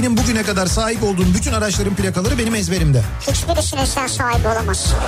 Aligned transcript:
Benim 0.00 0.16
bugüne 0.16 0.42
kadar 0.42 0.66
sahip 0.66 1.02
olduğum 1.02 1.34
bütün 1.34 1.52
araçların 1.52 1.94
plakaları 1.94 2.38
benim 2.38 2.54
ezberimde. 2.54 3.02
Hiçbirisine 3.20 3.86
sen 3.86 4.06
sahibi 4.06 4.48
olamazsın. 4.48 4.98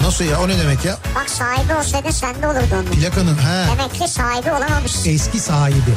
Nasıl 0.00 0.24
ya 0.24 0.40
o 0.40 0.48
ne 0.48 0.58
demek 0.58 0.84
ya? 0.84 0.98
Bak 1.14 1.30
sahibi 1.30 1.74
olsaydı 1.74 2.12
sende 2.12 2.46
olurdu 2.46 2.66
onun. 2.72 2.84
Plakanın 2.84 3.34
he. 3.36 3.66
Demek 3.72 3.94
ki 3.94 4.08
sahibi 4.08 4.52
olamamışsın. 4.52 5.10
Eski 5.10 5.40
sahibi. 5.40 5.94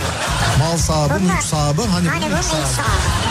Mal 0.60 0.78
sahibi, 0.78 1.14
Bunlar- 1.14 1.34
mülk 1.34 1.44
sahibi. 1.44 1.82
Hani, 1.82 2.08
Hani 2.08 2.26
bu 2.26 2.30
bunun 2.30 2.38
ilk 2.38 2.44
sahibi. 2.44 2.66
sahibi. 2.68 3.31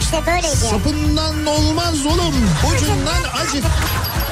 İşte 0.00 0.22
böyleydi. 0.26 0.46
yani. 0.46 0.56
Sapından 0.56 1.46
olmaz 1.46 2.06
oğlum. 2.06 2.34
Ucundan 2.74 3.22
acık. 3.40 3.64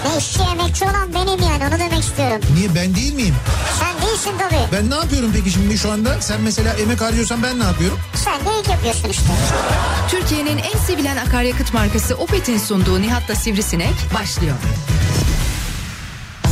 Ne 0.06 0.16
işçi 0.18 0.40
emekçi 0.42 0.84
olan 0.84 1.14
benim 1.14 1.42
yani 1.50 1.64
onu 1.70 1.78
demek 1.80 2.04
istiyorum. 2.04 2.40
Niye 2.54 2.74
ben 2.74 2.94
değil 2.94 3.14
miyim? 3.14 3.34
Sen 3.80 4.08
değilsin 4.08 4.32
tabii. 4.38 4.60
Ben 4.72 4.90
ne 4.90 4.94
yapıyorum 4.94 5.30
peki 5.34 5.50
şimdi 5.50 5.78
şu 5.78 5.92
anda? 5.92 6.20
Sen 6.20 6.40
mesela 6.40 6.72
emek 6.74 7.00
harcıyorsan 7.00 7.42
ben 7.42 7.60
ne 7.60 7.64
yapıyorum? 7.64 7.98
Sen 8.24 8.40
de 8.40 8.60
ilk 8.60 8.68
yapıyorsun 8.68 9.08
işte. 9.08 9.24
Türkiye'nin 10.08 10.58
en 10.58 10.78
sevilen 10.86 11.16
akaryakıt 11.16 11.74
markası 11.74 12.14
Opet'in 12.14 12.58
sunduğu 12.58 13.02
Nihat'la 13.02 13.34
Sivrisinek 13.34 13.94
başlıyor. 14.20 14.54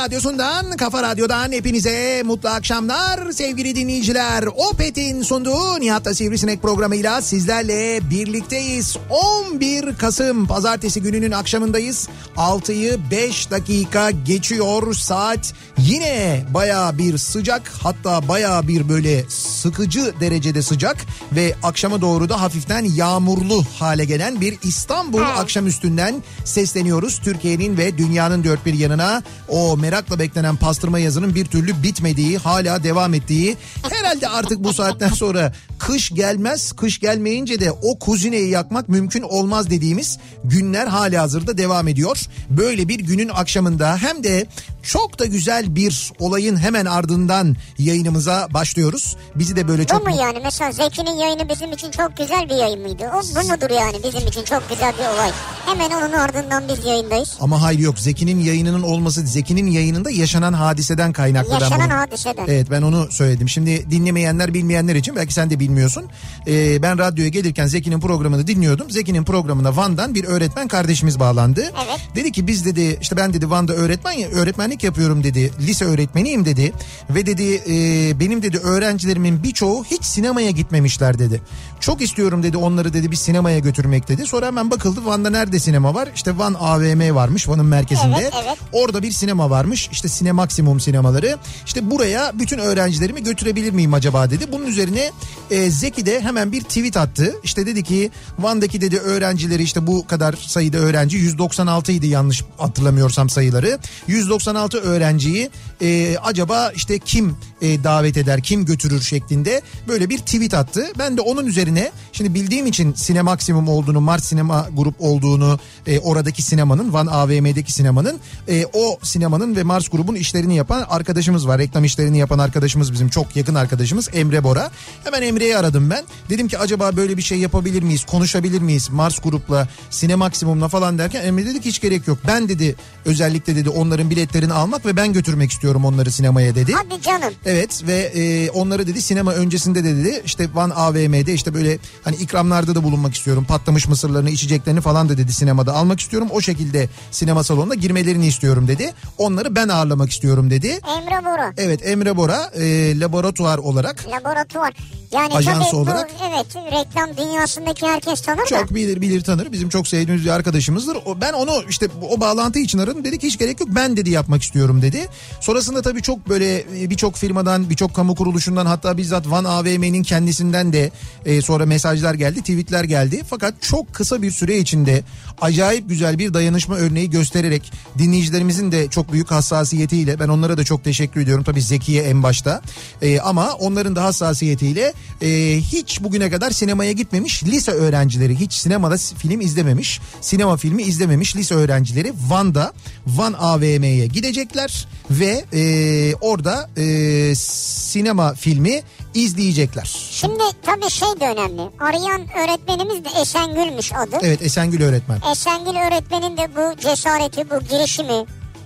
en 0.00 0.08
kafa 0.08 0.09
radyosundan, 0.20 0.76
kafa 0.76 1.02
radyodan 1.02 1.52
hepinize 1.52 2.22
mutlu 2.24 2.48
akşamlar 2.48 3.32
sevgili 3.32 3.76
dinleyiciler. 3.76 4.44
Opet'in 4.56 5.22
sunduğu 5.22 5.80
Nihat'ta 5.80 6.14
Sivrisinek 6.14 6.62
programıyla 6.62 7.22
sizlerle 7.22 8.10
birlikteyiz. 8.10 8.96
11 9.10 9.96
Kasım 9.96 10.46
pazartesi 10.46 11.02
gününün 11.02 11.30
akşamındayız. 11.30 12.08
6'yı 12.36 12.98
5 13.10 13.50
dakika 13.50 14.10
geçiyor 14.10 14.94
saat. 14.94 15.54
Yine 15.78 16.44
baya 16.54 16.98
bir 16.98 17.18
sıcak 17.18 17.72
hatta 17.82 18.28
baya 18.28 18.68
bir 18.68 18.88
böyle 18.88 19.24
sıkıcı 19.28 20.14
derecede 20.20 20.62
sıcak 20.62 20.96
ve 21.32 21.54
akşama 21.62 22.00
doğru 22.00 22.28
da 22.28 22.40
hafiften 22.40 22.84
yağmurlu 22.84 23.64
hale 23.78 24.04
gelen 24.04 24.40
bir 24.40 24.58
İstanbul 24.62 25.22
akşamüstünden 25.22 26.22
sesleniyoruz. 26.44 27.18
Türkiye'nin 27.18 27.76
ve 27.76 27.98
dünyanın 27.98 28.44
dört 28.44 28.66
bir 28.66 28.74
yanına 28.74 29.22
o 29.48 29.76
merakla 30.10 30.18
beklenen 30.18 30.56
pastırma 30.56 30.98
yazının 30.98 31.34
bir 31.34 31.44
türlü 31.44 31.82
bitmediği, 31.82 32.38
hala 32.38 32.82
devam 32.82 33.14
ettiği. 33.14 33.56
Herhalde 33.90 34.28
artık 34.28 34.64
bu 34.64 34.72
saatten 34.72 35.08
sonra 35.08 35.52
kış 35.78 36.10
gelmez, 36.10 36.72
kış 36.72 37.00
gelmeyince 37.00 37.60
de 37.60 37.70
o 37.72 37.98
kuzineyi 37.98 38.50
yakmak 38.50 38.88
mümkün 38.88 39.22
olmaz 39.22 39.70
dediğimiz 39.70 40.18
günler 40.44 40.86
hali 40.86 41.18
hazırda 41.18 41.58
devam 41.58 41.88
ediyor. 41.88 42.18
Böyle 42.50 42.88
bir 42.88 43.00
günün 43.00 43.28
akşamında 43.28 43.96
hem 43.96 44.24
de 44.24 44.46
çok 44.82 45.18
da 45.18 45.26
güzel 45.26 45.74
bir 45.74 46.12
olayın 46.18 46.56
hemen 46.56 46.86
ardından 46.86 47.56
yayınımıza 47.78 48.48
başlıyoruz. 48.50 49.16
Bizi 49.34 49.56
de 49.56 49.68
böyle 49.68 49.82
Bu 49.82 49.86
çok 49.86 50.06
mu 50.06 50.16
yani? 50.20 50.38
Mesela 50.44 50.72
Zeki'nin 50.72 51.16
yayını 51.16 51.48
bizim 51.48 51.72
için 51.72 51.90
çok 51.90 52.16
güzel 52.16 52.48
bir 52.50 52.54
yayın 52.54 52.80
mıydı? 52.82 53.10
O 53.14 53.18
bu 53.18 53.48
mudur 53.48 53.70
yani 53.70 53.96
bizim 54.04 54.28
için 54.28 54.44
çok 54.44 54.68
güzel 54.70 54.92
bir 54.92 55.14
olay? 55.14 55.30
Hemen 55.66 55.90
onun 55.90 56.12
ardından 56.12 56.62
biz 56.68 56.84
yayındayız. 56.86 57.36
ama 57.40 57.62
hayır 57.62 57.78
yok 57.78 57.98
Zeki'nin 57.98 58.40
yayınının 58.40 58.82
olması 58.82 59.20
Zeki'nin 59.20 59.66
yayınında 59.90 60.10
yaşanan 60.10 60.52
hadiseden 60.52 61.12
kaynaklı. 61.12 61.50
ben 61.50 61.60
Yaşanan 61.60 61.90
bunu- 61.90 61.98
hadiseden. 61.98 62.44
Evet 62.48 62.70
ben 62.70 62.82
onu 62.82 63.08
söyledim. 63.10 63.48
Şimdi 63.48 63.90
dinlemeyenler 63.90 64.54
bilmeyenler 64.54 64.94
için 64.94 65.16
belki 65.16 65.34
sen 65.34 65.50
de 65.50 65.60
bilmiyorsun. 65.60 66.04
Ee, 66.46 66.82
ben 66.82 66.98
radyoya 66.98 67.28
gelirken 67.28 67.66
Zeki'nin 67.66 68.00
programını 68.00 68.46
dinliyordum. 68.46 68.90
Zeki'nin 68.90 69.24
programına 69.24 69.76
Van'dan 69.76 70.14
bir 70.14 70.24
öğretmen 70.24 70.68
kardeşimiz 70.68 71.20
bağlandı. 71.20 71.60
Evet. 71.60 72.00
Dedi 72.14 72.32
ki 72.32 72.46
biz 72.46 72.64
dedi 72.64 72.98
işte 73.00 73.16
ben 73.16 73.32
dedi 73.32 73.50
Van'da 73.50 73.72
öğretmen 73.72 74.12
ya 74.12 74.28
öğretmenlik 74.28 74.84
yapıyorum 74.84 75.24
dedi. 75.24 75.50
Lise 75.60 75.84
öğretmeniyim 75.84 76.44
dedi. 76.44 76.72
Ve 77.10 77.26
dedi 77.26 77.62
e, 77.68 78.20
benim 78.20 78.42
dedi 78.42 78.58
öğrencilerimin 78.58 79.42
birçoğu 79.42 79.84
hiç 79.84 80.04
sinemaya 80.04 80.50
gitmemişler 80.50 81.18
dedi. 81.18 81.42
Çok 81.80 82.02
istiyorum 82.02 82.42
dedi 82.42 82.56
onları 82.56 82.92
dedi 82.92 83.10
bir 83.10 83.16
sinemaya 83.16 83.58
götürmek 83.58 84.08
dedi. 84.08 84.26
Sonra 84.26 84.46
hemen 84.46 84.70
bakıldı 84.70 85.04
Van'da 85.04 85.30
nerede 85.30 85.58
sinema 85.58 85.94
var? 85.94 86.08
İşte 86.14 86.38
Van 86.38 86.54
AVM 86.60 87.14
varmış 87.14 87.48
Van'ın 87.48 87.66
merkezinde. 87.66 88.16
Evet, 88.20 88.32
evet. 88.44 88.58
Orada 88.72 89.02
bir 89.02 89.12
sinema 89.12 89.50
varmış. 89.50 89.79
İşte 89.92 90.08
Sinemaksimum 90.08 90.80
sinemaları. 90.80 91.38
İşte 91.66 91.90
buraya 91.90 92.32
bütün 92.38 92.58
öğrencilerimi 92.58 93.22
götürebilir 93.22 93.72
miyim 93.72 93.94
acaba 93.94 94.30
dedi. 94.30 94.52
Bunun 94.52 94.66
üzerine 94.66 95.10
e, 95.50 95.70
Zeki 95.70 96.06
de 96.06 96.20
hemen 96.20 96.52
bir 96.52 96.60
tweet 96.60 96.96
attı. 96.96 97.34
İşte 97.44 97.66
dedi 97.66 97.82
ki 97.82 98.10
Van'daki 98.38 98.80
dedi 98.80 98.98
öğrencileri 98.98 99.62
işte 99.62 99.86
bu 99.86 100.06
kadar 100.06 100.32
sayıda 100.32 100.78
öğrenci 100.78 101.16
196 101.16 101.92
idi 101.92 102.06
yanlış 102.06 102.44
hatırlamıyorsam 102.58 103.30
sayıları. 103.30 103.78
196 104.06 104.78
öğrenciyi 104.78 105.50
e, 105.82 106.16
acaba 106.18 106.72
işte 106.74 106.98
kim 106.98 107.36
e, 107.62 107.84
davet 107.84 108.16
eder, 108.16 108.42
kim 108.42 108.64
götürür 108.64 109.00
şeklinde 109.00 109.62
böyle 109.88 110.10
bir 110.10 110.18
tweet 110.18 110.54
attı. 110.54 110.86
Ben 110.98 111.16
de 111.16 111.20
onun 111.20 111.46
üzerine 111.46 111.90
şimdi 112.12 112.34
bildiğim 112.34 112.66
için 112.66 112.92
Sinemaksimum 112.92 113.68
olduğunu, 113.68 114.00
Mart 114.00 114.24
Sinema 114.24 114.68
Grup 114.76 114.94
olduğunu, 114.98 115.58
e, 115.86 115.98
oradaki 115.98 116.42
sinemanın, 116.42 116.92
Van 116.92 117.06
AVM'deki 117.06 117.72
sinemanın, 117.72 118.18
e, 118.48 118.66
o 118.72 118.98
sinemanın 119.02 119.56
ve 119.56 119.62
Mars 119.62 119.88
grubun 119.88 120.14
işlerini 120.14 120.56
yapan 120.56 120.86
arkadaşımız 120.88 121.48
var. 121.48 121.58
Reklam 121.58 121.84
işlerini 121.84 122.18
yapan 122.18 122.38
arkadaşımız 122.38 122.92
bizim 122.92 123.08
çok 123.08 123.36
yakın 123.36 123.54
arkadaşımız 123.54 124.08
Emre 124.12 124.44
Bora. 124.44 124.70
Hemen 125.04 125.22
Emre'yi 125.22 125.56
aradım 125.56 125.90
ben. 125.90 126.04
Dedim 126.30 126.48
ki 126.48 126.58
acaba 126.58 126.96
böyle 126.96 127.16
bir 127.16 127.22
şey 127.22 127.38
yapabilir 127.38 127.82
miyiz, 127.82 128.04
konuşabilir 128.04 128.60
miyiz 128.60 128.90
Mars 128.90 129.18
grupla, 129.18 129.68
Sinemaksimum'la 129.90 130.68
falan 130.68 130.98
derken 130.98 131.24
Emre 131.24 131.46
dedi 131.46 131.60
ki 131.60 131.68
hiç 131.68 131.80
gerek 131.80 132.08
yok. 132.08 132.18
Ben 132.26 132.48
dedi 132.48 132.76
özellikle 133.04 133.56
dedi 133.56 133.70
onların 133.70 134.10
biletlerini 134.10 134.52
almak 134.52 134.86
ve 134.86 134.96
ben 134.96 135.12
götürmek 135.12 135.50
istiyorum 135.50 135.84
onları 135.84 136.10
sinemaya 136.10 136.54
dedi. 136.54 136.72
Hadi 136.72 137.02
canım. 137.02 137.34
Evet 137.50 137.82
ve 137.86 137.96
e, 137.96 138.50
onları 138.50 138.86
dedi 138.86 139.02
sinema 139.02 139.32
öncesinde 139.32 139.84
de 139.84 139.96
dedi 139.96 140.22
işte 140.24 140.48
Van 140.54 140.70
AVM'de 140.70 141.34
işte 141.34 141.54
böyle 141.54 141.78
hani 142.04 142.16
ikramlarda 142.16 142.74
da 142.74 142.82
bulunmak 142.82 143.14
istiyorum. 143.14 143.44
Patlamış 143.48 143.88
mısırlarını 143.88 144.30
içeceklerini 144.30 144.80
falan 144.80 145.08
da 145.08 145.18
dedi 145.18 145.32
sinemada 145.32 145.72
almak 145.72 146.00
istiyorum. 146.00 146.28
O 146.32 146.40
şekilde 146.40 146.88
sinema 147.10 147.44
salonuna 147.44 147.74
girmelerini 147.74 148.26
istiyorum 148.26 148.68
dedi. 148.68 148.92
Onları 149.18 149.54
ben 149.54 149.68
ağırlamak 149.68 150.10
istiyorum 150.10 150.50
dedi. 150.50 150.66
Emre 150.68 151.24
Bora. 151.24 151.52
Evet 151.56 151.86
Emre 151.86 152.16
Bora 152.16 152.50
e, 152.54 153.00
laboratuvar 153.00 153.58
olarak 153.58 154.06
Laboratuvar. 154.08 154.72
Yani 155.12 155.32
tabii 155.32 155.76
olarak. 155.76 156.10
bu 156.10 156.24
evet 156.24 156.46
reklam 156.56 157.16
dünyasındaki 157.16 157.86
herkes 157.86 158.20
tanır 158.22 158.38
da. 158.38 158.46
Çok 158.46 158.74
bilir 158.74 159.00
bilir 159.00 159.20
tanır. 159.20 159.52
Bizim 159.52 159.68
çok 159.68 159.88
sevdiğimiz 159.88 160.24
bir 160.24 160.30
arkadaşımızdır. 160.30 160.96
O, 161.04 161.20
ben 161.20 161.32
onu 161.32 161.62
işte 161.68 161.88
o 162.10 162.20
bağlantı 162.20 162.58
için 162.58 162.78
aradım. 162.78 163.04
Dedi 163.04 163.18
ki 163.18 163.26
hiç 163.26 163.38
gerek 163.38 163.60
yok 163.60 163.68
ben 163.72 163.96
dedi 163.96 164.10
yapmak 164.10 164.42
istiyorum 164.42 164.82
dedi. 164.82 165.08
Sonrasında 165.40 165.82
tabii 165.82 166.02
çok 166.02 166.28
böyle 166.28 166.64
e, 166.82 166.90
birçok 166.90 167.18
firmadan 167.40 167.70
birçok 167.70 167.94
kamu 167.94 168.14
kuruluşundan 168.14 168.66
hatta 168.66 168.96
bizzat 168.96 169.30
Van 169.30 169.44
AVM'nin 169.44 170.02
kendisinden 170.02 170.72
de 170.72 170.90
e, 171.24 171.42
sonra 171.42 171.66
mesajlar 171.66 172.14
geldi 172.14 172.40
tweetler 172.40 172.84
geldi. 172.84 173.22
Fakat 173.30 173.54
çok 173.62 173.94
kısa 173.94 174.22
bir 174.22 174.30
süre 174.30 174.58
içinde 174.58 175.02
acayip 175.40 175.88
güzel 175.88 176.18
bir 176.18 176.34
dayanışma 176.34 176.76
örneği 176.76 177.10
göstererek 177.10 177.72
dinleyicilerimizin 177.98 178.72
de 178.72 178.88
çok 178.88 179.12
büyük 179.12 179.30
hassasiyetiyle 179.30 180.20
ben 180.20 180.28
onlara 180.28 180.56
da 180.56 180.64
çok 180.64 180.84
teşekkür 180.84 181.20
ediyorum. 181.20 181.44
Tabii 181.44 181.62
Zekiye 181.62 182.02
en 182.02 182.22
başta 182.22 182.62
E, 183.02 183.20
ama 183.20 183.52
onların 183.52 183.96
da 183.96 184.04
hassasiyetiyle 184.04 184.92
e, 185.22 185.28
hiç 185.60 186.02
bugüne 186.02 186.30
kadar 186.30 186.50
sinemaya 186.50 186.92
gitmemiş 186.92 187.44
lise 187.44 187.70
öğrencileri 187.70 188.40
hiç 188.40 188.52
sinemada 188.52 188.96
film 188.96 189.40
izlememiş 189.40 190.00
sinema 190.20 190.56
filmi 190.56 190.82
izlememiş 190.82 191.36
lise 191.36 191.54
öğrencileri 191.54 192.12
Van'da 192.28 192.72
Van 193.06 193.32
AVM'ye 193.32 194.06
gidecekler 194.06 194.86
ve 195.10 195.44
e, 195.52 196.14
orada 196.20 196.70
e, 196.76 197.29
sinema 197.34 198.34
filmi 198.34 198.82
izleyecekler. 199.14 199.90
Şimdi 200.10 200.42
tabii 200.62 200.90
şey 200.90 201.08
de 201.20 201.24
önemli. 201.24 201.62
Arayan 201.80 202.22
öğretmenimiz 202.44 203.04
de 203.04 203.08
Esengül'müş 203.20 203.92
adı. 203.92 204.16
Evet 204.22 204.42
Esengül 204.42 204.82
öğretmen. 204.82 205.20
Esengül 205.32 205.76
öğretmenin 205.86 206.36
de 206.36 206.48
bu 206.56 206.80
cesareti, 206.80 207.50
bu 207.50 207.60
girişimi, 207.60 208.24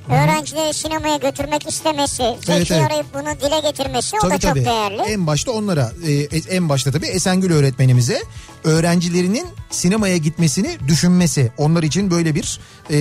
öğrencileri 0.08 0.74
sinemaya 0.74 1.16
götürmek 1.16 1.68
istemesi, 1.68 2.22
Zeki 2.22 2.52
Evet, 2.52 2.70
evet. 2.70 2.86
arayıp 2.86 3.06
bunu 3.14 3.40
dile 3.40 3.70
getirmesi 3.70 4.16
o 4.16 4.20
Tabii 4.20 4.32
da 4.34 4.38
çok 4.38 4.50
tabii. 4.50 4.64
değerli. 4.64 5.02
En 5.02 5.26
başta 5.26 5.50
onlara, 5.52 5.92
e, 6.06 6.12
en 6.56 6.68
başta 6.68 6.92
tabii 6.92 7.06
Esengül 7.06 7.52
öğretmenimize 7.52 8.22
öğrencilerinin 8.64 9.46
sinemaya 9.70 10.16
gitmesini 10.16 10.76
düşünmesi, 10.88 11.52
onlar 11.58 11.82
için 11.82 12.10
böyle 12.10 12.34
bir 12.34 12.60
e, 12.90 12.98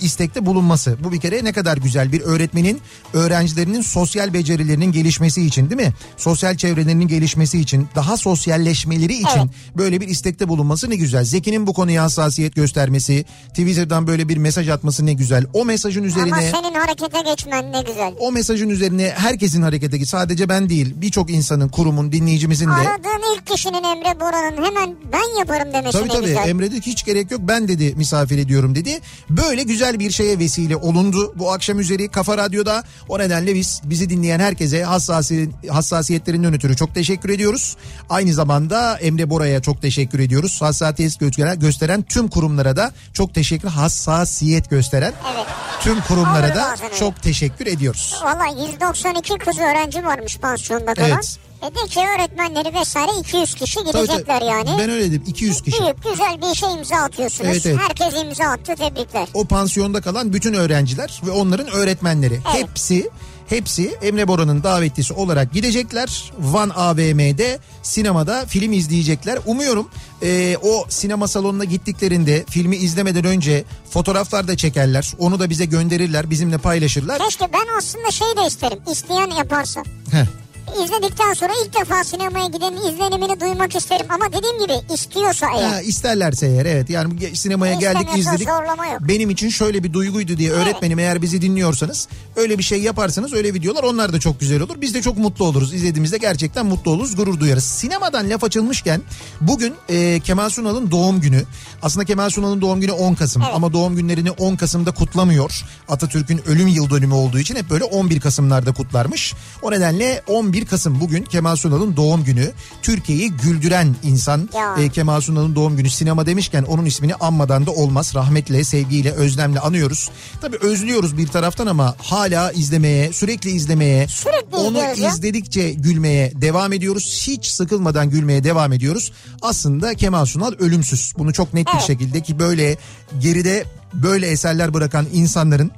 istekte 0.00 0.46
bulunması. 0.46 0.96
Bu 1.04 1.12
bir 1.12 1.20
kere 1.20 1.44
ne 1.44 1.52
kadar 1.52 1.76
güzel 1.76 2.12
bir 2.12 2.20
öğretmenin 2.20 2.80
öğrencilerinin 3.12 3.80
sosyal 3.82 4.32
becerilerinin 4.34 4.92
gelişmesi 4.92 5.46
için 5.46 5.70
değil 5.70 5.80
mi? 5.88 5.94
Sosyal 6.16 6.56
çevrelerinin 6.56 7.08
gelişmesi 7.08 7.60
için, 7.60 7.88
daha 7.94 8.16
sosyalleşmeleri 8.16 9.14
için 9.14 9.26
Evet. 9.38 9.48
böyle 9.76 10.00
bir 10.00 10.08
istekte 10.08 10.48
bulunması 10.48 10.90
ne 10.90 10.96
güzel. 10.96 11.24
Zeki'nin 11.24 11.66
bu 11.66 11.72
konuya 11.74 12.02
hassasiyet 12.02 12.54
göstermesi, 12.54 13.24
Twitter'dan 13.48 14.06
böyle 14.06 14.28
bir 14.28 14.36
mesaj 14.36 14.68
atması 14.68 15.06
ne 15.06 15.12
güzel. 15.12 15.46
O 15.52 15.64
mesajın 15.64 16.02
üzerine... 16.02 16.45
Ama 16.54 16.62
senin 16.62 16.74
harekete 16.74 17.20
geçmen 17.20 17.72
ne 17.72 17.82
güzel. 17.82 18.14
O 18.20 18.32
mesajın 18.32 18.68
üzerine 18.68 19.12
herkesin 19.16 19.62
harekete 19.62 19.98
git. 19.98 20.08
Sadece 20.08 20.48
ben 20.48 20.68
değil 20.68 20.94
birçok 20.96 21.30
insanın, 21.30 21.68
kurumun, 21.68 22.12
dinleyicimizin 22.12 22.66
de. 22.66 22.70
Aradığın 22.72 23.36
ilk 23.36 23.46
kişinin 23.46 23.82
Emre 23.84 24.20
Bora'nın 24.20 24.64
hemen 24.64 24.96
ben 25.12 25.38
yaparım 25.38 25.72
demesi 25.72 25.98
Tabii 25.98 26.08
ne 26.08 26.12
tabii 26.12 26.26
güzel. 26.26 26.48
Emre 26.48 26.70
dedi 26.70 26.80
hiç 26.86 27.04
gerek 27.04 27.30
yok 27.30 27.40
ben 27.44 27.68
dedi 27.68 27.94
misafir 27.96 28.38
ediyorum 28.38 28.74
dedi. 28.74 29.00
Böyle 29.30 29.62
güzel 29.62 29.98
bir 29.98 30.10
şeye 30.10 30.38
vesile 30.38 30.76
olundu 30.76 31.32
bu 31.36 31.52
akşam 31.52 31.78
üzeri 31.80 32.08
Kafa 32.08 32.36
Radyo'da. 32.38 32.84
O 33.08 33.18
nedenle 33.18 33.54
biz 33.54 33.80
bizi 33.84 34.10
dinleyen 34.10 34.40
herkese 34.40 34.84
hassasi, 34.84 35.50
hassasiyetlerinden 35.70 36.54
ötürü 36.54 36.76
çok 36.76 36.94
teşekkür 36.94 37.28
ediyoruz. 37.28 37.76
Aynı 38.08 38.32
zamanda 38.34 38.98
Emre 38.98 39.30
Bora'ya 39.30 39.62
çok 39.62 39.82
teşekkür 39.82 40.18
ediyoruz. 40.18 40.62
Hassasiyet 40.62 41.20
gösteren, 41.20 41.58
gösteren 41.58 42.02
tüm 42.02 42.28
kurumlara 42.28 42.76
da 42.76 42.92
çok 43.12 43.34
teşekkür 43.34 43.68
hassasiyet 43.68 44.70
gösteren 44.70 45.12
Evet. 45.34 45.46
tüm 45.80 46.00
kurumlara 46.00 46.35
Olur 46.44 46.54
da 46.54 46.68
bazen 46.72 46.86
öyle. 46.86 46.96
çok 46.98 47.22
teşekkür 47.22 47.66
ediyoruz. 47.66 48.20
Valla 48.24 48.46
192 48.70 49.38
kız 49.38 49.58
öğrenci 49.58 50.04
varmış 50.04 50.38
pansiyonda 50.38 50.94
kalan. 50.94 51.10
Evet. 51.10 51.38
E 51.62 51.66
de 51.74 51.88
ki 51.88 52.00
öğretmenleri 52.16 52.74
vesaire 52.74 53.10
200 53.20 53.54
kişi 53.54 53.74
Tabii, 53.78 53.86
gidecekler 53.92 54.38
tabii. 54.40 54.50
yani. 54.50 54.70
Ben 54.78 54.90
öyle 54.90 55.04
dedim 55.10 55.22
200 55.26 55.62
kişi. 55.62 55.82
Büyük 55.82 56.04
güzel 56.04 56.42
bir 56.42 56.52
işe 56.52 56.66
imza 56.66 56.96
atıyorsunuz. 56.96 57.50
Evet, 57.50 57.66
evet. 57.66 57.78
Herkes 57.88 58.22
imza 58.22 58.44
attı 58.44 58.74
tebrikler. 58.76 59.28
o 59.34 59.44
pansiyonda 59.44 60.00
kalan 60.00 60.32
bütün 60.32 60.54
öğrenciler 60.54 61.20
ve 61.26 61.30
onların 61.30 61.66
öğretmenleri 61.68 62.40
Evet. 62.54 62.68
hepsi 62.68 63.10
hepsi 63.48 63.96
Emre 64.02 64.28
Bora'nın 64.28 64.62
davetlisi 64.62 65.12
olarak 65.14 65.52
gidecekler. 65.52 66.32
Van 66.38 66.70
AVM'de 66.76 67.58
sinemada 67.82 68.46
film 68.46 68.72
izleyecekler. 68.72 69.38
Umuyorum 69.46 69.88
e, 70.22 70.56
o 70.62 70.86
sinema 70.88 71.28
salonuna 71.28 71.64
gittiklerinde 71.64 72.44
filmi 72.50 72.76
izlemeden 72.76 73.24
önce 73.24 73.64
fotoğraflar 73.90 74.48
da 74.48 74.56
çekerler. 74.56 75.12
Onu 75.18 75.40
da 75.40 75.50
bize 75.50 75.64
gönderirler, 75.64 76.30
bizimle 76.30 76.58
paylaşırlar. 76.58 77.18
Keşke 77.18 77.52
ben 77.52 77.76
aslında 77.78 78.10
şey 78.10 78.28
de 78.36 78.46
isterim. 78.46 78.78
İsteyen 78.92 79.30
yaparsa. 79.30 79.82
Heh. 80.10 80.45
İzledikten 80.84 81.34
sonra 81.34 81.52
ilk 81.64 81.80
defa 81.80 82.04
sinemaya 82.04 82.46
gidenin 82.46 82.76
izlenimini 82.76 83.40
duymak 83.40 83.76
isterim. 83.76 84.06
Ama 84.08 84.24
dediğim 84.32 84.58
gibi 84.58 84.94
istiyorsa 84.94 85.46
eğer. 85.56 85.68
Ha, 85.68 85.80
isterlerse 85.80 86.46
eğer 86.46 86.66
evet 86.66 86.90
yani 86.90 87.36
sinemaya 87.36 87.74
geldik 87.74 88.00
İstemiyorsa 88.00 88.34
izledik. 88.34 89.08
Benim 89.08 89.30
için 89.30 89.48
şöyle 89.48 89.84
bir 89.84 89.92
duyguydu 89.92 90.36
diye 90.38 90.50
öğretmenim 90.50 90.98
eğer 90.98 91.22
bizi 91.22 91.42
dinliyorsanız 91.42 92.08
öyle 92.36 92.58
bir 92.58 92.62
şey 92.62 92.82
yaparsanız 92.82 93.32
öyle 93.32 93.54
videolar 93.54 93.82
onlar 93.82 94.12
da 94.12 94.20
çok 94.20 94.40
güzel 94.40 94.60
olur. 94.60 94.80
Biz 94.80 94.94
de 94.94 95.02
çok 95.02 95.18
mutlu 95.18 95.44
oluruz. 95.44 95.74
İzlediğimizde 95.74 96.18
gerçekten 96.18 96.66
mutlu 96.66 96.90
oluruz, 96.90 97.16
gurur 97.16 97.40
duyarız. 97.40 97.64
Sinemadan 97.64 98.30
laf 98.30 98.44
açılmışken 98.44 99.02
bugün 99.40 99.74
e, 99.88 100.20
Kemal 100.20 100.48
Sunal'ın 100.50 100.90
doğum 100.90 101.20
günü. 101.20 101.42
Aslında 101.82 102.04
Kemal 102.04 102.30
Sunal'ın 102.30 102.60
doğum 102.60 102.80
günü 102.80 102.92
10 102.92 103.14
Kasım 103.14 103.42
Evet. 103.42 103.54
ama 103.54 103.72
doğum 103.72 103.96
günlerini 103.96 104.30
10 104.30 104.56
Kasım'da 104.56 104.90
kutlamıyor. 104.90 105.64
Atatürk'ün 105.88 106.40
ölüm 106.48 106.68
yıl 106.68 106.90
dönümü 106.90 107.14
olduğu 107.14 107.38
için 107.38 107.56
hep 107.56 107.70
böyle 107.70 107.84
11 107.84 108.20
Kasım'larda 108.20 108.72
kutlarmış. 108.72 109.34
O 109.62 109.70
nedenle 109.70 110.22
11 110.26 110.55
Kasım 110.64 111.00
bugün 111.00 111.22
Kemal 111.22 111.56
Sunal'ın 111.56 111.96
doğum 111.96 112.24
günü. 112.24 112.52
Türkiye'yi 112.82 113.30
güldüren 113.30 113.96
insan 114.02 114.48
Ya. 114.54 114.76
e, 114.82 114.88
Kemal 114.88 115.20
Sunal'ın 115.20 115.54
doğum 115.54 115.76
günü 115.76 115.90
sinema 115.90 116.26
demişken 116.26 116.62
onun 116.62 116.84
ismini 116.84 117.14
anmadan 117.14 117.66
da 117.66 117.70
olmaz. 117.70 118.12
Rahmetle, 118.14 118.64
sevgiyle, 118.64 119.12
özlemle 119.12 119.60
anıyoruz. 119.60 120.10
Tabii 120.40 120.56
özlüyoruz 120.60 121.16
bir 121.18 121.28
taraftan 121.28 121.66
ama 121.66 121.94
hala 121.98 122.52
izlemeye, 122.52 123.12
sürekli 123.12 123.50
izlemeye, 123.50 124.08
Sürekli 124.08 124.56
onu 124.56 124.78
ya. 124.78 124.92
izledikçe 124.94 125.72
gülmeye 125.72 126.32
devam 126.34 126.72
ediyoruz. 126.72 127.24
Hiç 127.26 127.46
sıkılmadan 127.46 128.10
gülmeye 128.10 128.44
devam 128.44 128.72
ediyoruz. 128.72 129.12
Aslında 129.42 129.94
Kemal 129.94 130.24
Sunal 130.24 130.52
ölümsüz. 130.58 131.12
Bunu 131.18 131.32
çok 131.32 131.54
net 131.54 131.66
bir 131.66 131.72
Evet. 131.72 131.82
şekilde 131.86 132.20
ki 132.20 132.38
böyle 132.38 132.76
geride 133.20 133.64
böyle 133.94 134.26
eserler 134.26 134.74
bırakan 134.74 135.06
insanların 135.12 135.70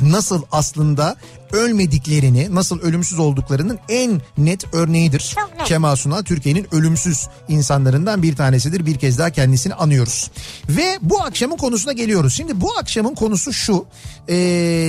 nasıl 0.00 0.42
aslında 0.52 1.16
ölmediklerini, 1.52 2.54
nasıl 2.54 2.80
ölümsüz 2.80 3.18
olduklarının 3.18 3.78
en 3.88 4.20
net 4.38 4.74
örneğidir. 4.74 5.36
Net. 5.58 5.68
Kemal 5.68 5.96
Sunal 5.96 6.22
Türkiye'nin 6.22 6.66
ölümsüz 6.74 7.28
insanlarından 7.48 8.22
bir 8.22 8.36
tanesidir. 8.36 8.86
Bir 8.86 8.96
kez 8.96 9.18
daha 9.18 9.30
kendisini 9.30 9.74
anıyoruz. 9.74 10.30
Ve 10.68 10.98
bu 11.02 11.22
akşamın 11.22 11.56
konusuna 11.56 11.92
geliyoruz. 11.92 12.34
Şimdi 12.34 12.60
bu 12.60 12.78
akşamın 12.78 13.14
konusu 13.14 13.52
şu. 13.52 13.86
E, 14.28 14.34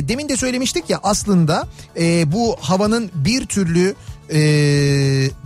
demin 0.07 0.29
de 0.29 0.37
söylemiştik 0.37 0.89
ya 0.89 0.99
aslında 1.03 1.67
e, 1.99 2.31
bu 2.31 2.55
havanın 2.61 3.11
bir 3.15 3.45
türlü 3.45 3.95
e, 4.33 4.39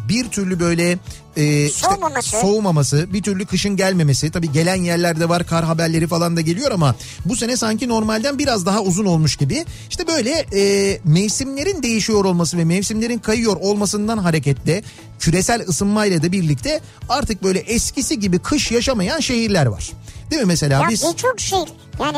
bir 0.10 0.30
türlü 0.30 0.60
böyle 0.60 0.98
e, 1.38 1.66
işte 1.66 1.88
Soğumaması. 1.88 2.30
soğumaması, 2.30 3.14
bir 3.14 3.24
türlü 3.24 3.46
kışın 3.46 3.76
gelmemesi. 3.76 4.32
Tabii 4.32 4.52
gelen 4.52 4.76
yerlerde 4.76 5.30
var 5.30 5.48
kar 5.48 5.66
haberleri 5.66 6.08
falan 6.08 6.38
da 6.38 6.42
geliyor 6.42 6.72
ama 6.72 6.96
bu 7.26 7.36
sene 7.36 7.58
sanki 7.58 7.90
normalden 7.90 8.38
biraz 8.40 8.66
daha 8.66 8.82
uzun 8.82 9.06
olmuş 9.06 9.36
gibi. 9.36 9.66
İşte 9.90 10.08
böyle 10.08 10.46
e, 10.54 11.00
mevsimlerin 11.04 11.84
değişiyor 11.84 12.26
olması 12.26 12.58
ve 12.58 12.66
mevsimlerin 12.66 13.18
kayıyor 13.20 13.56
olmasından 13.56 14.18
hareketle 14.18 14.84
küresel 15.20 15.62
ısınmayla 15.68 16.24
da 16.24 16.32
birlikte 16.32 16.80
artık 17.10 17.44
böyle 17.44 17.60
eskisi 17.60 18.20
gibi 18.20 18.40
kış 18.40 18.72
yaşamayan 18.72 19.20
şehirler 19.20 19.66
var. 19.66 19.92
Değil 20.32 20.42
mi 20.42 20.48
mesela 20.48 20.82
Ya 20.84 20.90
biz 20.90 21.04
birçok 21.04 21.40
şehir 21.40 21.68
yani 22.00 22.18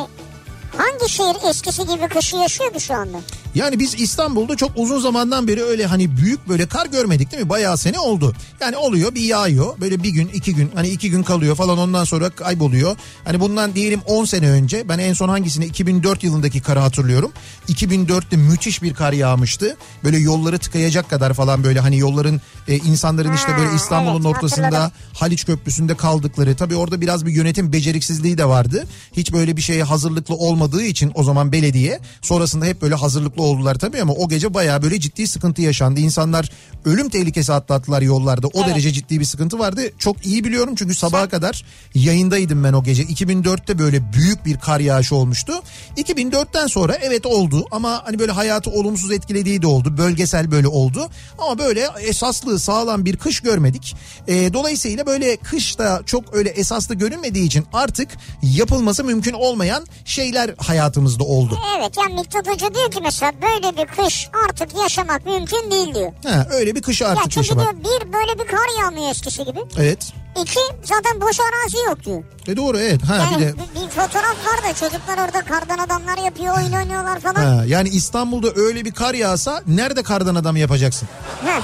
hangi 0.77 1.09
şehir 1.09 1.49
eskisi 1.49 1.81
gibi 1.81 2.07
kışı 2.07 2.35
yaşıyor 2.35 2.73
ki 2.73 2.79
şu 2.79 2.93
anda? 2.93 3.17
yani 3.55 3.79
biz 3.79 4.01
İstanbul'da 4.01 4.55
çok 4.55 4.71
uzun 4.75 4.99
zamandan 4.99 5.47
beri 5.47 5.63
öyle 5.63 5.85
hani 5.85 6.17
büyük 6.17 6.49
böyle 6.49 6.65
kar 6.65 6.85
görmedik 6.85 7.31
değil 7.31 7.43
mi? 7.43 7.49
Bayağı 7.49 7.77
sene 7.77 7.99
oldu. 7.99 8.35
Yani 8.61 8.77
oluyor 8.77 9.15
bir 9.15 9.21
yağıyor 9.21 9.81
böyle 9.81 10.03
bir 10.03 10.09
gün 10.09 10.27
iki 10.27 10.55
gün 10.55 10.71
hani 10.75 10.89
iki 10.89 11.11
gün 11.11 11.23
kalıyor 11.23 11.55
falan 11.55 11.77
ondan 11.77 12.03
sonra 12.03 12.29
kayboluyor. 12.29 12.97
Hani 13.25 13.39
bundan 13.39 13.75
diyelim 13.75 14.01
10 14.05 14.25
sene 14.25 14.49
önce 14.49 14.89
ben 14.89 14.99
en 14.99 15.13
son 15.13 15.29
hangisini 15.29 15.65
2004 15.65 16.23
yılındaki 16.23 16.61
karı 16.61 16.79
hatırlıyorum. 16.79 17.31
2004'te 17.67 18.37
müthiş 18.37 18.81
bir 18.81 18.93
kar 18.93 19.13
yağmıştı. 19.13 19.77
Böyle 20.03 20.17
yolları 20.17 20.59
tıkayacak 20.59 21.09
kadar 21.09 21.33
falan 21.33 21.63
böyle 21.63 21.79
hani 21.79 21.97
yolların 21.97 22.41
e, 22.67 22.75
insanların 22.75 23.33
işte 23.33 23.57
böyle 23.57 23.75
İstanbul'un 23.75 24.25
evet, 24.25 24.25
ortasında 24.25 24.65
hatırladım. 24.65 24.91
Haliç 25.13 25.45
Köprüsü'nde 25.45 25.97
kaldıkları 25.97 26.55
tabii 26.55 26.75
orada 26.75 27.01
biraz 27.01 27.25
bir 27.25 27.31
yönetim 27.31 27.73
beceriksizliği 27.73 28.37
de 28.37 28.45
vardı. 28.45 28.87
Hiç 29.13 29.33
böyle 29.33 29.57
bir 29.57 29.61
şeye 29.61 29.83
hazırlıklı 29.83 30.35
olmadığı 30.59 30.83
için 30.83 31.11
o 31.15 31.23
zaman 31.23 31.51
belediye 31.51 31.99
sonrasında 32.21 32.65
hep 32.65 32.81
böyle 32.81 32.95
hazırlıklı 32.95 33.43
oldular 33.43 33.75
tabii 33.75 34.01
ama 34.01 34.13
o 34.13 34.29
gece 34.29 34.53
baya 34.53 34.81
böyle 34.81 34.99
ciddi 34.99 35.27
sıkıntı 35.27 35.61
yaşandı. 35.61 35.99
İnsanlar 35.99 36.51
ölüm 36.85 37.09
tehlikesi 37.09 37.53
atlattılar 37.53 38.01
yollarda. 38.01 38.47
O 38.47 38.51
Evet. 38.59 38.69
derece 38.69 38.91
ciddi 38.93 39.19
bir 39.19 39.25
sıkıntı 39.25 39.59
vardı. 39.59 39.81
Çok 39.99 40.25
iyi 40.25 40.43
biliyorum 40.43 40.75
çünkü 40.75 40.95
sabaha 40.95 41.29
kadar 41.29 41.65
yayındaydım 41.95 42.63
ben 42.63 42.73
o 42.73 42.83
gece. 42.83 43.03
2004'te 43.03 43.79
böyle 43.79 44.13
büyük 44.13 44.45
bir 44.45 44.57
kar 44.57 44.79
yağışı 44.79 45.15
olmuştu. 45.15 45.53
2004'ten 45.97 46.67
sonra 46.67 46.95
evet 47.01 47.25
oldu 47.25 47.65
ama 47.71 48.01
hani 48.05 48.19
böyle 48.19 48.31
hayatı 48.31 48.69
olumsuz 48.71 49.11
etkilediği 49.11 49.61
de 49.61 49.67
oldu. 49.67 49.97
Bölgesel 49.97 50.51
böyle 50.51 50.67
oldu. 50.67 51.09
Ama 51.37 51.59
böyle 51.59 51.87
esaslı 52.01 52.59
sağlam 52.59 53.05
bir 53.05 53.17
kış 53.17 53.39
görmedik. 53.39 53.95
Ee, 54.27 54.53
dolayısıyla 54.53 55.05
böyle 55.05 55.37
kışta 55.37 56.01
çok 56.05 56.33
öyle 56.33 56.49
esaslı 56.49 56.95
görünmediği 56.95 57.45
için 57.45 57.65
artık 57.73 58.09
yapılması 58.41 59.03
mümkün 59.03 59.33
olmayan 59.33 59.85
şeyler 60.05 60.48
hayatımızda 60.57 61.23
oldu. 61.23 61.59
Evet 61.79 61.97
yani 61.97 62.13
Miktat 62.13 62.47
Hoca 62.47 62.73
diyor 62.75 62.91
ki 62.91 62.99
mesela 63.03 63.31
böyle 63.41 63.77
bir 63.77 63.85
kış 63.87 64.29
artık 64.49 64.77
yaşamak 64.81 65.25
mümkün 65.25 65.71
değil 65.71 65.95
diyor. 65.95 66.11
Ha, 66.27 66.47
öyle 66.51 66.75
bir 66.75 66.81
kışı 66.81 67.03
Ya 67.03 67.09
artık 67.09 67.31
çünkü 67.31 67.39
yaşamak. 67.47 67.65
diyor 67.65 67.99
bir 68.03 68.13
böyle 68.13 68.39
bir 68.39 68.47
kar 68.47 68.81
yağmıyor 68.81 69.11
eskisi 69.11 69.43
gibi. 69.45 69.59
Evet. 69.77 70.13
İki 70.41 70.59
zaten 70.83 71.21
boş 71.21 71.37
arazi 71.39 71.77
yok 71.87 72.03
diyor. 72.05 72.23
E 72.47 72.57
doğru 72.57 72.79
evet. 72.79 73.03
Ha, 73.03 73.15
Yani 73.15 73.35
bir 73.37 73.41
de 73.45 73.53
bir, 73.53 73.81
bir 73.81 73.89
fotoğraf 73.89 74.35
var 74.45 74.63
da 74.69 74.73
çocuklar 74.73 75.17
orada 75.25 75.41
kardan 75.45 75.77
adamlar 75.77 76.17
yapıyor 76.17 76.57
oyun 76.57 76.71
oynuyorlar 76.73 77.19
falan. 77.19 77.35
Ha, 77.57 77.63
yani 77.67 77.89
İstanbul'da 77.89 78.47
öyle 78.55 78.85
bir 78.85 78.91
kar 78.91 79.13
yağsa 79.13 79.61
nerede 79.67 80.03
kardan 80.03 80.35
adam 80.35 80.55
yapacaksın? 80.57 81.07
Heh, 81.45 81.61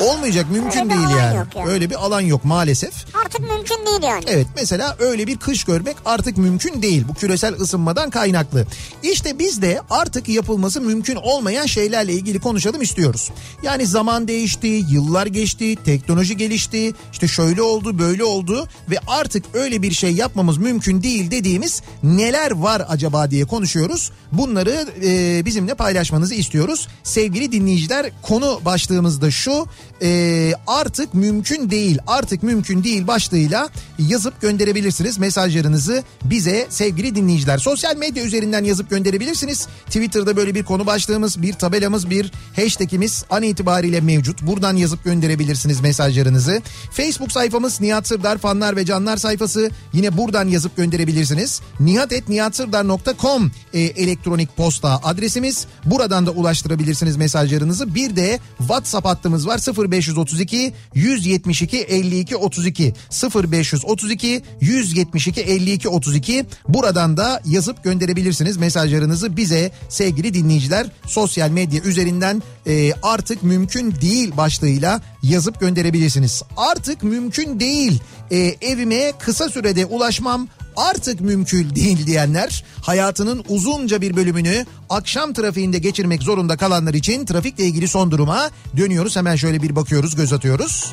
Olmayacak 0.00 0.46
mümkün 0.50 0.80
Öyle 0.80 0.90
değil 0.90 1.08
yani. 1.18 1.46
yani. 1.56 1.70
Öyle 1.70 1.90
bir 1.90 1.94
alan 1.94 2.20
yok 2.20 2.44
maalesef. 2.44 2.92
artık 3.24 3.40
mümkün 3.40 3.86
değil 3.86 4.02
yani. 4.02 4.24
Evet 4.26 4.46
mesela 4.56 4.96
öyle 5.00 5.26
bir 5.26 5.36
kış 5.36 5.64
görmek 5.64 5.96
artık 6.04 6.36
mümkün 6.36 6.82
değil. 6.82 7.04
Bu 7.08 7.14
küresel 7.14 7.54
ısınmadan 7.54 8.10
kaynaklı. 8.10 8.66
İşte 9.02 9.38
biz 9.38 9.62
de 9.62 9.80
artık 9.90 10.28
yapılması 10.28 10.80
mümkün 10.80 11.16
olmayan 11.16 11.66
şeylerle 11.66 12.12
ilgili 12.12 12.40
konuşalım 12.40 12.82
istiyoruz. 12.82 13.30
Yani 13.62 13.86
zaman 13.86 14.28
değişti, 14.28 14.66
yıllar 14.66 15.26
geçti, 15.26 15.76
teknoloji 15.84 16.36
gelişti. 16.36 16.92
işte 17.12 17.28
şöyle 17.28 17.62
oldu, 17.62 17.98
böyle 17.98 18.24
oldu 18.24 18.68
ve 18.90 18.96
artık 19.06 19.44
öyle 19.54 19.82
bir 19.82 19.92
şey 19.92 20.12
yapmamız 20.12 20.58
mümkün 20.58 21.02
değil 21.02 21.30
dediğimiz 21.30 21.82
neler 22.02 22.50
var 22.50 22.82
acaba 22.88 23.30
diye 23.30 23.44
konuşuyoruz. 23.44 24.10
Bunları 24.32 24.86
e, 25.04 25.44
bizimle 25.44 25.74
paylaşmanızı 25.74 26.34
istiyoruz. 26.34 26.88
Sevgili 27.02 27.52
dinleyiciler 27.52 28.10
konu 28.22 28.60
başlığımız 28.64 29.20
da 29.20 29.30
şu. 29.30 29.66
E, 30.02 30.52
artık 30.66 31.14
mümkün 31.14 31.70
değil, 31.70 31.98
artık 32.06 32.42
mümkün 32.42 32.84
değil 32.84 33.06
başlığıyla 33.06 33.68
yazıp 33.98 34.40
gönderebilirsiniz 34.40 35.18
mesajlarınızı 35.18 36.02
bize 36.24 36.66
sevgili 36.68 37.14
dinleyiciler. 37.14 37.58
Sosyal 37.58 37.96
medya 37.96 38.24
üzerinden 38.24 38.64
yazıp 38.64 38.90
gönderebilirsiniz. 38.90 39.68
Twitter'da 39.86 40.36
böyle 40.36 40.54
bir 40.54 40.64
konu 40.64 40.86
başlığımız, 40.86 41.42
bir 41.42 41.52
tabelamız, 41.52 42.10
bir 42.10 42.32
hashtagimiz 42.56 43.24
an 43.30 43.42
itibariyle 43.42 44.00
mevcut. 44.00 44.42
Buradan 44.42 44.76
yazıp 44.76 45.04
gönderebilirsiniz 45.04 45.80
mesajlarınızı. 45.80 46.62
Facebook 46.92 47.32
sayfamız 47.32 47.80
Nihat 47.80 48.08
Sırdar 48.08 48.38
fanlar 48.38 48.76
ve 48.76 48.84
canlar 48.84 49.16
sayfası. 49.16 49.70
Yine 49.92 50.16
buradan 50.16 50.48
yazıp 50.48 50.76
gönderebilirsiniz. 50.76 51.60
nihatetnihatsırdar.com 51.80 53.50
e, 53.74 53.80
elektronik 53.80 54.56
posta 54.56 55.00
adresimiz. 55.02 55.66
Buradan 55.84 56.26
da 56.26 56.30
ulaştırabilirsiniz 56.30 57.16
mesajlarınızı. 57.16 57.94
Bir 57.94 58.16
de 58.16 58.40
WhatsApp 58.58 59.06
hattımız 59.06 59.46
var 59.46 59.58
0532 59.92 60.72
172 60.94 61.78
52 61.78 62.36
32 62.36 62.94
0532 63.34 64.42
172 64.60 65.40
52 65.40 65.88
32 65.88 66.46
buradan 66.68 67.16
da 67.16 67.42
yazıp 67.46 67.84
gönderebilirsiniz 67.84 68.56
mesajlarınızı 68.56 69.36
bize 69.36 69.70
sevgili 69.88 70.34
dinleyiciler. 70.34 70.86
Sosyal 71.06 71.50
medya 71.50 71.82
üzerinden 71.82 72.42
e, 72.66 72.92
artık 73.02 73.42
mümkün 73.42 73.94
değil 74.00 74.36
başlığıyla 74.36 75.00
yazıp 75.22 75.60
gönderebilirsiniz. 75.60 76.42
Artık 76.56 77.02
mümkün 77.02 77.60
değil 77.60 78.00
e, 78.30 78.38
evime 78.38 79.12
kısa 79.18 79.48
sürede 79.48 79.86
ulaşmam 79.86 80.48
artık 80.76 81.20
mümkün 81.20 81.74
değil 81.74 82.06
diyenler 82.06 82.64
hayatının 82.82 83.44
uzunca 83.48 84.00
bir 84.00 84.16
bölümünü 84.16 84.66
akşam 84.90 85.32
trafiğinde 85.32 85.78
geçirmek 85.78 86.22
zorunda 86.22 86.56
kalanlar 86.56 86.94
için 86.94 87.26
trafikle 87.26 87.64
ilgili 87.64 87.88
son 87.88 88.10
duruma 88.10 88.50
dönüyoruz. 88.76 89.16
Hemen 89.16 89.36
şöyle 89.36 89.62
bir 89.62 89.76
bakıyoruz, 89.76 90.16
göz 90.16 90.32
atıyoruz. 90.32 90.92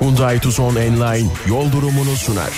Hyundai 0.00 0.40
Tucson 0.40 0.76
Enline 0.76 1.30
yol 1.48 1.72
durumunu 1.72 2.16
sunar. 2.16 2.52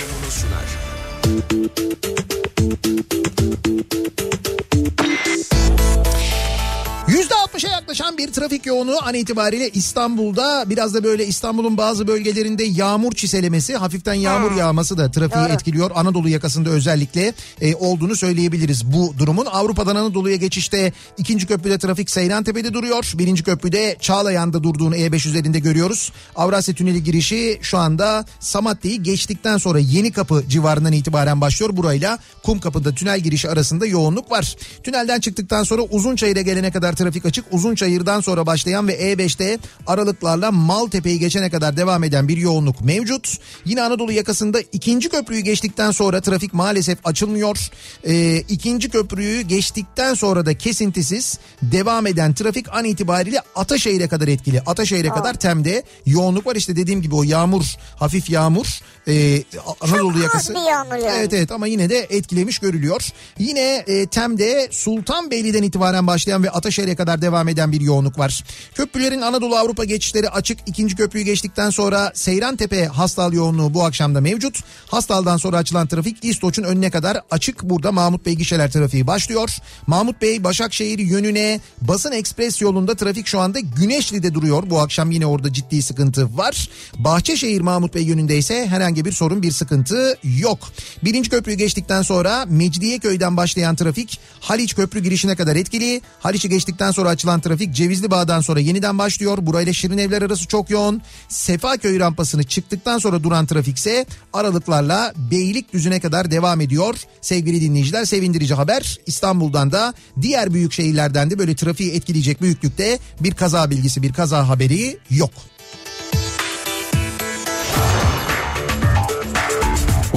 %60'a 7.54 7.71
yaklaşan 7.71 8.19
bir 8.19 8.33
trafik 8.33 8.66
yoğunluğu 8.66 8.99
an 9.02 9.14
itibariyle 9.14 9.69
İstanbul'da 9.69 10.64
biraz 10.71 10.95
da 10.95 11.04
böyle 11.04 11.26
İstanbul'un 11.26 11.76
bazı 11.76 12.07
bölgelerinde 12.07 12.64
yağmur 12.64 13.12
çiselemesi 13.12 13.76
hafiften 13.76 14.14
yağmur 14.14 14.52
yağması 14.52 14.99
da 14.99 15.11
trafiği 15.11 15.45
Doğru. 15.45 15.52
etkiliyor. 15.52 15.90
Anadolu 15.95 16.28
yakasında 16.28 16.71
özellikle 16.71 17.33
e, 17.61 17.75
olduğunu 17.75 18.16
söyleyebiliriz 18.16 18.92
bu 18.92 19.14
durumun. 19.19 19.47
Avrupa'dan 19.47 19.97
Anadolu'ya 19.97 20.37
geçişte 20.37 20.92
ikinci 21.19 21.47
köprüde 21.47 21.78
trafik 21.78 22.11
Seyrantepe'de 22.11 22.75
duruyor. 22.75 23.12
Birinci 23.14 23.42
köprüde 23.42 23.97
Çağlayan'da 24.00 24.62
durduğunu 24.62 24.97
E5 24.97 25.28
üzerinde 25.28 25.59
görüyoruz. 25.59 26.12
Avrasya 26.37 26.75
Tüneli 26.75 27.04
girişi 27.04 27.59
şu 27.62 27.78
anda 27.78 28.25
Samatya'yı 28.40 29.02
geçtikten 29.02 29.57
sonra 29.57 29.78
Yeni 29.78 30.12
Kapı 30.12 30.45
civarından 30.49 30.92
itibaren 30.92 31.40
başlıyor. 31.40 31.76
Burayla 31.76 32.19
Kumkapı'da 32.42 32.95
tünel 32.95 33.21
girişi 33.21 33.50
arasında 33.50 33.87
yoğunluk 33.87 34.30
var. 34.30 34.57
Tünelden 34.85 35.21
çıktıktan 35.21 35.62
sonra 35.62 35.83
Uzunçayır'a 35.83 36.40
gelene 36.40 36.71
kadar 36.71 36.92
trafik 36.92 37.26
açık. 37.26 37.39
Uzunçayır'dan 37.50 38.20
sonra 38.20 38.47
başlayan 38.47 38.88
ve 38.88 39.12
E5'te 39.12 39.59
aralıklarla 39.87 40.52
Maltepe'yi 40.52 41.18
geçene 41.18 41.50
kadar 41.50 41.76
devam 41.76 42.04
eden 42.04 42.28
bir 42.28 42.37
yoğunluk 42.37 42.80
mevcut. 42.80 43.37
Yine 43.64 43.82
Anadolu 43.82 44.12
yakasında 44.12 44.61
ikinci 44.61 45.09
köprüyü 45.09 45.40
geçtikten 45.40 45.90
sonra 45.90 46.20
trafik 46.20 46.54
maalesef 46.54 46.99
açılmıyor. 47.04 47.70
Ee, 48.04 48.37
ikinci 48.37 48.90
köprüyü 48.90 49.40
geçtikten 49.40 50.14
sonra 50.14 50.47
da 50.47 50.59
kesintisiz 50.59 51.38
devam 51.62 52.06
eden 52.06 52.35
trafik 52.35 52.66
an 52.75 52.85
itibariyle 52.85 53.40
Ataşehir'e 53.54 54.09
kadar 54.09 54.28
etkili. 54.28 54.61
Ataşehir'e 54.61 55.09
kadar 55.09 55.35
Tem'de 55.35 55.82
yoğunluk 56.06 56.47
var. 56.47 56.56
İşte 56.56 56.76
dediğim 56.76 57.02
gibi 57.02 57.14
o 57.14 57.23
yağmur, 57.23 57.64
hafif 57.97 58.30
yağmur 58.30 58.80
e, 59.09 59.42
Anadolu 59.80 60.11
az 60.16 60.23
yakası. 60.23 60.54
bir 60.54 60.71
yağmur 60.71 60.95
yani. 60.95 61.19
Evet 61.19 61.33
evet 61.33 61.52
ama 61.52 61.66
yine 61.66 61.90
de 61.90 62.07
etkilemiş 62.11 62.59
görülüyor. 62.59 63.09
Yine 63.38 63.85
e, 63.87 64.07
Tem'de 64.07 64.69
Sultanbeyli'den 64.71 65.62
itibaren 65.62 66.07
başlayan 66.07 66.42
ve 66.42 66.50
Ataşehir'e 66.50 66.97
kadar 66.97 67.23
devam 67.23 67.49
eden 67.49 67.73
bir 67.73 67.80
yoğunluk 67.80 68.19
var. 68.19 68.45
Köprülerin 68.75 69.21
Anadolu 69.21 69.57
Avrupa 69.57 69.85
geçişleri 69.85 70.28
açık. 70.28 70.59
İkinci 70.66 70.97
köprüyü 70.97 71.25
geçtikten 71.25 71.71
sonra 71.71 72.12
Seyrantepe 72.14 72.87
Hastal 72.87 73.33
yoğunluğu 73.33 73.75
bu 73.75 73.85
akşam 73.85 74.14
da 74.14 74.21
mevcut. 74.21 74.61
Hastal'dan 74.87 75.37
sonra 75.37 75.57
açılan 75.57 75.87
trafik 75.87 76.25
İstoç'un 76.25 76.62
önüne 76.62 76.90
kadar 76.90 77.21
açık. 77.30 77.62
Burada 77.62 77.92
Mahmut 77.92 78.26
Bey 78.26 78.35
gişeler 78.35 78.71
trafiği 78.73 79.07
başlıyor. 79.07 79.50
Mahmut 79.87 80.23
Bey 80.23 80.45
Başakşehir 80.45 80.99
yönüne 80.99 81.61
Basın 81.80 82.12
Ekspres 82.12 82.61
yolunda 82.62 82.95
trafik 82.95 83.26
şu 83.26 83.40
anda 83.40 83.61
Güneşli'de 83.61 84.35
duruyor. 84.35 84.62
Bu 84.66 84.80
akşam 84.80 85.11
yine 85.11 85.26
orada 85.26 85.52
ciddi 85.52 85.83
sıkıntı 85.83 86.37
var. 86.37 86.69
Bahçeşehir 86.99 87.61
Mahmut 87.61 87.95
Bey 87.95 88.02
yönünde 88.02 88.38
ise 88.38 88.66
herhangi 88.66 88.89
bir 88.97 89.12
sorun 89.12 89.42
bir 89.42 89.52
sıkıntı 89.52 90.16
yok. 90.38 90.59
Birinci 91.04 91.30
köprüyü 91.30 91.59
geçtikten 91.59 92.02
sonra 92.02 92.44
Mecidiyeköy'den 92.49 93.37
başlayan 93.37 93.76
trafik 93.76 94.20
Haliç 94.40 94.75
Köprü 94.75 95.00
girişine 95.00 95.37
kadar 95.37 95.56
etkili. 95.56 96.00
Haliç'i 96.20 96.49
geçtikten 96.49 96.90
sonra 96.90 97.09
açılan 97.09 97.40
trafik 97.40 97.75
Cevizli 97.75 98.11
Bağ'dan 98.11 98.40
sonra 98.40 98.61
yeniden 98.61 98.99
başlıyor. 98.99 99.38
Burayla 99.40 99.73
Şirinevler 99.73 100.23
arası 100.23 100.47
çok 100.47 100.70
yoğun. 100.70 101.02
Sefaköy 101.28 102.00
rampasını 102.00 102.42
çıktıktan 102.42 102.99
sonra 102.99 103.23
duran 103.23 103.47
trafik 103.47 103.76
ise 103.76 104.06
aralıklarla 104.32 105.12
Beylikdüzü'ne 105.30 106.00
kadar 106.00 106.30
devam 106.30 106.61
ediyor. 106.61 106.94
Sevgili 107.20 107.61
dinleyiciler 107.61 108.04
sevindirici 108.04 108.54
haber 108.54 108.99
İstanbul'dan 109.06 109.73
da 109.73 109.94
diğer 110.23 110.54
büyük 110.54 110.73
şehirlerden 110.73 111.30
de 111.30 111.38
böyle 111.38 111.56
trafiği 111.56 111.92
etkileyecek 111.92 112.42
büyüklükte 112.42 112.99
bir 113.20 113.35
kaza 113.35 113.70
bilgisi 113.70 114.02
bir 114.02 114.12
kaza 114.12 114.49
haberi 114.49 114.99
yok. 115.11 115.30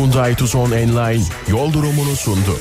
Hyundai 0.04 0.36
Tucson 0.36 0.72
Enline 0.72 1.24
yol 1.48 1.74
durumunu 1.74 2.16
sundu. 2.16 2.60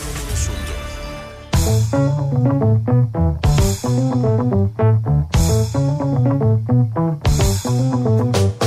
Thank 7.64 8.36
you. 8.36 8.61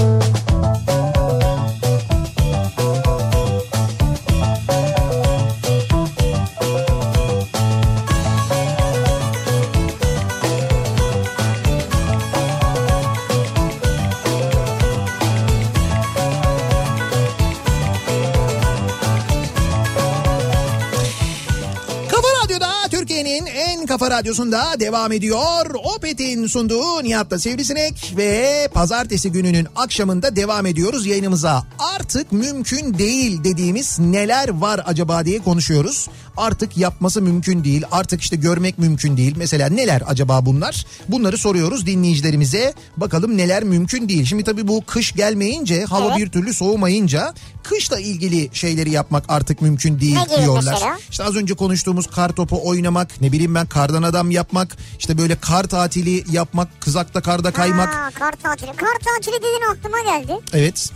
Kafa 23.96 24.12
Radyosu'nda 24.12 24.80
devam 24.80 25.12
ediyor. 25.12 25.76
Opet'in 25.96 26.48
sunduğu 26.48 27.04
Nihat'ta 27.04 27.40
Sivrisinek 27.40 28.14
ve 28.18 28.68
pazartesi 28.74 29.32
gününün 29.32 29.68
akşamında 29.76 30.36
devam 30.36 30.66
ediyoruz 30.66 31.06
yayınımıza. 31.06 31.64
Artık 31.96 32.32
mümkün 32.32 32.98
değil 32.98 33.44
dediğimiz 33.44 34.00
neler 34.00 34.50
var 34.50 34.82
acaba 34.86 35.26
diye 35.26 35.40
konuşuyoruz. 35.40 36.08
Artık 36.38 36.78
yapması 36.78 37.22
mümkün 37.22 37.64
değil. 37.64 37.84
Artık 37.92 38.22
işte 38.22 38.36
görmek 38.36 38.80
mümkün 38.80 39.18
değil. 39.18 39.34
Mesela 39.38 39.70
neler 39.70 40.04
acaba 40.08 40.46
bunlar? 40.46 40.86
Bunları 41.10 41.38
soruyoruz 41.38 41.86
dinleyicilerimize. 41.86 42.74
Bakalım 42.98 43.38
neler 43.38 43.64
mümkün 43.64 44.10
değil. 44.10 44.26
Şimdi 44.26 44.44
tabii 44.44 44.68
bu 44.68 44.84
kış 44.86 45.12
gelmeyince, 45.12 45.86
hava 45.86 46.08
Evet. 46.08 46.18
bir 46.18 46.30
türlü 46.32 46.54
soğumayınca 46.54 47.34
kışla 47.64 48.00
ilgili 48.00 48.50
şeyleri 48.54 48.92
yapmak 48.92 49.26
artık 49.28 49.62
mümkün 49.62 50.00
değil 50.00 50.16
Ne 50.16 50.42
diyorlar. 50.42 50.74
mesela? 50.74 50.98
İşte 51.12 51.24
az 51.24 51.36
önce 51.36 51.54
konuştuğumuz 51.54 52.08
kar 52.08 52.30
topu 52.30 52.68
oynamak, 52.68 53.22
ne 53.22 53.32
bileyim 53.32 53.56
ben 53.56 53.66
kardan 53.86 54.04
adam 54.04 54.32
yapmak, 54.32 54.78
işte 55.00 55.18
böyle 55.18 55.36
kar 55.36 55.64
tatili 55.64 56.24
yapmak, 56.32 56.82
kızakta 56.82 57.22
karda 57.22 57.52
kaymak. 57.52 57.96
Ha, 57.96 58.10
kar 58.20 58.32
tatili. 58.32 58.72
Kar 58.76 58.98
tatili 59.06 59.36
dediğin 59.36 59.62
aklıma 59.72 60.00
geldi. 60.00 60.40
Evet. 60.54 60.92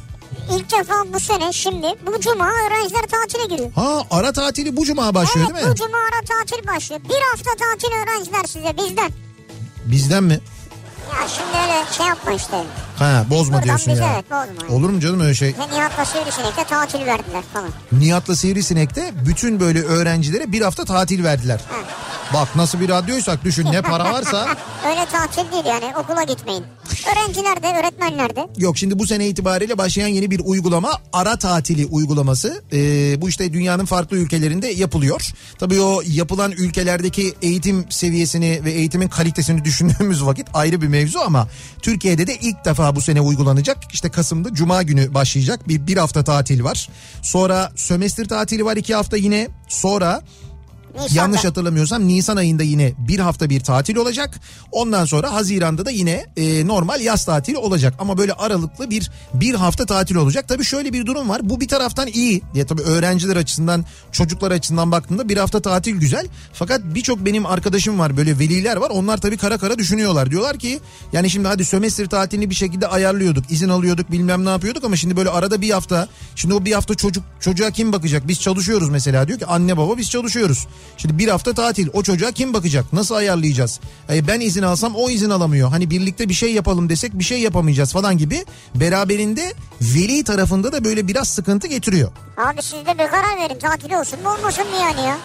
İlk 0.51 0.71
defa 0.71 1.13
bu 1.13 1.19
sene 1.19 1.53
şimdi 1.53 1.87
bu 2.07 2.19
cuma 2.21 2.45
öğrenciler 2.45 3.01
tatile 3.01 3.55
giriyor. 3.55 3.71
Ha 3.71 4.01
ara 4.11 4.31
tatili 4.31 4.77
bu 4.77 4.85
cuma 4.85 5.13
başlıyor 5.15 5.47
evet 5.51 5.55
değil 5.55 5.67
mi? 5.67 5.71
bu 5.73 5.75
cuma 5.75 5.97
ara 5.97 6.25
tatil 6.25 6.67
başlıyor. 6.67 7.01
Bir 7.09 7.21
hafta 7.31 7.51
tatil 7.65 7.95
öğrenciler 7.95 8.43
size 8.43 8.77
bizden. 8.77 9.11
Bizden 9.85 10.23
mi? 10.23 10.39
Ya 11.09 11.27
şimdi 11.27 11.49
öyle 11.63 11.93
şey 11.97 12.05
yapma 12.05 12.31
işte. 12.31 12.63
Ha 12.99 13.25
bozma 13.29 13.53
Buradan 13.53 13.65
diyorsun 13.67 13.93
bize 13.93 14.03
ya. 14.03 14.11
evet 14.13 14.25
bozma. 14.31 14.75
Olur 14.75 14.89
mu 14.89 14.99
canım 14.99 15.19
öyle 15.19 15.33
şey? 15.33 15.49
Ve 15.49 15.75
Nihat'la 15.75 16.05
Sivrisinek'te 16.05 16.63
tatil 16.63 17.05
verdiler 17.05 17.43
falan. 17.53 17.69
Nihat'la 17.91 18.35
Sivrisinek'te 18.35 19.11
bütün 19.27 19.59
böyle 19.59 19.81
öğrencilere 19.81 20.51
bir 20.51 20.61
hafta 20.61 20.85
tatil 20.85 21.23
verdiler. 21.23 21.59
Bak 22.33 22.55
nasıl 22.55 22.79
bir 22.79 22.89
radyoysak 22.89 23.43
düşün 23.43 23.65
ne 23.71 23.81
para 23.81 24.13
varsa. 24.13 24.47
Öyle 24.89 25.05
tatil 25.11 25.51
değil 25.51 25.65
yani 25.65 25.97
okula 25.97 26.23
gitmeyin. 26.23 26.63
Öğrenciler 27.13 27.63
de 27.63 27.79
öğretmenler 27.79 28.35
de. 28.35 28.47
Yok 28.57 28.77
şimdi 28.77 28.99
bu 28.99 29.07
sene 29.07 29.27
itibariyle 29.27 29.77
başlayan 29.77 30.07
yeni 30.07 30.31
bir 30.31 30.41
uygulama 30.45 30.91
ara 31.13 31.35
tatili 31.35 31.85
uygulaması. 31.85 32.63
Ee, 32.73 33.21
bu 33.21 33.29
işte 33.29 33.53
dünyanın 33.53 33.85
farklı 33.85 34.17
ülkelerinde 34.17 34.67
yapılıyor. 34.67 35.31
Tabii 35.59 35.81
o 35.81 36.01
yapılan 36.07 36.51
ülkelerdeki 36.51 37.33
eğitim 37.41 37.85
seviyesini 37.91 38.61
ve 38.65 38.71
eğitimin 38.71 39.07
kalitesini 39.07 39.65
düşündüğümüz 39.65 40.25
vakit 40.25 40.47
ayrı 40.53 40.81
bir 40.81 40.87
mevzu 40.99 41.19
ama 41.19 41.47
Türkiye'de 41.81 42.27
de 42.27 42.35
ilk 42.41 42.65
defa 42.65 42.95
bu 42.95 43.01
sene 43.01 43.21
uygulanacak. 43.21 43.77
İşte 43.93 44.09
Kasım'da 44.09 44.53
Cuma 44.53 44.83
günü 44.83 45.13
başlayacak 45.13 45.67
bir, 45.67 45.87
bir 45.87 45.97
hafta 45.97 46.23
tatil 46.23 46.63
var. 46.63 46.89
Sonra 47.21 47.71
sömestr 47.75 48.25
tatili 48.25 48.65
var 48.65 48.77
iki 48.77 48.95
hafta 48.95 49.17
yine. 49.17 49.47
Sonra 49.67 50.21
Nisan'da. 50.95 51.21
Yanlış 51.21 51.45
hatırlamıyorsam 51.45 52.07
Nisan 52.07 52.37
ayında 52.37 52.63
yine 52.63 52.93
bir 52.97 53.19
hafta 53.19 53.49
bir 53.49 53.59
tatil 53.59 53.95
olacak. 53.95 54.39
Ondan 54.71 55.05
sonra 55.05 55.33
Haziran'da 55.33 55.85
da 55.85 55.91
yine 55.91 56.25
e, 56.37 56.67
normal 56.67 57.01
yaz 57.01 57.25
tatili 57.25 57.57
olacak. 57.57 57.93
Ama 57.99 58.17
böyle 58.17 58.33
aralıklı 58.33 58.89
bir 58.89 59.11
bir 59.33 59.55
hafta 59.55 59.85
tatil 59.85 60.15
olacak. 60.15 60.47
Tabii 60.47 60.63
şöyle 60.65 60.93
bir 60.93 61.05
durum 61.05 61.29
var. 61.29 61.41
Bu 61.43 61.61
bir 61.61 61.67
taraftan 61.67 62.07
iyi. 62.07 62.41
Ya 62.53 62.65
tabii 62.65 62.81
öğrenciler 62.81 63.35
açısından, 63.35 63.85
çocuklar 64.11 64.51
açısından 64.51 64.91
baktığında 64.91 65.29
bir 65.29 65.37
hafta 65.37 65.59
tatil 65.59 65.95
güzel. 65.95 66.27
Fakat 66.53 66.81
birçok 66.83 67.25
benim 67.25 67.45
arkadaşım 67.45 67.99
var 67.99 68.17
böyle 68.17 68.39
veliler 68.39 68.75
var. 68.77 68.89
Onlar 68.89 69.17
tabii 69.17 69.37
kara 69.37 69.57
kara 69.57 69.77
düşünüyorlar. 69.77 70.31
Diyorlar 70.31 70.59
ki 70.59 70.79
yani 71.13 71.29
şimdi 71.29 71.47
hadi 71.47 71.65
sömestr 71.65 72.05
tatilini 72.05 72.49
bir 72.49 72.55
şekilde 72.55 72.87
ayarlıyorduk. 72.87 73.51
izin 73.51 73.69
alıyorduk 73.69 74.11
bilmem 74.11 74.45
ne 74.45 74.49
yapıyorduk 74.49 74.83
ama 74.83 74.95
şimdi 74.95 75.17
böyle 75.17 75.29
arada 75.29 75.61
bir 75.61 75.69
hafta. 75.69 76.07
Şimdi 76.35 76.53
o 76.53 76.65
bir 76.65 76.71
hafta 76.73 76.95
çocuk 76.95 77.23
çocuğa 77.39 77.71
kim 77.71 77.93
bakacak? 77.93 78.27
Biz 78.27 78.41
çalışıyoruz 78.41 78.89
mesela 78.89 79.27
diyor 79.27 79.39
ki 79.39 79.45
anne 79.45 79.77
baba 79.77 79.97
biz 79.97 80.09
çalışıyoruz. 80.09 80.67
Şimdi 80.97 81.17
bir 81.17 81.27
hafta 81.27 81.53
tatil 81.53 81.87
o 81.93 82.03
çocuğa 82.03 82.31
kim 82.31 82.53
bakacak? 82.53 82.93
Nasıl 82.93 83.15
ayarlayacağız? 83.15 83.79
E, 84.13 84.27
ben 84.27 84.39
izin 84.39 84.63
alsam 84.63 84.95
o 84.95 85.09
izin 85.09 85.29
alamıyor. 85.29 85.69
Hani 85.69 85.89
birlikte 85.89 86.29
bir 86.29 86.33
şey 86.33 86.53
yapalım 86.53 86.89
desek 86.89 87.19
bir 87.19 87.23
şey 87.23 87.39
yapamayacağız 87.41 87.93
falan 87.93 88.17
gibi. 88.17 88.45
Beraberinde 88.75 89.53
veli 89.81 90.23
tarafında 90.23 90.71
da 90.71 90.83
böyle 90.83 91.07
biraz 91.07 91.29
sıkıntı 91.29 91.67
getiriyor. 91.67 92.11
Abi 92.37 92.61
siz 92.61 92.85
de 92.85 92.93
bir 92.93 93.07
karar 93.11 93.37
verin 93.37 93.59
tatil 93.59 93.93
olsun 93.93 94.19
mu 94.23 94.29
olmasın 94.29 94.63
mı 94.69 94.75
yani 94.81 95.01
ya? 95.07 95.17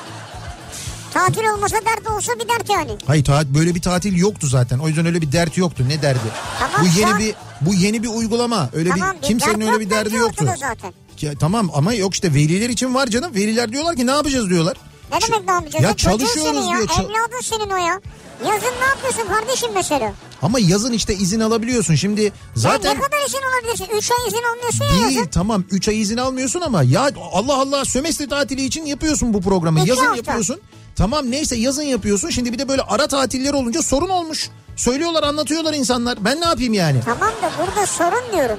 Tatil 1.14 1.44
olmasa 1.54 1.76
dert 1.76 2.10
olsa 2.10 2.32
bir 2.34 2.48
dert 2.48 2.70
yani. 2.70 2.90
Hayır 3.06 3.24
ta- 3.24 3.54
böyle 3.54 3.74
bir 3.74 3.82
tatil 3.82 4.16
yoktu 4.16 4.46
zaten. 4.46 4.78
O 4.78 4.88
yüzden 4.88 5.06
öyle 5.06 5.20
bir 5.22 5.32
dert 5.32 5.56
yoktu. 5.56 5.84
Ne 5.88 6.02
derdi? 6.02 6.18
Tamam, 6.60 6.86
bu 6.86 6.98
yeni 7.00 7.12
an- 7.12 7.18
bir 7.18 7.34
bu 7.60 7.74
yeni 7.74 8.02
bir 8.02 8.08
uygulama. 8.08 8.68
Öyle 8.72 8.90
Tamam, 8.90 9.16
bir 9.22 9.26
kimsenin 9.26 9.60
öyle 9.60 9.80
bir 9.80 9.90
derdi 9.90 10.14
yoktu. 10.16 10.46
zaten. 10.60 10.92
Ya, 11.20 11.32
tamam 11.40 11.70
ama 11.74 11.94
yok 11.94 12.14
işte 12.14 12.34
veliler 12.34 12.70
için 12.70 12.94
var 12.94 13.06
canım. 13.06 13.34
Veliler 13.34 13.72
diyorlar 13.72 13.96
ki 13.96 14.06
ne 14.06 14.10
yapacağız 14.10 14.50
diyorlar. 14.50 14.76
Ne 15.14 15.20
demek 15.34 15.48
ne 15.48 15.52
yapacağız? 15.54 15.84
Ya 15.84 15.96
çocuğun 15.96 16.18
çalışıyoruz 16.18 16.64
ya. 16.70 16.76
diyor. 16.76 16.88
Ç- 16.88 17.02
Evladın 17.04 17.40
senin 17.42 17.70
o 17.70 17.76
ya. 17.76 18.00
Yazın 18.46 18.74
ne 18.80 18.84
yapıyorsun 18.88 19.26
kardeşim 19.34 19.70
mesela? 19.74 20.12
Ama 20.42 20.58
yazın 20.58 20.92
işte 20.92 21.14
izin 21.14 21.40
alabiliyorsun. 21.40 21.94
Şimdi 21.94 22.32
Zaten... 22.54 22.76
zaten 22.78 22.96
ne 22.96 23.00
kadar 23.00 23.26
izin 23.28 23.38
alabilirsin? 23.52 23.96
3 23.96 24.10
ay 24.10 24.28
izin 24.28 24.42
almıyorsun 24.52 24.84
ya 24.84 24.90
Değil 24.90 25.16
yazın. 25.16 25.30
tamam 25.30 25.64
3 25.70 25.88
ay 25.88 26.00
izin 26.00 26.16
almıyorsun 26.16 26.60
ama 26.60 26.82
ya 26.82 27.10
Allah 27.32 27.54
Allah 27.60 27.84
sömestr 27.84 28.28
tatili 28.28 28.64
için 28.64 28.84
yapıyorsun 28.86 29.34
bu 29.34 29.40
programı. 29.40 29.80
İki 29.80 29.88
yazın 29.88 30.02
hafta. 30.04 30.16
yapıyorsun. 30.16 30.60
Tamam 30.96 31.30
neyse 31.30 31.56
yazın 31.56 31.82
yapıyorsun. 31.82 32.30
Şimdi 32.30 32.52
bir 32.52 32.58
de 32.58 32.68
böyle 32.68 32.82
ara 32.82 33.06
tatiller 33.06 33.52
olunca 33.54 33.82
sorun 33.82 34.08
olmuş. 34.08 34.50
Söylüyorlar 34.76 35.22
anlatıyorlar 35.22 35.74
insanlar. 35.74 36.24
Ben 36.24 36.40
ne 36.40 36.44
yapayım 36.44 36.74
yani? 36.74 37.00
Tamam 37.04 37.30
da 37.42 37.50
burada 37.58 37.86
sorun 37.86 38.32
diyorum. 38.36 38.58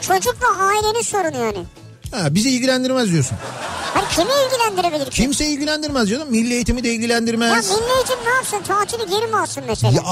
Çocukla 0.00 0.46
ailenin 0.58 1.02
sorunu 1.02 1.36
yani. 1.44 1.64
Ha, 2.10 2.34
bizi 2.34 2.50
ilgilendirmez 2.50 3.12
diyorsun. 3.12 3.38
Hani 3.94 4.04
kimi 4.08 4.28
ilgilendirebilir 4.46 5.10
ki? 5.10 5.22
Kimse 5.22 5.46
ilgilendirmez 5.46 6.08
canım. 6.10 6.30
Milli 6.30 6.54
eğitimi 6.54 6.84
de 6.84 6.88
Ya 6.88 6.94
ilgilendirmez. 6.94 7.70
milli 7.70 7.92
eğitim 7.96 8.16
ne 8.24 8.30
yapsın? 8.34 8.58
Tatili 8.68 9.10
geri 9.10 9.26
mi 9.26 9.36
alsın 9.36 9.64
mesela? 9.66 9.92
Ya 9.92 10.02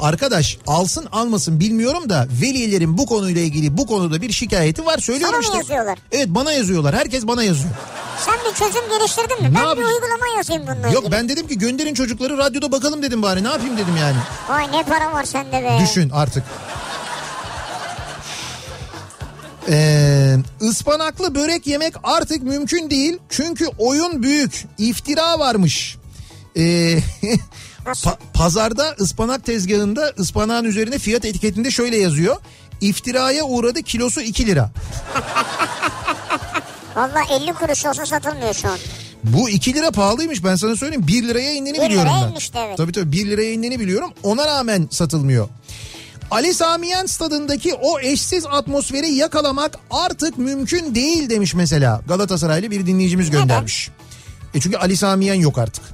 arkadaş 0.00 0.58
alsın 0.66 1.06
almasın 1.12 1.60
bilmiyorum 1.60 2.08
da 2.10 2.26
velilerin 2.42 2.98
bu 2.98 3.06
konuyla 3.06 3.40
ilgili 3.42 3.76
bu 3.78 3.86
konuda 3.86 4.22
bir 4.22 4.32
şikayeti 4.32 4.86
var 4.86 4.98
söylüyorum 4.98 5.34
Sana 5.42 5.60
işte. 5.60 5.74
yazıyorlar? 5.74 5.98
Evet 6.12 6.28
bana 6.28 6.52
yazıyorlar. 6.52 6.94
Herkes 6.94 7.26
bana 7.26 7.42
yazıyor. 7.42 7.70
Sen 8.26 8.34
bir 8.50 8.54
çözüm 8.58 8.88
geliştirdin 8.98 9.42
mi? 9.42 9.50
Ne 9.50 9.54
ben 9.54 9.62
bir 9.62 9.68
yapayım? 9.68 9.88
uygulama 9.90 10.26
yazayım 10.36 10.62
bununla 10.62 10.88
Yok 10.88 11.02
ilgili. 11.04 11.12
ben 11.12 11.28
dedim 11.28 11.48
ki 11.48 11.58
gönderin 11.58 11.94
çocukları 11.94 12.38
radyoda 12.38 12.72
bakalım 12.72 13.02
dedim 13.02 13.22
bari. 13.22 13.44
Ne 13.44 13.48
yapayım 13.48 13.76
dedim 13.76 13.96
yani. 14.00 14.16
Vay 14.48 14.72
ne 14.72 14.82
para 14.82 15.12
var 15.12 15.24
sende 15.24 15.62
be. 15.62 15.78
Düşün 15.82 16.10
artık. 16.10 16.44
Ee, 19.70 20.36
ıspanaklı 20.62 21.34
börek 21.34 21.66
yemek 21.66 21.94
artık 22.02 22.42
mümkün 22.42 22.90
değil. 22.90 23.18
Çünkü 23.28 23.66
oyun 23.78 24.22
büyük. 24.22 24.64
İftira 24.78 25.38
varmış. 25.38 25.96
Ee, 26.56 26.60
pa- 27.84 28.16
pazarda 28.34 28.96
ıspanak 29.00 29.44
tezgahında 29.44 30.12
ıspanağın 30.18 30.64
üzerine 30.64 30.98
fiyat 30.98 31.24
etiketinde 31.24 31.70
şöyle 31.70 31.96
yazıyor. 31.96 32.36
İftiraya 32.80 33.44
uğradı 33.44 33.82
kilosu 33.82 34.20
2 34.20 34.46
lira. 34.46 34.70
Valla 36.96 37.20
50 37.40 37.52
kuruş 37.52 37.86
olsa 37.86 38.06
satılmıyor 38.06 38.54
şu 38.54 38.68
an. 38.68 38.78
Bu 39.24 39.50
2 39.50 39.74
lira 39.74 39.90
pahalıymış 39.90 40.44
ben 40.44 40.56
sana 40.56 40.76
söyleyeyim. 40.76 41.06
1 41.06 41.22
liraya 41.28 41.52
indiğini 41.54 41.78
Bir 41.78 41.84
biliyorum 41.84 42.08
liraya 42.12 42.24
ben. 42.24 42.30
inmişti, 42.30 42.58
evet. 42.66 42.76
Tabii 42.76 42.92
tabii 42.92 43.12
1 43.12 43.26
liraya 43.26 43.52
indiğini 43.52 43.80
biliyorum. 43.80 44.10
Ona 44.22 44.46
rağmen 44.46 44.88
satılmıyor. 44.90 45.48
Ali 46.30 46.54
Samiyen 46.54 47.06
stadındaki 47.06 47.74
o 47.74 48.00
eşsiz 48.00 48.46
atmosferi 48.46 49.12
yakalamak 49.12 49.78
artık 49.90 50.38
mümkün 50.38 50.94
değil 50.94 51.30
demiş 51.30 51.54
mesela. 51.54 52.00
Galatasaraylı 52.08 52.70
bir 52.70 52.86
dinleyicimiz 52.86 53.30
göndermiş. 53.30 53.90
E 54.54 54.60
çünkü 54.60 54.76
Ali 54.76 54.96
Samiyen 54.96 55.34
yok 55.34 55.58
artık. 55.58 55.84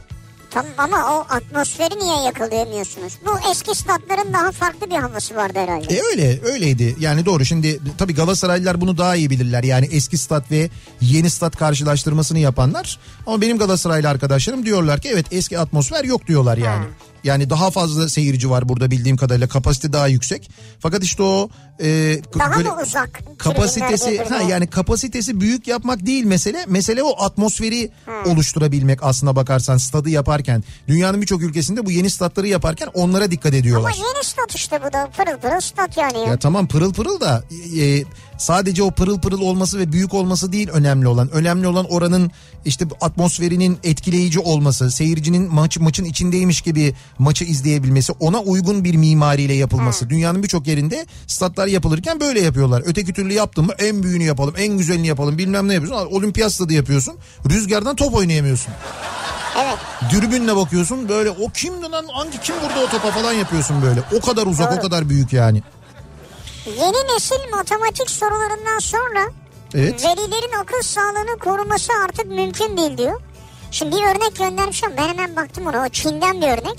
Tamam 0.51 0.72
ama 0.79 1.16
o 1.16 1.35
atmosferi 1.35 1.99
niye 1.99 2.22
yakalayamıyorsunuz? 2.25 3.12
Bu 3.27 3.51
eski 3.51 3.75
statların 3.75 4.33
daha 4.33 4.53
farklı 4.53 4.90
bir 4.90 4.94
havası 4.96 5.37
vardı 5.37 5.59
herhalde. 5.59 5.94
E 5.94 6.03
öyle 6.03 6.40
öyleydi 6.44 6.96
yani 7.01 7.27
doğru 7.27 7.44
şimdi 7.44 7.81
tabii 7.99 8.14
Galatasaraylılar 8.14 8.81
bunu 8.81 8.99
daha 8.99 9.16
iyi 9.16 9.31
bilirler 9.31 9.62
yani 9.62 9.88
eski 9.92 10.18
stat 10.18 10.51
ve 10.51 10.70
yeni 11.01 11.31
stat 11.31 11.57
karşılaştırmasını 11.57 12.38
yapanlar 12.38 12.99
ama 13.27 13.40
benim 13.40 13.59
Galatasaraylı 13.59 14.09
arkadaşlarım 14.09 14.64
diyorlar 14.64 15.01
ki 15.01 15.09
evet 15.12 15.27
eski 15.31 15.59
atmosfer 15.59 16.05
yok 16.05 16.27
diyorlar 16.27 16.57
yani. 16.57 16.85
Ha. 16.85 16.90
Yani 17.27 17.51
daha 17.51 17.71
fazla 17.71 18.09
seyirci 18.09 18.51
var 18.51 18.69
burada 18.69 18.91
bildiğim 18.91 19.17
kadarıyla 19.17 19.49
kapasite 19.49 19.93
daha 19.93 20.09
yüksek 20.09 20.51
fakat 20.81 21.05
işte 21.05 21.23
o 21.23 21.49
e, 21.81 21.87
Daha 22.39 22.57
böyle 22.57 22.69
mı 22.69 22.77
uzak? 22.83 23.23
kapasitesi 23.39 24.19
ha 24.25 24.43
yani 24.43 24.67
kapasitesi 24.67 25.41
büyük 25.41 25.67
yapmak 25.69 26.07
değil 26.07 26.25
mesele 26.25 26.65
mesele 26.69 27.03
o 27.03 27.25
atmosferi 27.25 27.91
oluşturabilmek 28.27 29.03
aslına 29.03 29.37
bakarsan 29.37 29.77
stadı 29.77 30.11
yaparken 30.11 30.65
dünyanın 30.89 31.21
birçok 31.23 31.43
ülkesinde 31.43 31.87
bu 31.87 31.91
yeni 31.91 32.11
statları 32.11 32.49
yaparken 32.49 32.89
onlara 32.95 33.31
dikkat 33.31 33.55
ediyorlar. 33.55 33.91
Ama 33.91 34.07
yeni 34.09 34.25
stat 34.25 34.55
işte 34.55 34.81
bu 34.85 34.93
da 34.93 35.11
pırıl 35.17 35.39
pırıl 35.39 35.61
stat 35.61 35.97
yani 35.97 36.19
ya. 36.19 36.25
Ya 36.25 36.39
tamam 36.39 36.69
pırıl 36.69 36.93
pırıl 36.93 37.21
da 37.21 37.45
e, 37.81 38.03
sadece 38.38 38.83
o 38.83 38.90
pırıl 38.90 39.20
pırıl 39.20 39.40
olması 39.40 39.79
ve 39.79 39.92
büyük 39.92 40.14
olması 40.14 40.53
değil 40.53 40.68
önemli 40.68 41.09
olan. 41.09 41.31
Önemli 41.31 41.66
olan 41.66 41.87
oranın 41.90 42.31
işte 42.64 42.85
atmosferinin 43.01 43.79
etkileyici 43.85 44.40
olması, 44.40 44.90
seyircinin 44.90 45.55
maç 45.55 45.79
maçın 45.79 46.05
içindeymiş 46.05 46.61
gibi 46.61 46.94
maçı 47.18 47.44
izleyebilmesi, 47.44 48.12
ona 48.20 48.40
uygun 48.40 48.85
bir 48.85 48.94
mimariyle 48.94 49.55
yapılması. 49.55 50.11
Dünyanın 50.11 50.42
birçok 50.42 50.66
yerinde 50.66 51.07
statlar 51.27 51.66
yapılırken 51.66 52.20
böyle 52.20 52.40
yapıyorlar. 52.40 52.83
Öteki 52.87 53.12
türlü 53.12 53.33
yaptın 53.33 53.66
mı 53.66 53.72
en 53.79 54.03
büyüğünü 54.03 54.25
yapalım, 54.25 54.55
en 54.59 54.79
güzelini 54.79 55.07
yapalım, 55.07 55.38
bilmem 55.38 55.68
ne 55.68 55.75
yapıyorsun. 55.75 56.07
Olimpiyat 56.07 56.53
stadı 56.53 56.72
yapıyorsun. 56.72 57.14
Rüzgardan 57.51 57.96
top 57.96 58.14
oynayamıyorsun. 58.14 58.72
Evet. 59.64 59.79
Dürbünle 60.11 60.57
bakıyorsun 60.57 61.09
böyle 61.09 61.31
o 61.31 61.49
kimdi 61.49 61.90
lan 61.90 62.05
hangi 62.12 62.40
kim 62.40 62.55
vurdu 62.55 62.81
o 62.87 62.90
topa 62.90 63.11
falan 63.11 63.33
yapıyorsun 63.33 63.83
böyle. 63.83 64.03
O 64.16 64.20
kadar 64.20 64.46
uzak 64.46 64.72
Doğru. 64.72 64.79
o 64.79 64.83
kadar 64.83 65.09
büyük 65.09 65.33
yani. 65.33 65.62
Yeni 66.67 67.15
nesil 67.15 67.51
matematik 67.57 68.11
sorularından 68.11 68.79
sonra 68.79 69.21
Evet. 69.75 70.05
velilerin 70.05 70.53
akıl 70.63 70.83
sağlığını 70.83 71.39
koruması 71.39 71.93
artık 72.05 72.27
mümkün 72.27 72.77
değil 72.77 72.99
diyor. 72.99 73.21
Şimdi 73.71 73.97
bir 73.97 74.03
örnek 74.03 74.37
göndermişim. 74.39 74.91
Ben 74.97 75.09
hemen 75.09 75.37
baktım 75.37 75.67
ona. 75.67 75.87
O 75.87 75.89
Çin'den 75.89 76.41
bir 76.41 76.47
örnek. 76.49 76.79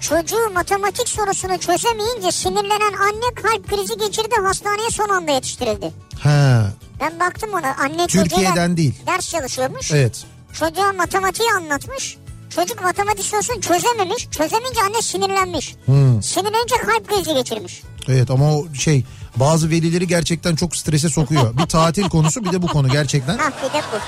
Çocuğu 0.00 0.50
matematik 0.54 1.08
sorusunu 1.08 1.58
çözemeyince 1.58 2.32
sinirlenen 2.32 2.92
anne 2.92 3.34
kalp 3.42 3.68
krizi 3.68 3.98
geçirdi. 3.98 4.34
Hastaneye 4.42 4.90
son 4.90 5.08
anda 5.08 5.32
yetiştirildi. 5.32 5.92
Ha. 6.22 6.66
Ben 7.00 7.20
baktım 7.20 7.50
ona. 7.52 7.74
Anne 7.80 8.06
Türkiye'den 8.06 8.76
değil. 8.76 8.94
ders 9.06 9.28
çalışıyormuş. 9.30 9.92
Evet. 9.92 10.24
Çocuğa 10.52 10.92
matematiği 10.92 11.48
anlatmış. 11.56 12.16
Çocuk 12.54 12.82
matematik 12.82 13.24
sorusunu 13.24 13.60
çözememiş. 13.60 14.28
Çözemeyince 14.30 14.80
anne 14.82 15.02
sinirlenmiş. 15.02 15.74
Hmm. 15.86 16.22
Sinirlenince 16.22 16.76
kalp 16.76 17.08
krizi 17.08 17.34
geçirmiş. 17.34 17.82
Evet 18.08 18.30
ama 18.30 18.56
o 18.58 18.66
şey 18.74 19.04
bazı 19.36 19.70
velileri 19.70 20.06
gerçekten 20.06 20.56
çok 20.56 20.76
strese 20.76 21.08
sokuyor. 21.08 21.58
Bir 21.58 21.66
tatil 21.66 22.02
konusu 22.08 22.44
bir 22.44 22.52
de 22.52 22.62
bu 22.62 22.66
konu 22.66 22.88
gerçekten. 22.88 23.38
Bir 23.38 23.42
de 23.42 23.82
bu. 23.92 23.98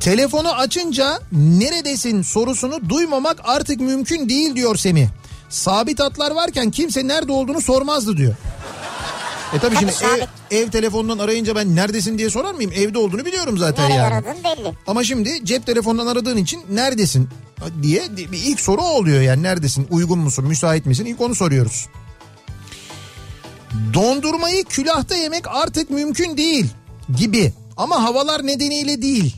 Telefonu 0.00 0.48
açınca 0.48 1.20
neredesin 1.32 2.22
sorusunu 2.22 2.88
duymamak 2.88 3.40
artık 3.44 3.80
mümkün 3.80 4.28
değil 4.28 4.56
diyor 4.56 4.76
Semih. 4.76 5.06
Sabit 5.48 6.00
hatlar 6.00 6.30
varken 6.30 6.70
kimse 6.70 7.08
nerede 7.08 7.32
olduğunu 7.32 7.60
sormazdı 7.60 8.16
diyor. 8.16 8.34
E 9.52 9.58
tabii 9.58 9.76
şimdi 9.76 9.92
ev, 10.50 10.56
ev 10.58 10.70
telefonundan 10.70 11.18
arayınca 11.18 11.54
ben 11.56 11.76
neredesin 11.76 12.18
diye 12.18 12.30
sorar 12.30 12.54
mıyım? 12.54 12.72
Evde 12.74 12.98
olduğunu 12.98 13.24
biliyorum 13.24 13.58
zaten 13.58 13.84
Nereye 13.84 13.94
yani. 13.96 14.14
aradığın 14.14 14.44
belli. 14.44 14.72
Ama 14.86 15.04
şimdi 15.04 15.44
cep 15.44 15.66
telefonundan 15.66 16.06
aradığın 16.06 16.36
için 16.36 16.60
neredesin 16.70 17.28
diye 17.82 18.02
bir 18.16 18.38
ilk 18.44 18.60
soru 18.60 18.80
oluyor 18.82 19.20
yani 19.20 19.42
neredesin 19.42 19.86
uygun 19.90 20.18
musun 20.18 20.44
müsait 20.46 20.86
misin 20.86 21.04
ilk 21.04 21.20
onu 21.20 21.34
soruyoruz. 21.34 21.88
Dondurmayı 23.94 24.64
külahta 24.64 25.16
yemek 25.16 25.48
artık 25.48 25.90
mümkün 25.90 26.36
değil 26.36 26.66
gibi 27.16 27.52
ama 27.76 28.02
havalar 28.02 28.46
nedeniyle 28.46 29.02
değil. 29.02 29.36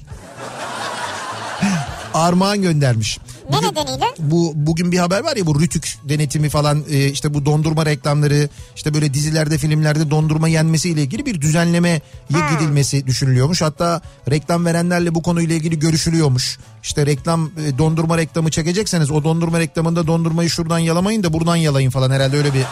Armağan 2.14 2.62
göndermiş. 2.62 3.18
Ne 3.50 3.56
Bugün- 3.56 3.68
nedeniyle? 3.68 4.04
bu 4.18 4.52
bugün 4.54 4.92
bir 4.92 4.98
haber 4.98 5.20
var 5.24 5.36
ya 5.36 5.46
bu 5.46 5.60
rütük 5.60 5.98
denetimi 6.04 6.48
falan 6.48 6.84
e, 6.90 7.06
işte 7.08 7.34
bu 7.34 7.46
dondurma 7.46 7.86
reklamları 7.86 8.48
işte 8.76 8.94
böyle 8.94 9.14
dizilerde 9.14 9.58
filmlerde 9.58 10.10
dondurma 10.10 10.48
yenmesiyle 10.48 11.02
ilgili 11.02 11.26
bir 11.26 11.40
düzenlemeye 11.40 12.00
Ha. 12.32 12.38
gidilmesi 12.52 13.06
düşünülüyormuş. 13.06 13.62
Hatta 13.62 14.00
reklam 14.30 14.64
verenlerle 14.66 15.14
bu 15.14 15.22
konuyla 15.22 15.54
ilgili 15.56 15.78
görüşülüyormuş. 15.78 16.58
İşte 16.82 17.06
reklam 17.06 17.50
e, 17.66 17.78
dondurma 17.78 18.18
reklamı 18.18 18.50
çekecekseniz 18.50 19.10
o 19.10 19.24
dondurma 19.24 19.60
reklamında 19.60 20.06
dondurmayı 20.06 20.50
şuradan 20.50 20.78
yalamayın 20.78 21.22
da 21.22 21.32
buradan 21.32 21.56
yalayın 21.56 21.90
falan 21.90 22.10
herhalde 22.10 22.36
öyle 22.36 22.54
bir 22.54 22.64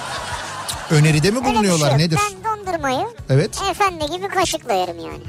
öneride 0.90 1.30
mi 1.30 1.36
Öyle 1.38 1.46
bir 1.48 1.54
bulunuyorlar 1.54 1.90
şey 1.90 1.90
yok. 1.90 1.98
nedir? 1.98 2.18
Ben 2.44 2.44
dondurmayı 2.58 3.06
Evet. 3.30 3.58
efendi 3.70 4.06
gibi 4.16 4.28
kaşıkla 4.28 4.72
yerim 4.74 4.98
yani. 4.98 5.22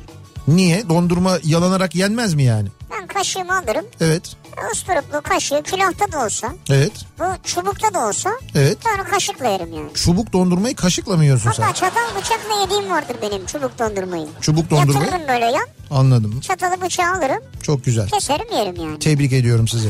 Niye? 0.48 0.90
Dondurma 0.90 1.38
yalanarak 1.44 1.96
yenmez 1.96 2.34
mi 2.34 2.44
yani? 2.44 2.68
Ben 2.92 3.08
kaşığımı 3.08 3.58
alırım. 3.58 3.86
Evet. 4.02 4.36
Usturuplu 4.74 5.22
kaşığı 5.22 5.62
külahta 5.64 6.12
da 6.12 6.26
olsa, 6.26 6.54
Evet. 6.70 6.92
bu 7.20 7.24
çubukta 7.44 7.94
da 7.94 8.08
olsa 8.08 8.30
Evet. 8.56 8.78
onu 8.96 9.10
kaşıkla 9.10 9.48
yerim 9.48 9.74
yani. 9.74 9.94
Çubuk 9.94 10.34
dondurmayı 10.34 10.76
kaşıkla 10.76 11.18
mı 11.18 11.24
yiyorsun 11.24 11.52
sen? 11.52 11.64
Hatta 11.64 11.74
çatal 11.76 12.16
bıçakla 12.22 12.62
yediğim 12.62 12.92
vardır 12.92 13.16
benim 13.22 13.46
çubuk 13.46 13.80
dondurmayı. 13.80 14.28
Çubuk 14.42 14.70
dondurmayı? 14.70 15.06
Yatırırım 15.06 15.28
böyle 15.28 15.46
yan, 15.46 15.68
Anladım. 15.92 16.40
çatalı 16.42 16.82
bıçağı 16.82 17.14
alırım, 17.14 17.44
Çok 17.64 17.86
güzel. 17.86 18.10
keserim 18.10 18.48
yerim 18.58 18.76
yani. 18.76 19.00
Tebrik 19.00 19.34
ediyorum 19.34 19.68
sizi. 19.68 19.90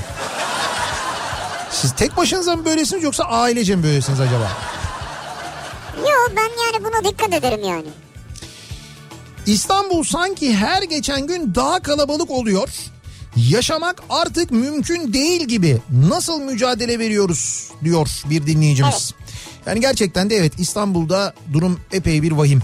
Siz 1.72 1.92
tek 1.96 2.18
başınıza 2.18 2.56
mı 2.56 2.66
böylesiniz 2.66 3.04
yoksa 3.04 3.24
ailece 3.24 3.76
mi 3.76 3.84
böylesiniz 3.84 4.20
acaba? 4.20 4.52
Yo 5.98 6.36
ben 6.36 6.42
yani 6.74 6.86
buna 6.86 7.10
dikkat 7.12 7.34
ederim 7.34 7.64
yani. 7.64 7.88
İstanbul 9.46 10.04
sanki 10.04 10.56
her 10.56 10.84
geçen 10.84 11.28
gün 11.28 11.56
daha 11.56 11.80
kalabalık 11.80 12.32
oluyor. 12.32 12.70
Yaşamak 13.36 14.04
artık 14.10 14.52
mümkün 14.52 15.14
değil 15.14 15.44
gibi. 15.44 15.78
Nasıl 16.10 16.42
mücadele 16.42 17.00
veriyoruz 17.00 17.70
diyor 17.84 18.10
bir 18.30 18.48
dinleyicimiz. 18.48 19.14
Yani 19.66 19.80
gerçekten 19.80 20.30
de 20.30 20.36
evet 20.36 20.54
İstanbul'da 20.60 21.34
durum 21.54 21.80
epey 21.92 22.22
bir 22.22 22.32
vahim. 22.32 22.62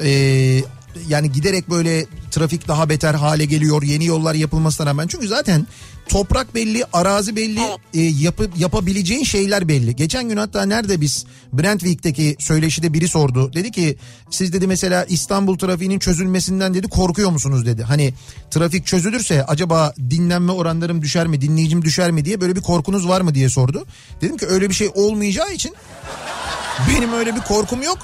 Ee, 0.00 0.10
yani 1.08 1.32
giderek 1.32 1.70
böyle 1.70 2.06
trafik 2.30 2.68
daha 2.68 2.88
beter 2.88 3.14
hale 3.14 3.44
geliyor. 3.44 3.82
Yeni 3.82 4.04
yollar 4.04 4.34
yapılmasına 4.34 4.86
rağmen. 4.86 5.06
Çünkü 5.06 5.28
zaten 5.28 5.66
toprak 6.12 6.54
belli, 6.54 6.84
arazi 6.92 7.36
belli, 7.36 7.60
e, 7.94 8.00
yapıp 8.00 8.58
yapabileceğin 8.58 9.24
şeyler 9.24 9.68
belli. 9.68 9.96
Geçen 9.96 10.28
gün 10.28 10.36
hatta 10.36 10.66
nerede 10.66 11.00
biz 11.00 11.24
Brentwick'teki 11.52 12.36
söyleşide 12.38 12.92
biri 12.92 13.08
sordu. 13.08 13.52
Dedi 13.52 13.70
ki 13.70 13.96
siz 14.30 14.52
dedi 14.52 14.66
mesela 14.66 15.04
İstanbul 15.04 15.58
trafiğinin 15.58 15.98
çözülmesinden 15.98 16.74
dedi 16.74 16.88
korkuyor 16.88 17.30
musunuz 17.30 17.66
dedi. 17.66 17.82
Hani 17.82 18.14
trafik 18.50 18.86
çözülürse 18.86 19.44
acaba 19.44 19.94
dinlenme 20.10 20.52
oranlarım 20.52 21.02
düşer 21.02 21.26
mi, 21.26 21.40
dinleyicim 21.40 21.82
düşer 21.82 22.10
mi 22.10 22.24
diye 22.24 22.40
böyle 22.40 22.56
bir 22.56 22.60
korkunuz 22.60 23.08
var 23.08 23.20
mı 23.20 23.34
diye 23.34 23.48
sordu. 23.48 23.86
Dedim 24.20 24.36
ki 24.36 24.46
öyle 24.46 24.68
bir 24.68 24.74
şey 24.74 24.90
olmayacağı 24.94 25.52
için 25.52 25.74
benim 26.88 27.12
öyle 27.12 27.36
bir 27.36 27.40
korkum 27.40 27.82
yok. 27.82 27.98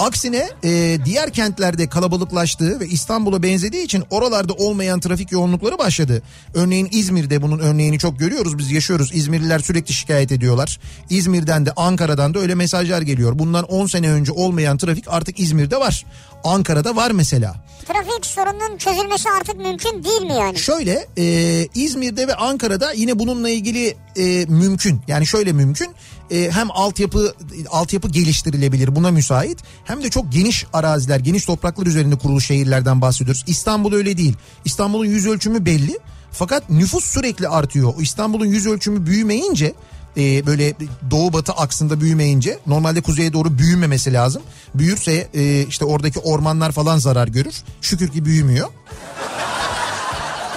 Aksine 0.00 0.48
e, 0.64 0.98
diğer 1.04 1.32
kentlerde 1.32 1.88
kalabalıklaştığı 1.88 2.80
ve 2.80 2.86
İstanbul'a 2.86 3.42
benzediği 3.42 3.84
için 3.84 4.04
oralarda 4.10 4.52
olmayan 4.52 5.00
trafik 5.00 5.32
yoğunlukları 5.32 5.78
başladı. 5.78 6.22
Örneğin 6.54 6.88
İzmir'de 6.90 7.42
bunun 7.42 7.58
örneğini 7.58 7.98
çok 7.98 8.18
görüyoruz. 8.18 8.58
Biz 8.58 8.70
yaşıyoruz. 8.70 9.10
İzmirliler 9.14 9.58
sürekli 9.58 9.94
şikayet 9.94 10.32
ediyorlar. 10.32 10.80
İzmir'den 11.10 11.66
de 11.66 11.72
Ankara'dan 11.76 12.34
da 12.34 12.38
öyle 12.38 12.54
mesajlar 12.54 13.02
geliyor. 13.02 13.38
Bundan 13.38 13.64
10 13.64 13.86
sene 13.86 14.10
önce 14.10 14.32
olmayan 14.32 14.78
trafik 14.78 15.04
artık 15.08 15.40
İzmir'de 15.40 15.76
var. 15.76 16.06
Ankara'da 16.44 16.96
var 16.96 17.10
mesela. 17.10 17.54
Trafik 17.86 18.26
sorununun 18.26 18.76
çözülmesi 18.78 19.28
artık 19.40 19.56
mümkün 19.56 20.04
değil 20.04 20.22
mi 20.22 20.34
yani? 20.34 20.58
Şöyle 20.58 21.06
e, 21.18 21.66
İzmir'de 21.74 22.28
ve 22.28 22.34
Ankara'da 22.34 22.92
yine 22.92 23.18
bununla 23.18 23.48
ilgili 23.48 23.96
e, 24.16 24.44
mümkün. 24.48 25.00
Yani 25.08 25.26
şöyle 25.26 25.52
mümkün. 25.52 25.88
E, 26.30 26.50
hem 26.50 26.70
altyapı 26.70 27.34
altyapı 27.70 28.08
geliştirilebilir 28.08 28.96
buna 28.96 29.10
müsait. 29.10 29.58
Hem 29.84 30.02
de 30.02 30.10
çok 30.10 30.32
geniş 30.32 30.66
araziler, 30.72 31.20
geniş 31.20 31.44
topraklar 31.44 31.86
üzerinde 31.86 32.18
kurulu 32.18 32.40
şehirlerden 32.40 33.00
bahsediyoruz. 33.00 33.44
İstanbul 33.46 33.92
öyle 33.92 34.16
değil. 34.16 34.36
İstanbul'un 34.64 35.04
yüz 35.04 35.26
ölçümü 35.26 35.64
belli. 35.64 35.98
Fakat 36.32 36.70
nüfus 36.70 37.04
sürekli 37.04 37.48
artıyor. 37.48 37.94
İstanbul'un 37.98 38.46
yüz 38.46 38.66
ölçümü 38.66 39.06
büyümeyince 39.06 39.74
e, 40.16 40.46
böyle 40.46 40.74
doğu 41.10 41.32
batı 41.32 41.52
aksında 41.52 42.00
büyümeyince 42.00 42.58
normalde 42.66 43.00
kuzeye 43.00 43.32
doğru 43.32 43.58
büyümemesi 43.58 44.12
lazım. 44.12 44.42
Büyürse 44.74 45.28
e, 45.34 45.62
işte 45.62 45.84
oradaki 45.84 46.18
ormanlar 46.18 46.72
falan 46.72 46.98
zarar 46.98 47.28
görür. 47.28 47.54
Şükür 47.80 48.08
ki 48.08 48.24
büyümüyor 48.24 48.68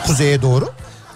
kuzeye 0.07 0.41
doğru. 0.41 0.69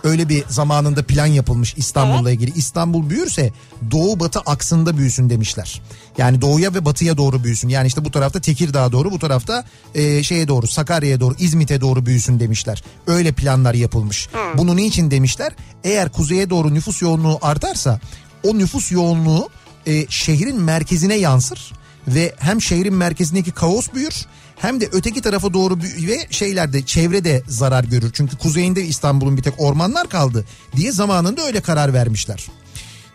Öyle 0.08 0.30
bir 0.30 0.43
zamanında 0.50 1.04
plan 1.04 1.26
yapılmış 1.26 1.74
İstanbul'la 1.78 2.32
ilgili. 2.32 2.52
İstanbul 2.56 3.10
büyürse 3.10 3.52
doğu 3.91 4.20
batı 4.20 4.39
aksında 4.39 4.98
büyüsün 4.98 5.30
demişler. 5.30 5.82
Yani 6.17 6.41
doğuya 6.41 6.74
ve 6.74 6.86
batıya 6.86 7.17
doğru 7.17 7.43
büyüsün. 7.43 7.70
Yani 7.70 7.88
işte 7.88 8.06
bu 8.06 8.12
tarafta 8.12 8.41
Tekirdağ 8.41 8.91
doğru 8.91 9.12
bu 9.12 9.20
tarafta 9.20 9.63
e, 9.96 10.24
şeye 10.24 10.48
doğru 10.48 10.67
Sakarya'ya 10.67 11.20
doğru 11.20 11.36
İzmit'e 11.39 11.82
doğru 11.82 12.06
büyüsün 12.06 12.39
demişler. 12.39 12.84
Öyle 13.08 13.32
planlar 13.32 13.74
yapılmış. 13.74 14.30
Bunu 14.58 14.76
niçin 14.76 15.12
demişler? 15.12 15.54
Eğer 15.84 16.10
kuzeye 16.10 16.50
doğru 16.50 16.74
nüfus 16.74 17.02
yoğunluğu 17.02 17.39
artarsa 17.41 18.00
o 18.43 18.58
nüfus 18.58 18.91
yoğunluğu 18.91 19.50
e, 19.88 20.06
şehrin 20.10 20.62
merkezine 20.62 21.15
yansır 21.15 21.74
ve 22.08 22.34
hem 22.38 22.62
şehrin 22.62 22.93
merkezindeki 22.93 23.52
kaos 23.52 23.88
büyür 23.93 24.26
hem 24.58 24.82
de 24.82 24.89
öteki 24.91 25.22
tarafa 25.22 25.54
doğru 25.54 25.78
ve 26.08 26.28
şeylerde 26.30 26.86
çevrede 26.86 27.43
zarar 27.48 27.84
görür. 27.84 28.12
Çünkü 28.13 28.38
kuzeyinde 28.38 28.82
İstanbul'un 28.82 29.38
bir 29.38 29.43
tek 29.43 29.54
ormanlar 29.58 30.10
kaldı 30.10 30.46
diye 30.76 30.91
zamanında 30.91 31.41
öyle 31.41 31.62
karar 31.62 31.93
vermişler. 31.93 32.48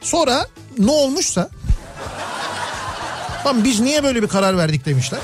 Sonra 0.00 0.46
ne 0.78 0.90
olmuşsa 0.90 1.50
Lan 3.46 3.64
biz 3.64 3.80
niye 3.80 4.04
böyle 4.04 4.22
bir 4.22 4.28
karar 4.28 4.56
verdik 4.56 4.86
demişler. 4.86 5.20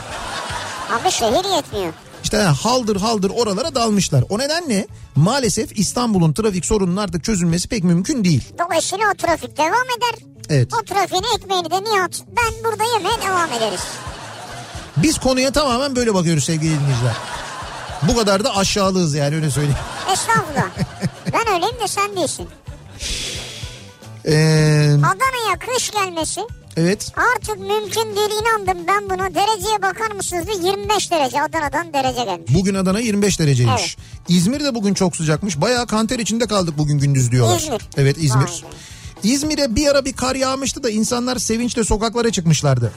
Abi 0.90 1.11
şehir 1.11 1.57
yetmiyor. 1.57 1.92
İşte 2.24 2.37
ha, 2.37 2.54
haldır 2.62 2.96
haldır 2.96 3.31
oralara 3.31 3.74
dalmışlar. 3.74 4.24
O 4.28 4.38
nedenle 4.38 4.87
maalesef 5.16 5.78
İstanbul'un 5.78 6.33
trafik 6.33 6.66
sorununun 6.66 6.96
artık 6.96 7.24
çözülmesi 7.24 7.68
pek 7.68 7.85
mümkün 7.85 8.24
değil. 8.24 8.44
Dolayısıyla 8.59 9.04
o 9.14 9.16
trafik 9.16 9.59
devam 9.59 9.87
eder. 9.98 10.28
Evet. 10.48 10.74
O 10.74 10.85
trafiğin 10.85 11.24
ekmeğini 11.37 11.70
de 11.70 11.85
Nihat 11.85 12.22
ben 12.37 12.64
burada 12.64 12.85
yemeye 12.94 13.22
devam 13.28 13.52
ederiz. 13.52 13.81
Biz 15.02 15.18
konuya 15.18 15.50
tamamen 15.52 15.96
böyle 15.96 16.14
bakıyoruz 16.14 16.44
sevgili 16.44 16.80
dinleyiciler. 16.80 17.12
Bu 18.02 18.16
kadar 18.16 18.44
da 18.44 18.56
aşağılığız 18.56 19.14
yani 19.14 19.34
öyle 19.34 19.50
söyleyeyim. 19.50 19.78
Estağfurullah. 20.12 20.68
ben 21.32 21.54
öyleyim 21.54 21.80
de 21.80 21.88
sen 21.88 22.16
değilsin. 22.16 22.48
Ee, 24.26 24.90
Adana'ya 24.98 25.58
kış 25.58 25.90
gelmesi 25.90 26.40
Evet. 26.76 27.12
Artık 27.34 27.58
mümkün 27.58 28.16
değil 28.16 28.30
inandım 28.42 28.87
ben 28.88 29.11
buna. 29.11 29.34
Dereceye 29.34 29.82
bakar 29.82 30.11
mısınız? 30.11 30.46
diye 30.46 30.72
25 30.72 31.11
derece 31.11 31.42
Adana'dan 31.42 31.92
derece 31.92 32.24
gelmiş. 32.24 32.54
Bugün 32.54 32.74
Adana 32.74 33.00
25 33.00 33.40
dereceymiş. 33.40 33.96
Evet. 33.98 34.28
İzmir 34.28 34.64
de 34.64 34.74
bugün 34.74 34.94
çok 34.94 35.16
sıcakmış. 35.16 35.61
Bayağı 35.61 35.87
kanter 35.87 36.18
içinde 36.18 36.46
kaldık 36.46 36.78
bugün 36.78 36.98
gündüz 36.98 37.32
diyorlar. 37.32 37.58
İzmir. 37.58 37.82
Evet 37.96 38.16
İzmir. 38.18 38.44
Vay. 38.44 39.32
İzmir'e 39.32 39.74
bir 39.74 39.87
ara 39.88 40.04
bir 40.04 40.12
kar 40.12 40.34
yağmıştı 40.34 40.82
da 40.82 40.90
insanlar 40.90 41.37
sevinçle 41.37 41.84
sokaklara 41.84 42.30
çıkmışlardı. 42.32 42.92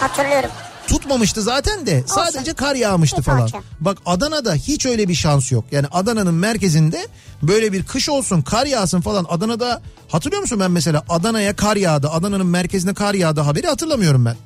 Hatırlıyorum. 0.00 0.50
Tutmamıştı 0.88 1.42
zaten 1.42 1.86
de 1.86 2.04
sadece 2.06 2.52
kar 2.54 2.74
yağmıştı 2.74 3.16
Bir 3.18 3.22
falan. 3.22 3.38
parça. 3.40 3.58
Bak 3.80 3.98
Adana'da 4.06 4.54
hiç 4.54 4.86
öyle 4.86 5.08
bir 5.08 5.14
şans 5.14 5.52
yok. 5.52 5.64
Yani 5.72 5.86
Adana'nın 5.92 6.34
merkezinde 6.34 7.06
böyle 7.42 7.72
bir 7.72 7.84
kış 7.84 8.08
olsun 8.08 8.42
kar 8.42 8.66
yağsın 8.66 9.00
falan. 9.00 9.26
Adana'da 9.28 9.82
hatırlıyor 10.08 10.42
musun 10.42 10.60
ben 10.60 10.70
mesela 10.70 11.02
Adana'ya 11.08 11.56
kar 11.56 11.76
yağdı. 11.76 12.08
Adana'nın 12.10 12.46
merkezine 12.46 12.94
kar 12.94 13.14
yağdı 13.14 13.40
haberi 13.40 13.66
hatırlamıyorum 13.66 14.24
ben. 14.24 14.36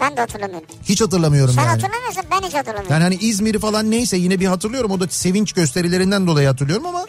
Ben 0.00 0.16
de 0.16 0.20
hatırlamıyorum. 0.20 0.66
Hiç 0.84 1.00
hatırlamıyorum 1.00 1.54
Sen 1.54 1.62
yani. 1.62 1.70
hatırlamıyorsan 1.80 2.24
ben 2.30 2.36
hiç 2.46 2.54
hatırlamıyorum. 2.54 2.92
Yani 2.92 3.02
hani 3.02 3.14
İzmir'i 3.16 3.58
falan 3.58 3.90
neyse 3.90 4.16
yine 4.16 4.40
bir 4.40 4.46
hatırlıyorum. 4.46 4.90
O 4.90 5.00
da 5.00 5.08
sevinç 5.08 5.52
gösterilerinden 5.52 6.26
dolayı 6.26 6.48
hatırlıyorum 6.48 6.86
ama 6.86 7.06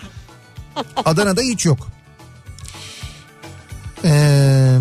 Adana'da 1.06 1.42
hiç 1.42 1.66
yok. 1.66 1.88
Ee, 4.06 4.78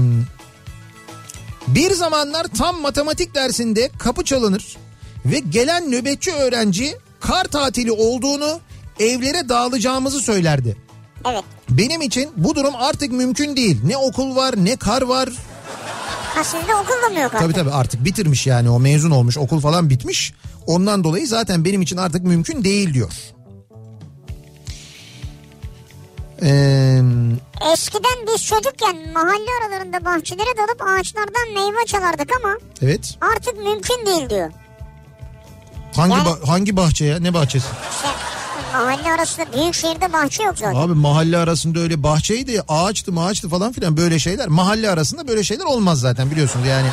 bir 1.74 1.92
zamanlar 1.92 2.46
tam 2.58 2.80
matematik 2.80 3.34
dersinde 3.34 3.90
kapı 3.98 4.24
çalınır 4.24 4.76
ve 5.24 5.38
gelen 5.38 5.90
nöbetçi 5.90 6.32
öğrenci 6.32 6.96
kar 7.20 7.44
tatili 7.44 7.92
olduğunu 7.92 8.60
evlere 9.00 9.48
dağılacağımızı 9.48 10.20
söylerdi. 10.20 10.76
Evet. 11.26 11.44
Benim 11.70 12.02
için 12.02 12.30
bu 12.36 12.54
durum 12.54 12.74
artık 12.76 13.12
mümkün 13.12 13.56
değil. 13.56 13.80
Ne 13.84 13.96
okul 13.96 14.36
var 14.36 14.54
ne 14.56 14.76
kar 14.76 15.02
var. 15.02 15.28
Ha 16.34 16.44
sizde 16.44 16.74
okulda 16.74 17.08
mı 17.08 17.20
yok 17.20 17.34
artık? 17.34 17.38
Tabii 17.38 17.52
tabii 17.52 17.70
artık 17.70 18.04
bitirmiş 18.04 18.46
yani 18.46 18.70
o 18.70 18.80
mezun 18.80 19.10
olmuş 19.10 19.38
okul 19.38 19.60
falan 19.60 19.90
bitmiş. 19.90 20.32
Ondan 20.66 21.04
dolayı 21.04 21.26
zaten 21.26 21.64
benim 21.64 21.82
için 21.82 21.96
artık 21.96 22.24
mümkün 22.24 22.64
değil 22.64 22.94
diyor. 22.94 23.12
Ee, 26.42 27.00
Eskiden 27.72 28.26
biz 28.34 28.44
çocukken 28.44 29.12
mahalle 29.12 29.50
aralarında 29.62 30.04
bahçelere 30.04 30.56
dalıp 30.58 30.82
ağaçlardan 30.82 31.52
meyve 31.54 31.86
çalardık 31.86 32.30
ama 32.44 32.56
evet. 32.82 33.18
artık 33.34 33.56
mümkün 33.56 34.06
değil 34.06 34.30
diyor. 34.30 34.50
Hangi 35.96 36.12
Yani- 36.14 36.28
ba- 36.28 36.46
hangi 36.46 36.76
bahçe 36.76 37.04
ya? 37.04 37.18
Ne 37.20 37.34
bahçesi? 37.34 37.66
İşte 37.90 38.08
mahalle 38.72 39.12
arasında 39.12 39.46
büyük 39.52 39.74
şehirde 39.74 40.12
bahçe 40.12 40.42
yok 40.42 40.58
zaten. 40.58 40.80
Abi 40.80 40.94
mahalle 40.94 41.38
arasında 41.38 41.80
öyle 41.80 42.02
bahçeydi, 42.02 42.62
ağaçtı, 42.68 43.12
ağaçtı 43.20 43.48
falan 43.48 43.72
filan 43.72 43.96
böyle 43.96 44.18
şeyler. 44.18 44.48
Mahalle 44.48 44.90
arasında 44.90 45.28
böyle 45.28 45.42
şeyler 45.44 45.64
olmaz 45.64 46.00
zaten 46.00 46.30
biliyorsunuz 46.30 46.66
yani. 46.66 46.88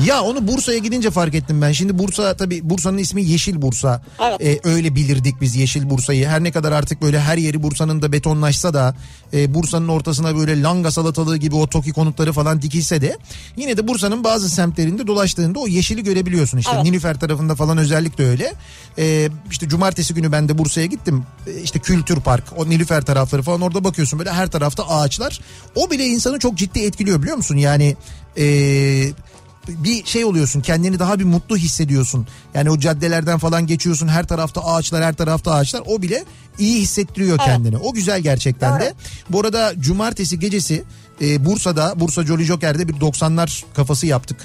Ya 0.00 0.22
onu 0.22 0.48
Bursa'ya 0.48 0.78
gidince 0.78 1.10
fark 1.10 1.34
ettim 1.34 1.62
ben. 1.62 1.72
Şimdi 1.72 1.98
Bursa 1.98 2.36
tabii 2.36 2.70
Bursa'nın 2.70 2.98
ismi 2.98 3.24
Yeşil 3.24 3.62
Bursa. 3.62 4.02
Evet. 4.20 4.40
Ee, 4.40 4.68
öyle 4.68 4.94
bilirdik 4.94 5.40
biz 5.40 5.56
Yeşil 5.56 5.90
Bursa'yı. 5.90 6.26
Her 6.26 6.44
ne 6.44 6.52
kadar 6.52 6.72
artık 6.72 7.02
böyle 7.02 7.20
her 7.20 7.36
yeri 7.38 7.62
Bursa'nın 7.62 8.02
da 8.02 8.12
betonlaşsa 8.12 8.74
da 8.74 8.94
e, 9.32 9.54
Bursa'nın 9.54 9.88
ortasına 9.88 10.36
böyle 10.36 10.62
langa 10.62 10.90
salatalığı 10.90 11.36
gibi 11.36 11.56
o 11.56 11.66
TOKİ 11.66 11.92
konutları 11.92 12.32
falan 12.32 12.62
dikilse 12.62 13.00
de 13.00 13.18
yine 13.56 13.76
de 13.76 13.88
Bursa'nın 13.88 14.24
bazı 14.24 14.50
semtlerinde 14.50 15.06
dolaştığında 15.06 15.58
o 15.58 15.66
yeşili 15.66 16.02
görebiliyorsun. 16.02 16.58
İşte 16.58 16.72
Evet. 16.74 16.84
Nilüfer 16.84 17.20
tarafında 17.20 17.54
falan 17.54 17.78
özellikle 17.78 18.28
öyle. 18.28 18.52
Ee, 18.98 19.28
işte 19.50 19.68
cumartesi 19.68 20.14
günü 20.14 20.32
ben 20.32 20.48
de 20.48 20.58
Bursa'ya 20.58 20.86
gittim. 20.86 21.24
Ee, 21.46 21.60
işte 21.60 21.78
Kültür 21.78 22.20
Park, 22.20 22.44
o 22.56 22.68
Nilüfer 22.68 23.02
tarafları 23.02 23.42
falan 23.42 23.60
orada 23.60 23.84
bakıyorsun 23.84 24.18
böyle 24.18 24.32
her 24.32 24.50
tarafta 24.50 24.88
ağaçlar. 24.88 25.40
O 25.74 25.90
bile 25.90 26.06
insanı 26.06 26.38
çok 26.38 26.54
ciddi 26.54 26.80
etkiliyor 26.80 27.22
biliyor 27.22 27.36
musun? 27.36 27.56
Yani 27.56 27.96
ee, 28.38 29.12
bir 29.68 30.04
şey 30.04 30.24
oluyorsun 30.24 30.60
kendini 30.60 30.98
daha 30.98 31.18
bir 31.18 31.24
mutlu 31.24 31.56
hissediyorsun. 31.56 32.26
Yani 32.54 32.70
o 32.70 32.78
caddelerden 32.78 33.38
falan 33.38 33.66
geçiyorsun 33.66 34.08
her 34.08 34.26
tarafta 34.26 34.64
ağaçlar 34.64 35.04
her 35.04 35.14
tarafta 35.14 35.52
ağaçlar 35.52 35.82
o 35.86 36.02
bile 36.02 36.24
iyi 36.58 36.80
hissettiriyor 36.80 37.38
kendini. 37.38 37.76
O 37.78 37.92
güzel 37.92 38.20
gerçekten 38.20 38.80
de. 38.80 38.94
Bu 39.30 39.40
arada 39.40 39.72
cumartesi 39.78 40.38
gecesi 40.38 40.84
e, 41.20 41.44
Bursa'da 41.44 42.00
Bursa 42.00 42.24
Jolly 42.26 42.44
Joker'de 42.44 42.88
bir 42.88 42.94
90'lar 42.94 43.62
kafası 43.74 44.06
yaptık. 44.06 44.36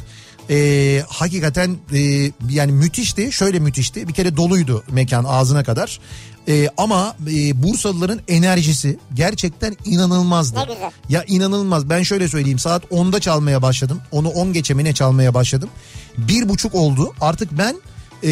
E, 0.50 1.04
hakikaten 1.08 1.78
e, 1.94 2.32
yani 2.50 2.72
müthişti 2.72 3.32
şöyle 3.32 3.60
müthişti 3.60 4.08
bir 4.08 4.14
kere 4.14 4.38
doluydu 4.38 4.84
mekan 4.92 5.24
ağzına 5.24 5.64
kadar. 5.64 6.00
E, 6.48 6.70
ama 6.78 7.16
e, 7.28 7.64
Bursalıların 7.64 8.20
enerjisi 8.28 9.00
gerçekten 9.14 9.78
inanılmazdı. 9.86 10.60
Ne 10.60 10.64
güzel. 10.64 10.92
Ya 11.10 11.24
inanılmaz 11.28 11.90
ben 11.90 12.04
şöyle 12.04 12.28
söyleyeyim 12.28 12.60
saat 12.60 12.84
10'da 12.84 13.20
çalmaya 13.20 13.62
başladım. 13.62 14.02
Onu 14.12 14.30
10 14.30 14.54
geçemine 14.54 14.94
çalmaya 14.94 15.34
başladım. 15.34 15.70
Bir 16.18 16.50
buçuk 16.50 16.76
oldu 16.76 17.14
artık 17.22 17.52
ben 17.52 17.76
e, 18.24 18.32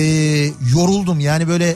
yoruldum 0.75 1.19
yani 1.19 1.47
böyle 1.47 1.75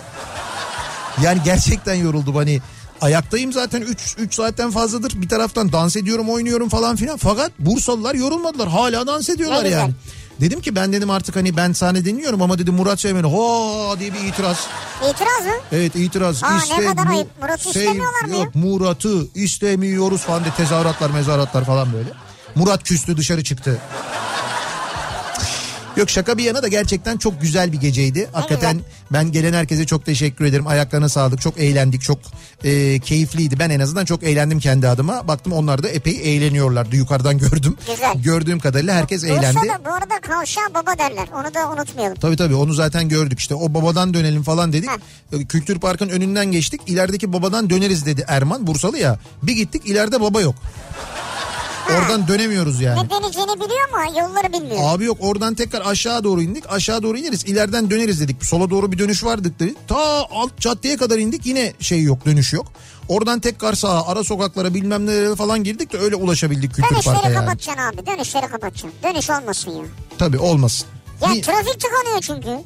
yani 1.24 1.42
gerçekten 1.46 1.96
yoruldum 1.96 2.36
hani 2.36 2.62
ayaktayım 3.02 3.54
zaten 3.54 3.82
3 3.82 4.16
3 4.18 4.34
saatten 4.34 4.72
fazladır 4.72 5.22
bir 5.22 5.30
taraftan 5.30 5.72
dans 5.72 5.96
ediyorum 5.96 6.30
oynuyorum 6.30 6.70
falan 6.70 6.96
filan 6.96 7.18
fakat 7.18 7.52
Bursalılar 7.60 8.16
yorulmadılar 8.16 8.70
hala 8.70 9.08
dans 9.08 9.30
ediyorlar 9.30 9.66
yani. 9.66 9.94
Dedim 10.42 10.62
ki 10.62 10.76
ben 10.76 10.94
dedim 10.94 11.10
artık 11.10 11.36
hani 11.36 11.58
ben 11.58 11.74
sahne 11.74 12.06
dinliyorum 12.06 12.42
ama 12.42 12.60
dedim 12.60 12.74
Murat 12.74 13.00
Seymen'e 13.00 13.28
ho 13.28 13.96
diye 14.00 14.14
bir 14.14 14.20
itiraz. 14.20 14.68
İtiraz 15.14 15.46
mı? 15.46 15.52
Evet 15.72 15.96
itiraz. 15.96 16.44
Aa, 16.44 16.52
ne 16.52 16.58
İste- 16.64 16.86
kadar 16.86 17.04
Mu- 17.04 17.16
ayıp. 17.16 17.28
Murat'ı 17.42 17.64
Sev- 17.64 17.70
istemiyorlar 17.82 18.22
mı? 18.28 18.36
Yok 18.36 18.56
Murat'ı 18.56 19.28
istemiyoruz 19.36 20.22
falan 20.22 20.44
diye 20.44 20.54
tezahüratlar 20.54 21.10
mezahüratlar 21.10 21.66
falan 21.66 21.94
böyle. 21.94 22.10
Murat 22.56 22.84
küstü 22.84 23.18
dışarı 23.18 23.44
çıktı. 23.44 23.78
Yok 26.00 26.10
şaka 26.10 26.38
bir 26.38 26.44
yana 26.44 26.64
da 26.64 26.68
gerçekten 26.68 27.18
çok 27.18 27.42
güzel 27.42 27.72
bir 27.72 27.78
geceydi. 27.80 28.30
Hakikaten 28.32 28.82
ben 29.14 29.32
gelen 29.32 29.54
herkese 29.54 29.86
çok 29.86 30.06
teşekkür 30.06 30.46
ederim. 30.46 30.68
Ayaklarına 30.68 31.10
sağlık. 31.10 31.42
Çok 31.42 31.60
eğlendik. 31.60 32.02
Çok 32.02 32.20
e, 32.64 33.00
keyifliydi. 33.00 33.60
Ben 33.60 33.70
en 33.70 33.80
azından 33.80 34.06
çok 34.06 34.24
eğlendim 34.24 34.60
kendi 34.60 34.88
adıma. 34.88 35.28
Baktım 35.28 35.54
onlar 35.54 35.84
da 35.84 35.90
epey 35.90 36.36
eğleniyorlardı. 36.36 36.96
Yukarıdan 36.96 37.38
gördüm. 37.38 37.78
Güzel. 37.88 38.22
Gördüğüm 38.24 38.60
kadarıyla 38.60 38.96
herkes 38.96 39.24
eğlendi. 39.24 39.58
Bursa'da 39.58 39.86
bu 39.86 39.94
arada 39.94 40.20
kavşağa 40.22 40.74
baba 40.74 40.98
derler. 40.98 41.28
Onu 41.34 41.54
da 41.54 41.72
unutmayalım. 41.72 42.18
Tabii 42.18 42.36
tabii 42.36 42.56
onu 42.56 42.74
zaten 42.74 43.10
gördük 43.10 43.40
işte 43.40 43.56
o 43.56 43.74
babadan 43.74 44.14
dönelim 44.14 44.44
falan 44.44 44.74
dedik. 44.74 44.90
Ee, 45.34 45.46
Kültür 45.46 45.80
Park'ın 45.80 46.10
önünden 46.10 46.46
geçtik 46.46 46.82
ilerideki 46.88 47.34
babadan 47.34 47.70
döneriz 47.70 48.06
dedi 48.06 48.26
Erman 48.28 48.68
Bursalı 48.68 48.98
ya. 48.98 49.20
Bir 49.44 49.54
gittik 49.54 49.86
ileride 49.86 50.22
baba 50.22 50.42
yok. 50.42 50.56
Oradan 51.98 52.28
dönemiyoruz 52.28 52.82
yani. 52.82 53.04
Ne 53.04 53.10
deneyeceğini 53.10 53.56
biliyor 53.56 53.90
ama 53.94 54.06
yolları 54.22 54.54
bilmiyor. 54.54 54.80
Abi 54.84 55.06
yok 55.06 55.18
oradan 55.22 55.56
tekrar 55.56 55.86
aşağı 55.86 56.24
doğru 56.24 56.42
indik. 56.42 56.64
Aşağı 56.70 57.04
doğru 57.04 57.18
ineriz. 57.18 57.46
ileriden 57.46 57.90
döneriz 57.90 58.22
dedik. 58.22 58.46
Sola 58.46 58.70
doğru 58.70 58.92
bir 58.92 58.98
dönüş 59.00 59.24
vardık 59.24 59.60
dedik. 59.60 59.88
Ta 59.88 59.98
alt 60.32 60.58
caddeye 60.60 60.98
kadar 60.98 61.18
indik. 61.18 61.46
Yine 61.46 61.74
şey 61.80 62.04
yok 62.04 62.26
dönüş 62.26 62.54
yok. 62.54 62.66
Oradan 63.08 63.40
tekrar 63.40 63.74
sağa 63.74 64.08
ara 64.08 64.24
sokaklara 64.24 64.74
bilmem 64.74 65.06
nereye 65.06 65.36
falan 65.36 65.64
girdik 65.64 65.94
de 65.94 65.98
öyle 65.98 66.16
ulaşabildik 66.16 66.74
Kültür 66.76 66.90
Park'a 66.96 67.12
Dönüşleri 67.12 67.34
yani. 67.34 67.46
kapatacaksın 67.46 67.82
abi. 67.84 68.06
Dönüşleri 68.08 68.48
kapatacaksın. 68.48 68.92
Dönüş 69.04 69.30
olmasın 69.30 69.72
ya. 69.72 69.84
Tabii 70.18 70.38
olmasın. 70.40 70.88
Ya 71.22 71.30
Ni- 71.30 71.42
trafik 71.42 71.80
tıkanıyor 71.82 72.22
çünkü. 72.22 72.64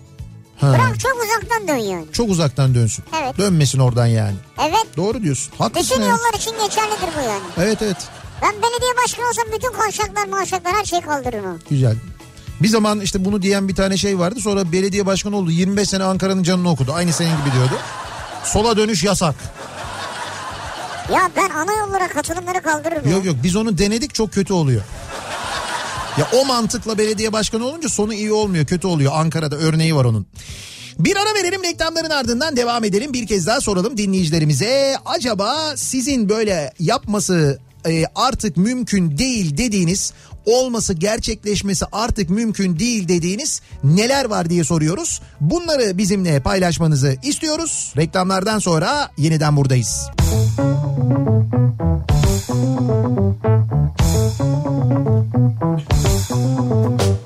Ha, 0.57 0.69
Bırak 0.73 0.99
çok 0.99 1.12
uzaktan 1.23 1.67
dön 1.67 1.77
yani. 1.83 2.05
Çok 2.13 2.29
uzaktan 2.29 2.75
dönsün. 2.75 3.05
Evet. 3.23 3.38
Dönmesin 3.38 3.79
oradan 3.79 4.05
yani. 4.05 4.36
Evet. 4.62 4.86
Doğru 4.97 5.23
diyorsun. 5.23 5.53
Haklısın. 5.57 5.97
Bütün 5.97 6.09
yollar 6.09 6.33
için 6.38 6.51
geçerlidir 6.51 7.07
bu 7.17 7.21
yani. 7.21 7.41
Evet 7.57 7.77
evet. 7.81 7.97
Ben 8.43 8.51
belediye 8.51 8.91
başkanı 9.03 9.27
olsam 9.27 9.45
bütün 9.56 9.71
kavşaklar 9.71 10.27
mavşaklar 10.27 10.73
her 10.75 10.86
şeyi 10.86 11.01
kaldırırım. 11.01 11.60
Güzel. 11.69 11.95
Bir 12.62 12.67
zaman 12.67 13.01
işte 13.01 13.25
bunu 13.25 13.41
diyen 13.41 13.67
bir 13.67 13.75
tane 13.75 13.97
şey 13.97 14.19
vardı. 14.19 14.39
Sonra 14.39 14.71
belediye 14.71 15.06
başkanı 15.06 15.38
oldu. 15.38 15.51
25 15.51 15.89
sene 15.89 16.03
Ankara'nın 16.03 16.43
canını 16.43 16.69
okudu. 16.69 16.93
Aynı 16.93 17.13
senin 17.13 17.38
gibi 17.38 17.56
diyordu. 17.56 17.73
Sola 18.43 18.77
dönüş 18.77 19.03
yasak. 19.03 19.36
Ya 21.13 21.32
ben 21.36 21.49
ana 21.49 21.73
yollara 21.73 22.08
katılımları 22.08 22.62
kaldırırım. 22.62 23.10
ya. 23.10 23.12
Yok 23.15 23.25
yok 23.25 23.36
biz 23.43 23.56
onu 23.56 23.77
denedik 23.77 24.13
çok 24.13 24.34
kötü 24.34 24.53
oluyor. 24.53 24.82
Ya 26.17 26.27
o 26.34 26.45
mantıkla 26.45 26.97
belediye 26.97 27.34
başkanı 27.34 27.65
olunca 27.65 27.89
sonu 27.89 28.13
iyi 28.13 28.32
olmuyor 28.32 28.65
kötü 28.65 28.88
oluyor. 28.88 29.12
Ankara'da 29.15 29.56
örneği 29.56 29.95
var 29.95 30.06
onun. 30.06 30.27
Bir 30.99 31.15
ara 31.15 31.36
verelim 31.36 31.63
reklamların 31.63 32.10
ardından 32.10 32.56
devam 32.56 32.84
edelim. 32.84 33.13
Bir 33.13 33.27
kez 33.27 33.47
daha 33.47 33.62
soralım 33.62 33.97
dinleyicilerimize. 33.97 34.95
Acaba 35.06 35.77
sizin 35.77 36.29
böyle 36.29 36.73
yapması 36.79 37.60
e, 37.88 38.06
artık 38.15 38.58
mümkün 38.58 39.17
değil 39.17 39.58
dediğiniz 39.58 40.13
olması 40.46 40.93
gerçekleşmesi 40.93 41.86
artık 41.91 42.30
mümkün 42.30 42.80
değil 42.80 43.08
dediğiniz 43.08 43.62
neler 43.84 44.26
var 44.26 44.50
diye 44.50 44.63
soruyoruz. 44.63 45.22
Bunları 45.41 45.98
bizimle 45.98 46.39
paylaşmanızı 46.39 47.17
istiyoruz. 47.24 47.93
Reklamlardan 47.98 48.60
sonra 48.60 49.12
yeniden 49.17 49.58
buradayız. 49.58 50.10
Kafa 56.30 57.22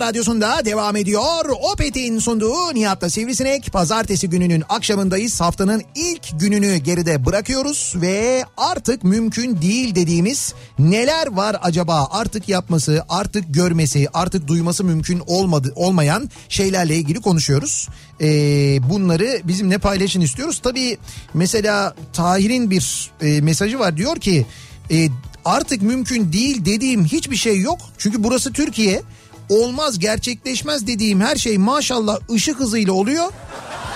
Radyosu'nda 0.00 0.64
devam 0.64 0.96
ediyor. 0.96 1.44
Opet'in 1.72 2.18
sunduğu 2.18 2.74
Nihat'la 2.74 3.10
Sivrisinek. 3.10 3.72
Pazartesi 3.72 4.30
gününün 4.30 4.64
akşamındayız. 4.68 5.40
Haftanın 5.40 5.82
ilk 5.94 6.40
gününü 6.40 6.76
geride 6.76 7.26
bırakıyoruz 7.26 7.92
ve 7.96 8.44
artık 8.56 9.04
mümkün 9.04 9.62
değil 9.62 9.94
dediğimiz 9.94 10.54
neler 10.78 11.26
var 11.26 11.56
acaba? 11.62 12.08
Artık 12.10 12.48
yapması, 12.48 13.04
artık 13.08 13.54
görmesi, 13.54 14.08
artık 14.14 14.48
duyması 14.48 14.84
mümkün 14.84 15.22
olmadı 15.26 15.72
olmayan 15.76 16.30
şeylerle 16.48 16.96
ilgili 16.96 17.20
konuşuyoruz. 17.20 17.88
Ee, 18.20 18.26
bunları 18.90 19.40
bizimle 19.44 19.78
paylaşın 19.78 20.20
istiyoruz. 20.20 20.60
Tabii 20.62 20.98
mesela 21.34 21.94
Tahir'in 22.12 22.70
bir 22.70 23.10
e, 23.20 23.40
mesajı 23.40 23.78
var 23.78 23.96
diyor 23.96 24.16
ki 24.16 24.46
e, 24.90 25.08
artık 25.44 25.82
mümkün 25.82 26.32
değil 26.32 26.64
dediğim 26.64 27.04
hiçbir 27.04 27.36
şey 27.36 27.60
yok. 27.60 27.78
Çünkü 27.98 28.24
burası 28.24 28.52
Türkiye. 28.52 29.02
Olmaz 29.48 29.98
gerçekleşmez 29.98 30.86
dediğim 30.86 31.20
her 31.20 31.36
şey 31.36 31.58
maşallah 31.58 32.18
ışık 32.34 32.60
hızıyla 32.60 32.92
oluyor. 32.92 33.32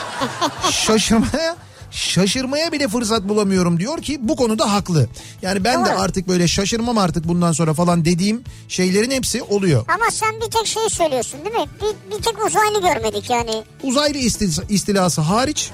Şaşırmaya 0.71 1.57
şaşırmaya 1.93 2.73
bile 2.73 2.89
fırsat 2.89 3.29
bulamıyorum 3.29 3.81
diyor 3.81 4.03
ki 4.03 4.19
bu 4.21 4.37
konuda 4.37 4.73
haklı. 4.73 5.09
Yani 5.43 5.65
ben 5.65 5.85
de 5.85 5.91
Doğru. 5.91 6.01
artık 6.01 6.29
böyle 6.29 6.49
şaşırmam 6.49 6.99
artık 6.99 7.29
bundan 7.29 7.53
sonra 7.53 7.75
falan 7.75 8.05
dediğim 8.05 8.45
şeylerin 8.69 9.11
hepsi 9.11 9.43
oluyor. 9.43 9.85
Ama 9.89 10.11
sen 10.11 10.35
bir 10.47 10.51
tek 10.51 10.67
şey 10.67 10.89
söylüyorsun 10.91 11.41
değil 11.45 11.55
mi? 11.57 11.67
Bir, 11.83 12.17
bir 12.17 12.23
tek 12.23 12.47
uzaylı 12.47 12.81
görmedik 12.81 13.31
yani. 13.31 13.65
Uzaylı 13.83 14.19
istil- 14.19 14.63
istilası 14.69 15.21
hariç 15.21 15.71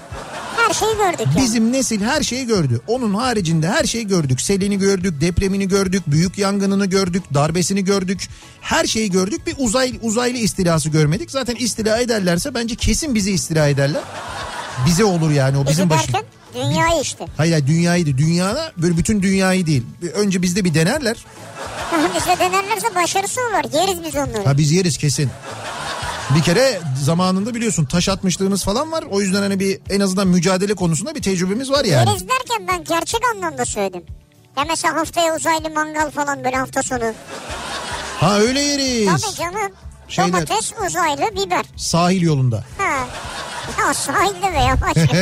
Her 0.57 0.75
şeyi 0.75 0.97
gördük 0.97 1.27
yani. 1.27 1.45
Bizim 1.45 1.73
nesil 1.73 2.01
her 2.01 2.23
şeyi 2.23 2.47
gördü. 2.47 2.81
Onun 2.87 3.15
haricinde 3.15 3.69
her 3.69 3.85
şeyi 3.85 4.07
gördük. 4.07 4.41
Selini 4.41 4.79
gördük, 4.79 5.21
depremini 5.21 5.69
gördük, 5.69 6.03
büyük 6.07 6.39
yangınını 6.39 6.87
gördük, 6.87 7.23
darbesini 7.35 7.85
gördük. 7.85 8.29
Her 8.61 8.85
şeyi 8.87 9.11
gördük. 9.11 9.47
Bir 9.47 9.55
uzay 9.59 9.99
uzaylı 10.03 10.39
istilası 10.39 10.89
görmedik. 10.89 11.31
Zaten 11.31 11.55
istila 11.55 11.99
ederlerse 11.99 12.55
bence 12.55 12.75
kesin 12.75 13.15
bizi 13.15 13.33
istila 13.33 13.69
ederler. 13.69 14.03
Bize 14.87 15.05
olur 15.05 15.31
yani 15.31 15.59
o 15.59 15.61
Bizi 15.63 15.71
bizim 15.73 15.91
başı. 15.91 16.13
dünyayı 16.55 17.01
işte. 17.03 17.27
Hayır 17.37 17.53
hayır 17.53 17.67
dünyayı 17.67 18.07
değil. 18.07 18.19
Dünyada 18.19 18.73
böyle 18.77 18.97
bütün 18.97 19.23
dünyayı 19.23 19.67
değil. 19.67 19.83
Önce 20.15 20.43
bizde 20.43 20.65
bir 20.65 20.75
denerler. 20.75 21.17
Bize 22.17 22.39
denerlerse 22.39 22.95
başarısı 22.95 23.41
olur. 23.41 23.73
Yeriz 23.81 24.05
biz 24.05 24.15
onları. 24.17 24.45
Ha 24.45 24.59
biz 24.59 24.73
yeriz 24.73 24.99
kesin. 24.99 25.31
Bir 26.37 26.43
kere 26.43 26.81
zamanında 27.05 27.55
biliyorsun 27.55 27.85
taş 27.85 28.09
atmışlığımız 28.09 28.65
falan 28.65 28.93
var. 28.93 29.05
O 29.11 29.21
yüzden 29.21 29.43
hani 29.43 29.61
bir 29.61 29.79
en 29.91 30.01
azından 30.01 30.29
mücadele 30.29 30.75
konusunda 30.75 31.15
bir 31.15 31.23
tecrübemiz 31.23 31.71
var 31.71 31.85
yani. 31.85 32.09
Yeriz 32.11 32.23
derken 32.29 32.69
ben 32.69 32.85
gerçek 32.85 33.21
anlamda 33.35 33.65
söyledim. 33.65 34.03
Ya 34.57 34.65
mesela 34.69 34.95
haftaya 34.97 35.37
uzaylı 35.37 35.71
mangal 35.71 36.11
falan 36.11 36.45
böyle 36.45 36.57
hafta 36.57 36.83
sonu. 36.83 37.13
Ha 38.21 38.39
öyle 38.39 38.61
yeriz. 38.61 39.07
Tabii 39.23 39.35
canım. 39.37 39.73
Şeyler- 40.09 40.33
Domates, 40.33 40.73
uzaylı, 40.87 41.37
biber. 41.37 41.65
Sahil 41.77 42.23
yolunda. 42.23 42.65
Ha. 42.79 43.07
Ya 43.79 43.95
sahilde 43.95 44.53
veya 44.53 44.81
başka. 44.81 45.17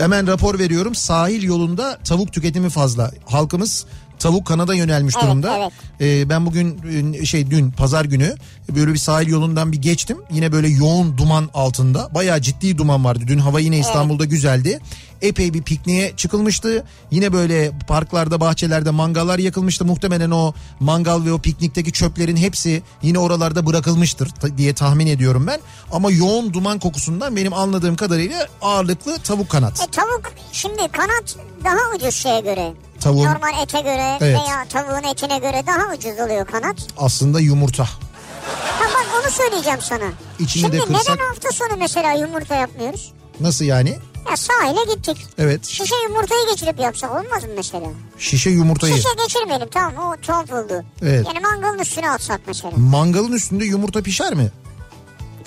Hemen 0.00 0.26
rapor 0.26 0.58
veriyorum. 0.58 0.94
Sahil 0.94 1.42
yolunda 1.42 1.98
tavuk 2.04 2.32
tüketimi 2.32 2.70
fazla. 2.70 3.10
Halkımız 3.26 3.86
tavuk 4.20 4.46
kanada 4.46 4.74
yönelmiş 4.74 5.14
Evet, 5.18 5.26
durumda. 5.26 5.56
evet. 5.58 5.72
Ee, 6.00 6.28
ben 6.28 6.46
bugün 6.46 6.80
e, 7.14 7.24
şey 7.26 7.50
dün 7.50 7.70
pazar 7.70 8.04
günü 8.04 8.34
böyle 8.74 8.92
bir 8.92 8.98
sahil 8.98 9.28
yolundan 9.28 9.72
bir 9.72 9.82
geçtim. 9.82 10.18
Yine 10.32 10.52
böyle 10.52 10.68
yoğun 10.68 11.18
duman 11.18 11.50
altında. 11.54 12.14
Bayağı 12.14 12.40
ciddi 12.40 12.78
duman 12.78 13.04
vardı. 13.04 13.24
Dün 13.26 13.38
hava 13.38 13.60
yine 13.60 13.78
İstanbul'da 13.78 14.24
güzeldi. 14.24 14.80
Epey 15.22 15.54
bir 15.54 15.62
pikniğe 15.62 16.12
çıkılmıştı. 16.16 16.84
Yine 17.10 17.32
böyle 17.32 17.72
parklarda, 17.88 18.40
bahçelerde 18.40 18.90
mangallar 18.90 19.38
yakılmıştı. 19.38 19.84
Muhtemelen 19.84 20.30
o 20.30 20.52
mangal 20.80 21.24
ve 21.24 21.32
o 21.32 21.38
piknikteki 21.38 21.92
çöplerin 21.92 22.36
hepsi 22.36 22.82
yine 23.02 23.18
oralarda 23.18 23.66
bırakılmıştır 23.66 24.30
diye 24.56 24.74
tahmin 24.74 25.06
ediyorum 25.06 25.46
ben. 25.46 25.60
Ama 25.92 26.10
yoğun 26.10 26.52
duman 26.52 26.78
kokusundan 26.78 27.36
benim 27.36 27.52
anladığım 27.52 27.96
kadarıyla 27.96 28.46
ağırlıklı 28.62 29.18
tavuk 29.18 29.48
kanat. 29.48 29.80
E 29.88 29.90
tavuk 29.90 30.32
şimdi 30.52 30.88
kanat 30.92 31.36
daha 31.64 31.96
ucuz 31.96 32.14
şeye 32.14 32.40
göre. 32.40 32.72
Tavuğun- 33.00 33.34
Normal 33.34 33.62
ete 33.62 33.80
göre 33.80 34.16
Evet. 34.20 34.38
veya 34.40 34.64
tavuğun 34.68 35.02
etine 35.10 35.38
göre 35.38 35.62
daha 35.66 35.94
ucuz 35.94 36.20
oluyor 36.26 36.46
kanat. 36.46 36.76
Aslında 36.98 37.40
yumurta. 37.40 37.84
Ha 37.84 38.84
bak 38.94 39.06
onu 39.22 39.30
söyleyeceğim 39.30 39.78
sana. 39.82 40.04
İçini 40.38 40.60
Şimdi 40.62 40.76
de 40.76 40.80
kırsak- 40.80 41.08
neden 41.10 41.24
hafta 41.28 41.52
sonu 41.52 41.76
mesela 41.78 42.12
yumurta 42.12 42.54
yapmıyoruz? 42.54 43.12
Nasıl 43.40 43.64
yani? 43.64 43.98
Ya 44.30 44.36
sahile 44.36 44.94
gittik. 44.94 45.26
Evet. 45.38 45.66
Şişe 45.66 45.94
yumurtayı 46.08 46.46
geçirip 46.50 46.80
yapsak 46.80 47.10
olmaz 47.10 47.42
mı 47.44 47.50
mesela? 47.56 47.86
Şişe 48.18 48.50
yumurtayı. 48.50 48.94
Şişe 48.96 49.08
geçirmeyelim 49.22 49.68
tamam 49.70 50.06
o 50.12 50.16
tuhaf 50.20 50.52
oldu. 50.52 50.84
Evet. 51.02 51.26
Yani 51.26 51.40
mangalın 51.40 51.78
üstüne 51.78 52.10
atsak 52.10 52.40
mesela. 52.46 52.72
Mangalın 52.76 53.32
üstünde 53.32 53.64
yumurta 53.64 54.02
pişer 54.02 54.34
mi? 54.34 54.50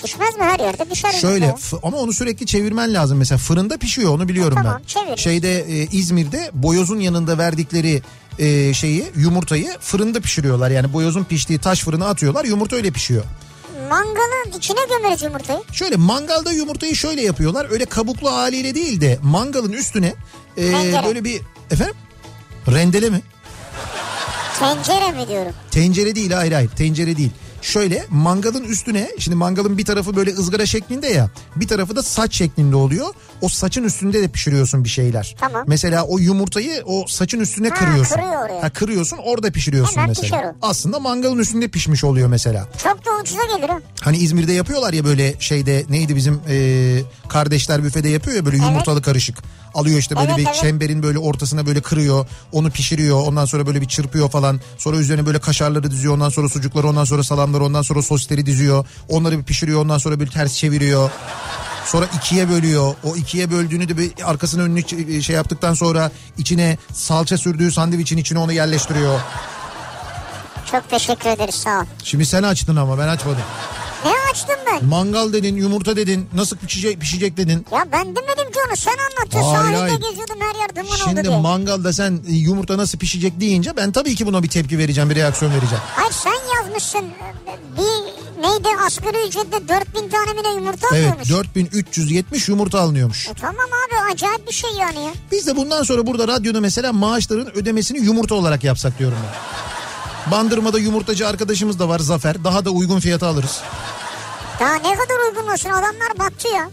Pişmez 0.03 0.37
mi 0.37 0.43
her 0.43 0.59
yerde 0.59 0.85
pişer 0.85 1.11
Şöyle 1.11 1.55
f- 1.55 1.77
ama 1.83 1.97
onu 1.97 2.13
sürekli 2.13 2.45
çevirmen 2.45 2.93
lazım. 2.93 3.17
Mesela 3.17 3.37
fırında 3.37 3.77
pişiyor 3.77 4.13
onu 4.15 4.27
biliyorum 4.29 4.57
E, 4.57 4.61
tamam, 4.61 4.77
ben. 4.81 4.85
çeviririz. 4.87 5.23
Şeyde 5.23 5.59
e, 5.59 5.87
İzmir'de 5.91 6.49
boyozun 6.53 6.99
yanında 6.99 7.37
verdikleri 7.37 8.01
e, 8.39 8.73
şeyi 8.73 9.05
yumurtayı 9.15 9.77
fırında 9.79 10.19
pişiriyorlar. 10.19 10.71
Yani 10.71 10.93
boyozun 10.93 11.23
piştiği 11.23 11.59
taş 11.59 11.79
fırına 11.83 12.05
atıyorlar 12.07 12.45
yumurta 12.45 12.75
öyle 12.75 12.91
pişiyor. 12.91 13.23
Mangalın 13.89 14.57
içine 14.57 14.79
gömeriz 14.89 15.21
yumurtayı. 15.23 15.59
Şöyle 15.71 15.95
mangalda 15.95 16.51
yumurtayı 16.51 16.95
şöyle 16.95 17.21
yapıyorlar. 17.21 17.67
Öyle 17.71 17.85
kabuklu 17.85 18.31
haliyle 18.31 18.75
değil 18.75 19.01
de 19.01 19.19
mangalın 19.21 19.71
üstüne 19.71 20.13
e, 20.57 20.73
böyle 21.05 21.23
bir 21.23 21.41
efendim 21.71 21.95
rendele 22.67 23.09
mi? 23.09 23.21
Tencere 24.59 25.11
mi 25.11 25.27
diyorum. 25.27 25.51
Tencere 25.71 26.15
değil 26.15 26.31
hayır 26.31 26.51
hayır 26.51 26.69
tencere 26.69 27.17
değil. 27.17 27.31
Şöyle 27.63 28.05
mangalın 28.09 28.63
üstüne 28.63 29.09
şimdi 29.19 29.37
mangalın 29.37 29.77
bir 29.77 29.85
tarafı 29.85 30.15
böyle 30.15 30.31
ızgara 30.33 30.65
şeklinde 30.65 31.07
ya 31.07 31.29
bir 31.55 31.67
tarafı 31.67 31.95
da 31.95 32.03
saç 32.03 32.35
şeklinde 32.35 32.75
oluyor. 32.75 33.13
O 33.43 33.49
saçın 33.49 33.83
üstünde 33.83 34.21
de 34.21 34.27
pişiriyorsun 34.27 34.83
bir 34.83 34.89
şeyler. 34.89 35.35
Tamam. 35.39 35.63
Mesela 35.67 36.03
o 36.03 36.17
yumurtayı 36.19 36.83
o 36.85 37.05
saçın 37.07 37.39
üstüne 37.39 37.69
Ha, 37.69 37.75
kırıyorsun. 37.75 38.15
kırıyor 38.15 38.45
oraya. 38.45 38.63
Ha, 38.63 38.69
kırıyorsun 38.69 39.17
orada 39.23 39.51
pişiriyorsun 39.51 39.95
Hemen 39.95 40.09
mesela. 40.09 40.55
o. 40.61 40.67
Aslında 40.67 40.99
mangalın 40.99 41.37
üstünde 41.37 41.67
pişmiş 41.67 42.03
oluyor 42.03 42.27
mesela. 42.27 42.67
Çok 42.83 43.05
da 43.05 43.09
ucuza 43.21 43.41
gelir 43.57 43.69
o. 43.69 43.81
Hani 44.01 44.17
İzmir'de 44.17 44.53
yapıyorlar 44.53 44.93
ya 44.93 45.03
böyle 45.05 45.35
şeyde 45.39 45.85
neydi 45.89 46.15
bizim 46.15 46.41
e, 46.49 46.99
kardeşler 47.29 47.83
büfede 47.83 48.09
yapıyor 48.09 48.37
ya 48.37 48.45
böyle 48.45 48.57
Evet. 48.57 48.65
yumurtalı 48.67 49.01
karışık. 49.01 49.37
Alıyor 49.73 49.99
işte 49.99 50.15
böyle 50.15 50.27
Evet, 50.27 50.37
bir 50.37 50.45
evet. 50.45 50.55
çemberin 50.55 51.03
böyle 51.03 51.19
ortasına 51.19 51.65
böyle 51.65 51.81
kırıyor. 51.81 52.25
Onu 52.51 52.71
pişiriyor. 52.71 53.21
Ondan 53.27 53.45
sonra 53.45 53.67
böyle 53.67 53.81
bir 53.81 53.87
çırpıyor 53.87 54.29
falan. 54.29 54.59
Sonra 54.77 54.97
üzerine 54.97 55.25
böyle 55.25 55.39
kaşarları 55.39 55.91
diziyor. 55.91 56.13
Ondan 56.13 56.29
sonra 56.29 56.49
sucukları 56.49 56.87
ondan 56.87 57.03
sonra 57.05 57.23
salamları 57.23 57.63
ondan 57.63 57.81
sonra 57.81 58.01
sosleri 58.01 58.45
diziyor. 58.45 58.85
Onları 59.09 59.37
bir 59.39 59.43
pişiriyor. 59.43 59.81
Ondan 59.81 59.97
sonra 59.97 60.19
böyle 60.19 60.31
ters 60.31 60.55
çeviriyor. 60.57 61.09
Sonra 61.85 62.05
ikiye 62.17 62.49
bölüyor. 62.49 62.95
O 63.03 63.15
ikiye 63.15 63.51
böldüğünü 63.51 63.89
de 63.89 63.97
bir 63.97 64.11
arkasını 64.25 64.63
önünü 64.63 65.23
şey 65.23 65.35
yaptıktan 65.35 65.73
sonra 65.73 66.11
içine 66.37 66.77
salça 66.93 67.37
sürdüğü 67.37 67.71
sandviçin 67.71 68.17
içine 68.17 68.39
onu 68.39 68.53
yerleştiriyor. 68.53 69.19
Çok 70.73 70.89
teşekkür 70.89 71.29
ederiz 71.29 71.55
sağ 71.55 71.79
ol. 71.79 71.83
Şimdi 72.03 72.25
sen 72.25 72.43
açtın 72.43 72.75
ama 72.75 72.97
ben 72.97 73.07
açmadım. 73.07 73.41
Ne 74.05 74.11
açtım 74.31 74.55
ben? 74.67 74.85
Mangal 74.85 75.33
dedin, 75.33 75.55
yumurta 75.55 75.95
dedin, 75.95 76.29
nasıl 76.33 76.57
pişecek, 76.57 76.99
pişecek 77.01 77.37
dedin. 77.37 77.65
Ya 77.71 77.85
ben 77.91 78.05
demedim 78.15 78.51
ki 78.51 78.59
onu 78.67 78.75
sen 78.77 78.91
anlattın. 78.91 79.41
Hayır, 79.41 79.55
Sahilde 79.55 79.77
hayır. 79.79 79.93
geziyordum 80.09 80.35
her 80.41 80.59
yer 80.59 80.75
duman 80.75 80.85
oldu 80.85 81.01
Şimdi 81.03 81.23
diye. 81.23 81.37
mangalda 81.37 81.93
sen 81.93 82.19
e, 82.29 82.33
yumurta 82.33 82.77
nasıl 82.77 82.97
pişecek 82.99 83.39
deyince 83.39 83.77
ben 83.77 83.91
tabii 83.91 84.15
ki 84.15 84.25
buna 84.25 84.43
bir 84.43 84.47
tepki 84.49 84.77
vereceğim, 84.77 85.09
bir 85.09 85.15
reaksiyon 85.15 85.51
vereceğim. 85.53 85.83
Hayır 85.95 86.11
sen 86.11 86.33
yazmışsın. 86.57 87.01
Bir 87.77 88.41
neydi 88.41 88.67
asgari 88.85 89.27
ücretle 89.27 89.67
4000 89.67 90.09
tane 90.09 90.33
mi 90.33 90.39
ne 90.43 90.53
yumurta 90.53 90.87
Evet 90.91 91.05
alıyormuş. 91.05 91.29
4370 91.29 92.49
yumurta 92.49 92.79
alınıyormuş. 92.79 93.27
E 93.29 93.33
tamam 93.33 93.55
abi 93.87 94.13
acayip 94.13 94.47
bir 94.47 94.53
şey 94.53 94.69
yani 94.79 95.05
ya. 95.05 95.11
Biz 95.31 95.47
de 95.47 95.55
bundan 95.55 95.83
sonra 95.83 96.07
burada 96.07 96.27
radyoda 96.27 96.61
mesela 96.61 96.93
maaşların 96.93 97.55
ödemesini 97.57 97.99
yumurta 97.99 98.35
olarak 98.35 98.63
yapsak 98.63 98.99
diyorum 98.99 99.17
ben. 99.23 99.63
Bandırmada 100.31 100.79
yumurtacı 100.79 101.27
arkadaşımız 101.27 101.79
da 101.79 101.89
var 101.89 101.99
Zafer. 101.99 102.43
Daha 102.43 102.65
da 102.65 102.69
uygun 102.69 102.99
fiyata 102.99 103.27
alırız. 103.27 103.61
Daha 104.59 104.75
ne 104.75 104.81
kadar 104.95 105.29
uygun 105.29 105.47
olsun 105.53 105.69
adamlar 105.69 106.19
battı 106.19 106.47
ya. 106.47 106.69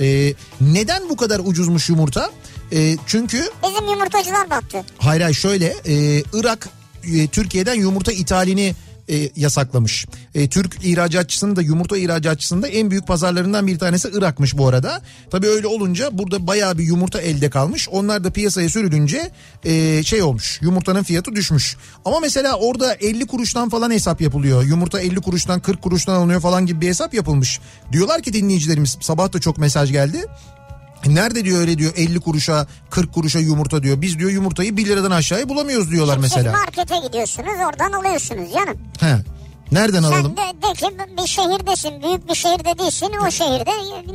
Ee, 0.00 0.34
neden 0.60 1.08
bu 1.08 1.16
kadar 1.16 1.40
ucuzmuş 1.44 1.88
yumurta? 1.88 2.30
Ee, 2.72 2.96
çünkü 3.06 3.50
Bizim 3.68 3.88
yumurtacılar 3.88 4.50
battı. 4.50 4.84
Hayır 4.98 5.20
hayır 5.22 5.34
şöyle 5.34 5.74
e, 5.86 6.22
Irak 6.32 6.68
e, 7.14 7.26
Türkiye'den 7.26 7.74
yumurta 7.74 8.12
ithalini 8.12 8.74
e, 9.08 9.30
yasaklamış. 9.36 10.06
E, 10.34 10.48
Türk 10.48 10.84
ihracatçısının 10.84 11.56
da 11.56 11.62
yumurta 11.62 11.96
ihracatçısının 11.96 12.62
da 12.62 12.68
en 12.68 12.90
büyük 12.90 13.06
pazarlarından 13.06 13.66
bir 13.66 13.78
tanesi 13.78 14.08
Irak'mış 14.12 14.58
bu 14.58 14.68
arada. 14.68 15.02
Tabii 15.30 15.46
öyle 15.46 15.66
olunca 15.66 16.18
burada 16.18 16.46
bayağı 16.46 16.78
bir 16.78 16.84
yumurta 16.84 17.20
elde 17.20 17.50
kalmış. 17.50 17.88
Onlar 17.88 18.24
da 18.24 18.30
piyasaya 18.30 18.68
sürülünce 18.68 19.30
e, 19.64 20.02
şey 20.02 20.22
olmuş 20.22 20.58
yumurtanın 20.62 21.02
fiyatı 21.02 21.34
düşmüş. 21.34 21.76
Ama 22.04 22.20
mesela 22.20 22.56
orada 22.56 22.94
50 22.94 23.26
kuruştan 23.26 23.68
falan 23.68 23.90
hesap 23.90 24.20
yapılıyor. 24.20 24.64
Yumurta 24.64 25.00
50 25.00 25.16
kuruştan 25.16 25.60
40 25.60 25.82
kuruştan 25.82 26.14
alınıyor 26.14 26.40
falan 26.40 26.66
gibi 26.66 26.80
bir 26.80 26.88
hesap 26.88 27.14
yapılmış. 27.14 27.60
Diyorlar 27.92 28.22
ki 28.22 28.32
dinleyicilerimiz 28.32 28.98
sabah 29.00 29.32
da 29.32 29.40
çok 29.40 29.58
mesaj 29.58 29.92
geldi. 29.92 30.26
Nerede 31.06 31.44
diyor 31.44 31.60
öyle 31.60 31.78
diyor 31.78 31.92
50 31.96 32.20
kuruşa 32.20 32.66
40 32.90 33.12
kuruşa 33.14 33.38
yumurta 33.38 33.82
diyor. 33.82 34.00
Biz 34.00 34.18
diyor 34.18 34.30
yumurtayı 34.30 34.76
1 34.76 34.86
liradan 34.86 35.10
aşağıya 35.10 35.48
bulamıyoruz 35.48 35.90
diyorlar 35.90 36.14
Siz 36.14 36.22
mesela. 36.22 36.52
markete 36.52 36.96
gidiyorsunuz 37.06 37.48
oradan 37.68 37.92
alıyorsunuz 37.92 38.52
canım. 38.54 38.78
He. 39.00 39.16
Nereden 39.72 40.02
alalım? 40.02 40.34
Sen 40.36 40.56
de, 40.62 40.62
de 40.68 40.72
ki 40.74 40.86
bir 41.22 41.26
şehirdesin, 41.26 42.02
büyük 42.02 42.28
bir 42.30 42.34
şehirde 42.34 42.78
değilsin. 42.78 43.10
O 43.26 43.30
şehirde 43.30 43.70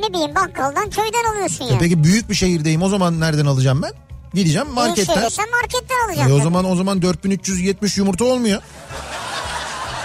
ne 0.07 0.13
bileyim 0.13 0.35
bakkaldan 0.35 0.89
köyden 0.89 1.33
alıyorsun 1.35 1.65
ya. 1.65 1.75
E 1.75 1.79
peki 1.79 2.03
büyük 2.03 2.29
bir 2.29 2.35
şehirdeyim 2.35 2.81
o 2.81 2.89
zaman 2.89 3.19
nereden 3.19 3.45
alacağım 3.45 3.81
ben? 3.81 3.91
Gideceğim 4.33 4.67
Büyük 4.67 4.75
marketten. 4.77 5.13
şehirde 5.13 5.29
sen 5.29 5.45
marketten 5.51 5.95
E 5.95 6.05
alacaksın. 6.07 6.39
o 6.39 6.43
zaman 6.43 6.65
o 6.65 6.75
zaman 6.75 7.01
4370 7.01 7.97
yumurta 7.97 8.25
olmuyor. 8.25 8.61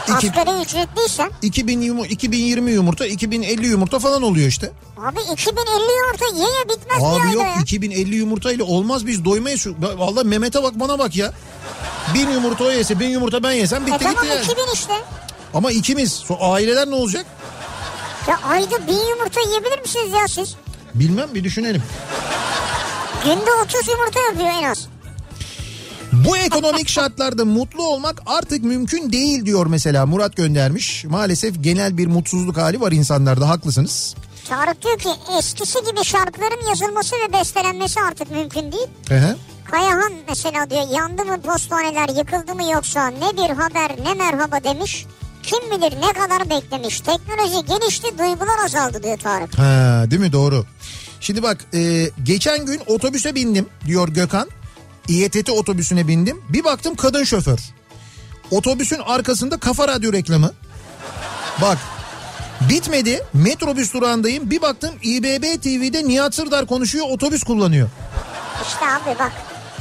İki- 0.08 0.30
Asgari 0.30 0.62
ücretliysen. 0.62 1.30
2000 1.42 1.80
yumu- 1.80 2.06
2020 2.06 2.70
yumurta 2.72 3.06
2050 3.06 3.66
yumurta 3.66 3.98
falan 3.98 4.22
oluyor 4.22 4.48
işte. 4.48 4.70
Abi 4.98 5.18
2050 5.32 5.92
yumurta 5.98 6.26
ye 6.36 6.42
ye 6.58 6.64
bitmez 6.68 6.98
bir 7.00 7.04
Abi 7.06 7.22
ayda 7.22 7.32
yok 7.32 7.42
ya. 7.42 7.60
2050 7.62 8.16
yumurta 8.16 8.52
ile 8.52 8.62
olmaz 8.62 9.06
biz 9.06 9.24
doymayız. 9.24 9.66
Vallahi 9.96 10.26
Mehmet'e 10.26 10.62
bak 10.62 10.72
bana 10.80 10.98
bak 10.98 11.16
ya. 11.16 11.32
Bin 12.14 12.30
yumurta 12.30 12.64
o 12.64 12.70
yese 12.70 13.00
bin 13.00 13.08
yumurta 13.08 13.42
ben 13.42 13.52
yesem 13.52 13.82
E 13.82 13.86
bitti 13.86 13.98
tamam 13.98 14.14
gitti 14.14 14.26
yani. 14.26 14.44
2000 14.44 14.62
işte. 14.74 14.92
Ama 15.54 15.70
ikimiz 15.72 16.22
so- 16.28 16.52
aileler 16.52 16.90
ne 16.90 16.94
olacak? 16.94 17.26
Ya 18.28 18.40
ayda 18.48 18.86
bin 18.86 19.08
yumurta 19.10 19.40
yiyebilir 19.40 19.80
misiniz 19.80 20.12
ya 20.12 20.28
siz? 20.28 20.54
Bilmem 20.94 21.28
bir 21.34 21.44
düşünelim. 21.44 21.82
Günde 23.24 23.50
30 23.64 23.88
yumurta 23.88 24.20
yapıyor 24.20 24.48
en 24.48 24.62
az. 24.70 24.88
Bu 26.14 26.36
ekonomik 26.36 26.88
şartlarda 26.88 27.44
mutlu 27.44 27.86
olmak 27.86 28.22
artık 28.26 28.64
mümkün 28.64 29.12
değil 29.12 29.46
diyor 29.46 29.66
mesela 29.66 30.06
Murat 30.06 30.36
göndermiş. 30.36 31.04
Maalesef 31.04 31.62
genel 31.64 31.98
bir 31.98 32.06
mutsuzluk 32.06 32.56
hali 32.56 32.80
var 32.80 32.92
insanlarda 32.92 33.48
haklısınız. 33.48 34.14
Tarık 34.48 34.82
diyor 34.82 34.98
ki 34.98 35.08
eskisi 35.38 35.78
gibi 35.90 36.04
şarkıların 36.04 36.68
yazılması 36.68 37.16
ve 37.16 37.32
bestelenmesi 37.32 38.00
artık 38.00 38.30
mümkün 38.30 38.72
değil. 38.72 38.88
Hı. 39.08 39.36
Kayahan 39.70 40.12
mesela 40.28 40.70
diyor 40.70 40.88
yandı 40.92 41.24
mı 41.24 41.40
postaneler 41.42 42.08
yıkıldı 42.08 42.54
mı 42.54 42.70
yoksa 42.72 43.06
ne 43.06 43.36
bir 43.36 43.54
haber 43.54 43.90
ne 44.04 44.14
merhaba 44.14 44.64
demiş. 44.64 45.06
Kim 45.42 45.58
bilir 45.70 46.00
ne 46.00 46.12
kadar 46.12 46.50
beklemiş. 46.50 47.00
Teknoloji 47.00 47.66
gelişti 47.66 48.18
duygular 48.18 48.64
azaldı 48.64 49.02
diyor 49.02 49.18
Tarık. 49.18 49.58
Ha, 49.58 50.04
değil 50.10 50.20
mi 50.22 50.32
doğru. 50.32 50.64
Şimdi 51.20 51.42
bak 51.42 51.64
e, 51.74 52.10
geçen 52.22 52.66
gün 52.66 52.80
otobüse 52.86 53.34
bindim 53.34 53.66
diyor 53.86 54.08
Gökhan. 54.08 54.48
İETT 55.08 55.50
otobüsüne 55.50 56.08
bindim. 56.08 56.42
Bir 56.48 56.64
baktım 56.64 56.94
kadın 56.94 57.24
şoför. 57.24 57.58
Otobüsün 58.50 58.98
arkasında 59.04 59.56
kafa 59.56 59.88
radyo 59.88 60.12
reklamı. 60.12 60.52
Bak 61.62 61.78
bitmedi 62.60 63.22
metrobüs 63.32 63.94
durağındayım. 63.94 64.50
Bir 64.50 64.62
baktım 64.62 64.94
İBB 65.02 65.62
TV'de 65.62 66.08
Nihat 66.08 66.34
Sırdar 66.34 66.66
konuşuyor 66.66 67.06
otobüs 67.10 67.42
kullanıyor. 67.42 67.88
İşte 68.68 68.86
abi 68.86 69.18
bak. 69.18 69.32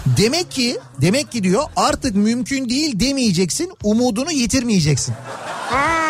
Demek 0.06 0.52
ki 0.52 0.80
demek 1.02 1.32
ki 1.32 1.44
diyor 1.44 1.64
artık 1.76 2.16
mümkün 2.16 2.70
değil 2.70 3.00
demeyeceksin 3.00 3.72
umudunu 3.84 4.32
yitirmeyeceksin. 4.32 5.16
Ha. 5.70 6.03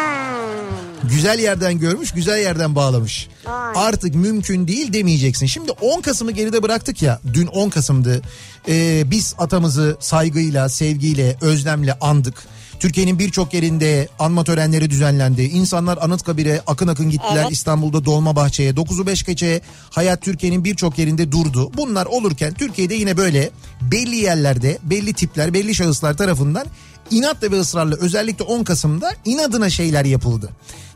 Güzel 1.14 1.40
yerden 1.40 1.80
görmüş, 1.80 2.12
güzel 2.12 2.40
yerden 2.40 2.76
bağlamış. 2.76 3.28
Vay. 3.46 3.74
Artık 3.76 4.16
mümkün 4.16 4.68
değil 4.68 4.94
demeyeceksin. 4.94 5.46
Şimdi 5.46 5.72
10 5.72 6.02
Kasım'ı 6.02 6.32
geride 6.32 6.64
bıraktık 6.64 7.02
ya. 7.02 7.20
Dün 7.34 7.48
10 7.48 7.70
Kasım'dı. 7.70 8.22
Ee, 8.68 9.04
biz 9.12 9.36
atamızı 9.38 9.98
saygıyla, 10.00 10.70
sevgiyle, 10.70 11.38
özlemle 11.42 11.94
andık. 11.94 12.44
Türkiye'nin 12.80 13.20
birçok 13.20 13.54
yerinde 13.54 14.08
anma 14.20 14.44
törenleri 14.44 14.90
düzenlendi. 14.90 15.42
İnsanlar 15.42 15.98
Anıtkabir'e 16.02 16.62
akın 16.68 16.88
akın 16.88 17.10
gittiler. 17.10 17.42
Evet. 17.42 17.52
İstanbul'da 17.52 18.06
Dolmabahçe'ye. 18.06 18.72
9'u 18.72 19.08
5 19.08 19.24
gece 19.24 19.62
hayat 19.90 20.22
Türkiye'nin 20.22 20.64
birçok 20.64 21.00
yerinde 21.00 21.32
durdu. 21.32 21.72
Bunlar 21.78 22.06
olurken 22.06 22.54
Türkiye'de 22.54 22.94
yine 22.94 23.18
böyle 23.18 23.50
belli 23.82 24.16
yerlerde 24.16 24.78
belli 24.84 25.14
tipler, 25.14 25.54
belli 25.54 25.76
şahıslar 25.76 26.18
tarafından 26.18 26.66
inatla 27.12 27.52
ve 27.52 27.60
ısrarla 27.60 27.96
özellikle 27.96 28.44
10 28.44 28.64
Kasım'da 28.64 29.12
inadına 29.26 29.70
şeyler 29.70 30.06
yapıldı. 30.06 30.50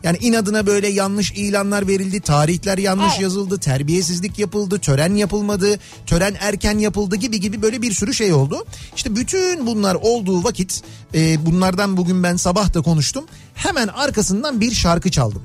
Yani 0.04 0.18
inadına 0.18 0.68
böyle 0.68 0.88
yanlış 0.88 1.32
ilanlar 1.32 1.88
verildi, 1.88 2.22
tarihler 2.22 2.78
yanlış 2.78 3.12
Evet. 3.12 3.22
yazıldı, 3.22 3.60
terbiyesizlik 3.60 4.40
yapıldı, 4.40 4.80
tören 4.80 5.16
yapılmadı, 5.16 5.80
tören 6.06 6.36
erken 6.40 6.78
yapıldı 6.78 7.16
gibi 7.16 7.40
gibi 7.40 7.62
böyle 7.62 7.82
bir 7.82 7.94
sürü 7.94 8.14
şey 8.14 8.34
oldu. 8.34 8.66
İşte 8.96 9.16
bütün 9.16 9.68
bunlar 9.68 9.96
olduğu 9.96 10.44
vakit 10.44 10.84
e, 11.14 11.46
bunlardan 11.46 11.98
bugün 11.98 12.24
ben 12.24 12.36
sabah 12.36 12.74
da 12.74 12.82
konuştum. 12.82 13.26
Hemen 13.56 13.88
arkasından 13.88 14.62
bir 14.62 14.72
şarkı 14.72 15.12
çaldım. 15.12 15.42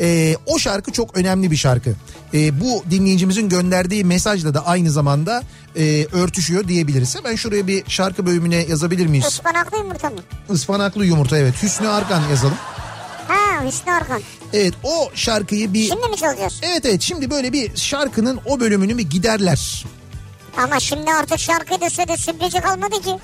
E, 0.00 0.36
o 0.46 0.58
şarkı 0.58 0.92
çok 0.92 1.16
önemli 1.16 1.50
bir 1.50 1.56
şarkı. 1.56 1.94
E, 2.34 2.60
bu 2.60 2.84
dinleyicimizin 2.90 3.48
gönderdiği 3.48 4.04
mesajla 4.04 4.54
da 4.54 4.66
aynı 4.66 4.90
zamanda 4.90 5.42
e, 5.76 6.06
örtüşüyor 6.12 6.68
diyebiliriz. 6.68 7.16
Ben 7.24 7.36
şuraya 7.36 7.66
bir 7.66 7.84
şarkı 7.90 8.26
bölümüne 8.26 8.56
yazabilir 8.56 9.06
miyiz? 9.06 9.26
Ispanaklı 9.26 9.78
yumurta 9.78 10.10
mı? 10.10 10.20
Ispanaklı 10.52 11.06
yumurta 11.06 11.38
evet. 11.38 11.62
Hüsnü 11.62 11.88
Arkan 11.88 12.22
yazalım. 12.30 12.56
Ha 13.28 13.64
Hüsnü 13.66 13.92
Arkan. 13.92 14.22
Evet 14.52 14.74
o 14.82 15.10
şarkıyı 15.14 15.72
bir... 15.72 15.88
Şimdi 15.88 16.08
mi 16.08 16.16
çalacağız? 16.16 16.60
Evet 16.62 16.86
evet 16.86 17.02
şimdi 17.02 17.30
böyle 17.30 17.52
bir 17.52 17.76
şarkının 17.76 18.40
o 18.46 18.60
bölümünü 18.60 18.98
bir 18.98 19.10
giderler. 19.10 19.84
Ama 20.56 20.80
şimdi 20.80 21.10
artık 21.12 21.38
şarkıyı 21.38 21.80
da 21.80 21.90
söyle 21.90 22.16
sürprizi 22.16 22.60
kalmadı 22.60 23.02
ki. 23.02 23.16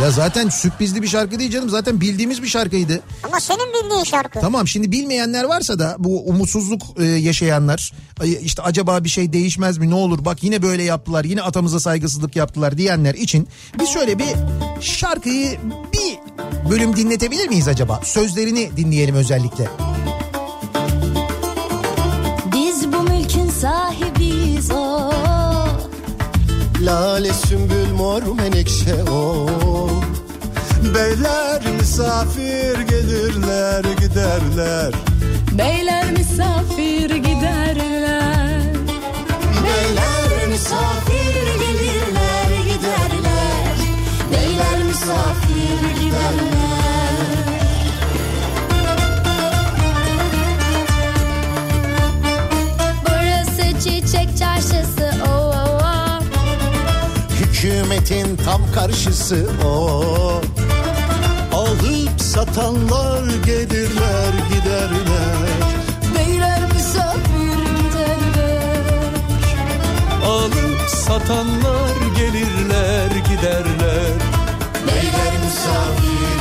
Ya 0.00 0.10
zaten 0.10 0.48
sürprizli 0.48 1.02
bir 1.02 1.08
şarkı 1.08 1.38
değil 1.38 1.50
canım 1.50 1.68
zaten 1.68 2.00
bildiğimiz 2.00 2.42
bir 2.42 2.48
şarkıydı. 2.48 3.00
Ama 3.22 3.40
senin 3.40 3.84
bildiğin 3.84 4.04
şarkı. 4.04 4.40
Tamam 4.40 4.68
şimdi 4.68 4.92
bilmeyenler 4.92 5.44
varsa 5.44 5.78
da 5.78 5.96
bu 5.98 6.20
umutsuzluk 6.28 6.82
e, 6.98 7.04
yaşayanlar 7.04 7.92
ay, 8.20 8.38
işte 8.42 8.62
acaba 8.62 9.04
bir 9.04 9.08
şey 9.08 9.32
değişmez 9.32 9.78
mi 9.78 9.90
ne 9.90 9.94
olur 9.94 10.24
bak 10.24 10.42
yine 10.42 10.62
böyle 10.62 10.82
yaptılar 10.82 11.24
yine 11.24 11.42
atamıza 11.42 11.80
saygısızlık 11.80 12.36
yaptılar 12.36 12.78
diyenler 12.78 13.14
için 13.14 13.48
biz 13.80 13.88
şöyle 13.88 14.18
bir 14.18 14.28
şarkıyı 14.80 15.58
bir 15.92 16.18
bölüm 16.70 16.96
dinletebilir 16.96 17.48
miyiz 17.48 17.68
acaba? 17.68 18.00
Sözlerini 18.04 18.70
dinleyelim 18.76 19.14
özellikle. 19.14 19.68
Lale 26.82 27.32
sümbül 27.32 27.92
mor 27.92 28.22
menekşe 28.22 29.02
o 29.10 29.46
Beyler 30.94 31.62
misafir 31.78 32.80
gelirler 32.80 33.84
giderler 34.00 34.92
Beyler 35.58 36.10
misafir 36.12 37.10
giderler. 37.10 38.62
Beyler 39.64 40.46
misafir 40.48 41.34
gelirler 41.34 42.50
giderler. 42.64 43.76
Beyler 44.32 44.82
misafir 44.84 46.00
giderler. 46.00 47.12
Burası 53.04 53.80
çiçek 53.80 54.38
çarşısı. 54.38 55.11
Hükümetin 57.62 58.36
tam 58.36 58.60
karşısı 58.74 59.48
o. 59.64 60.40
Alıp 61.52 62.20
satanlar 62.20 63.24
gelirler 63.46 64.32
giderler. 64.48 65.48
Beyler 66.14 66.60
misafir 66.74 67.62
giderler. 67.78 69.12
Alıp 70.26 70.88
satanlar 70.88 71.96
gelirler 72.16 73.10
giderler. 73.10 74.12
Beyler 74.86 75.32
misafir 75.44 76.31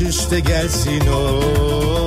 üst 0.00 0.08
üste 0.08 0.40
gelsin 0.40 1.06
o 1.06 2.05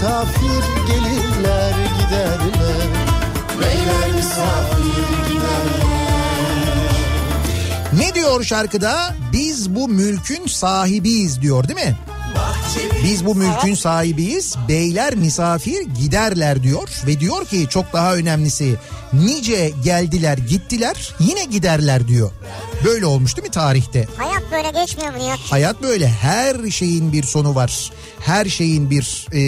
misafir 0.00 0.64
gelirler 0.86 1.74
giderler 2.00 2.88
Beyler 3.60 4.14
misafir 4.16 5.28
giderler 5.28 5.90
Ne 7.92 8.14
diyor 8.14 8.44
şarkıda? 8.44 9.14
Biz 9.32 9.74
bu 9.74 9.88
mülkün 9.88 10.46
sahibiyiz 10.46 11.42
diyor 11.42 11.68
değil 11.68 11.88
mi? 11.88 11.96
Biz 13.04 13.26
bu 13.26 13.34
mülkün 13.34 13.74
sahibiyiz. 13.74 14.56
Beyler 14.68 15.14
misafir 15.14 15.80
giderler 16.00 16.62
diyor 16.62 16.88
ve 17.06 17.20
diyor 17.20 17.44
ki 17.46 17.66
çok 17.70 17.92
daha 17.92 18.14
önemlisi 18.14 18.76
nice 19.12 19.72
geldiler 19.84 20.38
gittiler 20.38 21.14
yine 21.20 21.44
giderler 21.44 22.08
diyor. 22.08 22.30
Böyle 22.84 23.06
olmuş 23.06 23.36
değil 23.36 23.46
mi 23.48 23.52
tarihte? 23.52 24.06
Hayat 24.16 24.42
böyle 24.52 24.80
geçmiyor 24.80 25.12
mu 25.12 25.18
Nihat? 25.18 25.38
Hayat 25.38 25.82
böyle 25.82 26.08
her 26.08 26.70
şeyin 26.70 27.12
bir 27.12 27.22
sonu 27.22 27.54
var. 27.54 27.90
Her 28.20 28.44
şeyin 28.44 28.90
bir 28.90 29.26
e, 29.32 29.40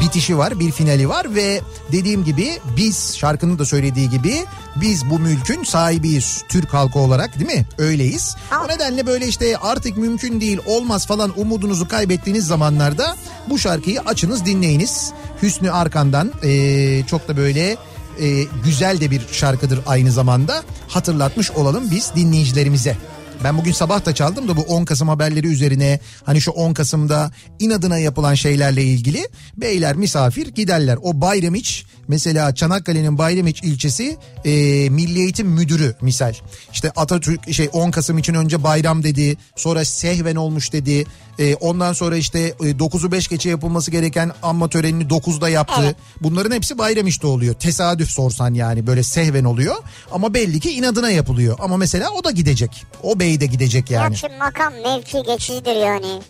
bitişi 0.00 0.38
var, 0.38 0.60
bir 0.60 0.72
finali 0.72 1.08
var 1.08 1.34
ve 1.34 1.60
dediğim 1.92 2.24
gibi 2.24 2.58
biz 2.76 3.16
şarkının 3.16 3.58
da 3.58 3.64
söylediği 3.64 4.10
gibi 4.10 4.44
biz 4.76 5.10
bu 5.10 5.18
mülkün 5.18 5.64
sahibiyiz 5.64 6.42
Türk 6.48 6.74
halkı 6.74 6.98
olarak 6.98 7.38
değil 7.38 7.58
mi? 7.58 7.66
Öyleyiz. 7.78 8.36
O 8.64 8.68
nedenle 8.68 9.06
böyle 9.06 9.26
işte 9.26 9.56
artık 9.56 9.96
mümkün 9.96 10.40
değil 10.40 10.58
olmaz 10.66 11.06
falan 11.06 11.40
umudunuzu 11.40 11.88
kaybettiğiniz 11.88 12.46
zamanlarda 12.46 13.16
bu 13.48 13.58
şarkıyı 13.58 14.00
açınız 14.00 14.44
dinleyiniz. 14.46 15.12
Hüsnü 15.42 15.70
Arkan'dan 15.70 16.32
e, 16.42 17.02
çok 17.06 17.28
da 17.28 17.36
böyle 17.36 17.76
e, 18.20 18.44
güzel 18.64 19.00
de 19.00 19.10
bir 19.10 19.22
şarkıdır 19.32 19.80
aynı 19.86 20.12
zamanda 20.12 20.62
hatırlatmış 20.88 21.50
olalım 21.50 21.90
biz 21.90 22.12
dinleyicilerimize. 22.16 22.96
Ben 23.44 23.58
bugün 23.58 23.72
sabah 23.72 24.04
da 24.04 24.14
çaldım 24.14 24.48
da 24.48 24.56
bu 24.56 24.60
10 24.60 24.84
Kasım 24.84 25.08
haberleri 25.08 25.46
üzerine 25.46 26.00
hani 26.24 26.40
şu 26.40 26.50
10 26.50 26.74
Kasım'da 26.74 27.30
inadına 27.58 27.98
yapılan 27.98 28.34
şeylerle 28.34 28.84
ilgili 28.84 29.28
beyler 29.56 29.96
misafir 29.96 30.46
giderler. 30.46 30.98
O 31.02 31.20
Bayramiç 31.20 31.84
mesela 32.08 32.54
Çanakkale'nin 32.54 33.18
Bayramiç 33.18 33.62
ilçesi 33.62 34.16
e, 34.44 34.50
Milli 34.90 35.20
Eğitim 35.20 35.48
Müdürü 35.48 35.94
misal. 36.00 36.34
İşte 36.72 36.90
Atatürk 36.90 37.52
şey 37.52 37.68
10 37.72 37.90
Kasım 37.90 38.18
için 38.18 38.34
önce 38.34 38.62
bayram 38.62 39.02
dedi 39.02 39.36
sonra 39.56 39.84
sehven 39.84 40.36
olmuş 40.36 40.72
dedi. 40.72 41.04
E, 41.38 41.54
ondan 41.54 41.92
sonra 41.92 42.16
işte 42.16 42.38
e, 42.40 42.70
9'u 42.70 43.12
5 43.12 43.28
geçe 43.28 43.50
yapılması 43.50 43.90
gereken 43.90 44.32
anma 44.42 44.68
törenini 44.68 45.04
9'da 45.04 45.48
yaptı. 45.48 45.80
Evet. 45.84 45.96
Bunların 46.22 46.54
hepsi 46.56 46.78
Bayramiç'te 46.78 47.26
oluyor. 47.26 47.54
Tesadüf 47.54 48.10
sorsan 48.10 48.54
yani 48.54 48.86
böyle 48.86 49.02
sehven 49.02 49.44
oluyor. 49.44 49.76
Ama 50.12 50.34
belli 50.34 50.60
ki 50.60 50.70
inadına 50.70 51.10
yapılıyor. 51.10 51.58
Ama 51.60 51.76
mesela 51.76 52.10
o 52.10 52.24
da 52.24 52.30
gidecek. 52.30 52.86
O 53.02 53.20
bey 53.20 53.29
de 53.40 53.46
gidecek 53.46 53.90
yani. 53.90 54.12
Ya 54.12 54.16
şimdi 54.16 54.36
makam 54.36 54.72
mevki 54.72 55.22
geçicidir 55.22 55.76
yani. 55.76 56.22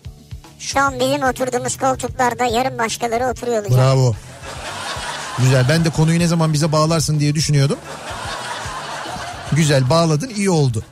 Şu 0.59 0.81
an 0.81 1.01
bizim 1.01 1.23
oturduğumuz 1.23 1.77
koltuklarda 1.77 2.45
yarın 2.45 2.79
başkaları 2.79 3.27
oturuyor 3.27 3.63
olacak. 3.63 3.79
Bravo. 3.79 4.15
Güzel. 5.39 5.69
Ben 5.69 5.85
de 5.85 5.91
konuyu 5.91 6.19
ne 6.19 6.27
zaman 6.27 6.53
bize 6.53 6.73
bağlarsın 6.73 7.21
diye 7.21 7.35
düşünüyordum. 7.35 7.79
Güzel 9.53 9.91
bağladın 9.91 10.31
iyi 10.37 10.51
oldu. 10.51 10.85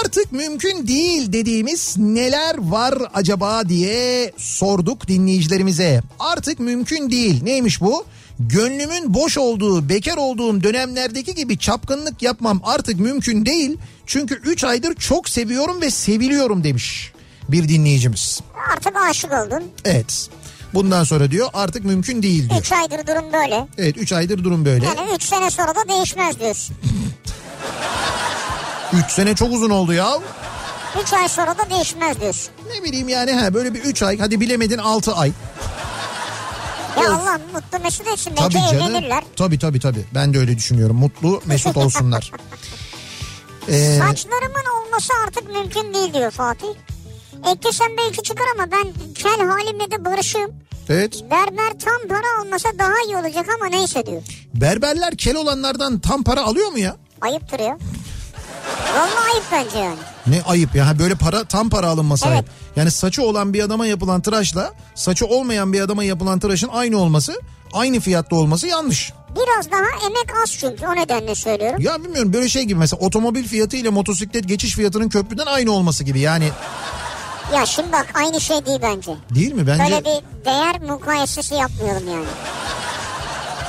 Artık 0.00 0.32
mümkün 0.32 0.88
değil 0.88 1.32
dediğimiz 1.32 1.94
neler 1.98 2.54
var 2.58 2.94
acaba 3.14 3.68
diye 3.68 4.32
sorduk 4.36 5.08
dinleyicilerimize. 5.08 6.02
Artık 6.18 6.60
mümkün 6.60 7.10
değil. 7.10 7.42
Neymiş 7.42 7.80
bu? 7.80 8.04
Gönlümün 8.40 9.14
boş 9.14 9.38
olduğu, 9.38 9.88
bekar 9.88 10.16
olduğum 10.16 10.62
dönemlerdeki 10.62 11.34
gibi 11.34 11.58
çapkınlık 11.58 12.22
yapmam 12.22 12.60
artık 12.64 13.00
mümkün 13.00 13.46
değil. 13.46 13.78
Çünkü 14.06 14.34
3 14.34 14.64
aydır 14.64 14.94
çok 14.94 15.28
seviyorum 15.28 15.80
ve 15.80 15.90
seviliyorum 15.90 16.64
demiş 16.64 17.12
bir 17.48 17.68
dinleyicimiz. 17.68 18.40
Artık 18.72 18.96
aşık 18.96 19.32
oldun. 19.32 19.62
Evet. 19.84 20.28
Bundan 20.74 21.04
sonra 21.04 21.30
diyor 21.30 21.48
artık 21.54 21.84
mümkün 21.84 22.22
değil 22.22 22.50
diyor. 22.50 22.60
3 22.60 22.72
aydır 22.72 23.06
durum 23.06 23.32
böyle. 23.32 23.66
Evet 23.78 23.96
3 23.96 24.12
aydır 24.12 24.44
durum 24.44 24.64
böyle. 24.64 24.86
Yani 24.86 25.00
3 25.16 25.22
sene 25.22 25.50
sonra 25.50 25.74
da 25.74 25.88
değişmez 25.88 26.40
diyorsun. 26.40 26.76
3 29.06 29.10
sene 29.10 29.34
çok 29.34 29.52
uzun 29.52 29.70
oldu 29.70 29.92
ya. 29.92 30.12
3 31.02 31.12
ay 31.12 31.28
sonra 31.28 31.58
da 31.58 31.70
değişmez 31.70 32.20
diyorsun. 32.20 32.50
Ne 32.76 32.82
bileyim 32.82 33.08
yani 33.08 33.32
ha 33.32 33.54
böyle 33.54 33.74
bir 33.74 33.80
3 33.80 34.02
ay 34.02 34.18
hadi 34.18 34.40
bilemedin 34.40 34.78
6 34.78 35.14
ay. 35.14 35.32
Ya 37.00 37.08
Allah 37.14 37.40
mutlu 37.54 37.78
mesut 37.82 38.06
etsin. 38.08 38.34
Tabii 38.34 38.54
Belki 38.54 38.70
canım. 38.70 38.86
evlenirler. 38.90 39.24
Tabii 39.36 39.58
tabii 39.58 39.80
tabii. 39.80 40.04
Ben 40.14 40.34
de 40.34 40.38
öyle 40.38 40.56
düşünüyorum. 40.56 40.96
Mutlu 40.96 41.42
mesut 41.46 41.76
olsunlar. 41.76 42.30
Ee, 43.68 43.98
Saçlarımın 43.98 44.64
olması 44.86 45.12
artık 45.26 45.50
mümkün 45.50 45.94
değil 45.94 46.14
diyor 46.14 46.30
Fatih. 46.30 46.66
Eklesem 47.52 47.86
belki 47.98 48.22
çıkar 48.22 48.44
ama 48.58 48.70
ben 48.72 48.84
kel 49.14 49.46
halimle 49.48 49.90
de 49.90 50.04
barışığım. 50.04 50.50
evet. 50.88 51.24
Berber 51.30 51.70
tam 51.84 52.08
para 52.08 52.40
almasa 52.40 52.68
daha 52.78 52.92
iyi 53.06 53.16
olacak 53.16 53.46
ama 53.56 53.66
neyse 53.66 54.06
diyor. 54.06 54.22
Berberler 54.54 55.16
kel 55.16 55.36
olanlardan 55.36 55.98
tam 55.98 56.24
para 56.24 56.42
alıyor 56.42 56.68
mu 56.72 56.78
ya? 56.78 56.96
Ayıptır 57.20 57.58
ya. 57.60 57.78
Vallahi 58.94 59.32
ayıp 59.32 59.44
bence 59.52 59.78
yani. 59.78 59.96
Ne 60.26 60.42
ayıp 60.42 60.74
ya. 60.74 60.98
Böyle 60.98 61.14
para 61.14 61.44
tam 61.44 61.70
para 61.70 61.86
alınması 61.86 62.24
Evet. 62.26 62.34
ayıp. 62.34 62.46
Yani 62.76 62.90
saçı 62.90 63.22
olan 63.22 63.54
bir 63.54 63.62
adama 63.62 63.86
yapılan 63.86 64.20
tıraşla 64.22 64.72
saçı 64.94 65.26
olmayan 65.26 65.72
bir 65.72 65.80
adama 65.80 66.04
yapılan 66.04 66.38
tıraşın 66.38 66.68
aynı 66.72 66.98
olması, 66.98 67.34
aynı 67.72 68.00
fiyatta 68.00 68.36
olması 68.36 68.66
yanlış. 68.66 69.12
Biraz 69.36 69.70
daha 69.70 70.06
emek 70.06 70.36
az 70.42 70.52
çünkü 70.60 70.86
o 70.86 70.96
nedenle 70.96 71.34
söylüyorum. 71.34 71.80
Ya 71.80 72.04
bilmiyorum 72.04 72.32
böyle 72.32 72.48
şey 72.48 72.62
gibi 72.62 72.78
mesela 72.78 73.00
otomobil 73.06 73.48
fiyatı 73.48 73.76
ile 73.76 73.90
motosiklet 73.90 74.48
geçiş 74.48 74.74
fiyatının 74.74 75.08
köprüden 75.08 75.46
aynı 75.46 75.72
olması 75.72 76.04
gibi. 76.04 76.20
Yani 76.20 76.48
Ya 77.54 77.66
şimdi 77.66 77.92
bak 77.92 78.06
aynı 78.14 78.40
şey 78.40 78.66
değil 78.66 78.78
bence. 78.82 79.12
değil 79.34 79.52
mi? 79.52 79.66
Bence 79.66 79.82
Böyle 79.84 80.00
bir 80.04 80.44
değer 80.44 80.80
mukayesesi 80.80 81.54
yapmayalım 81.54 82.08
yani. 82.08 82.24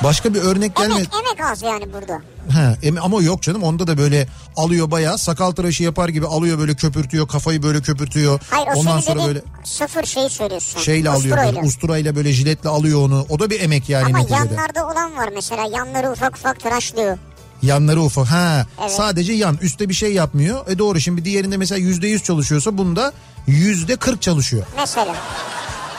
Başka 0.02 0.34
bir 0.34 0.40
örnek 0.42 0.76
gelmedi. 0.76 0.96
Emek, 0.98 1.08
emek 1.14 1.50
az 1.52 1.62
yani 1.62 1.92
burada. 1.92 2.20
Ha, 2.52 2.76
em- 2.82 3.02
ama 3.02 3.22
yok 3.22 3.42
canım 3.42 3.62
onda 3.62 3.86
da 3.86 3.98
böyle 3.98 4.26
alıyor 4.56 4.90
bayağı 4.90 5.18
sakal 5.18 5.50
tıraşı 5.50 5.82
yapar 5.82 6.08
gibi 6.08 6.26
alıyor 6.26 6.58
böyle 6.58 6.74
köpürtüyor 6.74 7.28
kafayı 7.28 7.62
böyle 7.62 7.80
köpürtüyor. 7.82 8.40
Hayır 8.50 8.66
o 8.74 8.78
Ondan 8.78 9.00
sonra 9.00 9.26
böyle 9.26 9.42
sıfır 9.64 10.04
şey 10.04 10.28
söylüyorsun. 10.28 10.80
şeyle 10.80 11.10
alıyor 11.10 11.36
böyle 11.36 11.60
usturayla 11.60 12.16
böyle 12.16 12.32
jiletle 12.32 12.68
alıyor 12.68 13.00
onu. 13.02 13.26
O 13.28 13.38
da 13.38 13.50
bir 13.50 13.60
emek 13.60 13.88
yani 13.88 14.04
Ama 14.06 14.18
neticede. 14.18 14.38
yanlarda 14.38 14.86
olan 14.86 15.16
var 15.16 15.28
mesela 15.34 15.62
yanları 15.76 16.10
ufak 16.12 16.36
ufak 16.36 16.60
tıraşlıyor. 16.60 17.18
Yanları 17.62 18.02
ufak. 18.02 18.26
Ha 18.26 18.66
Evet. 18.80 18.90
sadece 18.92 19.32
yan 19.32 19.58
üstte 19.60 19.88
bir 19.88 19.94
şey 19.94 20.12
yapmıyor. 20.12 20.68
E 20.68 20.78
doğru 20.78 21.00
şimdi 21.00 21.24
diğerinde 21.24 21.56
mesela 21.56 21.78
yüzde 21.78 22.08
yüz 22.08 22.22
çalışıyorsa 22.22 22.78
bunda 22.78 23.12
yüzde 23.46 23.96
kırk 23.96 24.22
çalışıyor. 24.22 24.66
Mesela. 24.76 25.14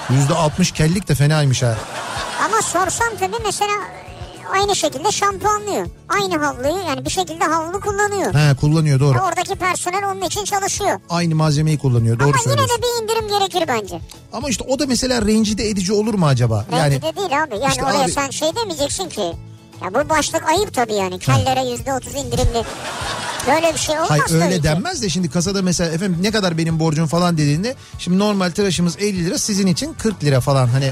Yüzde 0.09 0.33
altmış 0.33 0.71
kellik 0.71 1.07
de 1.07 1.15
fenaymış 1.15 1.63
ha. 1.63 1.75
Ama 2.45 2.61
sorsam 2.61 3.07
tabii 3.19 3.35
mesela 3.45 3.73
aynı 4.53 4.75
şekilde 4.75 5.11
şampuanlıyor. 5.11 5.87
Aynı 6.09 6.37
havluyu 6.45 6.83
yani 6.87 7.05
bir 7.05 7.09
şekilde 7.09 7.43
havlu 7.43 7.79
kullanıyor. 7.79 8.33
Ha 8.33 8.55
kullanıyor 8.61 8.99
doğru. 8.99 9.19
Oradaki 9.19 9.55
personel 9.55 10.05
onun 10.11 10.21
için 10.21 10.45
çalışıyor. 10.45 10.99
Aynı 11.09 11.35
malzemeyi 11.35 11.77
kullanıyor 11.77 12.19
doğru 12.19 12.27
Ama 12.27 12.37
yine 12.45 12.61
de 12.61 12.81
bir 12.81 13.03
indirim 13.03 13.27
gerekir 13.39 13.63
bence. 13.67 13.99
Ama 14.33 14.49
işte 14.49 14.63
o 14.67 14.79
da 14.79 14.85
mesela 14.87 15.21
rencide 15.21 15.69
edici 15.69 15.93
olur 15.93 16.13
mu 16.13 16.27
acaba? 16.27 16.65
Bence 16.71 16.81
Yani 16.81 17.01
de 17.01 17.15
değil 17.15 17.43
abi. 17.43 17.55
Yani 17.55 17.67
İşte 17.71 17.83
oraya 17.83 18.03
abi- 18.03 18.11
sen 18.11 18.29
şey 18.29 18.55
demeyeceksin 18.55 19.09
ki. 19.09 19.33
Ya 19.83 19.93
bu 19.93 20.09
başlık 20.09 20.49
ayıp 20.49 20.73
tabii 20.73 20.93
yani. 20.93 21.19
Kellere 21.19 21.69
yüzde 21.69 21.93
otuz 21.93 22.13
indirimli. 22.15 22.63
Böyle 23.47 23.73
bir 23.73 23.79
şey 23.79 23.95
olmaz 23.95 24.09
Hayır 24.09 24.43
öyle 24.43 24.57
ki. 24.57 24.63
denmez 24.63 25.01
de 25.01 25.09
şimdi 25.09 25.29
kasada 25.29 25.61
mesela 25.61 25.91
efendim 25.91 26.17
ne 26.21 26.31
kadar 26.31 26.57
benim 26.57 26.79
borcum 26.79 27.07
falan 27.07 27.37
dediğinde 27.37 27.75
şimdi 27.99 28.19
normal 28.19 28.51
tıraşımız 28.51 28.97
50 28.99 29.25
lira 29.25 29.37
sizin 29.37 29.67
için 29.67 29.93
40 29.93 30.23
lira 30.23 30.39
falan 30.41 30.67
hani 30.67 30.91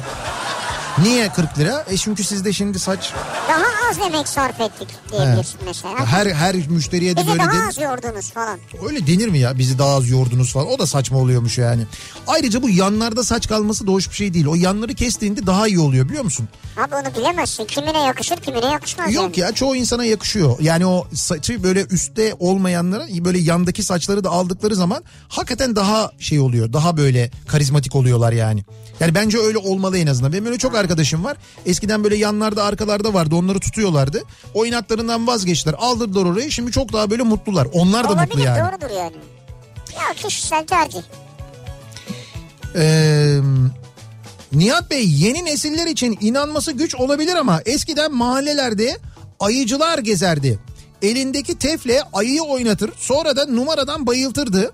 niye 1.01 1.29
40 1.29 1.59
lira? 1.59 1.85
E 1.89 1.97
çünkü 1.97 2.23
sizde 2.23 2.53
şimdi 2.53 2.79
saç 2.79 3.13
Daha 3.49 3.89
az 3.89 3.99
emek 4.07 4.27
sarf 4.27 4.61
ettik 4.61 4.87
diyebilirsin 5.11 5.59
mesela. 5.65 6.05
her 6.05 6.25
her 6.27 6.55
müşteriye 6.55 7.15
de 7.17 7.21
Bizi 7.21 7.27
böyle 7.29 7.39
daha 7.39 7.51
de, 7.51 7.67
az 7.67 7.77
yordunuz 7.77 8.31
falan. 8.31 8.59
öyle 8.87 9.07
denir 9.07 9.27
mi 9.27 9.39
ya 9.39 9.57
bizi 9.57 9.79
daha 9.79 9.95
az 9.95 10.09
yordunuz 10.09 10.53
falan 10.53 10.67
o 10.67 10.79
da 10.79 10.87
saçma 10.87 11.17
oluyormuş 11.17 11.57
yani. 11.57 11.83
Ayrıca 12.27 12.61
bu 12.61 12.69
yanlarda 12.69 13.23
saç 13.23 13.47
kalması 13.47 13.87
da 13.87 13.91
hoş 13.91 14.09
bir 14.09 14.15
şey 14.15 14.33
değil. 14.33 14.47
O 14.47 14.55
yanları 14.55 14.93
kestiğinde 14.93 15.45
daha 15.47 15.67
iyi 15.67 15.79
oluyor 15.79 16.09
biliyor 16.09 16.23
musun? 16.23 16.47
Abi 16.77 16.95
onu 16.95 17.15
bilemezsin. 17.15 17.65
Kimine 17.65 18.01
yakışır 18.03 18.37
kimine 18.37 18.65
yakışmaz 18.65 19.13
Yok 19.13 19.37
yani. 19.37 19.49
ya 19.49 19.55
çoğu 19.55 19.75
insana 19.75 20.05
yakışıyor. 20.05 20.57
Yani 20.61 20.85
o 20.85 21.07
saçı 21.13 21.63
böyle 21.63 21.85
üstte 21.85 22.33
olmayanlara 22.39 23.07
böyle 23.09 23.39
yandaki 23.39 23.83
saçları 23.83 24.23
da 24.23 24.29
aldıkları 24.29 24.75
zaman 24.75 25.03
hakikaten 25.27 25.75
daha 25.75 26.11
şey 26.19 26.39
oluyor. 26.39 26.73
Daha 26.73 26.97
böyle 26.97 27.31
karizmatik 27.47 27.95
oluyorlar 27.95 28.31
yani. 28.31 28.63
Yani 28.99 29.15
bence 29.15 29.37
öyle 29.37 29.57
olmalı 29.57 29.97
en 29.97 30.07
azından. 30.07 30.33
Benim 30.33 30.45
öyle 30.45 30.57
çok 30.57 30.75
arkadaşım 30.83 31.23
var. 31.23 31.37
Eskiden 31.65 32.03
böyle 32.03 32.15
yanlarda 32.15 32.63
arkalarda 32.63 33.13
vardı 33.13 33.35
onları 33.35 33.59
tutuyorlardı. 33.59 34.23
O 34.53 34.65
inatlarından 34.65 35.27
vazgeçtiler. 35.27 35.75
Aldırdılar 35.77 36.25
orayı 36.25 36.51
şimdi 36.51 36.71
çok 36.71 36.93
daha 36.93 37.09
böyle 37.09 37.23
mutlular. 37.23 37.67
Onlar 37.73 38.03
da 38.03 38.15
mutlu 38.15 38.23
Olabilir 38.33 38.45
yani. 38.45 38.59
doğrudur 38.59 38.95
yani. 38.95 39.15
Ya 39.93 40.13
kişisel 40.15 40.65
tercih. 40.65 41.01
Ee, 42.75 43.39
Nihat 44.53 44.89
Bey 44.91 45.09
yeni 45.09 45.45
nesiller 45.45 45.87
için 45.87 46.17
inanması 46.21 46.71
güç 46.71 46.95
olabilir 46.95 47.35
ama 47.35 47.61
eskiden 47.65 48.13
mahallelerde 48.13 48.97
ayıcılar 49.39 49.97
gezerdi. 49.99 50.59
elindeki 51.01 51.57
tefle 51.57 52.01
ayıyı 52.13 52.41
oynatır 52.41 52.91
sonra 52.97 53.35
da 53.37 53.45
numaradan 53.45 54.07
bayıltırdı. 54.07 54.71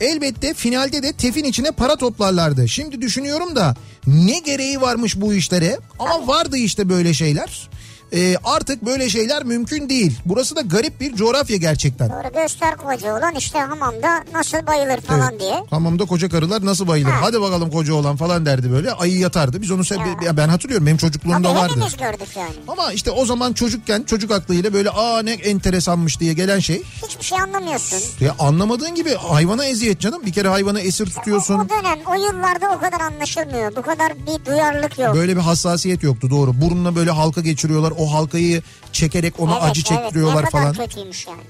Elbette 0.00 0.54
finalde 0.54 1.02
de 1.02 1.12
tefin 1.12 1.44
içine 1.44 1.70
para 1.70 1.96
toplarlardı. 1.96 2.68
Şimdi 2.68 3.00
düşünüyorum 3.00 3.56
da 3.56 3.74
ne 4.06 4.38
gereği 4.38 4.80
varmış 4.80 5.20
bu 5.20 5.34
işlere 5.34 5.78
ama 5.98 6.26
vardı 6.26 6.56
işte 6.56 6.88
böyle 6.88 7.14
şeyler. 7.14 7.68
Ee, 8.14 8.36
artık 8.44 8.86
böyle 8.86 9.10
şeyler 9.10 9.44
mümkün 9.44 9.88
değil. 9.88 10.18
Burası 10.24 10.56
da 10.56 10.60
garip 10.60 11.00
bir 11.00 11.14
coğrafya 11.14 11.56
gerçekten. 11.56 12.08
Doğru 12.08 12.32
göster 12.42 12.76
koca 12.76 13.18
olan 13.18 13.34
işte 13.34 13.58
hamamda 13.58 14.24
nasıl 14.34 14.66
bayılır 14.66 15.00
falan 15.00 15.30
Evet. 15.30 15.40
diye. 15.40 15.64
Hamamda 15.70 16.04
koca 16.04 16.28
karılar 16.28 16.64
nasıl 16.66 16.88
bayılır? 16.88 17.10
Ha. 17.10 17.18
Hadi 17.22 17.40
bakalım 17.40 17.70
koca 17.70 17.94
olan 17.94 18.16
falan 18.16 18.46
derdi 18.46 18.72
böyle. 18.72 18.92
Ayı 18.92 19.18
yatardı. 19.18 19.62
Biz 19.62 19.70
onu 19.70 19.80
se- 19.82 20.24
ya 20.24 20.36
ben 20.36 20.48
hatırlıyorum 20.48 20.86
benim 20.86 20.96
çocukluğumda 20.96 21.48
Tabii 21.48 21.58
vardı. 21.58 21.72
hepimiz 21.72 21.96
gördük 21.96 22.36
yani. 22.36 22.52
Ama 22.68 22.92
işte 22.92 23.10
o 23.10 23.24
zaman 23.26 23.52
çocukken 23.52 24.02
çocuk 24.02 24.30
aklıyla 24.30 24.72
böyle 24.72 24.90
aa 24.90 25.22
ne 25.22 25.32
enteresanmış 25.32 26.20
diye 26.20 26.32
gelen 26.32 26.58
şey. 26.58 26.82
Hiçbir 27.08 27.24
şey 27.24 27.40
anlamıyorsun. 27.40 27.98
Ya 28.20 28.34
anlamadığın 28.38 28.94
gibi 28.94 29.14
hayvana 29.14 29.64
eziyet 29.64 30.00
canım. 30.00 30.22
Bir 30.26 30.32
kere 30.32 30.48
hayvanı 30.48 30.80
esir 30.80 31.06
tutuyorsun. 31.06 31.54
O 31.58 31.68
dönem 31.68 31.98
o 32.06 32.14
yıllarda 32.14 32.76
o 32.76 32.80
kadar 32.80 33.00
anlaşılmıyor. 33.00 33.76
Bu 33.76 33.82
kadar 33.82 34.12
bir 34.26 34.44
duyarlılık 34.46 34.98
yok. 34.98 35.14
Böyle 35.14 35.36
bir 35.36 35.40
hassasiyet 35.40 36.02
yoktu 36.02 36.30
doğru. 36.30 36.60
Burnuna 36.60 36.96
böyle 36.96 37.10
halka 37.10 37.40
geçiriyorlar. 37.40 37.92
O 38.00 38.12
halkayı 38.12 38.62
çekerek 38.92 39.40
ona 39.40 39.52
evet, 39.52 39.70
acı 39.70 39.82
çektiriyorlar 39.82 40.42
evet, 40.42 40.52
falan. 40.52 40.72
kadar 40.72 40.86
kötüymüş 40.86 41.26
yani. 41.26 41.42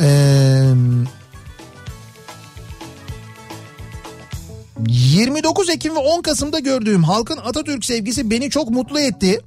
Ee, 0.00 0.74
29 4.88 5.70
Ekim 5.70 5.94
ve 5.94 5.98
10 5.98 6.22
Kasım'da 6.22 6.58
gördüğüm 6.58 7.02
halkın 7.02 7.36
Atatürk 7.36 7.84
sevgisi 7.84 8.30
beni 8.30 8.50
çok 8.50 8.70
mutlu 8.70 9.00
etti. 9.00 9.40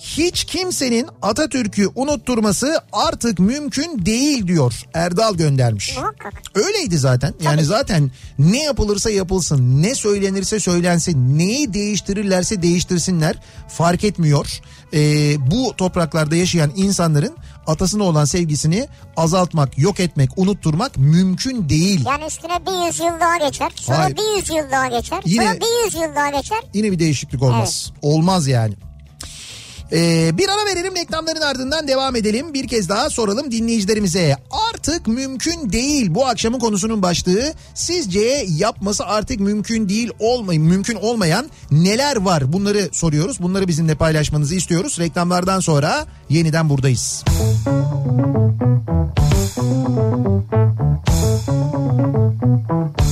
Hiç 0.00 0.44
kimsenin 0.44 1.08
Atatürk'ü 1.22 1.88
unutturması 1.94 2.80
artık 2.92 3.38
mümkün 3.38 4.06
değil 4.06 4.46
diyor 4.46 4.82
Erdal 4.94 5.34
göndermiş. 5.34 5.96
Muhakkak. 5.96 6.32
Öyleydi 6.54 6.98
zaten. 6.98 7.34
Yani 7.42 7.64
zaten 7.64 8.10
ne 8.38 8.62
yapılırsa 8.62 9.10
yapılsın, 9.10 9.82
ne 9.82 9.94
söylenirse 9.94 10.60
söylensin, 10.60 11.38
neyi 11.38 11.74
değiştirirlerse 11.74 12.62
değiştirsinler 12.62 13.36
fark 13.68 14.04
etmiyor. 14.04 14.60
Ee, 14.94 15.36
bu 15.50 15.74
topraklarda 15.76 16.36
yaşayan 16.36 16.72
insanların 16.76 17.36
atasına 17.66 18.04
olan 18.04 18.24
sevgisini 18.24 18.88
azaltmak, 19.16 19.78
yok 19.78 20.00
etmek, 20.00 20.30
unutturmak 20.36 20.96
mümkün 20.96 21.68
değil. 21.68 22.04
Yani 22.06 22.24
üstüne 22.24 22.58
bir 22.66 22.86
yüzyıl 22.86 23.20
daha 23.20 23.48
geçer. 23.48 23.72
Sonra 23.74 23.98
Hayır. 23.98 24.16
bir 24.16 24.36
yüzyıl 24.36 24.70
daha 24.72 24.86
geçer. 24.86 25.22
Yine- 25.24 25.44
Sonra 25.44 25.60
bir 25.60 25.84
yüzyıl 25.84 26.14
daha 26.16 26.30
geçer. 26.30 26.58
Yine 26.74 26.92
bir 26.92 26.98
değişiklik 26.98 27.42
olmaz. 27.42 27.92
Olmaz 28.02 28.46
yani. 28.48 28.74
Ee, 29.92 30.30
bir 30.38 30.48
ara 30.48 30.66
verelim 30.66 30.96
reklamların 30.96 31.40
ardından 31.40 31.88
devam 31.88 32.16
edelim. 32.16 32.54
Bir 32.54 32.68
kez 32.68 32.88
daha 32.88 33.10
soralım 33.10 33.50
dinleyicilerimize. 33.50 34.36
Artık 34.70 35.06
mümkün 35.06 35.72
değil 35.72 36.14
bu 36.14 36.26
akşamın 36.26 36.58
konusunun 36.58 37.02
başlığı. 37.02 37.52
Sizce 37.74 38.46
yapması 38.48 39.06
artık 39.06 39.40
mümkün 39.40 39.88
değil 39.88 40.10
olmayın 40.18 40.62
mümkün 40.62 40.94
olmayan 40.94 41.50
neler 41.70 42.16
var? 42.16 42.52
Bunları 42.52 42.88
soruyoruz. 42.92 43.42
Bunları 43.42 43.68
bizimle 43.68 43.94
paylaşmanızı 43.94 44.54
istiyoruz. 44.54 44.98
Reklamlardan 44.98 45.60
sonra 45.60 46.06
yeniden 46.28 46.68
buradayız. 46.68 47.24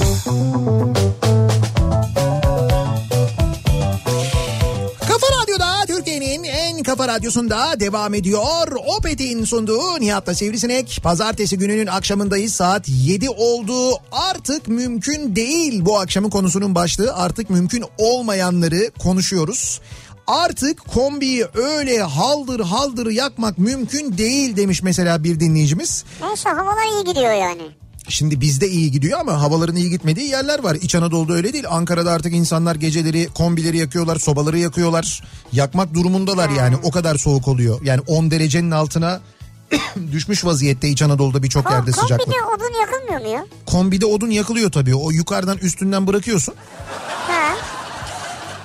Kafa 0.08 1.57
kafa 6.88 7.08
radyosunda 7.08 7.80
devam 7.80 8.14
ediyor. 8.14 8.72
Opet'in 8.98 9.44
sunduğu 9.44 10.00
Nihat'la 10.00 10.34
Sivrisinek. 10.34 11.00
Pazartesi 11.02 11.58
gününün 11.58 11.86
akşamındayız. 11.86 12.54
Saat 12.54 12.88
7 12.88 13.30
oldu. 13.30 13.90
Artık 14.12 14.68
mümkün 14.68 15.36
değil 15.36 15.84
bu 15.84 15.98
akşamın 15.98 16.30
konusunun 16.30 16.74
başlığı. 16.74 17.14
Artık 17.14 17.50
mümkün 17.50 17.84
olmayanları 17.98 18.90
konuşuyoruz. 18.98 19.80
Artık 20.26 20.84
kombiyi 20.94 21.46
öyle 21.54 22.02
haldır 22.02 22.60
haldır 22.60 23.10
yakmak 23.10 23.58
mümkün 23.58 24.18
değil 24.18 24.56
demiş 24.56 24.82
mesela 24.82 25.24
bir 25.24 25.40
dinleyicimiz. 25.40 26.04
Neyse 26.22 26.48
havalar 26.48 26.86
iyi 26.86 27.04
gidiyor 27.04 27.32
yani. 27.32 27.62
Şimdi 28.08 28.40
bizde 28.40 28.68
iyi 28.68 28.90
gidiyor 28.90 29.20
ama 29.20 29.40
havaların 29.42 29.76
iyi 29.76 29.90
gitmediği 29.90 30.28
yerler 30.28 30.62
var. 30.64 30.74
İç 30.74 30.94
Anadolu'da 30.94 31.32
öyle 31.32 31.52
değil. 31.52 31.64
Ankara'da 31.68 32.10
artık 32.12 32.32
insanlar 32.34 32.74
geceleri 32.76 33.28
kombileri 33.34 33.78
yakıyorlar, 33.78 34.16
sobaları 34.18 34.58
yakıyorlar. 34.58 35.22
Yakmak 35.52 35.94
durumundalar 35.94 36.48
yani. 36.50 36.76
O 36.82 36.90
kadar 36.90 37.16
soğuk 37.16 37.48
oluyor. 37.48 37.80
Yani 37.82 38.00
10 38.06 38.30
derecenin 38.30 38.70
altına 38.70 39.20
düşmüş 40.12 40.44
vaziyette 40.44 40.88
İç 40.88 41.02
Anadolu'da 41.02 41.42
birçok 41.42 41.66
Kom- 41.66 41.72
yerde 41.72 41.92
sıcaklık. 41.92 42.26
Kombide 42.26 42.44
odun 42.56 42.80
yakılmıyor 42.80 43.20
mu 43.20 43.28
ya? 43.28 43.46
Kombide 43.66 44.06
odun 44.06 44.30
yakılıyor 44.30 44.72
tabii. 44.72 44.94
O 44.94 45.10
yukarıdan 45.10 45.58
üstünden 45.58 46.06
bırakıyorsun. 46.06 46.54
Ha. 47.28 47.54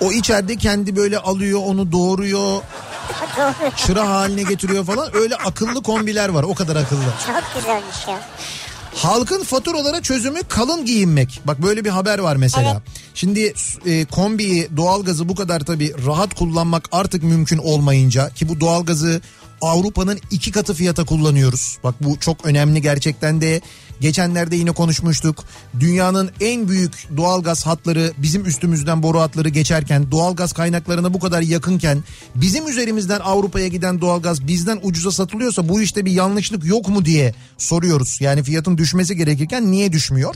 O 0.02 0.12
içeride 0.12 0.56
kendi 0.56 0.96
böyle 0.96 1.18
alıyor, 1.20 1.60
onu 1.66 1.92
doğuruyor, 1.92 2.62
Doğru. 3.38 3.76
çıra 3.76 4.10
haline 4.10 4.44
getiriyor 4.44 4.86
falan. 4.86 5.16
Öyle 5.16 5.36
akıllı 5.36 5.84
kombiler 5.84 6.30
var. 6.30 6.44
O 6.44 6.56
kadar 6.56 6.76
akıllı. 6.76 7.04
Çok 7.28 7.62
güzelmiş 7.62 8.08
ya. 8.08 8.20
Halkın 8.96 9.44
faturalara 9.44 10.02
çözümü 10.02 10.40
kalın 10.50 10.86
giyinmek. 10.86 11.42
Bak 11.46 11.62
böyle 11.62 11.86
bir 11.86 11.90
haber 11.90 12.20
var 12.20 12.36
mesela. 12.36 12.72
Evet. 12.72 13.02
Şimdi 13.14 13.54
e, 13.86 14.06
kombiyi, 14.06 14.68
doğalgazı 14.78 15.30
bu 15.30 15.36
kadar 15.36 15.60
tabii 15.60 16.06
rahat 16.06 16.34
kullanmak 16.34 16.90
artık 16.92 17.24
mümkün 17.24 17.58
olmayınca 17.58 18.30
ki 18.30 18.50
bu 18.50 18.60
doğalgazı 18.60 19.22
Avrupa'nın 19.62 20.20
iki 20.32 20.52
katı 20.52 20.74
fiyata 20.74 21.04
kullanıyoruz. 21.04 21.78
Bak 21.84 21.96
bu 22.02 22.20
çok 22.20 22.46
önemli 22.46 22.82
gerçekten 22.82 23.42
de. 23.42 23.62
Geçenlerde 24.02 24.56
yine 24.56 24.72
konuşmuştuk. 24.72 25.44
Dünyanın 25.80 26.32
en 26.42 26.68
büyük 26.68 27.08
doğalgaz 27.18 27.66
hatları 27.66 28.12
bizim 28.18 28.46
üstümüzden 28.46 29.04
boru 29.04 29.20
hatları 29.20 29.50
geçerken 29.50 30.12
doğalgaz 30.12 30.54
kaynaklarına 30.54 31.14
bu 31.14 31.20
kadar 31.20 31.42
yakınken 31.42 32.04
bizim 32.36 32.68
üzerimizden 32.68 33.20
Avrupa'ya 33.20 33.68
giden 33.68 34.02
doğalgaz 34.02 34.48
bizden 34.48 34.80
ucuza 34.84 35.12
satılıyorsa 35.12 35.70
bu 35.70 35.82
işte 35.82 36.06
bir 36.06 36.12
yanlışlık 36.12 36.66
yok 36.66 36.90
mu 36.90 37.06
diye 37.06 37.34
soruyoruz. 37.58 38.18
Yani 38.22 38.44
fiyatın 38.44 38.78
düşmesi 38.78 39.16
gerekirken 39.16 39.72
niye 39.72 39.92
düşmüyor? 39.92 40.36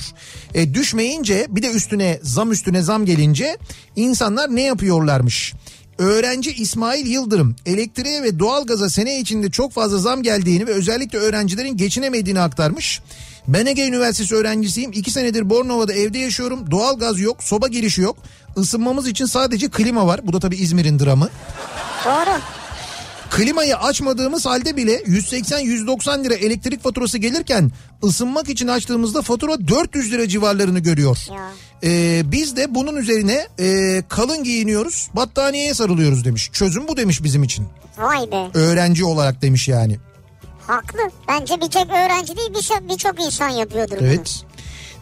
E, 0.54 0.74
düşmeyince 0.74 1.48
bir 1.50 1.64
de 1.64 1.72
üstüne 1.72 2.20
zam 2.24 2.52
üstüne 2.52 2.82
zam 2.82 3.06
gelince 3.06 3.58
insanlar 3.96 4.56
ne 4.56 4.62
yapıyorlarmış? 4.62 5.54
Öğrenci 5.98 6.54
İsmail 6.54 7.08
Yıldırım 7.08 7.56
elektriğe 7.66 8.24
ve 8.24 8.40
doğalgaza 8.40 8.90
sene 8.90 9.20
içinde 9.20 9.52
çok 9.52 9.74
fazla 9.74 9.98
zam 9.98 10.24
geldiğini 10.24 10.68
ve 10.68 10.72
özellikle 10.72 11.18
öğrencilerin 11.18 11.78
geçinemediğini 11.78 12.40
aktarmış. 12.40 13.02
Ben 13.48 13.66
Ege 13.66 13.88
Üniversitesi 13.88 14.36
öğrencisiyim. 14.36 14.92
İki 14.94 15.12
senedir 15.12 15.50
Bornova'da 15.50 15.94
evde 15.94 16.18
yaşıyorum. 16.18 16.72
Doğalgaz 16.72 17.20
yok, 17.20 17.44
soba 17.44 17.68
girişi 17.68 18.02
yok. 18.02 18.18
Isınmamız 18.58 19.08
için 19.08 19.26
sadece 19.26 19.70
klima 19.70 20.08
var. 20.08 20.20
Bu 20.24 20.34
da 20.34 20.40
tabii 20.40 20.56
İzmir'in 20.56 21.00
dramı. 21.00 21.30
Doğru. 22.06 22.40
Klimayı 23.30 23.78
açmadığımız 23.78 24.46
halde 24.46 24.76
bile 24.76 24.96
180-190 25.02 26.24
lira 26.24 26.34
elektrik 26.34 26.84
faturası 26.84 27.18
gelirken 27.18 27.72
ısınmak 28.04 28.50
için 28.50 28.68
açtığımızda 28.68 29.22
fatura 29.22 29.68
400 29.68 30.12
lira 30.12 30.28
civarlarını 30.28 30.80
görüyor. 30.80 31.18
Ee, 31.84 32.22
biz 32.26 32.56
de 32.56 32.76
bunun 32.76 32.96
üzerine 32.96 33.48
e, 33.60 34.04
kalın 34.10 34.44
giyiniyoruz 34.44 35.10
battaniyeye 35.14 35.74
sarılıyoruz 35.74 36.26
demiş. 36.26 36.50
Çözüm 36.54 36.88
bu 36.88 36.98
demiş 36.98 37.24
bizim 37.24 37.44
için. 37.44 37.68
Vay 37.98 38.32
be. 38.32 38.48
Öğrenci 38.54 39.06
olarak 39.06 39.42
demiş 39.42 39.68
yani. 39.68 40.00
Haklı. 40.68 41.00
Bence 41.28 41.56
bir 41.62 41.70
tek 41.70 41.90
öğrenci 41.90 42.38
değil 42.38 42.50
birçok 42.50 42.90
birçok 42.90 43.26
insan 43.26 43.50
yapıyordur 43.50 43.98
bunu. 44.00 44.08
Evet. 44.08 44.44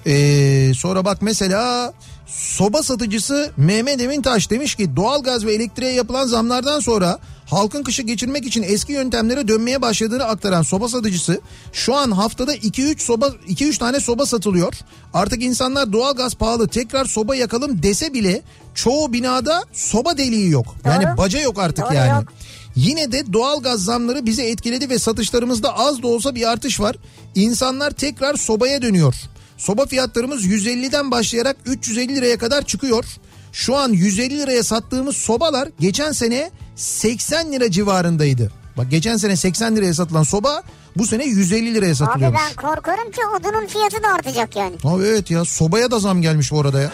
Ee, 0.08 0.72
sonra 0.76 1.06
bak 1.06 1.22
mesela 1.22 1.94
soba 2.28 2.84
satıcısı 2.84 3.52
Mehmet 3.58 4.02
Emintaş 4.02 4.50
demiş 4.50 4.76
ki 4.76 4.96
doğalgaz 4.96 5.46
ve 5.46 5.54
elektriğe 5.54 5.92
yapılan 5.92 6.26
zamlardan 6.28 6.80
sonra 6.80 7.20
halkın 7.46 7.84
kışı 7.84 8.02
geçirmek 8.02 8.46
için 8.46 8.64
eski 8.64 8.94
yöntemlere 8.94 9.48
dönmeye 9.48 9.82
başladığını 9.82 10.24
aktaran 10.24 10.62
soba 10.62 10.90
satıcısı 10.90 11.42
şu 11.74 11.96
an 11.96 12.12
haftada 12.12 12.56
2-3 12.56 13.00
soba 13.00 13.28
2-3 13.28 13.78
tane 13.78 14.00
soba 14.00 14.26
satılıyor. 14.26 14.74
Artık 15.14 15.44
insanlar 15.44 15.94
doğalgaz 15.94 16.36
pahalı 16.36 16.68
tekrar 16.68 17.06
soba 17.06 17.36
yakalım 17.36 17.84
dese 17.84 18.14
bile 18.14 18.42
çoğu 18.76 19.14
binada 19.14 19.64
soba 19.74 20.18
deliği 20.18 20.50
yok. 20.50 20.76
Yani 20.86 21.06
Doğru. 21.06 21.18
baca 21.18 21.40
yok 21.40 21.60
artık 21.60 21.86
Doğru, 21.86 21.94
yani. 21.94 22.10
yok. 22.10 22.34
Yine 22.76 23.12
de 23.12 23.34
doğalgaz 23.34 23.84
zamları 23.84 24.26
bizi 24.26 24.44
etkiledi 24.44 24.90
ve 24.90 25.00
satışlarımızda 25.00 25.78
az 25.78 26.04
da 26.04 26.08
olsa 26.08 26.36
bir 26.36 26.52
artış 26.52 26.80
var. 26.80 26.96
İnsanlar 27.36 27.92
tekrar 27.92 28.36
sobaya 28.36 28.82
dönüyor. 28.82 29.16
Soba 29.58 29.86
fiyatlarımız 29.86 30.46
150'den 30.46 31.12
başlayarak 31.12 31.58
350 31.66 32.16
liraya 32.16 32.38
kadar 32.38 32.62
çıkıyor. 32.66 33.06
Şu 33.52 33.76
an 33.76 33.90
150 33.90 34.38
liraya 34.40 34.64
sattığımız 34.64 35.18
sobalar 35.18 35.70
geçen 35.80 36.12
sene 36.12 36.52
80 36.76 37.52
lira 37.52 37.72
civarındaydı. 37.72 38.52
Bak 38.78 38.92
geçen 38.92 39.18
sene 39.18 39.36
80 39.36 39.76
liraya 39.76 39.94
satılan 39.94 40.24
soba 40.24 40.64
bu 40.98 41.08
sene 41.08 41.26
150 41.26 41.74
liraya 41.76 41.88
Abi 41.88 41.96
satılıyormuş. 41.96 42.40
ben 42.50 42.56
korkarım 42.62 43.12
ki 43.12 43.22
odunun 43.40 43.68
fiyatı 43.68 44.04
da 44.04 44.08
artacak 44.08 44.56
yani. 44.56 44.76
Abi 44.84 45.04
evet 45.04 45.32
ya 45.32 45.46
sobaya 45.46 45.92
da 45.92 46.00
zam 46.00 46.22
gelmiş 46.22 46.52
bu 46.52 46.62
arada 46.62 46.82
ya. 46.82 46.92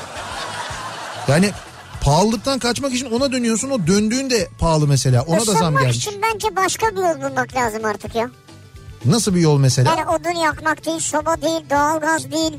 Yani 1.27 1.51
Pahalılıktan 2.01 2.59
kaçmak 2.59 2.93
için 2.93 3.11
ona 3.11 3.31
dönüyorsun 3.31 3.69
o 3.69 3.87
döndüğünde 3.87 4.47
pahalı 4.59 4.87
mesela 4.87 5.21
ona 5.21 5.39
da 5.39 5.45
zam 5.45 5.55
Isınmak 5.55 5.81
gelmiş. 5.81 5.97
için 5.97 6.21
bence 6.21 6.55
başka 6.55 6.87
bir 6.91 6.97
yol 7.01 7.29
bulmak 7.29 7.55
lazım 7.55 7.85
artık 7.85 8.15
ya. 8.15 8.29
Nasıl 9.05 9.35
bir 9.35 9.39
yol 9.39 9.57
mesela? 9.59 9.95
Yani 9.95 10.09
odun 10.09 10.39
yakmak 10.39 10.85
değil, 10.85 10.99
soba 10.99 11.41
değil, 11.41 11.61
doğalgaz 11.69 12.31
değil, 12.31 12.53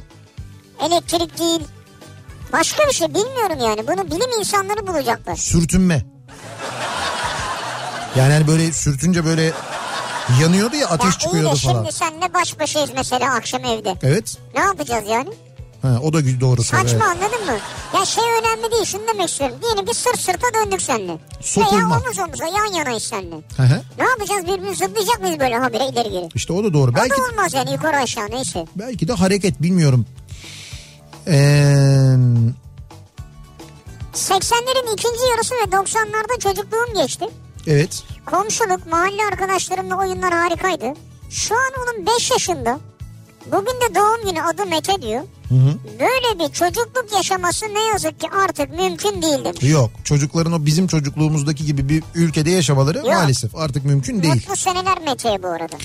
elektrik 0.80 1.38
değil. 1.38 1.60
Başka 2.52 2.88
bir 2.88 2.92
şey 2.92 3.08
bilmiyorum 3.08 3.58
yani. 3.60 3.88
Bunu 3.88 4.06
bilim 4.06 4.38
insanları 4.38 4.86
bulacaklar. 4.86 5.36
Sürtünme. 5.36 6.04
Yani 8.16 8.32
hani 8.32 8.46
böyle 8.46 8.72
sürtünce 8.72 9.24
böyle 9.24 9.52
yanıyordu 10.40 10.76
ya 10.76 10.86
ateş 10.86 11.04
ya 11.04 11.10
iyi 11.10 11.18
çıkıyordu 11.18 11.56
de 11.56 11.60
falan. 11.60 11.74
şimdi 11.82 11.92
senle 11.92 12.34
baş 12.34 12.60
başayız 12.60 12.90
mesela 12.96 13.34
akşam 13.34 13.64
evde. 13.64 13.94
Evet. 14.02 14.36
Ne 14.54 14.60
yapacağız 14.60 15.04
yani? 15.08 15.30
Ha, 15.82 15.98
o 16.02 16.12
da 16.12 16.40
doğru. 16.40 16.62
Saçma 16.62 16.90
Evet. 16.90 17.02
anladın 17.02 17.46
mı? 17.46 17.58
Ya 17.98 18.04
şey 18.04 18.24
önemli 18.40 18.72
değil 18.72 18.84
şunu 18.84 19.02
demek 19.14 19.28
istiyorum. 19.28 19.56
Diyelim 19.62 19.86
ki 19.86 19.94
sırt 19.94 20.18
sırta 20.20 20.46
döndük 20.54 20.82
seninle. 20.82 21.18
Sokulma. 21.40 21.76
Veya 21.90 22.00
omuz 22.00 22.18
omuza 22.18 22.46
yan 22.46 22.72
yanayız 22.78 23.02
seninle. 23.02 23.36
Hı 23.56 23.62
hı. 23.62 23.80
Ne 23.98 24.04
yapacağız 24.04 24.42
birbirimizi 24.46 24.84
zıplayacak 24.84 25.20
mıyız 25.20 25.40
böyle 25.40 25.56
habire 25.56 25.86
ileri 25.88 26.10
geri? 26.10 26.28
İşte 26.34 26.52
o 26.52 26.64
da 26.64 26.72
doğru. 26.74 26.90
O 26.90 26.94
Belki 26.94 27.10
da 27.10 27.22
olmaz 27.32 27.54
yani 27.54 27.72
yukarı 27.72 27.96
aşağı 27.96 28.30
neyse. 28.30 28.66
belki 28.76 29.08
de 29.08 29.12
hareket 29.12 29.62
bilmiyorum. 29.62 30.06
Ee, 31.26 31.32
80'lerin 34.14 34.92
ikinci 34.94 35.22
yarısı 35.30 35.54
ve 35.54 35.76
90'larda 35.76 36.38
çocukluğum 36.42 37.02
geçti. 37.02 37.24
evet. 37.66 38.02
Komşuluk, 38.26 38.86
mahalle 38.86 39.22
arkadaşlarımla 39.32 39.98
oyunlar 39.98 40.32
harikaydı. 40.32 40.86
Şu 41.30 41.54
an 41.54 41.70
onun 41.82 42.06
5 42.06 42.30
yaşında. 42.30 42.78
Bugün 43.46 43.66
de 43.80 43.94
doğum 43.94 44.30
günü 44.30 44.42
adı 44.42 44.66
Mete 44.66 45.02
diyor. 45.02 45.22
Böyle 46.00 46.38
bir 46.38 46.52
çocukluk 46.54 47.06
yaşaması 47.16 47.66
ne 47.74 47.82
yazık 47.92 48.20
ki 48.20 48.26
artık 48.44 48.70
mümkün 48.70 49.22
değil 49.22 49.44
demiş. 49.44 49.62
Yok 49.62 49.90
çocukların 50.04 50.52
o 50.52 50.66
bizim 50.66 50.86
çocukluğumuzdaki 50.86 51.66
gibi 51.66 51.88
bir 51.88 52.02
ülkede 52.14 52.50
yaşamaları 52.50 52.98
Yok. 52.98 53.06
maalesef 53.06 53.56
artık 53.56 53.84
mümkün 53.84 54.22
değil. 54.22 54.34
Mutlu 54.34 54.56
seneler 54.56 54.98
Mete'ye 55.06 55.42
bu 55.42 55.48
arada. 55.48 55.76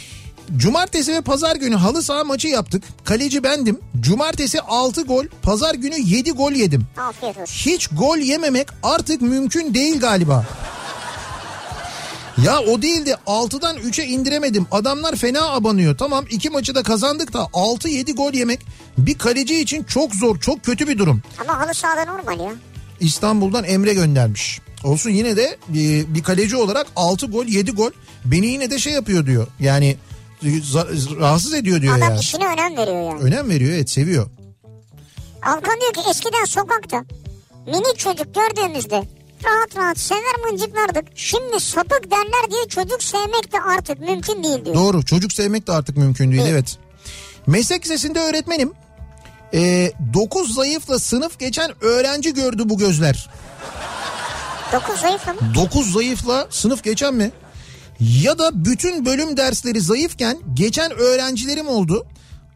Cumartesi 0.58 1.14
ve 1.14 1.22
pazar 1.22 1.56
günü 1.56 1.76
halı 1.76 2.04
saha 2.04 2.24
maçı 2.24 2.48
yaptık. 2.48 2.84
Kaleci 3.04 3.44
bendim. 3.44 3.80
Cumartesi 4.00 4.62
6 4.62 5.02
gol, 5.02 5.26
pazar 5.42 5.76
günü 5.76 5.96
7 6.00 6.32
gol 6.32 6.52
yedim. 6.52 6.86
Afiyet 6.98 7.38
olsun. 7.38 7.54
Hiç 7.72 7.88
gol 7.88 8.18
yememek 8.18 8.68
artık 8.84 9.22
mümkün 9.22 9.74
değil 9.74 10.00
galiba. 10.00 10.46
Ya 12.44 12.60
o 12.60 12.82
değil 12.82 13.06
de 13.06 13.12
6'dan 13.28 13.78
3'e 13.78 14.06
indiremedim. 14.06 14.68
Adamlar 14.72 15.16
fena 15.16 15.50
abanıyor. 15.50 15.98
Tamam 15.98 16.26
iki 16.30 16.50
maçı 16.50 16.76
da 16.76 16.84
kazandık 16.84 17.34
da 17.34 17.40
6-7 17.40 18.14
gol 18.14 18.34
yemek 18.34 18.60
bir 18.98 19.18
kaleci 19.18 19.60
için 19.60 19.84
çok 19.84 20.16
zor, 20.16 20.40
çok 20.40 20.64
kötü 20.64 20.88
bir 20.88 20.98
durum. 20.98 21.22
Ama 21.42 21.60
halı 21.60 21.74
sahada 21.74 22.06
normal 22.06 22.40
ya. 22.40 22.52
İstanbul'dan 23.00 23.64
Emre 23.64 23.94
göndermiş. 23.94 24.60
Olsun 24.84 25.10
yine 25.10 25.38
de 25.38 25.58
e, 25.70 26.14
bir 26.16 26.24
kaleci 26.24 26.56
olarak 26.56 26.88
6 26.96 27.26
gol 27.26 27.46
7 27.46 27.72
gol 27.72 27.92
beni 28.26 28.46
yine 28.48 28.72
de 28.72 28.80
şey 28.80 28.94
yapıyor 28.94 29.26
diyor. 29.26 29.48
Yani 29.60 29.98
e, 30.44 30.48
rahatsız 31.20 31.54
ediyor 31.54 31.82
diyor 31.82 31.98
Adam 31.98 32.10
ya. 32.10 32.20
işine 32.20 32.46
önem 32.48 32.78
veriyor 32.78 33.02
yani. 33.12 33.22
Önem 33.22 33.50
veriyor 33.50 33.72
evet 33.74 33.90
seviyor. 33.90 34.28
Alkan 35.46 35.80
diyor 35.82 35.94
ki 35.94 36.10
eskiden 36.10 36.46
sokakta 36.46 37.06
minik 37.68 37.98
çocuk 38.00 38.28
gördüğümüzde 38.36 39.04
rahat 39.46 39.76
rahat 39.78 40.00
sever 40.00 40.36
mıncıklardık. 40.50 41.06
Şimdi 41.16 41.60
sapık 41.60 42.12
derler 42.12 42.52
diye 42.52 42.68
çocuk 42.70 43.04
sevmek 43.04 43.54
de 43.54 43.62
artık 43.62 44.00
mümkün 44.00 44.44
değil 44.44 44.66
diyor. 44.66 44.76
Doğru 44.76 45.06
çocuk 45.06 45.34
sevmek 45.34 45.68
de 45.68 45.72
artık 45.72 45.98
mümkün 45.98 46.32
değil 46.32 46.42
Evet. 46.42 46.52
evet. 46.54 46.78
Meslek 47.48 47.86
lisesinde 47.86 48.20
öğretmenim. 48.20 48.74
9 49.54 50.56
zayıfla 50.56 51.00
sınıf 51.00 51.40
geçen 51.40 51.84
öğrenci 51.84 52.34
gördü 52.34 52.64
bu 52.66 52.78
gözler. 52.78 53.30
Dokuz 54.74 55.00
zayıf 55.00 55.28
mı? 55.28 55.34
9 55.56 55.94
zayıfla 55.94 56.48
sınıf 56.50 56.84
geçen 56.84 57.14
mi? 57.14 57.32
Ya 58.00 58.40
da 58.40 58.66
bütün 58.66 59.06
bölüm 59.06 59.38
dersleri 59.38 59.82
zayıfken 59.82 60.38
geçen 60.54 60.92
öğrencilerim 60.92 61.68
oldu. 61.68 62.06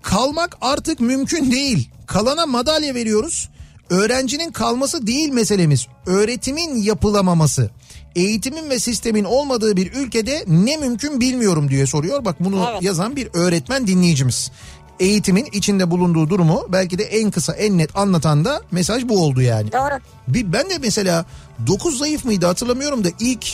Kalmak 0.01 0.57
artık 0.61 0.99
mümkün 0.99 1.51
değil. 1.51 1.89
Kalana 2.07 2.45
madalya 2.45 2.95
veriyoruz. 2.95 3.49
Öğrencinin 3.91 4.51
kalması 4.51 5.07
değil 5.07 5.29
meselemiz. 5.29 5.87
Öğretimin 6.05 6.75
yapılamaması. 6.75 7.69
Eğitimin 8.15 8.69
ve 8.69 8.79
sistemin 8.79 9.23
olmadığı 9.23 9.77
bir 9.77 9.93
ülkede 9.93 10.43
ne 10.47 10.77
mümkün 10.77 11.21
bilmiyorum 11.21 11.69
diye 11.69 11.87
soruyor. 11.87 12.25
Bak 12.25 12.35
bunu 12.39 12.67
Evet. 12.71 12.83
yazan 12.83 13.15
bir 13.15 13.27
öğretmen 13.33 13.87
dinleyicimiz. 13.87 14.51
Eğitimin 14.99 15.47
içinde 15.51 15.91
bulunduğu 15.91 16.29
durumu 16.29 16.65
belki 16.69 16.97
de 16.97 17.03
en 17.03 17.31
kısa 17.31 17.53
en 17.53 17.77
net 17.77 17.97
anlatan 17.97 18.45
da 18.45 18.61
mesaj 18.71 19.03
bu 19.07 19.23
oldu 19.23 19.41
yani. 19.41 19.71
Doğru. 19.71 19.99
Bir, 20.27 20.53
ben 20.53 20.69
de 20.69 20.77
mesela 20.81 21.25
9 21.67 21.97
zayıf 21.97 22.25
mıydı 22.25 22.45
hatırlamıyorum 22.45 23.03
da 23.03 23.09
ilk 23.19 23.45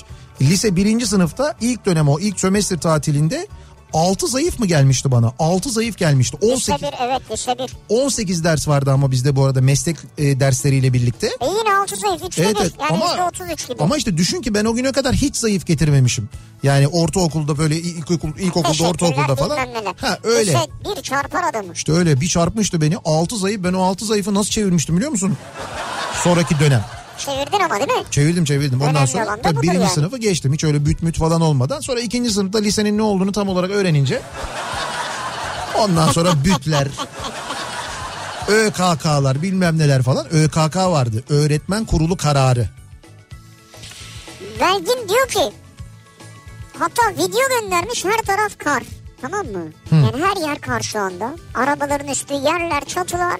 lise 0.41 0.75
birinci 0.75 1.07
sınıfta 1.07 1.55
ilk 1.61 1.85
dönem 1.85 2.09
o 2.09 2.19
ilk 2.19 2.39
sömestr 2.39 2.77
tatilinde 2.77 3.47
6 3.93 4.27
zayıf 4.27 4.59
mı 4.59 4.65
gelmişti 4.65 5.11
bana? 5.11 5.33
6 5.39 5.69
zayıf 5.69 5.97
gelmişti. 5.97 6.37
Lise 6.43 6.53
18, 6.53 6.81
bir 6.81 6.93
evet 7.01 7.21
lise 7.31 7.55
bir. 7.59 7.73
18 7.89 8.43
ders 8.43 8.67
vardı 8.67 8.91
ama 8.91 9.11
bizde 9.11 9.35
bu 9.35 9.45
arada 9.45 9.61
meslek 9.61 9.97
e, 10.17 10.39
dersleriyle 10.39 10.93
birlikte. 10.93 11.27
E 11.27 11.45
yine 11.45 11.77
altı 11.81 11.95
zayıf 11.95 12.23
üçte 12.23 12.43
Evet, 12.43 12.55
bir. 12.55 12.61
evet. 12.61 12.71
Yani 12.79 12.91
Ama- 12.91 13.09
yüzde 13.11 13.23
otuz 13.23 13.47
üç 13.53 13.67
gibi. 13.67 13.83
Ama 13.83 13.97
işte 13.97 14.17
düşün 14.17 14.41
ki 14.41 14.53
ben 14.53 14.65
o 14.65 14.73
güne 14.75 14.91
kadar 14.91 15.15
hiç 15.15 15.35
zayıf 15.35 15.65
getirmemişim. 15.65 16.29
Yani 16.63 16.87
ortaokulda 16.87 17.57
böyle 17.57 17.75
ilkokul, 17.77 18.29
ilkokulda 18.39 18.83
ortaokulda 18.87 19.35
falan. 19.35 19.57
Ha 19.97 20.17
öyle. 20.23 20.51
Lise 20.51 20.67
bir 20.95 21.01
çarpar 21.01 21.43
adamı. 21.49 21.73
İşte 21.73 21.91
öyle 21.91 22.21
bir 22.21 22.27
çarpmıştı 22.27 22.81
beni. 22.81 22.97
6 23.05 23.37
zayıf 23.37 23.63
ben 23.63 23.73
o 23.73 23.81
6 23.83 24.05
zayıfı 24.05 24.33
nasıl 24.33 24.49
çevirmiştim 24.49 24.95
biliyor 24.97 25.11
musun? 25.11 25.37
Sonraki 26.23 26.59
dönem. 26.59 26.85
Çevirdin 27.17 27.59
ama 27.59 27.75
değil 27.75 27.99
mi? 27.99 28.05
Çevirdim 28.11 28.45
çevirdim. 28.45 28.81
Ondan 28.81 28.95
Önemli 28.95 29.07
sonra 29.07 29.37
tabii 29.43 29.61
birinci 29.61 29.77
yani. 29.79 29.89
sınıfı 29.89 30.17
geçtim. 30.17 30.53
Hiç 30.53 30.63
öyle 30.63 30.85
büt 30.85 31.03
müt 31.03 31.17
falan 31.19 31.41
olmadan. 31.41 31.79
Sonra 31.79 31.99
ikinci 31.99 32.29
sınıfta 32.31 32.59
lisenin 32.59 32.97
ne 32.97 33.01
olduğunu 33.01 33.31
tam 33.31 33.49
olarak 33.49 33.71
öğrenince. 33.71 34.21
Ondan 35.77 36.11
sonra 36.11 36.29
bütler. 36.45 36.87
ÖKK'lar 38.47 39.41
bilmem 39.41 39.77
neler 39.77 40.01
falan. 40.03 40.25
ÖKK 40.33 40.75
vardı. 40.75 41.23
Öğretmen 41.29 41.85
Kurulu 41.85 42.17
Kararı. 42.17 42.69
Belgin 44.59 45.09
diyor 45.09 45.27
ki 45.27 45.53
hatta 46.79 47.01
video 47.17 47.61
göndermiş 47.61 48.05
her 48.05 48.17
taraf 48.25 48.51
kar. 48.57 48.83
Tamam 49.21 49.45
mı? 49.47 49.63
Yani 49.91 50.23
her 50.25 50.47
yer 50.47 50.61
kar 50.61 50.81
şu 50.81 50.99
anda. 50.99 51.35
Arabaların 51.55 52.07
üstü 52.07 52.33
yerler 52.33 52.85
çatılar. 52.85 53.39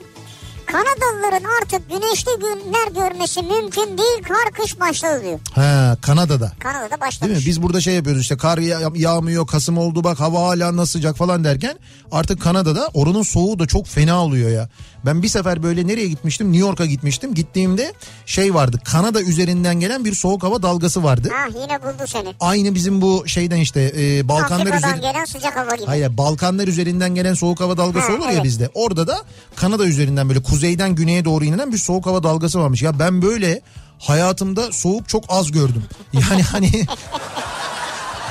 Kanadalıların 0.72 1.49
artık 1.61 1.89
güneşli 1.89 2.32
günler 2.39 3.09
görmesi 3.09 3.41
mümkün 3.41 3.97
değil. 3.97 4.24
Kar 4.28 4.51
kış 4.61 4.80
başladı 4.80 5.22
diyor. 5.24 5.39
Ha 5.55 5.97
Kanada'da. 6.01 6.51
Kanada'da 6.59 6.89
Değil 6.89 7.01
başlamış. 7.01 7.38
mi? 7.38 7.43
Biz 7.45 7.63
burada 7.63 7.82
şey 7.82 7.95
yapıyoruz 7.95 8.22
işte 8.22 8.38
kar 8.38 8.57
yağ- 8.57 8.91
yağmıyor, 8.95 9.47
Kasım 9.47 9.78
oldu 9.78 10.03
bak 10.03 10.20
hava 10.20 10.39
hala 10.41 10.76
nasıl 10.78 10.91
sıcak 10.97 11.18
falan 11.18 11.43
derken 11.43 11.78
artık 12.11 12.41
Kanada'da 12.41 12.89
oranın 12.93 13.22
soğuğu 13.24 13.59
da 13.59 13.65
çok 13.68 13.88
fena 13.88 14.24
oluyor 14.24 14.49
ya. 14.49 14.70
Ben 15.05 15.24
bir 15.24 15.28
sefer 15.28 15.63
böyle 15.63 15.88
nereye 15.88 16.07
gitmiştim? 16.07 16.47
New 16.51 16.68
York'a 16.68 16.86
gitmiştim. 16.86 17.34
Gittiğimde 17.34 17.93
şey 18.26 18.53
vardı. 18.53 18.80
Kanada 18.86 19.22
üzerinden 19.22 19.80
gelen 19.80 20.05
bir 20.05 20.13
soğuk 20.15 20.43
hava 20.43 20.61
dalgası 20.63 21.03
vardı. 21.03 21.30
Ha 21.34 21.47
yine 21.61 21.82
buldu 21.84 22.03
seni. 22.07 22.34
Aynı 22.39 22.76
bizim 22.76 23.01
bu 23.01 23.24
şeyden 23.28 23.57
işte 23.57 23.93
e, 23.97 24.28
Balkanlar 24.28 24.59
Afrika'dan 24.68 24.78
üzerinden 24.89 25.11
gelen 25.13 25.26
sıcak 25.26 25.55
hava 25.57 25.76
gibi. 25.76 25.86
Hayır 25.86 26.18
Balkanlar 26.18 26.68
üzerinden 26.68 27.15
gelen 27.15 27.34
soğuk 27.34 27.59
hava 27.59 27.78
dalgası 27.78 28.07
Ha, 28.07 28.13
olur 28.18 28.26
ya 28.26 28.32
evet. 28.32 28.43
bizde. 28.43 28.70
Orada 28.74 29.07
da 29.07 29.18
Kanada 29.55 29.86
üzerinden 29.86 30.30
böyle 30.30 30.41
kuzeyden 30.58 30.95
güneye 30.95 31.26
doğru 31.26 31.45
inen 31.45 31.72
bir 31.72 31.78
soğuk 31.78 32.05
hava 32.05 32.24
dalgası 32.24 32.60
varmış. 32.60 32.82
Ya 32.82 32.99
ben 32.99 33.22
böyle 33.22 33.62
hayatımda 33.99 34.72
soğuk 34.72 35.10
çok 35.10 35.24
az 35.30 35.51
gördüm. 35.51 35.84
Yani 36.14 36.43
hani 36.51 36.86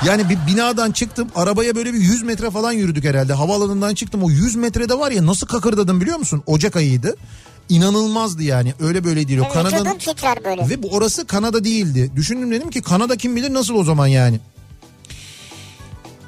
yani 0.06 0.28
bir 0.28 0.38
binadan 0.46 0.92
çıktım 0.92 1.28
arabaya 1.34 1.76
böyle 1.76 1.94
bir 1.94 1.98
100 1.98 2.22
metre 2.22 2.50
falan 2.50 2.72
yürüdük 2.72 3.04
herhalde. 3.04 3.32
Havaalanından 3.32 3.94
çıktım 3.94 4.22
o 4.22 4.30
100 4.30 4.56
metrede 4.56 4.98
var 4.98 5.10
ya 5.10 5.26
nasıl 5.26 5.46
kakırdadım 5.46 6.00
biliyor 6.00 6.18
musun? 6.18 6.42
Ocak 6.46 6.76
ayıydı. 6.76 7.16
İnanılmazdı 7.68 8.42
yani 8.42 8.74
öyle 8.80 9.04
böyle 9.04 9.28
değil. 9.28 9.38
O 9.38 9.42
Evet, 9.42 9.54
Kanada'nın 9.54 9.98
titrer 9.98 10.44
böyle. 10.44 10.68
ve 10.68 10.82
bu 10.82 10.88
orası 10.88 11.26
Kanada 11.26 11.64
değildi. 11.64 12.10
Düşündüm 12.16 12.50
dedim 12.50 12.70
ki 12.70 12.82
Kanada 12.82 13.16
kim 13.16 13.36
bilir 13.36 13.54
nasıl 13.54 13.74
o 13.74 13.84
zaman 13.84 14.06
yani. 14.06 14.40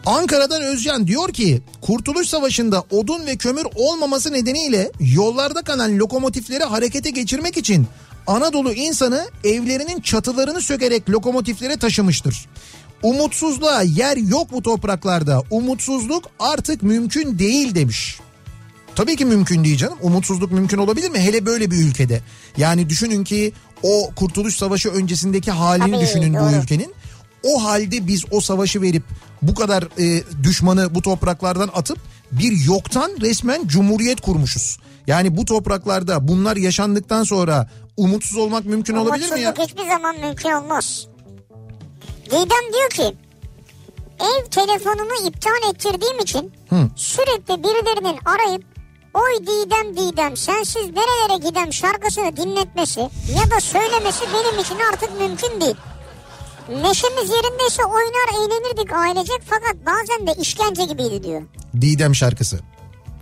Ankara'dan 0.08 0.62
Özcan 0.62 1.06
diyor 1.06 1.32
ki 1.32 1.62
Kurtuluş 1.80 2.26
Savaşı'nda 2.28 2.84
odun 2.90 3.26
ve 3.26 3.36
kömür 3.36 3.66
olmaması 3.74 4.32
nedeniyle 4.32 4.92
yollarda 5.00 5.62
kalan 5.62 5.98
lokomotifleri 5.98 6.64
harekete 6.64 7.10
geçirmek 7.10 7.56
için 7.56 7.86
Anadolu 8.26 8.72
insanı 8.72 9.28
evlerinin 9.44 10.00
çatılarını 10.00 10.60
sökerek 10.60 11.10
lokomotiflere 11.10 11.76
taşımıştır. 11.76 12.46
Umutsuzluğa 13.02 13.82
yer 13.82 14.16
yok 14.16 14.52
bu 14.52 14.62
topraklarda. 14.62 15.42
Umutsuzluk 15.50 16.24
artık 16.38 16.82
mümkün 16.82 17.38
değil 17.38 17.74
demiş. 17.74 18.20
Tabii 18.94 19.16
ki 19.16 19.24
mümkün 19.24 19.64
değil 19.64 19.76
canım. 19.76 19.98
Umutsuzluk 20.02 20.52
mümkün 20.52 20.78
olabilir 20.78 21.10
mi? 21.10 21.18
Hele 21.18 21.46
böyle 21.46 21.70
bir 21.70 21.76
ülkede. 21.76 22.20
Yani 22.56 22.88
düşünün 22.88 23.24
ki 23.24 23.52
o 23.82 24.10
Kurtuluş 24.16 24.56
Savaşı 24.56 24.88
öncesindeki 24.88 25.50
halini 25.50 25.90
Tabii, 25.90 26.00
düşünün 26.04 26.34
bu 26.34 26.38
doğru. 26.38 26.62
ülkenin. 26.62 26.94
O 27.42 27.64
halde 27.64 28.06
biz 28.06 28.24
o 28.30 28.40
savaşı 28.40 28.82
verip 28.82 29.02
bu 29.42 29.54
kadar 29.54 29.82
e, 29.82 30.22
düşmanı 30.42 30.94
bu 30.94 31.02
topraklardan 31.02 31.70
atıp 31.74 31.98
bir 32.32 32.64
yoktan 32.66 33.10
resmen 33.20 33.66
cumhuriyet 33.66 34.20
kurmuşuz. 34.20 34.78
Yani 35.06 35.36
bu 35.36 35.44
topraklarda 35.44 36.28
bunlar 36.28 36.56
yaşandıktan 36.56 37.24
sonra 37.24 37.70
umutsuz 37.96 38.36
olmak 38.36 38.64
mümkün 38.64 38.94
olabilir 38.94 39.32
mi 39.32 39.40
ya? 39.40 39.48
Umutsuzluk 39.48 39.68
hiçbir 39.68 39.90
zaman 39.90 40.20
mümkün 40.20 40.50
olmaz. 40.50 41.06
Didem 42.26 42.72
diyor 42.72 42.90
ki 42.90 43.16
ev 44.20 44.50
telefonumu 44.50 45.28
iptal 45.28 45.70
ettirdiğim 45.70 46.18
için 46.18 46.52
Hı. 46.68 46.88
sürekli 46.96 47.62
birilerinin 47.62 48.18
arayıp 48.24 48.64
Oy 49.14 49.46
Didem 49.46 49.96
Didem 49.96 50.36
sensiz 50.36 50.82
nerelere 50.82 51.48
gidem 51.48 51.72
şarkısını 51.72 52.36
dinletmesi 52.36 53.00
ya 53.00 53.50
da 53.50 53.60
söylemesi 53.60 54.24
benim 54.34 54.60
için 54.60 54.76
artık 54.92 55.20
mümkün 55.20 55.60
değil. 55.60 55.76
Neşemiz 56.68 57.30
yerindeyse 57.30 57.84
oynar 57.84 58.28
eğlenirdik 58.38 58.92
ailecek 58.92 59.42
fakat 59.46 59.74
bazen 59.86 60.26
de 60.26 60.40
işkence 60.40 60.84
gibiydi 60.84 61.24
diyor. 61.24 61.42
Didem 61.80 62.14
şarkısı. 62.14 62.56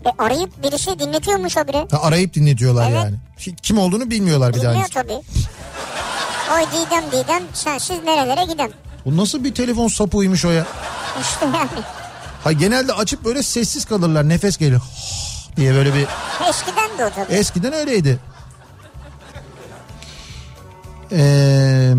E 0.06 0.08
arayıp 0.18 0.62
birisi 0.62 0.98
dinletiyormuş 0.98 1.56
o 1.56 1.68
biri. 1.68 1.76
Ha, 1.90 1.98
arayıp 2.02 2.34
dinletiyorlar 2.34 2.90
Evet. 2.90 3.04
yani. 3.04 3.16
Kim 3.62 3.78
olduğunu 3.78 4.10
bilmiyorlar 4.10 4.54
bir 4.54 4.62
daha. 4.62 4.70
Bilmiyor 4.72 4.88
tabii. 4.94 5.20
Oy 6.54 6.62
Didem 6.72 7.04
Didem 7.12 7.42
sensiz 7.54 8.02
nerelere 8.04 8.44
gidem. 8.52 8.70
Bu 9.04 9.16
nasıl 9.16 9.44
bir 9.44 9.54
telefon 9.54 9.88
sapıymış 9.88 10.44
o 10.44 10.50
ya? 10.50 10.66
İşte 11.22 11.46
yani. 11.46 11.68
Ha 12.44 12.52
genelde 12.52 12.92
açıp 12.92 13.24
böyle 13.24 13.42
sessiz 13.42 13.84
kalırlar 13.84 14.28
nefes 14.28 14.56
geliyor 14.56 14.80
diye 15.56 15.74
böyle 15.74 15.94
bir 15.94 16.06
Eskiden 16.48 16.98
de 16.98 17.04
o 17.06 17.10
tabii. 17.14 17.32
eskiden 17.34 17.72
öyleydi. 17.72 18.18
Ee, 21.12 21.92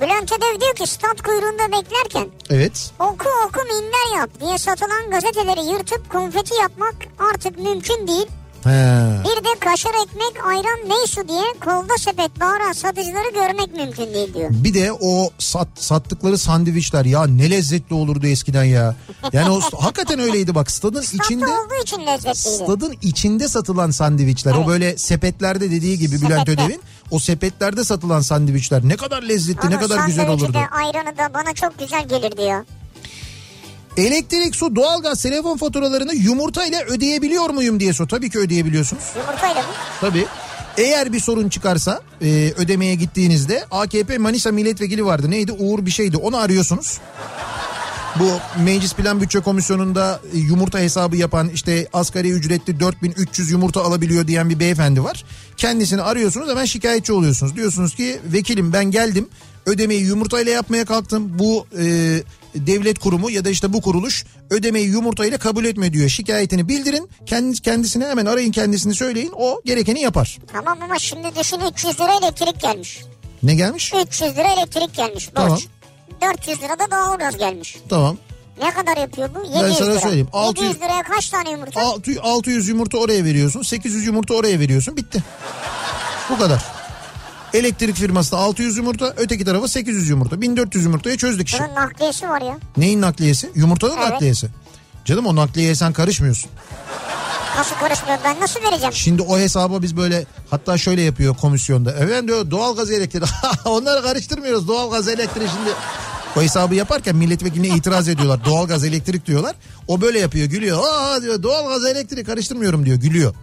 Bülent 0.00 0.32
Ödev 0.32 0.60
diyor 0.60 0.74
ki 0.74 0.86
stat 0.86 1.22
kuyruğunda 1.22 1.72
beklerken 1.72 2.28
evet. 2.50 2.92
oku 2.98 3.28
oku 3.48 3.60
minder 3.64 4.18
yap 4.18 4.30
diye 4.40 4.58
satılan 4.58 5.10
gazeteleri 5.10 5.66
yırtıp 5.72 6.10
konfeti 6.10 6.54
yapmak 6.54 6.94
artık 7.32 7.58
mümkün 7.58 8.06
değil. 8.08 8.26
He. 8.64 9.08
Bir 9.24 9.44
de 9.44 9.58
kaşar 9.60 9.90
ekmek 10.04 10.46
ayran 10.46 10.78
neyse 10.88 11.28
diye 11.28 11.42
kolda 11.64 11.94
sepet 12.00 12.40
bağıran 12.40 12.72
satıcıları 12.72 13.32
görmek 13.34 13.76
mümkün 13.76 14.14
değil 14.14 14.34
diyor. 14.34 14.50
Bir 14.52 14.74
de 14.74 14.92
o 15.00 15.30
sat, 15.38 15.68
sattıkları 15.74 16.38
sandviçler 16.38 17.04
ya 17.04 17.26
ne 17.26 17.50
lezzetli 17.50 17.94
olurdu 17.94 18.26
eskiden 18.26 18.64
ya. 18.64 18.94
Yani 19.32 19.50
o 19.50 19.60
hakikaten 19.80 20.18
öyleydi 20.20 20.54
bak 20.54 20.70
stadın 20.70 21.02
içinde 21.02 21.44
Statta 21.46 21.62
olduğu 21.64 21.82
için 21.82 22.06
lezzetliydi. 22.06 22.64
stadın 22.64 22.94
içinde 23.02 23.48
satılan 23.48 23.90
sandviçler. 23.90 24.52
O 24.52 24.56
Evet. 24.56 24.68
böyle 24.68 24.98
sepetlerde 24.98 25.70
dediği 25.70 25.98
gibi 25.98 26.22
Bülent 26.22 26.46
Sepette. 26.48 26.64
Ödev'in 26.64 26.80
o 27.10 27.18
sepetlerde 27.18 27.84
satılan 27.84 28.20
sandviçler 28.20 28.88
ne 28.88 28.96
kadar 28.96 29.22
lezzetli 29.22 29.70
ne 29.70 29.74
Ama 29.76 29.80
kadar 29.80 30.06
güzel 30.06 30.26
sandviçi 30.26 30.44
olurdu. 30.44 30.58
de 30.58 30.66
ayranı 30.84 31.18
da 31.18 31.34
bana 31.34 31.54
çok 31.54 31.78
güzel 31.78 32.08
gelir 32.08 32.36
diyor. 32.36 32.64
Elektrik, 33.96 34.56
su, 34.56 34.76
doğalgaz, 34.76 35.22
telefon 35.22 35.56
faturalarını 35.56 36.14
yumurta 36.14 36.66
ile 36.66 36.84
ödeyebiliyor 36.84 37.50
muyum 37.50 37.80
diye 37.80 37.92
sor. 37.92 38.08
Tabii 38.08 38.30
ki 38.30 38.38
ödeyebiliyorsunuz. 38.38 39.02
Yumurtayla 39.16 39.62
mı? 39.62 39.68
Tabii. 40.00 40.26
Eğer 40.76 41.12
bir 41.12 41.20
sorun 41.20 41.48
çıkarsa 41.48 42.00
e, 42.22 42.52
ödemeye 42.56 42.94
gittiğinizde 42.94 43.64
AKP 43.70 44.18
Manisa 44.18 44.52
milletvekili 44.52 45.04
vardı. 45.04 45.30
Neydi? 45.30 45.52
Uğur 45.52 45.86
bir 45.86 45.90
şeydi. 45.90 46.16
Onu 46.16 46.36
arıyorsunuz. 46.36 46.98
Bu 48.18 48.30
Meclis 48.64 48.94
Plan 48.94 49.20
Bütçe 49.20 49.40
Komisyonu'nda 49.40 50.20
e, 50.34 50.38
yumurta 50.38 50.78
hesabı 50.78 51.16
yapan 51.16 51.48
işte 51.48 51.88
asgari 51.92 52.30
ücretli 52.30 52.80
4300 52.80 53.50
yumurta 53.50 53.82
alabiliyor 53.84 54.26
diyen 54.26 54.50
bir 54.50 54.60
beyefendi 54.60 55.04
var. 55.04 55.24
Kendisini 55.56 56.02
arıyorsunuz 56.02 56.48
hemen 56.48 56.64
şikayetçi 56.64 57.12
oluyorsunuz. 57.12 57.56
Diyorsunuz 57.56 57.94
ki 57.94 58.20
vekilim 58.32 58.72
ben 58.72 58.84
geldim 58.84 59.28
ödemeyi 59.66 60.02
yumurtayla 60.02 60.52
yapmaya 60.52 60.84
kalktım. 60.84 61.38
Bu 61.38 61.66
e, 61.78 61.84
devlet 62.54 62.98
kurumu 62.98 63.30
ya 63.30 63.44
da 63.44 63.50
işte 63.50 63.72
bu 63.72 63.80
kuruluş 63.82 64.24
ödemeyi 64.50 64.88
yumurtayla 64.88 65.38
kabul 65.38 65.64
etme 65.64 65.92
diyor. 65.92 66.08
Şikayetini 66.08 66.68
bildirin 66.68 67.08
kendiniz 67.26 67.60
kendisine 67.60 68.06
hemen 68.06 68.26
arayın 68.26 68.52
kendisini 68.52 68.94
söyleyin 68.94 69.32
o 69.36 69.60
gerekeni 69.64 70.00
yapar. 70.00 70.38
Tamam 70.52 70.78
ama 70.82 70.98
şimdi 70.98 71.28
düşün 71.40 71.60
300 71.72 72.00
lira 72.00 72.18
elektrik 72.22 72.60
gelmiş. 72.60 73.00
Ne 73.42 73.54
gelmiş? 73.54 73.92
300 74.06 74.36
lira 74.36 74.52
elektrik 74.52 74.94
gelmiş 74.94 75.28
borç. 75.28 75.34
Tamam. 75.34 75.58
400 76.38 76.62
lira 76.62 76.78
da 76.78 76.90
doğalgaz 76.90 77.38
gelmiş. 77.38 77.76
Tamam. 77.88 78.16
Ne 78.62 78.70
kadar 78.70 78.96
yapıyor 78.96 79.30
bu? 79.34 79.46
700 79.58 79.78
sana 79.78 79.90
lira. 79.90 80.00
söyleyeyim, 80.00 80.28
700 80.34 80.66
600 80.68 80.76
liraya 80.82 81.02
kaç 81.02 81.28
tane 81.28 81.50
yumurta? 81.50 81.80
600, 81.80 82.18
600 82.18 82.68
yumurta 82.68 82.98
oraya 82.98 83.24
veriyorsun 83.24 83.62
800 83.62 84.06
yumurta 84.06 84.34
oraya 84.34 84.60
veriyorsun 84.60 84.96
bitti. 84.96 85.22
Bu 86.30 86.38
kadar. 86.38 86.81
Elektrik 87.54 87.96
firmasına 87.96 88.38
600 88.40 88.76
yumurta 88.76 89.14
öteki 89.16 89.44
tarafa 89.44 89.68
800 89.68 90.08
yumurta 90.08 90.40
1400 90.40 90.84
yumurtaya 90.84 91.16
çözdük 91.16 91.48
işi. 91.48 91.58
Bunun 91.58 91.74
nakliyesi 91.74 92.28
var 92.28 92.42
ya. 92.42 92.58
Neyin 92.76 93.00
nakliyesi? 93.00 93.50
Yumurtanın 93.54 93.96
Evet. 93.96 94.10
nakliyesi. 94.10 94.48
Canım 95.04 95.26
o 95.26 95.36
nakliyeye 95.36 95.74
sen 95.74 95.92
karışmıyorsun. 95.92 96.50
Nasıl 97.56 97.74
karışmıyor 97.76 98.18
ben 98.24 98.40
nasıl 98.40 98.60
vereceğim? 98.62 98.92
Şimdi 98.92 99.22
o 99.22 99.38
hesaba 99.38 99.82
biz 99.82 99.96
böyle 99.96 100.24
hatta 100.50 100.78
şöyle 100.78 101.02
yapıyor 101.02 101.36
komisyonda. 101.36 101.92
Efendim 101.92 102.28
diyor 102.28 102.50
doğalgaz 102.50 102.90
elektrik. 102.90 103.24
Onları 103.64 104.02
karıştırmıyoruz 104.02 104.68
doğalgaz 104.68 105.08
elektrik 105.08 105.48
şimdi. 105.50 105.70
O 106.36 106.42
hesabı 106.42 106.74
yaparken 106.74 107.16
milletvekiline 107.16 107.68
itiraz 107.68 108.08
ediyorlar. 108.08 108.44
Doğalgaz 108.44 108.84
elektrik 108.84 109.26
diyorlar. 109.26 109.56
O 109.88 110.00
böyle 110.00 110.18
yapıyor 110.18 110.46
gülüyor. 110.46 110.78
Aa 110.92 111.22
diyor 111.22 111.42
doğalgaz 111.42 111.84
elektrik 111.84 112.26
karıştırmıyorum 112.26 112.86
diyor 112.86 112.96
gülüyor. 112.96 113.34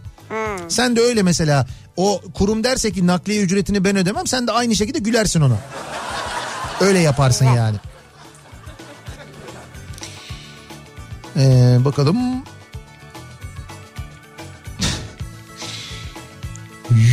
Sen 0.68 0.96
de 0.96 1.02
öyle 1.02 1.24
mesela 1.24 1.68
o 1.98 2.22
kurum 2.34 2.64
derse 2.64 2.92
ki 2.92 3.08
nakliye 3.08 3.42
ücretini 3.42 3.84
ben 3.84 3.96
ödemem 3.98 4.28
sen 4.28 4.48
de 4.48 4.52
aynı 4.52 4.76
şekilde 4.76 5.00
gülersin 5.00 5.42
ona. 5.42 5.58
Öyle 6.82 7.00
yaparsın 7.00 7.46
yani. 7.46 7.78
Ee, 11.38 11.78
bakalım. 11.86 12.18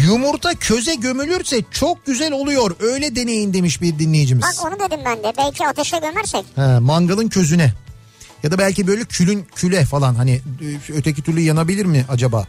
Yumurta 0.07 0.55
köze 0.55 0.95
gömülürse 0.95 1.61
çok 1.71 2.07
güzel 2.07 2.33
oluyor. 2.33 2.77
Öyle 2.81 3.17
deneyin 3.17 3.55
demiş 3.55 3.83
bir 3.83 3.99
dinleyicimiz. 3.99 4.45
Bak 4.45 4.67
onu 4.67 4.81
dedim 4.81 5.01
ben 5.05 5.19
de. 5.19 5.33
Belki 5.39 5.67
ateşe 5.67 5.99
gömersek. 5.99 6.45
He, 6.57 6.79
mangalın 6.79 7.29
közüne. 7.29 7.73
Ya 8.43 8.51
da 8.51 8.59
belki 8.59 8.87
böyle 8.87 9.05
külün 9.05 9.47
küle 9.55 9.85
falan 9.85 10.15
hani 10.15 10.33
e, 10.33 10.93
öteki 10.93 11.23
türlü 11.23 11.41
yanabilir 11.41 11.87
mi 11.87 12.05
acaba? 12.09 12.47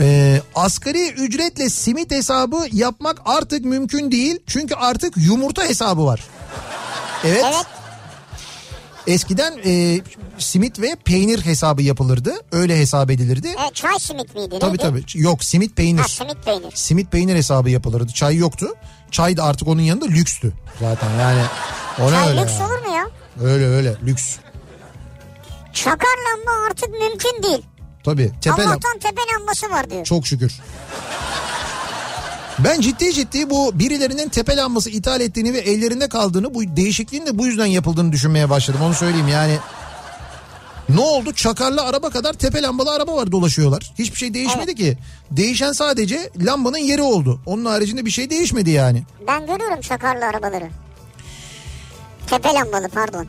Ee, 0.00 0.40
asgari 0.54 1.08
ücretle 1.10 1.70
simit 1.70 2.10
hesabı 2.10 2.66
yapmak 2.72 3.22
artık 3.24 3.64
mümkün 3.64 4.10
değil. 4.12 4.38
Çünkü 4.46 4.74
artık 4.74 5.14
yumurta 5.16 5.62
hesabı 5.64 6.06
var. 6.06 6.20
Evet. 7.24 7.44
Evet. 7.46 7.66
Eskiden 9.06 9.58
e, 9.66 10.00
simit 10.38 10.80
ve 10.80 10.96
peynir 11.04 11.40
hesabı 11.44 11.82
yapılırdı. 11.82 12.34
Öyle 12.52 12.78
hesap 12.78 13.10
edilirdi. 13.10 13.48
E, 13.48 13.74
çay 13.74 13.98
simit 13.98 14.34
miydi? 14.34 14.58
Tabii 14.60 14.70
neydi? 14.78 14.82
tabii. 14.82 15.04
Yok 15.14 15.44
simit 15.44 15.76
peynir. 15.76 16.00
Ha 16.00 16.08
simit 16.08 16.44
peynir. 16.44 16.72
Simit 16.74 17.12
peynir 17.12 17.36
hesabı 17.36 17.70
yapılırdı. 17.70 18.12
Çay 18.12 18.36
yoktu. 18.36 18.66
Çay 19.10 19.36
da 19.36 19.44
artık 19.44 19.68
onun 19.68 19.82
yanında 19.82 20.04
lükstü. 20.06 20.52
Zaten 20.80 21.10
yani. 21.20 21.42
O 22.00 22.06
ne 22.06 22.10
Çay 22.10 22.28
öyle 22.28 22.40
lüks 22.42 22.58
ya? 22.60 22.66
olur 22.66 22.86
mu 22.86 22.94
ya? 22.96 23.06
Öyle 23.44 23.66
öyle 23.66 23.96
lüks. 24.06 24.36
Çakar 25.72 26.08
lamba 26.26 26.66
artık 26.70 26.88
mümkün 26.90 27.42
değil. 27.42 27.62
Tabii. 28.06 28.30
Tepe 28.40 28.62
Allah'tan 28.62 28.98
tepe 29.00 29.20
lambası 29.34 29.70
var 29.70 29.90
diyor. 29.90 30.04
Çok 30.04 30.26
şükür. 30.26 30.52
Ben 32.58 32.80
ciddi 32.80 33.12
ciddi 33.14 33.50
bu 33.50 33.78
birilerinin 33.78 34.28
tepe 34.28 34.56
lambası 34.56 34.90
ithal 34.90 35.20
ettiğini 35.20 35.52
ve 35.52 35.58
ellerinde 35.58 36.08
kaldığını 36.08 36.54
bu 36.54 36.76
değişikliğin 36.76 37.26
de 37.26 37.38
bu 37.38 37.46
yüzden 37.46 37.66
yapıldığını 37.66 38.12
düşünmeye 38.12 38.50
başladım. 38.50 38.80
Onu 38.84 38.94
söyleyeyim 38.94 39.28
yani. 39.28 39.58
Ne 40.88 41.00
oldu? 41.00 41.32
Çakarlı 41.32 41.82
araba 41.82 42.10
kadar 42.10 42.32
tepe 42.32 42.62
lambalı 42.62 42.94
araba 42.94 43.16
var 43.16 43.32
dolaşıyorlar. 43.32 43.92
Hiçbir 43.98 44.18
şey 44.18 44.34
değişmedi 44.34 44.74
ki. 44.74 44.98
Değişen 45.30 45.72
sadece 45.72 46.30
lambanın 46.40 46.78
yeri 46.78 47.02
oldu. 47.02 47.40
Onun 47.46 47.64
haricinde 47.64 48.06
bir 48.06 48.10
şey 48.10 48.30
değişmedi 48.30 48.70
yani. 48.70 49.02
Ben 49.26 49.46
görüyorum 49.46 49.80
çakarlı 49.80 50.24
arabaları. 50.24 50.70
Tepe 52.26 52.48
lambalı 52.54 52.88
pardon. 52.88 53.26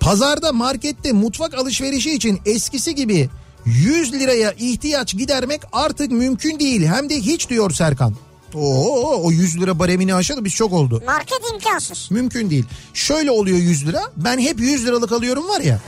Pazarda 0.00 0.52
markette 0.52 1.12
mutfak 1.12 1.54
alışverişi 1.54 2.14
için 2.14 2.40
eskisi 2.46 2.94
gibi 2.94 3.28
100 3.66 4.12
liraya 4.12 4.52
ihtiyaç 4.52 5.12
gidermek 5.12 5.60
artık 5.72 6.10
mümkün 6.10 6.58
değil. 6.58 6.86
Hem 6.86 7.10
de 7.10 7.20
hiç 7.20 7.48
diyor 7.48 7.70
Serkan. 7.70 8.14
Oo, 8.54 9.22
o 9.22 9.30
100 9.30 9.60
lira 9.60 9.78
baremini 9.78 10.14
aşadı 10.14 10.44
biz 10.44 10.54
çok 10.54 10.72
oldu. 10.72 11.02
Market 11.06 11.40
imkansız. 11.54 12.10
Mümkün 12.10 12.50
değil. 12.50 12.64
Şöyle 12.94 13.30
oluyor 13.30 13.58
100 13.58 13.86
lira. 13.86 14.02
Ben 14.16 14.38
hep 14.38 14.60
100 14.60 14.86
liralık 14.86 15.12
alıyorum 15.12 15.48
var 15.48 15.60
ya. 15.60 15.80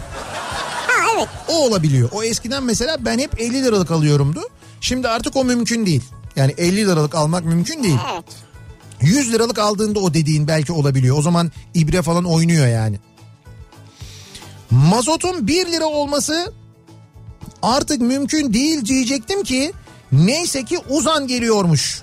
Ha 0.87 0.93
evet. 1.17 1.29
O 1.49 1.67
olabiliyor. 1.67 2.09
O 2.13 2.23
eskiden 2.23 2.63
mesela 2.63 2.97
ben 3.05 3.19
hep 3.19 3.41
50 3.41 3.65
liralık 3.65 3.91
alıyorumdu. 3.91 4.41
Şimdi 4.81 5.09
artık 5.09 5.37
o 5.37 5.45
mümkün 5.45 5.87
değil. 5.87 6.03
Yani 6.37 6.55
50 6.59 6.77
liralık 6.77 7.15
almak 7.15 7.45
mümkün 7.45 7.83
değil. 7.83 7.99
Evet. 8.15 8.25
100 9.01 9.33
liralık 9.33 9.59
aldığında 9.59 10.01
o 10.01 10.15
dediğin 10.15 10.49
belki 10.49 10.73
olabiliyor. 10.73 11.19
O 11.19 11.23
zaman 11.23 11.53
ibre 11.75 12.03
falan 12.03 12.25
oynuyor 12.25 12.67
yani. 12.67 12.99
Mazotun 14.71 15.47
1 15.47 15.67
lira 15.67 15.85
olması 15.87 16.53
artık 17.63 18.01
mümkün 18.01 18.53
değil 18.53 18.85
diyecektim 18.85 19.43
ki 19.43 19.73
neyse 20.13 20.65
ki 20.65 20.79
Uzan 20.89 21.27
geliyormuş. 21.27 22.03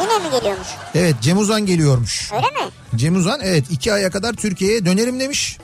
Yine 0.00 0.18
mi 0.18 0.30
geliyormuş? 0.30 0.68
Evet 0.94 1.16
Cem 1.20 1.38
Uzan 1.38 1.66
geliyormuş. 1.66 2.32
Öyle 2.32 2.46
mi? 2.46 2.70
Cem 2.96 3.16
Uzan 3.16 3.40
evet 3.42 3.64
iki 3.70 3.92
aya 3.92 4.10
kadar 4.10 4.32
Türkiye'ye 4.32 4.84
dönerim 4.84 5.20
demiş. 5.20 5.58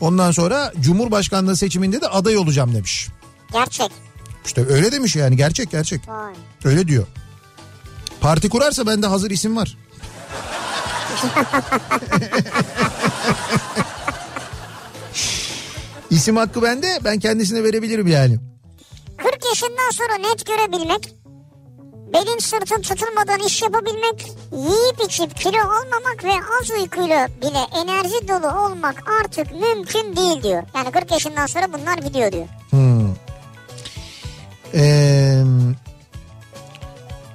Ondan 0.00 0.30
sonra 0.30 0.72
Cumhurbaşkanlığı 0.80 1.56
seçiminde 1.56 2.00
de 2.00 2.08
aday 2.08 2.36
olacağım 2.36 2.74
demiş. 2.74 3.08
Gerçek. 3.52 3.90
İşte 4.46 4.66
öyle 4.68 4.92
demiş 4.92 5.16
yani 5.16 5.36
gerçek 5.36 5.70
gerçek. 5.70 6.08
Vay. 6.08 6.34
Öyle 6.64 6.88
diyor. 6.88 7.06
Parti 8.20 8.48
kurarsa 8.48 8.86
bende 8.86 9.06
hazır 9.06 9.30
isim 9.30 9.56
var. 9.56 9.76
İsim 16.10 16.36
hakkı 16.36 16.62
bende 16.62 16.98
ben 17.04 17.18
kendisine 17.18 17.64
verebilirim 17.64 18.06
yani. 18.06 18.38
40 19.54 19.62
yaşından 19.62 19.90
sonra 19.90 20.28
net 20.28 20.46
görebilmek, 20.46 21.14
belin 22.12 22.38
sırtın 22.38 22.82
tutulmadan 22.82 23.40
iş 23.46 23.62
yapabilmek, 23.62 24.26
yiyip 24.52 25.00
içip 25.04 25.36
kilo 25.36 25.58
almamak 25.58 26.24
ve 26.24 26.32
az 26.32 26.70
uykuyla 26.70 27.28
bile 27.42 27.82
enerji 27.82 28.28
dolu 28.28 28.66
olmak 28.66 29.10
artık 29.20 29.46
mümkün 29.52 30.16
değil 30.16 30.42
diyor. 30.42 30.62
Yani 30.74 30.90
40 30.90 31.10
yaşından 31.10 31.46
sonra 31.46 31.72
bunlar 31.72 31.98
gidiyor 31.98 32.32
diyor. 32.32 32.46
Ee, 34.74 35.42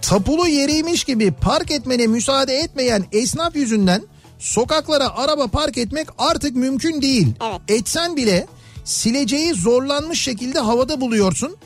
tapulu 0.02 0.48
yeriymiş 0.48 1.04
gibi 1.04 1.32
park 1.32 1.72
etmene 1.72 2.08
müsaade 2.08 2.56
etmeyen 2.56 3.06
esnaf 3.12 3.56
yüzünden 3.56 4.02
sokaklara 4.40 5.18
araba 5.18 5.48
park 5.48 5.78
etmek 5.78 6.08
artık 6.18 6.56
mümkün 6.56 7.02
değil. 7.02 7.28
Evet. 7.42 7.62
Etsen 7.68 8.16
bile 8.16 8.48
sileceği 8.84 9.54
zorlanmış 9.54 10.22
şekilde 10.22 10.60
havada 10.60 11.02
buluyorsun. 11.02 11.58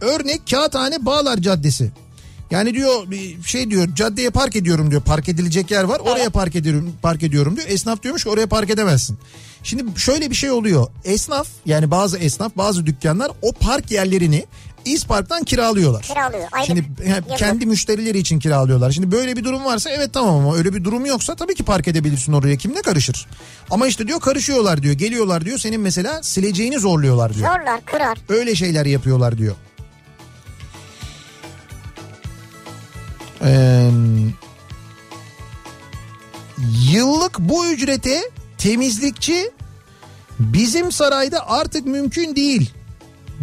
Örnek 0.00 0.40
Kağıthane 0.50 1.06
Bağlar 1.06 1.36
Caddesi. 1.36 1.90
Yani 2.50 2.74
diyor 2.74 3.10
bir 3.10 3.42
şey 3.42 3.70
diyor 3.70 3.88
caddeye 3.94 4.30
park 4.30 4.56
ediyorum 4.56 4.90
diyor. 4.90 5.02
Park 5.02 5.28
edilecek 5.28 5.70
yer 5.70 5.84
var. 5.84 6.00
Oraya 6.00 6.30
park 6.30 6.56
ediyorum 6.56 6.92
park 7.02 7.22
ediyorum 7.22 7.56
diyor. 7.56 7.68
Esnaf 7.68 8.02
diyormuş 8.02 8.26
oraya 8.26 8.46
park 8.46 8.70
edemezsin. 8.70 9.18
Şimdi 9.62 10.00
şöyle 10.00 10.30
bir 10.30 10.34
şey 10.34 10.50
oluyor. 10.50 10.86
Esnaf 11.04 11.48
yani 11.66 11.90
bazı 11.90 12.18
esnaf 12.18 12.52
bazı 12.56 12.86
dükkanlar 12.86 13.30
o 13.42 13.52
park 13.52 13.90
yerlerini 13.90 14.44
İspark'tan 14.84 15.44
kiralıyorlar. 15.44 16.02
Kiralıyor. 16.02 16.48
Aylık. 16.52 16.66
Şimdi 16.66 16.84
Yıllık. 17.06 17.38
kendi 17.38 17.66
müşterileri 17.66 18.18
için 18.18 18.38
kiralıyorlar. 18.38 18.90
Şimdi 18.90 19.12
böyle 19.12 19.36
bir 19.36 19.44
durum 19.44 19.64
varsa 19.64 19.90
evet 19.90 20.12
tamam 20.12 20.36
ama 20.36 20.56
öyle 20.56 20.74
bir 20.74 20.84
durum 20.84 21.06
yoksa 21.06 21.34
tabii 21.34 21.54
ki 21.54 21.62
park 21.62 21.88
edebilirsin 21.88 22.32
oraya. 22.32 22.56
Kim 22.56 22.74
ne 22.74 22.82
karışır? 22.82 23.26
Ama 23.70 23.86
işte 23.86 24.08
diyor 24.08 24.20
karışıyorlar 24.20 24.82
diyor. 24.82 24.94
Geliyorlar 24.94 25.44
diyor. 25.44 25.58
Senin 25.58 25.80
mesela 25.80 26.22
sileceğini 26.22 26.78
zorluyorlar 26.78 27.34
diyor. 27.34 27.48
Zorlar, 27.48 27.80
kırar. 27.84 28.18
Öyle 28.28 28.54
şeyler 28.54 28.86
yapıyorlar 28.86 29.38
diyor. 29.38 29.54
Ee, 33.44 33.90
yıllık 36.92 37.38
bu 37.38 37.66
ücrete 37.66 38.30
temizlikçi 38.58 39.50
bizim 40.38 40.92
sarayda 40.92 41.48
artık 41.50 41.86
mümkün 41.86 42.36
değil. 42.36 42.70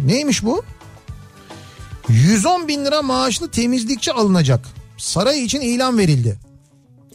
Neymiş 0.06 0.44
bu? 0.44 0.64
110 2.08 2.68
bin 2.68 2.84
lira 2.84 3.02
maaşlı 3.02 3.50
temizlikçi 3.50 4.12
alınacak. 4.12 4.68
Saray 4.96 5.44
için 5.44 5.60
ilan 5.60 5.98
verildi. 5.98 6.45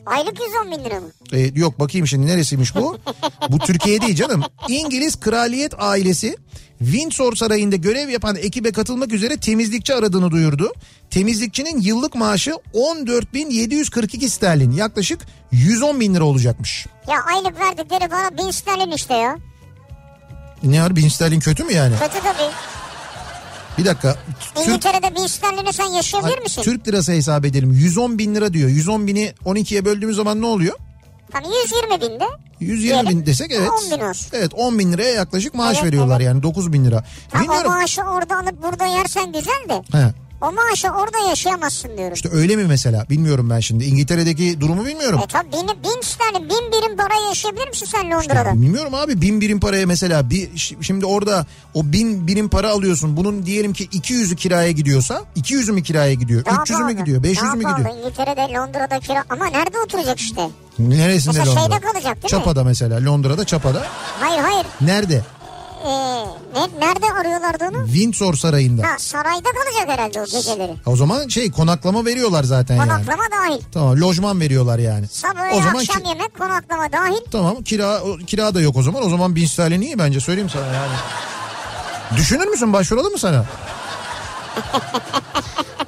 Aylık 0.06 0.40
110 0.40 0.72
bin 0.80 0.86
lira 0.86 1.00
mı? 1.00 1.08
Ee, 1.34 1.40
yok 1.56 1.80
bakayım 1.80 2.08
şimdi 2.08 2.28
neresiymiş 2.28 2.76
bu? 2.76 2.98
bu 3.50 3.60
Türkiye 3.60 4.02
değil 4.02 4.16
canım. 4.16 4.44
İngiliz 4.68 5.20
kraliyet 5.20 5.74
ailesi 5.78 6.38
Windsor 6.80 7.36
Sarayı'nda 7.36 7.76
görev 7.76 8.10
yapan 8.10 8.36
ekibe 8.36 8.72
katılmak 8.72 9.14
üzere 9.14 9.38
temizlikçi 9.38 9.94
aradığını 9.96 10.32
duyurdu. 10.32 10.74
Temizlikçinin 11.10 11.82
yıllık 11.82 12.16
maaşı 12.16 12.52
14.742 12.74 14.30
sterlin 14.30 14.72
yaklaşık 14.72 15.20
110 15.52 16.00
bin 16.00 16.16
lira 16.16 16.24
olacakmış. 16.24 16.86
Ya 17.08 17.18
aylık 17.36 17.60
verdikleri 17.60 18.08
para 18.10 18.38
1000 18.38 18.52
sterlin 18.52 18.92
işte 18.92 19.14
ya. 19.14 19.38
Ne 20.64 20.82
var 20.84 20.96
bin 20.96 21.08
sterlin 21.10 21.40
kötü 21.40 21.64
mü 21.64 21.74
yani? 21.74 21.96
Kötü 22.00 22.20
tabii. 22.24 22.52
Bir 23.82 23.86
dakika. 23.86 24.16
Türk, 24.56 24.68
İngiltere'de 24.68 25.16
1000 25.16 25.28
sterline 25.28 25.74
sen 25.74 25.86
yaşayabilir 25.86 26.38
Ay, 26.38 26.44
misin? 26.44 26.62
Türk 26.62 26.88
lirası 26.88 27.12
hesap 27.12 27.46
edelim. 27.46 27.72
110 27.74 28.18
bin 28.18 28.36
lira 28.36 28.54
diyor. 28.54 28.70
110 28.70 29.08
bini 29.08 29.34
12'ye 29.46 29.86
böldüğümüz 29.86 30.16
zaman 30.16 30.42
ne 30.42 30.46
oluyor? 30.46 30.76
Hani 31.32 31.48
120 31.48 32.02
binde. 32.02 32.26
120 32.60 33.00
bin 33.00 33.06
Diyelim, 33.06 33.26
desek 33.26 33.52
evet. 33.52 33.70
10 33.92 33.92
bin 33.92 34.04
olsun. 34.04 34.28
Evet 34.34 34.54
10 34.54 34.80
bin 34.80 34.94
liraya 34.94 35.14
yaklaşık 35.14 35.56
maaş 35.56 35.78
Evet, 35.78 35.86
veriyorlar 35.86 36.16
evet. 36.16 36.28
yani 36.28 36.44
9 36.44 36.74
bin 36.74 36.86
lira. 36.86 37.04
O 37.36 37.40
Bilmiyorum. 37.40 37.72
maaşı 37.72 38.02
orada 38.02 38.38
alıp 38.40 38.64
burada 38.64 38.86
yersen 38.86 39.32
güzel 39.32 39.70
de. 39.70 39.84
He. 39.98 40.14
O 40.42 40.52
maaşı 40.52 40.88
orada 40.90 41.30
yaşayamazsın 41.30 41.98
diyorum. 41.98 42.14
İşte 42.14 42.30
öyle 42.32 42.56
mi 42.56 42.64
mesela? 42.64 43.06
Bilmiyorum 43.10 43.50
ben 43.50 43.60
şimdi. 43.60 43.84
İngiltere'deki 43.86 44.62
durumu 44.62 44.86
bilmiyorum. 44.86 45.20
E 45.24 45.28
tabi 45.28 45.48
bin, 45.52 45.68
bin 45.68 46.02
sterlin, 46.02 46.50
bin 46.50 46.72
birim 46.72 46.98
para 46.98 47.14
yaşayabilir 47.30 47.68
misin 47.68 47.86
sen 47.92 48.12
Londra'da? 48.12 48.54
Bilmiyorum 48.54 48.94
abi 48.94 49.22
bin 49.22 49.42
birim 49.42 49.60
paraya 49.60 49.86
mesela 49.88 50.30
bir 50.30 50.50
şimdi 50.82 51.06
orada 51.06 51.46
o 51.74 51.86
bin 51.86 52.28
birim 52.28 52.50
para 52.50 52.70
alıyorsun. 52.70 53.18
Bunun 53.18 53.46
diyelim 53.46 53.74
ki 53.74 53.86
200'ü 53.88 54.36
kiraya 54.36 54.72
gidiyorsa 54.72 55.22
200'ü 55.38 55.72
mü 55.72 55.84
kiraya 55.84 56.14
gidiyor? 56.14 56.46
Daha 56.46 56.56
300'ü 56.56 56.84
mü 56.86 56.92
gidiyor? 56.98 57.24
500'ü 57.24 57.36
Daha 57.42 57.56
mü 57.56 57.64
gidiyor? 57.64 57.98
İngiltere'de 57.98 58.54
Londra'da 58.54 59.00
kira 59.00 59.24
ama 59.30 59.46
nerede 59.48 59.78
oturacak 59.86 60.20
işte? 60.20 60.50
Neresinde 60.80 61.38
Mesela 61.40 61.56
Londra? 61.56 61.62
şeyde 61.62 61.80
kalacak 61.86 62.16
değil 62.16 62.24
mi? 62.24 62.30
Çapa'da 62.30 62.64
mesela 62.64 63.06
Londra'da 63.06 63.46
Çapa'da. 63.46 63.84
Hayır 64.20 64.40
hayır. 64.40 64.66
Nerede? 64.82 65.22
Ee, 65.86 65.90
ne, 66.56 66.80
nerede 66.88 67.06
arıyorlardı 67.20 67.66
onu? 67.72 67.86
Windsor 67.86 68.34
Sarayı'nda. 68.34 68.84
Ha 68.88 68.96
sarayda 69.00 69.50
kalacak 69.50 69.88
herhalde 69.98 70.22
o 70.22 70.26
geceleri. 70.26 70.74
O 70.86 70.96
zaman 70.96 71.28
şey 71.28 71.52
konaklama 71.52 72.06
veriyorlar 72.06 72.44
zaten 72.44 72.76
yani. 72.76 72.90
Konaklama 72.90 73.24
dahil. 73.40 73.62
Tamam 73.72 74.02
lojman 74.02 74.40
veriyorlar 74.42 74.80
yani. 74.80 75.08
Sabah 75.08 75.54
O 75.54 75.62
zaman 75.62 75.76
akşam 75.80 76.02
ki- 76.04 76.08
yemek 76.10 76.38
konaklama 76.40 76.92
dahil. 76.92 77.22
Tamam 77.32 77.64
kira 77.64 78.02
o- 78.04 78.18
kira 78.18 78.54
da 78.56 78.62
yok 78.62 78.78
o 78.78 78.84
zaman. 78.84 79.06
O 79.06 79.10
zaman 79.10 79.36
bin 79.36 79.46
sterlin 79.46 79.82
iyi 79.82 80.00
bence 80.00 80.20
söyleyeyim 80.20 80.50
sana 80.50 80.66
yani. 80.66 80.94
Düşünür 82.18 82.48
müsün 82.48 82.74
başvuralım 82.74 83.12
mı 83.12 83.20
sana? 83.20 83.46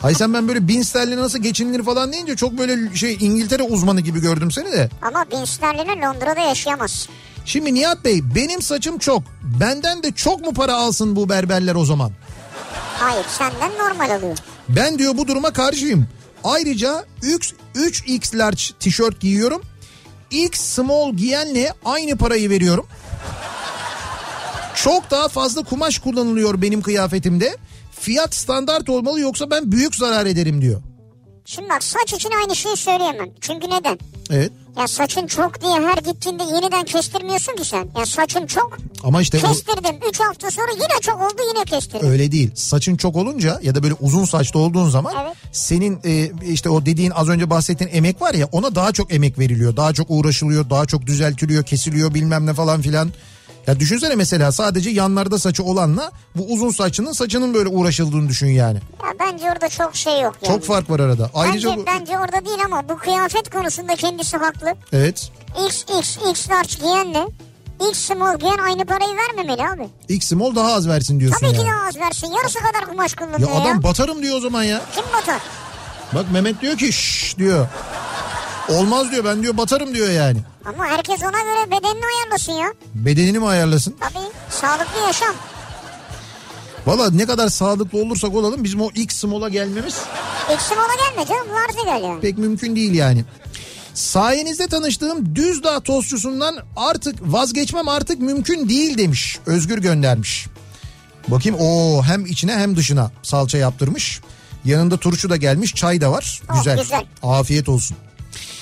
Hay 0.02 0.16
sen 0.16 0.34
ben 0.34 0.48
böyle 0.48 0.68
bin 0.68 0.82
sterlin 0.82 1.18
nasıl 1.18 1.39
geçinilir 1.39 1.84
falan 1.84 2.14
deyince 2.14 2.36
çok 2.36 2.58
böyle 2.58 2.96
şey 2.96 3.18
İngiltere 3.20 3.64
uzmanı 3.64 4.02
gibi 4.02 4.20
gördüm 4.22 4.52
seni 4.52 4.72
de. 4.72 4.89
Ama 5.02 5.26
bin 5.32 5.46
sterline 5.46 6.02
Londra'da 6.06 6.39
yaşayamazsın. 6.39 7.14
Şimdi 7.46 7.74
Nihat 7.74 8.06
Bey 8.06 8.22
benim 8.36 8.62
saçım 8.62 8.98
çok. 8.98 9.24
Benden 9.60 10.04
de 10.04 10.12
çok 10.12 10.41
mu 10.41 10.54
para 10.54 10.76
alsın 10.76 11.16
bu 11.16 11.30
berberler 11.30 11.76
o 11.76 11.86
zaman? 11.86 12.12
Hayır 12.98 13.26
senden 13.30 13.72
normal 13.72 14.16
alıyor. 14.16 14.38
Ben 14.70 15.00
diyor 15.00 15.18
bu 15.18 15.28
duruma 15.28 15.54
karşıyım. 15.54 16.08
Ayrıca 16.44 17.06
3, 17.22 17.54
3X 17.76 18.38
large 18.38 18.64
tişört 18.80 19.20
giyiyorum. 19.20 19.62
X 20.32 20.60
small 20.62 21.14
giyenle 21.14 21.74
aynı 21.86 22.18
parayı 22.18 22.50
veriyorum. 22.50 22.88
Çok 24.76 25.12
daha 25.12 25.28
fazla 25.28 25.64
kumaş 25.64 26.00
kullanılıyor 26.00 26.62
benim 26.62 26.82
kıyafetimde. 26.82 27.58
Fiyat 28.00 28.36
standart 28.36 28.89
olmalı 28.89 29.20
yoksa 29.20 29.52
ben 29.52 29.72
büyük 29.72 29.96
zarar 29.96 30.26
ederim 30.26 30.62
diyor. 30.62 30.82
Şimdi 31.46 31.70
bak 31.70 31.84
saç 31.84 32.14
için 32.14 32.30
aynı 32.41 32.56
şeyi 32.56 32.78
söyleyemem. 32.78 33.30
Çünkü 33.41 33.70
neden? 33.70 34.00
Evet. 34.30 34.52
Ya 34.78 34.88
saçın 34.88 35.28
çok 35.28 35.62
diye 35.62 35.72
her 35.74 35.98
gittiğinde 35.98 36.44
yeniden 36.44 36.84
kestirmiyorsun 36.86 37.56
ki 37.56 37.66
sen. 37.66 37.88
Ya 38.00 38.06
saçın 38.06 38.48
çok. 38.48 38.78
Ama 39.04 39.22
işte 39.22 39.38
o- 39.38 39.42
Kestirdim. 39.48 39.96
3 40.10 40.20
hafta 40.20 40.52
sonra 40.52 40.72
yine 40.74 41.02
çok 41.02 41.22
oldu 41.22 41.42
yine 41.56 41.66
kestirdim. 41.66 42.10
öyle 42.10 42.32
değil. 42.32 42.52
Saçın 42.56 42.96
çok 42.96 43.16
olunca 43.16 43.60
ya 43.64 43.76
da 43.76 43.84
böyle 43.84 43.94
uzun 44.02 44.26
saçlı 44.26 44.60
olduğun 44.60 44.90
zaman 44.90 45.14
Evet. 45.24 45.34
senin 45.52 46.00
e, 46.06 46.32
işte 46.48 46.70
o 46.70 46.86
dediğin 46.86 47.12
az 47.12 47.30
önce 47.30 47.50
bahsettiğin 47.50 47.90
emek 47.94 48.22
var 48.22 48.34
ya 48.34 48.50
ona 48.52 48.76
daha 48.76 48.92
çok 48.92 49.14
emek 49.14 49.40
veriliyor. 49.40 49.76
Daha 49.78 49.94
çok 49.94 50.08
uğraşılıyor, 50.10 50.70
daha 50.70 50.86
çok 50.86 51.06
düzeltiliyor, 51.06 51.64
kesiliyor 51.64 52.14
bilmem 52.14 52.46
ne 52.46 52.54
falan 52.54 52.82
filan. 52.82 53.10
Ya 53.68 53.80
düşünsene 53.80 54.16
mesela 54.16 54.51
sadece 54.51 54.89
yanlarda 54.89 55.39
saçı 55.39 55.64
olanla 55.64 56.11
bu 56.36 56.45
uzun 56.53 56.70
saçının 56.70 57.11
saçının 57.11 57.53
böyle 57.53 57.70
uğraşıldığını 57.70 58.30
düşün 58.30 58.47
yani. 58.47 58.78
Ya 59.03 59.09
bence 59.20 59.51
orada 59.51 59.70
çok 59.70 59.95
şey 59.95 60.22
yok 60.22 60.36
yani. 60.43 60.53
Çok 60.55 60.64
fark 60.66 60.89
var 60.89 60.99
arada. 60.99 61.30
Ayrıca 61.34 61.70
Bence, 61.70 61.82
bu- 61.82 61.86
bence 61.86 62.20
orada 62.20 62.45
değil 62.45 62.57
ama 62.66 62.89
bu 62.89 62.97
kıyafet 62.97 63.49
konusunda 63.49 63.95
kendisi 63.95 64.38
haklı. 64.38 64.74
evet. 64.93 65.32
X, 65.68 65.84
X, 65.99 66.18
X 66.32 66.49
large 66.49 66.74
giyenle 66.82 67.28
X 67.91 67.97
small 67.99 68.39
giyen 68.39 68.57
aynı 68.57 68.86
parayı 68.86 69.11
vermemeli 69.16 69.68
abi. 69.68 69.89
X 70.09 70.28
small 70.28 70.55
daha 70.55 70.74
az 70.74 70.88
versin 70.88 71.20
diyorsun 71.20 71.39
Tabii 71.39 71.51
ki 71.51 71.57
yani. 71.57 71.70
daha 71.70 71.88
az 71.88 71.97
versin. 71.97 72.28
Yarısı 72.28 72.59
kadar 72.59 72.86
kumaş 72.89 73.11
Ya 73.20 73.26
kullanıyor 73.26 73.49
ya. 73.51 73.61
adam 73.61 73.84
batarım 73.84 74.22
diyor 74.24 74.38
o 74.38 74.39
zaman 74.39 74.64
ya. 74.64 74.82
Kim 74.95 75.03
batar? 75.22 75.41
Bak 76.16 76.26
Mehmet 76.32 76.61
diyor 76.61 76.78
ki 76.78 76.93
şşş 76.93 77.38
diyor. 77.38 77.68
Olmaz 78.70 79.11
diyor 79.11 79.26
ben 79.26 79.43
diyor 79.43 79.57
batarım 79.57 79.93
diyor 79.95 80.09
yani. 80.09 80.38
Ama 80.66 80.86
herkes 80.86 81.22
ona 81.24 81.32
göre 81.41 81.72
bedenini 81.72 82.03
ayarlasın 82.16 82.51
ya. 82.53 82.74
Bedenini 82.95 83.39
mi 83.39 83.47
ayarlasın? 83.47 83.95
Tabii 83.99 84.24
sağlıklı 84.49 84.99
yaşam. 85.07 85.36
Valla 86.88 87.11
ne 87.11 87.26
kadar 87.26 87.49
sağlıklı 87.49 87.97
olursak 88.01 88.36
olalım 88.36 88.64
bizim 88.64 88.82
o 88.82 88.89
X 88.95 89.16
small'a 89.16 89.49
gelmemiz 89.49 89.95
X 90.55 90.61
small'a 90.64 90.95
gelme 91.09 91.28
canım 91.30 91.47
large'a 91.53 91.97
gel 91.97 92.03
yani. 92.09 92.22
pek 92.22 92.38
mümkün 92.38 92.76
değil 92.76 92.93
yani. 92.93 93.26
Sayenizde 93.93 94.68
tanıştığım 94.68 95.36
Düzdağ 95.36 95.80
tostçusundan 95.80 96.55
artık 96.76 97.16
vazgeçmem 97.22 97.88
artık 97.88 98.20
mümkün 98.20 98.70
değil 98.70 98.97
demiş. 98.97 99.39
Özgür 99.45 99.78
göndermiş. 99.78 100.45
Bakayım 101.28 101.57
o 101.59 102.03
hem 102.03 102.26
içine 102.26 102.53
hem 102.55 102.76
dışına 102.76 103.11
salça 103.24 103.57
yaptırmış. 103.57 104.22
Yanında 104.66 104.97
turşu 104.97 105.30
da 105.30 105.38
gelmiş 105.38 105.76
çay 105.76 106.01
da 106.01 106.11
var. 106.11 106.41
Oh, 106.51 106.57
Güzel. 106.57 106.78
güzel. 106.82 107.05
Afiyet 107.24 107.70
olsun. 107.70 107.97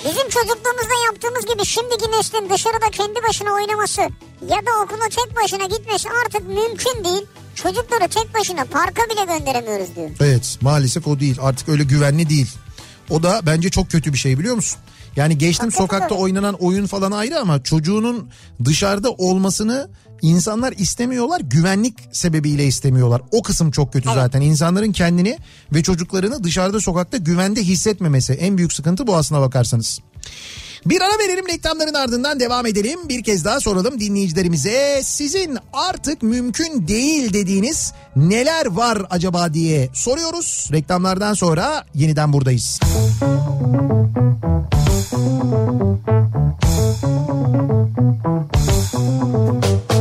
Bizim 0.04 0.28
çocukluğumuzda 0.28 0.94
yaptığımız 1.06 1.46
gibi 1.46 1.64
şimdiki 1.64 2.10
neslin 2.10 2.50
dışarıda 2.50 2.90
kendi 2.92 3.22
başına 3.28 3.52
oynaması 3.52 4.00
ya 4.48 4.66
da 4.66 4.70
okula 4.84 5.08
tek 5.08 5.36
başına 5.42 5.64
gitmesi 5.64 6.08
artık 6.24 6.48
mümkün 6.48 7.04
değil. 7.04 7.26
Çocukları 7.54 8.08
tek 8.08 8.34
başına 8.34 8.64
parka 8.64 9.02
bile 9.02 9.24
gönderemiyoruz 9.38 9.96
diyor. 9.96 10.10
Evet 10.20 10.58
maalesef 10.60 11.06
o 11.06 11.20
değil 11.20 11.36
artık 11.42 11.68
öyle 11.68 11.84
güvenli 11.84 12.28
değil. 12.28 12.50
O 13.10 13.22
da 13.22 13.40
bence 13.46 13.70
çok 13.70 13.90
kötü 13.90 14.12
bir 14.12 14.18
şey 14.18 14.38
biliyor 14.38 14.54
musun? 14.54 14.78
Yani 15.16 15.38
geçtim 15.38 15.66
kötü 15.66 15.76
sokakta 15.76 16.08
tabii. 16.08 16.18
oynanan 16.20 16.54
oyun 16.54 16.86
falan 16.86 17.12
ayrı 17.12 17.40
ama 17.40 17.62
çocuğunun 17.62 18.30
dışarıda 18.64 19.10
olmasını 19.10 19.90
insanlar 20.22 20.72
istemiyorlar. 20.72 21.40
Güvenlik 21.40 21.94
sebebiyle 22.12 22.66
istemiyorlar. 22.66 23.22
O 23.30 23.42
kısım 23.42 23.70
çok 23.70 23.92
kötü 23.92 24.08
zaten. 24.14 24.40
İnsanların 24.40 24.92
kendini 24.92 25.38
ve 25.72 25.82
çocuklarını 25.82 26.44
dışarıda 26.44 26.80
sokakta 26.80 27.16
güvende 27.16 27.62
hissetmemesi. 27.62 28.32
En 28.32 28.58
büyük 28.58 28.72
sıkıntı 28.72 29.06
bu 29.06 29.16
aslına 29.16 29.40
bakarsanız. 29.40 30.00
Bir 30.86 31.00
ara 31.00 31.18
verelim 31.18 31.48
reklamların 31.48 31.94
ardından 31.94 32.40
devam 32.40 32.66
edelim. 32.66 33.08
Bir 33.08 33.22
kez 33.22 33.44
daha 33.44 33.60
soralım 33.60 34.00
dinleyicilerimize. 34.00 35.00
Sizin 35.04 35.58
artık 35.72 36.22
mümkün 36.22 36.88
değil 36.88 37.32
dediğiniz 37.32 37.92
neler 38.16 38.66
var 38.66 39.02
acaba 39.10 39.54
diye 39.54 39.90
soruyoruz. 39.94 40.68
Reklamlardan 40.72 41.34
sonra 41.34 41.84
yeniden 41.94 42.32
buradayız. 42.32 42.80
Kafa 49.22 49.91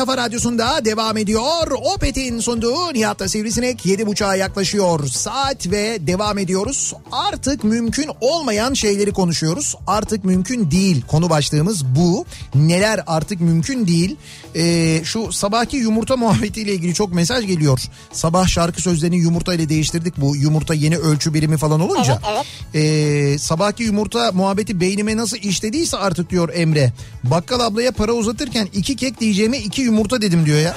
kafa 0.00 0.16
radyosunda 0.16 0.84
devam 0.84 1.16
ediyor. 1.16 1.70
Opet'in 1.94 2.40
sunduğu 2.40 2.94
Nihat'ta 2.94 3.28
Sivrisinek 3.28 3.86
7.30'a 3.86 4.36
yaklaşıyor 4.36 5.06
saat 5.06 5.70
ve 5.70 6.06
devam 6.06 6.38
ediyoruz. 6.38 6.94
Artık 7.12 7.64
mümkün 7.64 8.10
olmayan 8.20 8.74
şeyleri 8.74 9.12
konuşuyoruz. 9.12 9.74
Artık 9.86 10.24
mümkün 10.24 10.70
değil 10.70 11.02
konu 11.06 11.30
başlığımız 11.30 11.84
bu. 11.84 12.26
Neler 12.54 13.00
artık 13.06 13.40
mümkün 13.40 13.86
değil. 13.86 14.16
Ee, 14.56 15.00
şu 15.04 15.32
sabahki 15.32 15.76
yumurta 15.76 16.16
muhabbetiyle 16.22 16.72
ilgili 16.72 16.94
çok 16.94 17.14
mesaj 17.14 17.46
geliyor. 17.46 17.80
Sabah 18.12 18.48
şarkı 18.48 18.82
sözlerini 18.82 19.16
yumurta 19.16 19.54
ile 19.54 19.68
değiştirdik. 19.68 20.16
Bu 20.16 20.36
yumurta 20.36 20.74
yeni 20.74 20.96
ölçü 20.96 21.34
birimi 21.34 21.56
falan 21.56 21.80
olunca. 21.80 22.20
Evet, 22.32 22.46
Ee, 22.74 23.38
sabahki 23.38 23.82
yumurta 23.82 24.32
muhabbeti 24.32 24.80
beynime 24.80 25.16
nasıl 25.16 25.36
işlediyse 25.36 25.96
artık 25.96 26.30
diyor 26.30 26.48
Emre. 26.54 26.92
Bakkal 27.24 27.60
ablaya 27.60 27.92
para 27.92 28.12
uzatırken 28.12 28.68
iki 28.72 28.96
kek 28.96 29.20
diyeceğime 29.20 29.58
iki 29.58 29.82
yumurta 29.90 30.22
dedim 30.22 30.46
diyor 30.46 30.58
ya. 30.58 30.74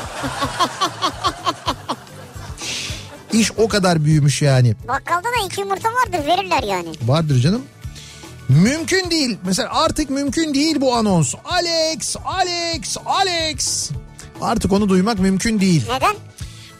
İş 3.33 3.51
o 3.57 3.67
kadar 3.67 4.05
büyümüş 4.05 4.41
yani. 4.41 4.75
Bakkalda 4.87 5.23
da 5.23 5.45
iki 5.47 5.61
yumurta 5.61 5.89
vardır 5.89 6.27
verirler 6.27 6.63
yani. 6.63 6.89
Vardır 7.05 7.39
canım. 7.39 7.61
Mümkün 8.49 9.09
değil. 9.11 9.37
Mesela 9.45 9.69
artık 9.83 10.09
mümkün 10.09 10.53
değil 10.53 10.81
bu 10.81 10.95
anons. 10.95 11.35
Alex, 11.45 12.15
Alex, 12.25 12.97
Alex. 13.05 13.89
Artık 14.41 14.71
onu 14.73 14.89
duymak 14.89 15.19
mümkün 15.19 15.59
değil. 15.59 15.83
Neden? 15.95 16.15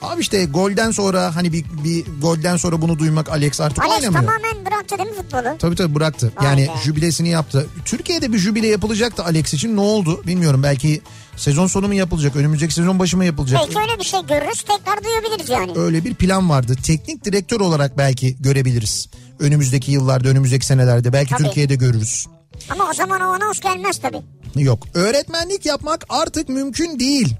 Abi 0.02 0.22
işte 0.22 0.46
golden 0.46 0.92
sonra 0.92 1.36
hani 1.36 1.54
bir, 1.54 1.66
bir 1.84 2.06
golden 2.22 2.58
sonra 2.58 2.82
bunu 2.82 3.00
duymak 3.00 3.30
Alex 3.30 3.62
artık 3.62 3.84
Alex 3.86 3.96
oynamıyor. 4.00 4.24
tamamen 4.24 4.66
bıraktı 4.66 4.98
değil 4.98 5.10
mi 5.10 5.16
futbolu? 5.16 5.58
Tabii 5.60 5.76
tabii 5.76 5.96
bıraktı. 5.96 6.32
Vay 6.38 6.46
Yani 6.46 6.62
be. 6.68 6.72
jübilesini 6.84 7.30
yaptı. 7.30 7.68
Türkiye'de 7.86 8.34
bir 8.34 8.38
jübile 8.38 8.68
yapılacaktı 8.68 9.24
Alex 9.24 9.54
için. 9.54 9.76
Ne 9.76 9.82
oldu 9.82 10.24
bilmiyorum. 10.28 10.64
Belki 10.64 11.02
sezon 11.36 11.68
sonu 11.68 11.88
mu 11.88 11.94
yapılacak? 11.94 12.36
Önümüzdeki 12.36 12.74
sezon 12.74 13.00
başı 13.00 13.18
mı 13.18 13.26
yapılacak? 13.26 13.62
Belki 13.62 13.80
öyle 13.80 14.00
bir 14.00 14.04
şey 14.04 14.20
görürüz 14.22 14.62
tekrar 14.62 15.04
duyabiliriz 15.04 15.50
yani. 15.50 15.72
Öyle 15.80 16.04
bir 16.06 16.16
plan 16.16 16.50
vardı. 16.50 16.76
Teknik 16.84 17.26
direktör 17.26 17.60
olarak 17.60 17.98
belki 17.98 18.36
görebiliriz. 18.42 19.10
Önümüzdeki 19.40 19.92
yıllarda, 19.92 20.30
önümüzdeki 20.30 20.66
senelerde 20.66 21.14
belki 21.14 21.30
Tabii. 21.30 21.44
Türkiye'de 21.44 21.76
görürüz. 21.76 22.28
Ama 22.70 22.90
o 22.90 22.94
zaman 22.94 23.22
o 23.22 23.24
anons 23.24 23.60
gelmez 23.60 23.98
tabii. 23.98 24.22
Yok. 24.56 24.88
Öğretmenlik 24.94 25.66
yapmak 25.66 26.06
artık 26.10 26.50
mümkün 26.50 27.00
değil. 27.00 27.36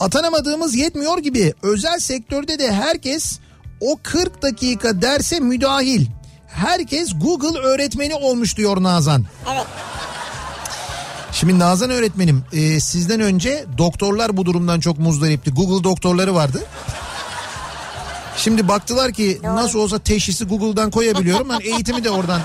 Atanamadığımız 0.00 0.74
yetmiyor 0.76 1.18
gibi 1.18 1.54
özel 1.62 1.98
sektörde 1.98 2.58
de 2.58 2.72
herkes 2.72 3.38
o 3.80 3.96
40 4.02 4.42
dakika 4.42 5.02
derse 5.02 5.40
müdahil. 5.40 6.06
Herkes 6.46 7.12
Google 7.20 7.58
öğretmeni 7.58 8.14
olmuş 8.14 8.56
diyor 8.56 8.82
Nazan. 8.82 9.24
Evet. 9.54 9.66
Şimdi 11.44 11.58
Nazan 11.58 11.90
öğretmenim 11.90 12.44
e, 12.52 12.80
sizden 12.80 13.20
önce 13.20 13.64
doktorlar 13.78 14.36
bu 14.36 14.46
durumdan 14.46 14.80
çok 14.80 14.98
muzdaripti. 14.98 15.50
Google 15.50 15.84
doktorları 15.84 16.34
vardı. 16.34 16.62
Şimdi 18.36 18.68
baktılar 18.68 19.12
ki 19.12 19.38
nasıl 19.42 19.78
olsa 19.78 19.98
teşhisi 19.98 20.44
Google'dan 20.44 20.90
koyabiliyorum. 20.90 21.48
Ben 21.48 21.60
eğitimi 21.60 22.04
de 22.04 22.10
oradan 22.10 22.40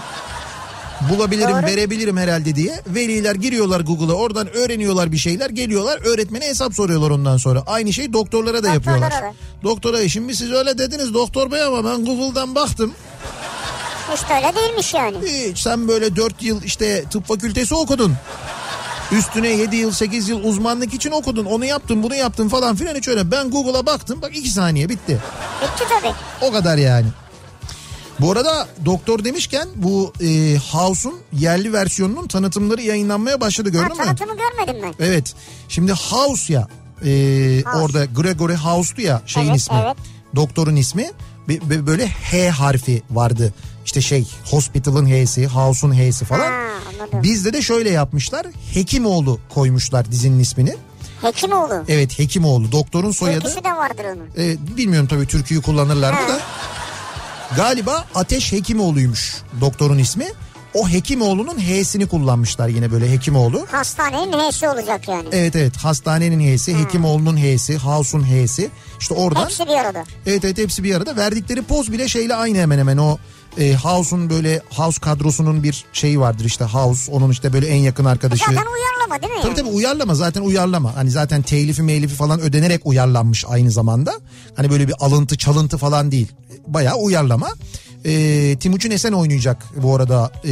bulabilirim, 1.10 1.56
Doğru. 1.56 1.66
verebilirim 1.66 2.18
herhalde 2.18 2.56
diye. 2.56 2.82
Veliler 2.88 3.36
giriyorlar 3.36 3.80
Google'a 3.82 4.16
oradan 4.16 4.48
öğreniyorlar 4.48 5.12
bir 5.12 5.18
şeyler. 5.18 5.50
Geliyorlar 5.50 6.00
öğretmene 6.06 6.46
hesap 6.46 6.74
soruyorlar 6.74 7.10
ondan 7.10 7.38
sonra. 7.38 7.64
Aynı 7.68 7.94
şey 7.94 8.14
doktorlara 8.14 8.64
da 8.64 8.74
Doktorlara 8.74 8.74
yapıyorlar. 8.74 9.12
da. 9.12 9.34
Doktora 9.64 10.10
şimdi 10.10 10.36
siz 10.36 10.52
öyle 10.52 10.78
dediniz 10.78 11.14
doktor 11.14 11.52
bey 11.52 11.64
ama 11.64 11.86
ben 11.86 12.06
Google'dan 12.06 12.56
baktım. 12.56 12.94
Hiç 14.14 14.30
de 14.30 14.34
öyle 14.34 14.56
değilmiş 14.56 14.94
yani. 14.94 15.18
Hiç 15.26 15.60
sen 15.60 15.88
böyle 15.88 16.16
4 16.16 16.44
yıl 16.44 16.64
işte 16.64 17.04
tıp 17.04 17.28
fakültesi 17.28 17.76
okudun. 17.76 18.16
Üstüne 19.12 19.48
7 19.50 19.76
yıl 19.76 19.92
8 19.92 20.30
yıl 20.30 20.44
uzmanlık 20.44 20.94
için 20.94 21.12
okudun. 21.12 21.46
Onu 21.46 21.66
yaptın 21.66 22.04
bunu 22.04 22.16
yaptın 22.16 22.50
falan 22.50 22.76
filan 22.76 22.96
hiç 22.96 23.08
öyle. 23.08 23.32
Ben 23.32 23.52
Google'a 23.52 23.86
baktım 23.86 24.20
bak 24.22 24.38
2 24.38 24.50
saniye 24.50 24.90
bitti. 24.90 25.20
Bitti 25.62 25.84
tabii. 26.02 26.14
O 26.42 26.52
kadar 26.52 26.78
yani. 26.78 27.08
Bu 28.20 28.32
arada 28.32 28.68
doktor 28.86 29.24
demişken 29.24 29.68
bu 29.76 30.14
e, 30.22 30.58
House'un 30.72 31.16
yerli 31.34 31.74
versiyonunun 31.74 32.28
tanıtımları 32.28 32.82
yayınlanmaya 32.82 33.42
başladı 33.42 33.70
gördün 33.70 33.98
mü? 33.98 34.04
tanıtımı 34.04 34.34
görmedim 34.38 34.76
ben. 34.84 35.06
Evet. 35.06 35.36
Şimdi 35.70 35.92
House 35.94 36.54
ya 36.54 36.68
e, 37.06 37.10
House. 37.66 37.80
orada 37.80 38.06
Gregory 38.06 38.56
House'tu 38.56 39.02
ya 39.02 39.22
şeyin 39.26 39.48
Evet, 39.48 39.58
ismi. 39.58 39.78
evet. 39.86 39.98
Doktorun 40.36 40.76
ismi. 40.76 41.12
Be- 41.50 41.70
be- 41.70 41.88
böyle 41.88 42.08
H 42.08 42.50
harfi 42.50 43.02
vardı. 43.12 43.54
İşte 43.86 44.02
şey 44.02 44.28
hospital'ın 44.46 45.06
H'si, 45.08 45.48
House'un 45.48 45.94
H'si 45.94 46.26
falan. 46.26 46.52
Ha, 46.52 46.58
anladım. 46.94 47.24
Bizde 47.24 47.54
de 47.54 47.62
şöyle 47.62 47.90
yapmışlar. 47.90 48.46
Hekimoğlu 48.74 49.40
koymuşlar 49.50 50.12
dizinin 50.12 50.40
ismini. 50.40 50.76
Hekimoğlu. 51.22 51.84
Evet 51.88 52.20
Hekimoğlu. 52.20 52.72
Doktorun 52.72 53.12
soyadı. 53.12 53.40
Türküsü 53.40 53.64
de 53.64 53.72
vardır 53.72 54.06
onun. 54.06 54.44
E, 54.46 54.78
bilmiyorum 54.78 55.08
tabii 55.08 55.28
türküyü 55.28 55.62
kullanırlar 55.62 56.12
mı 56.14 56.20
da. 56.30 56.40
Galiba 57.56 58.06
Ateş 58.16 58.52
Hekimoğlu'ymuş 58.52 59.38
doktorun 59.62 59.98
ismi. 59.98 60.28
O 60.74 60.90
Hekimoğlu'nun 60.90 61.58
H'sini 61.60 62.08
kullanmışlar 62.08 62.68
yine 62.68 62.92
böyle 62.92 63.12
Hekimoğlu. 63.12 63.66
Hastanenin 63.72 64.32
H'si 64.34 64.70
olacak 64.70 65.08
yani. 65.08 65.28
Evet 65.32 65.56
evet 65.56 65.78
hastanenin 65.78 66.40
H'si, 66.58 66.78
Hekimoğlu'nun 66.78 67.38
H'si, 67.38 67.78
House'un 67.78 68.24
H'si. 68.24 68.70
İşte 69.00 69.14
oradan 69.14 69.46
Hepsi 69.46 69.66
bir 69.66 69.74
arada. 69.74 70.04
evet 70.26 70.46
evet 70.46 70.58
hepsi 70.58 70.84
bir 70.84 70.96
arada. 70.96 71.16
Verdikleri 71.16 71.62
poz 71.62 71.92
bile 71.92 72.08
şeyle 72.08 72.36
aynı 72.36 72.58
hemen 72.58 72.78
hemen 72.80 72.98
o 72.98 73.18
e, 73.58 73.74
House'un 73.76 74.30
böyle 74.30 74.62
House 74.70 75.00
kadrosunun 75.02 75.64
bir 75.64 75.86
şeyi 75.94 76.20
vardır 76.20 76.46
işte 76.46 76.66
House 76.66 77.12
onun 77.12 77.32
işte 77.32 77.54
böyle 77.54 77.68
en 77.68 77.78
yakın 77.78 78.06
arkadaşı. 78.06 78.44
Zaten 78.46 78.56
uyarlama 78.74 79.22
değil 79.22 79.34
mi 79.34 79.40
Tabii 79.42 79.50
yani? 79.50 79.56
tabii 79.66 79.76
uyarlama 79.76 80.16
zaten 80.16 80.42
uyarlama. 80.42 80.96
Hani 80.96 81.12
zaten 81.12 81.42
telifi 81.42 81.82
meylifi 81.82 82.16
falan 82.16 82.40
ödenerek 82.40 82.82
uyarlanmış 82.86 83.46
aynı 83.48 83.72
zamanda. 83.72 84.14
Hani 84.56 84.70
böyle 84.70 84.88
bir 84.88 84.94
alıntı 85.00 85.38
çalıntı 85.38 85.78
falan 85.78 86.12
değil. 86.12 86.28
Bayağı 86.68 86.96
uyarlama. 86.96 87.50
Ee, 88.06 88.56
Timuçin 88.60 88.92
Esen 88.92 89.12
oynayacak 89.14 89.66
bu 89.84 89.96
arada 89.96 90.32
e, 90.46 90.52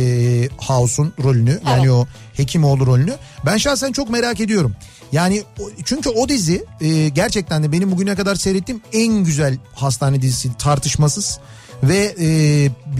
House'un 0.57 1.13
rolünü. 1.23 1.59
Yani 1.65 1.81
Evet. 1.81 1.91
o 1.91 2.07
Hekimoğlu 2.33 2.85
rolünü. 2.85 3.13
Ben 3.45 3.57
şahsen 3.57 3.91
çok 3.91 4.09
merak 4.09 4.39
ediyorum. 4.39 4.75
Yani 5.11 5.43
çünkü 5.85 6.09
o 6.09 6.29
dizi 6.29 6.65
e, 6.81 7.09
gerçekten 7.09 7.63
de 7.63 7.71
benim 7.71 7.91
bugüne 7.91 8.15
kadar 8.15 8.35
seyrettiğim 8.35 8.81
en 8.93 9.13
güzel 9.23 9.57
hastane 9.73 10.21
dizisi 10.21 10.57
tartışmasız. 10.57 11.39
Ve 11.83 12.15
e, 12.19 12.27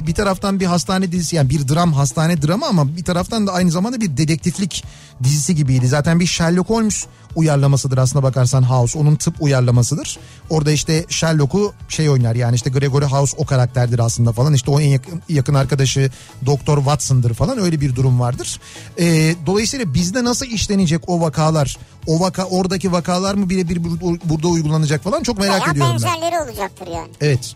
bir 0.08 0.14
taraftan 0.14 0.60
bir 0.60 0.66
hastane 0.66 1.12
dizisi 1.12 1.36
yani 1.36 1.50
bir 1.50 1.68
dram 1.68 1.94
hastane 1.94 2.42
dramı 2.42 2.66
ama 2.66 2.98
bir 2.98 3.04
taraftan 3.04 3.48
da 3.48 3.54
aynı 3.54 3.72
zamanda 3.72 4.02
bir 4.02 4.18
dedektiflik 4.18 4.84
dizisi 5.24 5.56
gibiydi. 5.56 5.88
Zaten 5.88 6.20
bir 6.20 6.26
Sherlock 6.26 6.70
Holmes 6.70 7.06
uyarlamasıdır 7.36 7.98
aslına 7.98 8.24
bakarsan 8.24 8.64
House 8.64 9.00
onun 9.00 9.16
tıp 9.16 9.42
uyarlamasıdır. 9.42 10.20
Orada 10.50 10.72
işte 10.72 11.06
Sherlock'u 11.10 11.74
şey 11.90 12.10
oynar 12.10 12.36
yani 12.36 12.56
işte 12.56 12.70
Gregory 12.70 13.06
House 13.06 13.38
o 13.38 13.46
karakterdir 13.46 14.00
aslında 14.00 14.32
falan 14.32 14.54
işte 14.54 14.72
o 14.72 14.80
en 14.80 14.90
yakın, 14.90 15.22
yakın 15.30 15.54
arkadaşı 15.54 16.12
Doktor 16.46 16.78
Watson'dır 16.78 17.34
falan 17.34 17.60
öyle 17.60 17.82
bir 17.82 17.96
durum 17.96 18.20
vardır. 18.20 18.60
E, 19.00 19.36
dolayısıyla 19.46 19.94
bizde 19.94 20.24
nasıl 20.24 20.46
işlenecek 20.46 21.02
o 21.10 21.22
vakalar 21.22 21.78
o 22.08 22.20
vaka 22.20 22.46
oradaki 22.46 22.92
vakalar 22.92 23.36
mı 23.36 23.50
birebir 23.50 23.78
bur- 23.78 24.20
burada 24.24 24.48
uygulanacak 24.48 25.04
falan 25.04 25.24
çok 25.24 25.38
merak 25.40 25.62
Bayağı 25.62 25.72
ediyorum 25.72 25.92
ben. 26.04 26.12
benzerleri 26.12 26.44
olacaktır 26.44 26.88
yani. 26.88 27.10
Evet. 27.22 27.56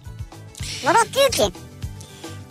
Murat 0.83 1.07
diyor 1.15 1.31
ki 1.31 1.57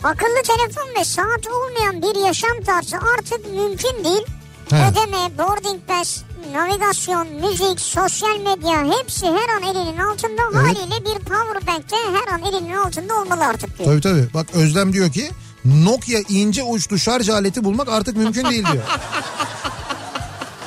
akıllı 0.03 0.41
telefon 0.43 0.99
ve 0.99 1.05
saat 1.05 1.47
olmayan 1.47 2.01
bir 2.01 2.25
yaşam 2.25 2.63
tarzı 2.65 2.97
artık 3.17 3.45
mümkün 3.45 4.03
değil. 4.03 4.25
He. 4.69 4.75
Ödeme, 4.75 5.37
boarding 5.37 5.81
pass, 5.87 6.21
navigasyon, 6.53 7.27
müzik, 7.27 7.79
sosyal 7.79 8.37
medya 8.39 8.97
hepsi 8.99 9.25
her 9.25 9.49
an 9.57 9.63
elinin 9.63 9.97
altında. 9.97 10.41
Evet. 10.53 10.55
Haliyle 10.55 11.05
bir 11.05 11.19
power 11.19 11.67
bank 11.67 11.91
de 11.91 11.95
her 11.95 12.33
an 12.33 12.41
elinin 12.43 12.73
altında 12.73 13.15
olmalı 13.15 13.45
artık 13.45 13.77
diyor. 13.79 13.89
Tabii 13.89 14.01
tabii. 14.01 14.33
Bak 14.33 14.47
Özlem 14.53 14.93
diyor 14.93 15.11
ki 15.11 15.29
Nokia 15.65 16.19
ince 16.29 16.63
uçlu 16.63 16.99
şarj 16.99 17.29
aleti 17.29 17.63
bulmak 17.63 17.89
artık 17.89 18.17
mümkün 18.17 18.49
değil 18.49 18.65
diyor. 18.71 18.83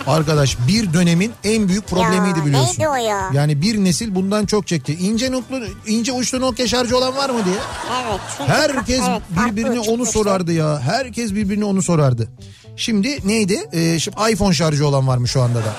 Arkadaş 0.06 0.56
bir 0.68 0.92
dönemin 0.92 1.32
en 1.44 1.68
büyük 1.68 1.86
problemiydi 1.88 2.38
Ya, 2.38 2.44
biliyorsun. 2.46 2.70
neydi 2.78 2.88
o 2.88 2.94
ya? 2.94 3.30
Yani 3.32 3.62
bir 3.62 3.84
nesil 3.84 4.14
bundan 4.14 4.46
çok 4.46 4.66
çekti. 4.66 4.94
İnce 4.94 5.32
noklu, 5.32 5.60
ince 5.86 6.12
uçlu 6.12 6.40
Nokia 6.40 6.66
şarjı 6.66 6.98
olan 6.98 7.16
var 7.16 7.30
mı 7.30 7.44
diye. 7.44 7.56
Evet. 8.04 8.48
Herkes 8.48 9.00
evet, 9.08 9.22
birbirine 9.30 9.80
onu 9.80 10.06
sorardı 10.06 10.52
ya. 10.52 10.80
Herkes 10.80 11.34
birbirine 11.34 11.64
onu 11.64 11.82
sorardı. 11.82 12.28
Şimdi 12.76 13.28
neydi? 13.28 13.64
Ee, 13.72 13.98
şimdi 13.98 14.16
iPhone 14.32 14.54
şarjı 14.54 14.86
olan 14.88 15.08
var 15.08 15.16
mı 15.18 15.28
şu 15.28 15.42
anda 15.42 15.58
da? 15.58 15.72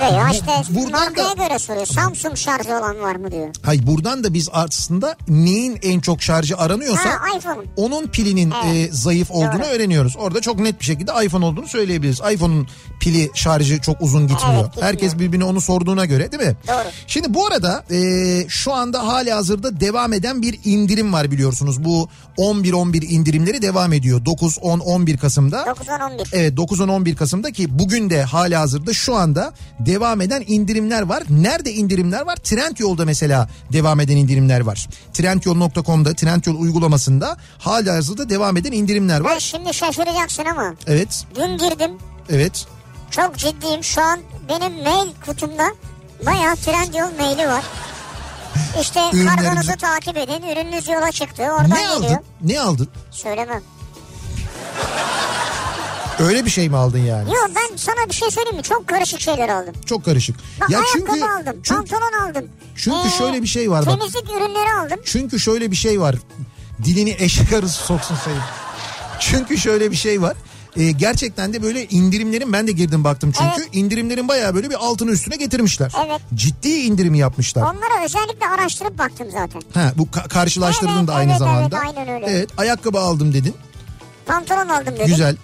Bu- 0.00 0.32
işte 0.34 0.52
buradan 0.70 1.16
da- 1.16 1.44
göre 1.46 1.58
soruyor. 1.58 1.86
Samsung 1.86 2.36
şarjı 2.36 2.68
olan 2.68 3.00
var 3.00 3.16
mı 3.16 3.30
diyor. 3.32 3.48
Hayır 3.62 3.86
buradan 3.86 4.24
da 4.24 4.34
biz 4.34 4.48
aslında 4.52 5.16
neyin 5.28 5.78
en 5.82 6.00
çok 6.00 6.22
şarjı 6.22 6.56
aranıyorsa 6.58 7.10
Ha 7.10 7.36
iPhone. 7.38 7.58
onun 7.76 8.06
pilinin 8.06 8.52
Evet. 8.64 8.90
e, 8.90 8.92
zayıf 8.92 9.30
olduğunu 9.30 9.52
Doğru. 9.62 9.66
öğreniyoruz. 9.68 10.16
Orada 10.16 10.40
çok 10.40 10.58
net 10.58 10.80
bir 10.80 10.84
şekilde 10.84 11.12
iPhone 11.24 11.44
olduğunu 11.44 11.68
söyleyebiliriz. 11.68 12.20
iPhone'un 12.32 12.68
pili 13.00 13.30
şarjı 13.34 13.80
çok 13.80 14.00
uzun 14.00 14.26
gitmiyor. 14.28 14.54
Evet, 14.54 14.64
gitmiyor. 14.66 14.88
Herkes 14.88 15.18
birbirine 15.18 15.44
onu 15.44 15.60
sorduğuna 15.60 16.04
göre 16.04 16.32
değil 16.32 16.42
mi? 16.42 16.56
Doğru. 16.68 16.84
Şimdi 17.06 17.34
bu 17.34 17.46
arada 17.46 17.84
e, 17.90 17.98
şu 18.48 18.72
anda 18.72 19.06
hali 19.06 19.32
hazırda 19.32 19.80
devam 19.80 20.12
eden 20.12 20.42
bir 20.42 20.58
indirim 20.64 21.12
var 21.12 21.30
biliyorsunuz. 21.30 21.84
Bu 21.84 22.08
11-11 22.38 23.04
indirimleri 23.06 23.62
devam 23.62 23.92
ediyor. 23.92 24.24
9, 24.24 24.58
10, 24.62 24.78
11 24.78 25.16
Kasım'da. 25.16 25.60
9-10-11. 25.62 26.28
Evet 26.32 26.52
9-10-11 26.58 27.14
Kasım'da 27.16 27.52
ki 27.52 27.78
bugün 27.78 28.10
de 28.10 28.22
hali 28.22 28.56
hazırda 28.56 28.92
şu 28.94 29.14
anda 29.16 29.52
devam 29.86 30.20
eden 30.20 30.44
indirimler 30.46 31.02
var. 31.02 31.22
Nerede 31.30 31.72
indirimler 31.72 32.20
var? 32.22 32.36
Trendyol'da 32.36 33.04
mesela 33.04 33.48
devam 33.72 34.00
eden 34.00 34.16
indirimler 34.16 34.60
var. 34.60 34.88
Trendyol.com'da 35.12 36.14
Trendyol 36.14 36.54
uygulamasında 36.60 37.36
hali 37.58 37.90
hazırda 37.90 38.28
devam 38.28 38.56
eden 38.56 38.72
indirimler 38.72 39.24
Ben 39.24 39.30
var. 39.30 39.40
şimdi 39.40 39.74
şaşıracaksın 39.74 40.44
ama 40.44 40.74
Evet 40.86 41.24
dün 41.36 41.58
girdim. 41.58 41.90
evet 42.30 42.66
Çok 43.10 43.36
ciddiyim 43.36 43.84
şu 43.84 44.00
an 44.02 44.20
benim 44.48 44.72
mail 44.82 45.08
kutumda 45.26 45.64
bayağı 46.26 46.56
Trendyol 46.56 47.10
maili 47.20 47.48
var. 47.48 47.64
İşte 48.80 49.00
kargonuzu 49.26 49.76
takip 49.76 50.16
edin. 50.16 50.42
Ürününüz 50.52 50.88
yola 50.88 51.10
çıktı. 51.12 51.42
Oradan 51.42 51.70
ne 51.70 51.74
geliyor. 51.74 51.96
aldın? 51.96 52.18
Ne 52.42 52.60
aldın? 52.60 52.88
Söylemem. 53.10 53.62
Öyle 56.18 56.44
bir 56.44 56.50
şey 56.50 56.68
mi 56.68 56.76
aldın 56.76 56.98
yani? 56.98 57.28
Yok 57.34 57.50
ben 57.56 57.76
sana 57.76 58.08
bir 58.08 58.14
şey 58.14 58.30
söyleyeyim 58.30 58.56
mi? 58.56 58.62
Çok 58.62 58.88
karışık 58.88 59.20
şeyler 59.20 59.48
aldım. 59.48 59.74
Çok 59.86 60.04
karışık. 60.04 60.36
Bak 60.60 60.70
ya 60.70 60.78
ayakkabı 60.78 60.98
çünkü 61.06 61.24
aldım. 61.24 61.60
çünkü, 61.62 61.90
Pantolon 61.90 62.28
aldım. 62.28 62.48
çünkü 62.76 62.96
Ee, 63.08 63.10
şöyle 63.18 63.42
bir 63.42 63.46
şey 63.46 63.70
var 63.70 63.86
bak. 63.86 63.98
Temizlik 63.98 64.30
ürünleri 64.30 64.72
aldım. 64.84 65.00
Çünkü 65.04 65.40
şöyle 65.40 65.70
bir 65.70 65.76
şey 65.76 66.00
var. 66.00 66.16
Dilini 66.84 67.16
eşek 67.18 67.52
arısı 67.52 67.84
soksun 67.84 68.16
sayın. 68.24 68.40
Çünkü 69.20 69.58
şöyle 69.58 69.90
bir 69.90 69.96
şey 69.96 70.22
var. 70.22 70.36
Ee, 70.76 70.90
gerçekten 70.90 71.52
de 71.52 71.62
böyle 71.62 71.86
indirimlerin 71.88 72.52
ben 72.52 72.66
de 72.66 72.72
girdim 72.72 73.04
baktım 73.04 73.32
çünkü 73.38 73.50
Evet. 73.58 73.68
indirimlerin 73.72 74.28
bayağı 74.28 74.54
böyle 74.54 74.70
bir 74.70 74.74
altını 74.74 75.10
üstüne 75.10 75.36
getirmişler. 75.36 75.92
Evet. 76.06 76.20
Ciddi 76.34 76.68
indirimi 76.68 77.18
yapmışlar. 77.18 77.62
Onları 77.62 78.04
özellikle 78.04 78.46
araştırıp 78.46 78.98
baktım 78.98 79.26
zaten. 79.32 79.62
Ha 79.74 79.92
bu 79.96 80.02
ka- 80.02 80.28
karşılaştırdın 80.28 80.96
Evet, 80.98 81.08
da 81.08 81.14
aynı 81.14 81.30
evet, 81.30 81.38
zamanda. 81.38 81.80
evet, 81.84 81.96
aynen 81.98 82.14
öyle. 82.14 82.26
Evet 82.26 82.50
ayakkabı 82.56 82.98
aldım 82.98 83.34
dedin. 83.34 83.54
Pantolon 84.26 84.68
aldım 84.68 84.94
dedim. 84.94 85.06
Güzel. 85.06 85.36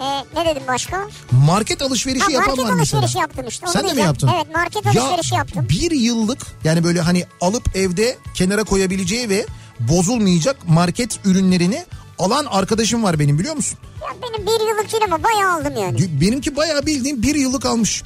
Ee, 0.00 0.24
ne 0.36 0.46
dedim 0.46 0.62
başka? 0.68 1.08
Market 1.46 1.82
alışverişi 1.82 2.24
Ha, 2.24 2.30
yapan 2.32 2.48
market 2.48 2.64
var 2.64 2.72
mesela. 2.72 2.98
alışverişi 3.00 3.18
yaptım 3.18 3.44
işte. 3.48 3.66
Sen 3.66 3.74
de 3.74 3.78
mi 3.78 3.84
diyeceğim. 3.86 4.06
yaptın? 4.06 4.30
Evet 4.36 4.54
market 4.56 4.94
Ya, 4.94 5.02
alışverişi 5.02 5.34
yaptım. 5.34 5.66
Bir 5.70 5.90
yıllık 5.90 6.46
yani 6.64 6.84
böyle 6.84 7.00
hani 7.00 7.24
alıp 7.40 7.76
evde 7.76 8.18
kenara 8.34 8.64
koyabileceği 8.64 9.28
ve 9.28 9.46
bozulmayacak 9.80 10.68
market 10.68 11.20
ürünlerini 11.24 11.84
alan 12.18 12.44
arkadaşım 12.50 13.02
var 13.02 13.18
benim 13.18 13.38
biliyor 13.38 13.56
musun? 13.56 13.78
Ya 14.02 14.08
benim 14.22 14.46
bir 14.46 14.68
yıllık 14.70 14.92
değil 14.92 15.04
ama 15.04 15.22
bayağı 15.22 15.52
aldım 15.60 15.72
yani. 15.82 16.20
Benimki 16.20 16.56
bayağı 16.56 16.86
bildiğim 16.86 17.22
bir 17.22 17.34
yıllık 17.34 17.66
almış. 17.66 18.02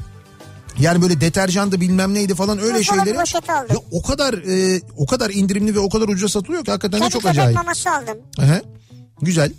Yani 0.78 1.02
böyle 1.02 1.20
deterjandı 1.20 1.80
bilmem 1.80 2.14
neydi 2.14 2.34
falan 2.34 2.58
öyle 2.58 2.78
Buzdolabı 2.78 3.04
şeyleri. 3.04 3.16
Ya 3.70 3.76
o 3.92 4.02
kadar 4.02 4.34
e, 4.34 4.80
o 4.96 5.06
kadar 5.06 5.30
indirimli 5.30 5.74
ve 5.74 5.78
o 5.78 5.88
kadar 5.88 6.08
ucuza 6.08 6.28
satılıyor 6.28 6.64
ki 6.64 6.70
hakikaten 6.70 7.00
Kedi 7.00 7.10
çok 7.10 7.22
köpek 7.22 7.38
acayip. 7.38 7.56
maması 7.56 7.90
aldım. 7.90 8.18
Aha, 8.38 8.60
Güzel. 9.22 9.52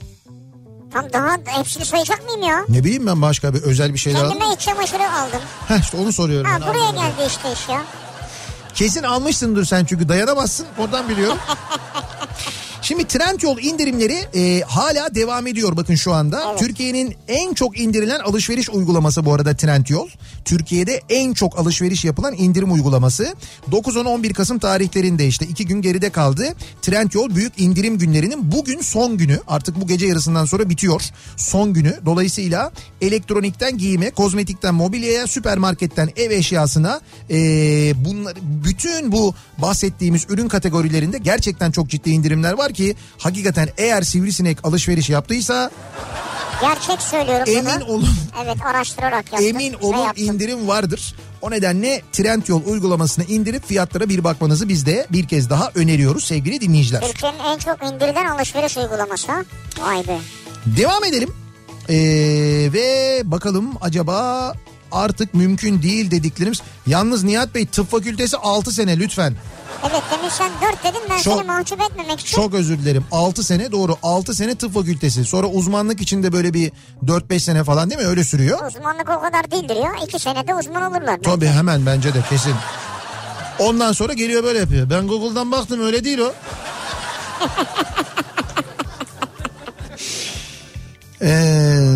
Tam 0.93 1.13
daha 1.13 1.37
hepsini 1.45 1.85
sayacak 1.85 2.25
mıyım 2.25 2.41
ya? 2.43 2.65
Ne 2.69 2.83
bileyim 2.83 3.07
ben 3.07 3.21
başka 3.21 3.53
bir 3.53 3.61
özel 3.61 3.93
bir 3.93 3.99
şeyler 3.99 4.19
aldım. 4.19 4.31
Kendime 4.31 4.53
iç 4.55 4.61
çamaşırı 4.61 5.11
aldım. 5.11 5.41
Heh 5.67 5.79
işte 5.81 5.97
onu 5.97 6.13
soruyorum. 6.13 6.51
Ha 6.51 6.59
buraya 6.67 6.83
Aldım. 6.85 6.95
geldi 6.95 7.27
işte 7.27 7.51
iş 7.53 7.69
ya. 7.69 7.81
Kesin 8.73 9.03
almışsındır 9.03 9.65
sen 9.65 9.85
çünkü 9.85 10.09
dayanamazsın. 10.09 10.65
Oradan 10.77 11.09
biliyorum. 11.09 11.37
Şimdi 12.83 13.07
Trendyol 13.07 13.57
indirimleri 13.57 14.17
e, 14.35 14.61
hala 14.61 15.15
devam 15.15 15.47
ediyor 15.47 15.77
bakın 15.77 15.95
şu 15.95 16.13
anda. 16.13 16.43
Evet. 16.49 16.59
Türkiye'nin 16.59 17.15
en 17.27 17.53
çok 17.53 17.79
indirilen 17.79 18.19
alışveriş 18.19 18.69
uygulaması 18.69 19.25
bu 19.25 19.33
arada 19.33 19.55
Trendyol. 19.55 20.09
Türkiye'de 20.45 21.01
en 21.09 21.33
çok 21.33 21.59
alışveriş 21.59 22.05
yapılan 22.05 22.33
indirim 22.37 22.73
uygulaması. 22.73 23.35
9-10-11 23.71 24.33
Kasım 24.33 24.59
tarihlerinde 24.59 25.27
işte 25.27 25.45
iki 25.45 25.65
gün 25.65 25.81
geride 25.81 26.09
kaldı. 26.09 26.47
Trendyol 26.81 27.35
büyük 27.35 27.61
indirim 27.61 27.97
günlerinin 27.97 28.51
bugün 28.51 28.81
son 28.81 29.17
günü 29.17 29.39
artık 29.47 29.81
bu 29.81 29.87
gece 29.87 30.07
yarısından 30.07 30.45
sonra 30.45 30.69
bitiyor. 30.69 31.01
Son 31.37 31.73
günü 31.73 31.99
dolayısıyla 32.05 32.71
elektronikten 33.01 33.77
giyime, 33.77 34.11
kozmetikten 34.11 34.75
mobilyaya, 34.75 35.27
süpermarketten 35.27 36.09
ev 36.15 36.31
eşyasına 36.31 37.01
e, 37.29 37.35
bunlar, 38.05 38.33
bütün 38.65 39.11
bu 39.11 39.35
bahsettiğimiz 39.57 40.25
ürün 40.29 40.47
kategorilerinde 40.47 41.17
gerçekten 41.17 41.71
çok 41.71 41.89
ciddi 41.89 42.09
indirimler 42.09 42.53
var 42.53 42.72
ki 42.73 42.95
hakikaten 43.17 43.69
eğer 43.77 44.01
sivrisinek 44.01 44.57
alışveriş 44.63 45.09
yaptıysa 45.09 45.71
Gerçek 46.61 47.01
söylüyorum 47.01 47.43
emin 47.47 47.71
bunu. 47.81 47.93
olun 47.93 48.07
Evet 48.45 48.57
araştırarak 48.65 49.25
yaptım. 49.33 49.45
emin 49.47 49.73
olun 49.73 49.97
yaptım. 49.97 50.25
indirim 50.25 50.67
vardır. 50.67 51.15
O 51.41 51.51
nedenle 51.51 52.01
Trendyol 52.11 52.61
uygulamasını 52.65 53.25
indirip 53.25 53.67
fiyatlara 53.67 54.09
bir 54.09 54.23
bakmanızı 54.23 54.69
biz 54.69 54.85
de 54.85 55.07
bir 55.09 55.27
kez 55.27 55.49
daha 55.49 55.71
öneriyoruz 55.75 56.23
sevgili 56.23 56.61
dinleyiciler. 56.61 57.01
Türkiye'nin 57.01 57.39
en 57.39 57.57
çok 57.57 57.83
indirilen 57.83 58.25
alışveriş 58.25 58.77
uygulaması. 58.77 59.31
Vay 59.81 60.07
be. 60.07 60.17
Devam 60.65 61.03
edelim. 61.03 61.33
Ee, 61.89 61.95
ve 62.73 63.21
bakalım 63.25 63.71
acaba 63.81 64.53
artık 64.93 65.33
mümkün 65.33 65.81
değil 65.81 66.11
dediklerimiz. 66.11 66.61
Yalnız 66.87 67.23
Nihat 67.23 67.55
Bey 67.55 67.65
tıp 67.65 67.91
fakültesi 67.91 68.37
6 68.37 68.71
sene 68.71 68.99
lütfen. 68.99 69.35
Evet 69.89 70.03
demin 70.11 70.29
sen 70.29 70.51
4 70.61 70.83
dedin 70.83 71.01
ben 71.09 71.17
Çok- 71.17 71.37
seni 71.37 71.47
mahcup 71.47 71.81
etmemek 71.81 72.19
için. 72.19 72.35
Çok 72.35 72.53
özür 72.53 72.79
dilerim. 72.79 73.05
6 73.11 73.43
sene 73.43 73.71
doğru 73.71 73.97
6 74.03 74.33
sene 74.33 74.55
tıp 74.55 74.73
fakültesi. 74.73 75.25
Sonra 75.25 75.47
uzmanlık 75.47 76.01
içinde 76.01 76.33
böyle 76.33 76.53
bir 76.53 76.71
4-5 77.05 77.39
sene 77.43 77.63
falan 77.63 77.89
değil 77.89 78.01
mi 78.01 78.07
öyle 78.07 78.23
sürüyor? 78.23 78.67
Uzmanlık 78.67 79.09
o 79.09 79.21
kadar 79.21 79.51
değildir 79.51 79.75
ya. 79.75 79.91
2 80.07 80.19
senede 80.19 80.55
uzman 80.55 80.91
olurlar. 80.91 81.19
Tabii 81.23 81.47
hemen 81.47 81.85
bence 81.85 82.13
de 82.13 82.21
kesin. 82.29 82.53
Ondan 83.59 83.91
sonra 83.91 84.13
geliyor 84.13 84.43
böyle 84.43 84.59
yapıyor. 84.59 84.89
Ben 84.89 85.07
Google'dan 85.07 85.51
baktım 85.51 85.81
öyle 85.85 86.03
değil 86.03 86.17
o. 86.19 86.33
Ee, 91.25 91.95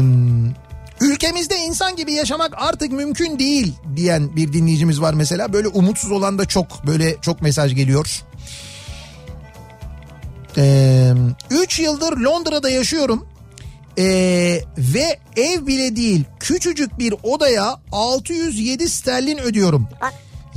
ülkemizde 1.02 1.56
insan 1.56 1.96
gibi 1.96 2.14
yaşamak 2.14 2.54
artık 2.58 2.92
mümkün 2.92 3.40
değil 3.40 3.74
diyen 3.96 4.36
bir 4.36 4.54
dinleyicimiz 4.54 5.02
var 5.02 5.14
mesela. 5.14 5.54
Böyle 5.54 5.68
umutsuz 5.68 6.12
olan 6.12 6.40
da 6.40 6.46
çok 6.46 6.88
böyle 6.88 7.16
çok 7.22 7.42
mesaj 7.42 7.76
geliyor. 7.76 8.24
3 11.50 11.80
yıldır 11.80 12.18
Londra'da 12.18 12.70
yaşıyorum. 12.70 13.28
Ee, 14.00 14.62
ve 14.78 15.20
ev 15.36 15.68
bile 15.68 15.96
değil 15.96 16.24
küçücük 16.40 17.00
bir 17.00 17.14
odaya 17.24 17.80
607 17.92 18.90
sterlin 18.90 19.38
ödüyorum. 19.38 19.88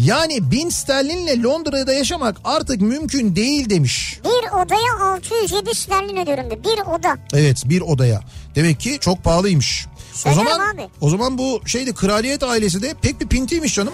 Yani 0.05 0.51
1000 0.51 0.68
sterlinle 0.68 1.43
Londra'da 1.43 1.93
yaşamak 1.93 2.36
artık 2.44 2.81
mümkün 2.81 3.36
değil 3.36 3.70
demiş. 3.70 4.20
bir 4.24 4.64
odaya 4.64 5.14
607 5.14 5.74
sterlin 5.74 6.16
ödüyorum 6.16 6.51
de. 6.51 6.64
Bir 6.64 6.81
oda. 6.94 7.16
Evet 7.35 7.62
bir 7.64 7.81
odaya. 7.81 8.20
Demek 8.55 8.81
ki 8.81 8.98
çok 9.01 9.24
pahalıymış. 9.24 9.86
O 10.27 10.32
zaman 10.32 10.60
abi. 10.74 10.89
o 11.01 11.10
zaman 11.10 11.39
bu 11.39 11.60
şeyde 11.66 11.93
kraliyet 11.94 12.43
ailesi 12.43 12.82
de 12.82 12.94
pek 13.02 13.20
bir 13.20 13.28
pintiymiş 13.28 13.74
canım. 13.74 13.93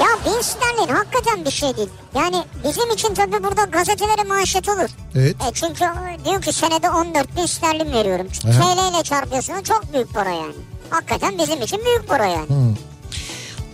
Ya 0.00 0.32
1000 0.34 0.40
sterlin 0.40 0.94
hakikaten 0.94 1.44
bir 1.44 1.50
şey 1.50 1.76
değil. 1.76 1.88
Yani 2.14 2.44
bizim 2.64 2.90
için 2.90 3.14
tabii 3.14 3.44
burada 3.44 3.64
gazetelere 3.64 4.24
manşet 4.28 4.68
olur. 4.68 4.88
Evet. 5.14 5.36
E 5.50 5.54
çünkü 5.54 5.84
diyor 6.24 6.42
ki 6.42 6.52
senede 6.52 6.90
14 6.90 7.36
bin 7.36 7.46
sterlin 7.46 7.92
veriyorum. 7.92 8.26
TL 8.28 8.94
ile 8.94 9.02
çarpıyorsun 9.02 9.62
çok 9.62 9.92
büyük 9.92 10.14
para 10.14 10.30
yani. 10.30 10.54
Hakikaten 10.90 11.38
bizim 11.38 11.62
için 11.62 11.80
büyük 11.84 12.08
para 12.08 12.26
yani. 12.26 12.46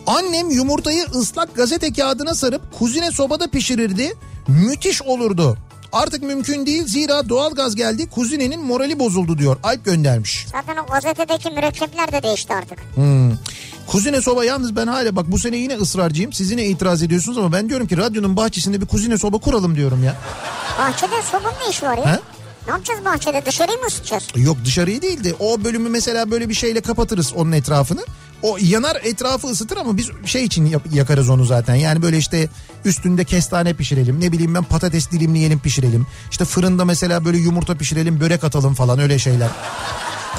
Annem 0.06 0.51
yumurtayı 0.51 1.05
ıslak 1.14 1.55
gazete 1.55 1.93
kağıdına 1.93 2.35
sarıp 2.35 2.78
kuzine 2.78 3.10
sobada 3.10 3.47
pişirirdi. 3.48 4.14
Müthiş 4.48 5.02
olurdu. 5.02 5.56
Artık 5.93 6.22
mümkün 6.22 6.66
değil 6.66 6.86
zira 6.86 7.28
doğalgaz 7.28 7.74
geldi 7.76 8.10
kuzinenin 8.10 8.60
morali 8.62 8.98
bozuldu 8.98 9.39
diyor. 9.39 9.56
Alp 9.62 9.85
göndermiş. 9.85 10.47
Zaten 10.52 10.76
o 10.76 10.86
gazetedeki 10.93 11.51
mürekkepler 11.51 12.12
de 12.12 12.22
değişti 12.22 12.55
artık. 12.55 12.78
Kuzine 13.86 14.20
soba 14.20 14.44
yalnız 14.44 14.76
ben 14.76 14.86
hala 14.86 15.16
bak 15.16 15.26
bu 15.32 15.39
sene 15.39 15.56
yine 15.56 15.74
ısrarcıyım. 15.76 16.32
Siz 16.32 16.51
yine 16.51 16.64
itiraz 16.66 17.02
ediyorsunuz 17.02 17.39
ama 17.39 17.52
ben 17.52 17.68
diyorum 17.68 17.86
ki 17.86 17.97
radyonun 17.97 18.36
bahçesinde 18.36 18.81
bir 18.81 18.86
kuzine 18.86 19.18
soba 19.18 19.39
kuralım 19.39 19.76
diyorum 19.76 20.05
ya. 20.05 20.16
Bahçede 20.78 21.22
sobanın 21.32 21.55
ne 21.64 21.70
işi 21.70 21.86
var 21.86 21.98
ya? 21.98 22.06
He? 22.12 22.18
Ne 22.66 22.73
yapacağız 22.73 23.05
bahçede? 23.05 23.47
Dışarıyı 23.47 23.78
mı 23.78 23.86
ısıtacağız? 23.86 24.24
Yok 24.36 24.57
dışarıyı 24.65 25.03
değil 25.03 25.24
de 25.24 25.35
o 25.39 25.65
bölümü 25.65 25.89
mesela 25.89 26.31
böyle 26.31 26.49
bir 26.49 26.55
şeyle 26.55 26.81
kapatırız 26.81 27.32
onun 27.32 27.53
etrafını. 27.53 28.05
O 28.43 28.57
yanar 28.61 28.97
etrafı 29.03 29.47
ısıtır 29.47 29.77
ama 29.77 29.97
biz 29.97 30.11
şey 30.24 30.45
için 30.45 30.81
yakarız 30.93 31.28
onu 31.31 31.45
zaten. 31.45 31.74
Yani 31.74 32.03
böyle 32.03 32.19
işte 32.19 32.49
üstünde 32.85 33.24
kestane 33.24 33.74
pişirelim. 33.74 34.20
Ne 34.20 34.32
bileyim 34.32 34.55
ben 34.55 34.65
patates 34.65 35.11
dilimleyelim 35.11 35.61
pişirelim. 35.61 36.07
İşte 36.31 36.45
fırında 36.45 36.85
mesela 36.85 37.24
böyle 37.24 37.39
yumurta 37.39 37.74
pişirelim 37.74 38.20
börek 38.20 38.45
atalım 38.45 38.74
falan 38.74 38.99
öyle 38.99 39.19
şeyler. 39.19 39.49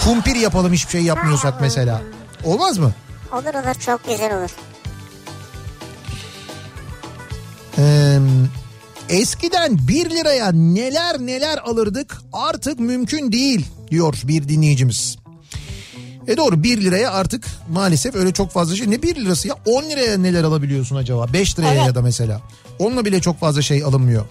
Kumpir 0.04 0.36
yapalım 0.36 0.74
hiçbir 0.74 0.92
şey 0.92 1.02
yapmıyorsak 1.02 1.62
mesela. 1.62 2.02
Olmaz 2.44 2.78
mı? 2.78 2.92
Olur 3.32 3.54
olur 3.54 3.74
çok 3.86 4.06
güzel 4.08 4.38
olur. 4.38 4.50
Ee, 7.78 8.20
eskiden 9.10 9.88
1 9.88 10.10
liraya 10.10 10.52
neler 10.52 11.20
neler 11.20 11.58
alırdık 11.58 12.18
artık 12.34 12.80
mümkün 12.80 13.32
değil 13.32 13.66
diyor 13.92 14.22
bir 14.24 14.50
dinleyicimiz. 14.50 15.18
E 16.28 16.38
doğru 16.38 16.64
1 16.64 16.82
liraya 16.82 17.12
artık 17.12 17.46
maalesef 17.70 18.16
öyle 18.16 18.34
çok 18.34 18.52
fazla 18.52 18.76
şey. 18.76 18.90
Ne 18.90 19.02
1 19.02 19.16
lirası 19.16 19.48
ya 19.48 19.56
10 19.66 19.84
liraya 19.84 20.18
neler 20.18 20.44
alabiliyorsun 20.44 20.96
acaba 20.96 21.34
5 21.34 21.60
liraya 21.60 21.74
Evet. 21.74 21.88
ya 21.88 21.96
da 21.96 22.02
mesela. 22.02 22.42
Onunla 22.80 23.06
bile 23.06 23.22
çok 23.22 23.40
fazla 23.40 23.62
şey 23.62 23.84
alınmıyor. 23.84 24.26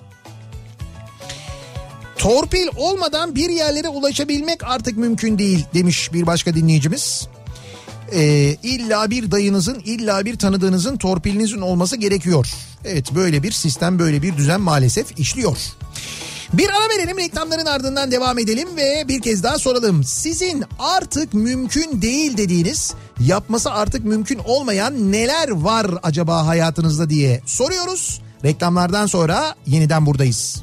Torpil 2.19 2.67
olmadan 2.77 3.35
bir 3.35 3.51
yerlere 3.51 3.89
ulaşabilmek 3.89 4.65
artık 4.65 4.97
mümkün 4.97 5.39
değil 5.39 5.65
demiş 5.75 6.13
bir 6.13 6.27
başka 6.27 6.55
dinleyicimiz. 6.55 7.29
Ee, 8.13 8.57
illa 8.63 9.11
bir 9.11 9.31
dayınızın 9.31 9.81
illa 9.85 10.25
bir 10.25 10.37
tanıdığınızın 10.37 10.97
torpilinizin 10.97 11.61
olması 11.61 11.97
gerekiyor. 11.97 12.47
Evet 12.85 13.15
böyle 13.15 13.43
bir 13.43 13.53
sistem 13.53 13.99
böyle 13.99 14.23
bir 14.23 14.37
düzen 14.37 14.61
maalesef 14.61 15.19
işliyor. 15.19 15.57
Bir 16.53 16.69
ara 16.69 16.99
verelim 16.99 17.19
reklamların 17.19 17.67
ardından 17.67 18.11
devam 18.11 18.39
edelim 18.39 18.69
ve 18.77 19.05
bir 19.09 19.23
kez 19.23 19.43
daha 19.43 19.59
soralım. 19.59 20.05
Sizin 20.05 20.65
artık 20.79 21.35
mümkün 21.35 22.03
değil 22.03 22.37
dediğiniz 22.37 22.95
yapması 23.21 23.71
artık 23.71 24.05
mümkün 24.05 24.39
olmayan 24.45 25.13
neler 25.13 25.49
var 25.51 25.87
acaba 26.03 26.47
hayatınızda 26.47 27.11
diye 27.11 27.41
soruyoruz. 27.47 28.21
Reklamlardan 28.45 29.07
sonra 29.07 29.55
yeniden 29.67 30.07
buradayız. 30.07 30.63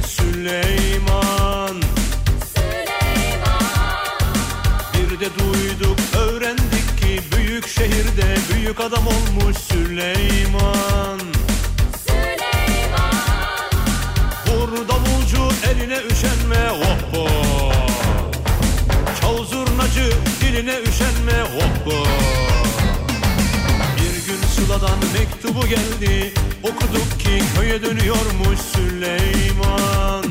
Gitti 0.00 0.08
Süleyman. 0.08 1.82
Bir 4.94 5.20
de 5.20 5.28
duyduk 5.38 5.98
öğrendik 6.16 7.00
ki 7.00 7.20
Büyük 7.36 7.68
şehirde 7.68 8.36
büyük 8.54 8.80
adam 8.80 9.06
olmuş 9.06 9.56
Süleyman. 9.56 11.20
Vur 14.46 14.88
davulcu 14.88 15.54
eline 15.70 15.98
üşenme 16.12 16.68
hoppo 16.68 17.28
Çal 19.20 19.44
zurnacı 19.44 20.12
diline 20.40 20.74
üşenme 20.80 21.42
hoppo 21.42 22.19
Sıla'dan 24.70 24.98
mektubu 25.18 25.66
geldi. 25.66 26.32
Okuduk 26.62 27.20
ki 27.20 27.42
köye 27.56 27.82
dönüyormuş 27.82 28.58
Süleyman. 28.74 30.24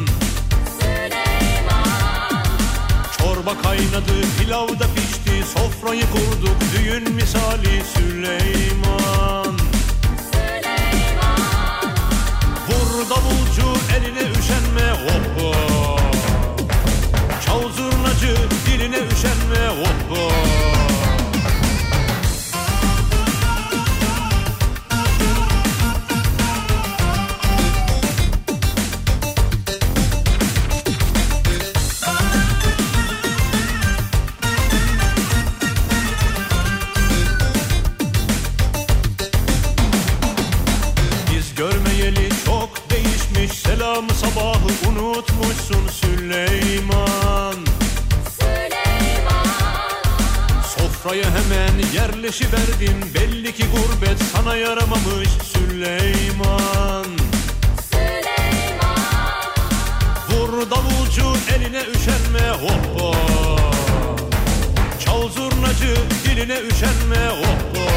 Çorba 3.17 3.61
kaynadı 3.61 4.13
pilav 4.39 4.67
da 4.67 4.87
pişti. 4.95 5.43
Sofrayı 5.53 6.03
kurduk 6.11 6.57
düğün 6.73 7.13
misali 7.13 7.83
Süleyman. 7.95 9.57
Vur 12.67 13.09
davulcu 13.09 13.67
eline 13.97 14.31
üşenme 14.39 14.91
hoppa 14.91 15.59
Çal 17.45 17.61
zurnacı 17.61 18.35
diline 18.65 18.97
üşenme 18.97 19.67
hoppa 19.67 20.33
Biz 20.85 20.98
hemen 52.29 52.49
yerleşiverdin 52.49 53.13
Belli 53.13 53.53
ki 53.53 53.63
gurbet 53.65 54.17
sana 54.33 54.55
yaramamış 54.55 55.29
Süleyman. 55.53 57.05
Vur 60.29 60.71
davulcu 60.71 61.33
eline 61.55 61.81
üşenme 61.81 62.49
hoppa 62.51 63.17
Çal 65.05 65.29
zurnacı 65.29 65.95
diline 66.25 66.59
üşenme 66.59 67.27
hoppa 67.29 67.91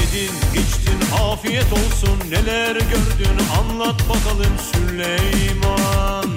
Yedin 0.00 0.34
içtin 0.52 1.14
afiyet 1.32 1.72
olsun. 1.72 2.18
Neler 2.30 2.74
gördün 2.74 3.38
anlat 3.60 4.00
bakalım 4.08 4.54
Süleyman. 4.72 6.36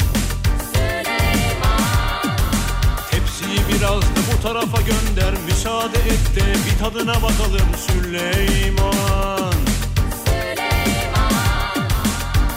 Tepsiyi 3.11 3.59
biraz 3.69 4.16
bu 4.38 4.41
tarafa 4.41 4.77
gönder 4.81 5.34
müsaade 5.45 5.97
et 5.97 6.35
de 6.35 6.41
bir 6.65 6.80
tadına 6.80 7.15
bakalım 7.15 7.69
Süleyman 7.88 9.53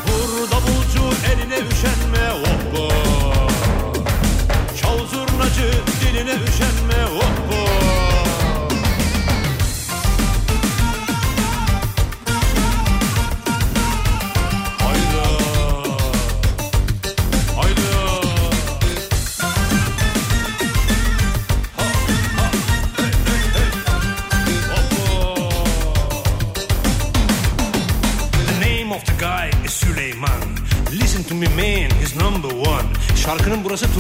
Vur 0.07 0.51
davulcu 0.51 1.17
eline 1.33 1.55
üşenme 1.55 2.29
hoppa 2.29 2.95
Çal 4.81 4.99
zurnacı 4.99 5.73
diline 6.01 6.33
üşenme 6.33 7.05
hoppa. 7.15 7.40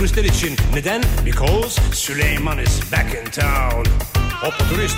Turistler 0.00 0.24
için. 0.24 0.56
Neden? 0.74 1.02
Because 1.24 1.80
Süleyman 1.92 2.58
is 2.58 2.92
back 2.92 3.14
in 3.14 3.30
town. 3.30 3.84
Hoppa 4.42 4.68
turist. 4.68 4.96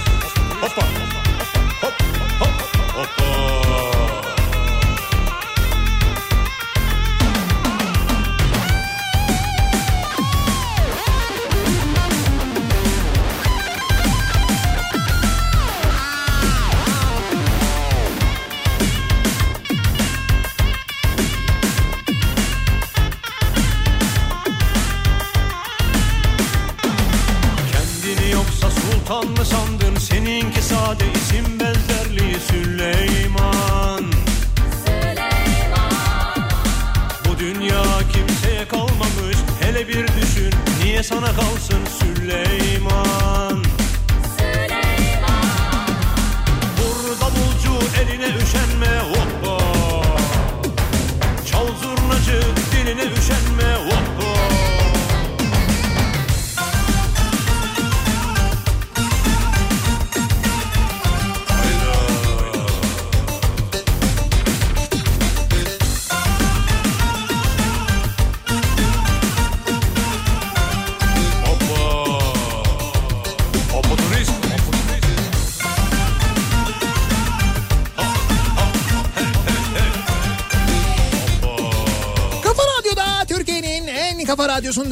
Hoppa. 0.60 0.82
Hop, 0.82 1.21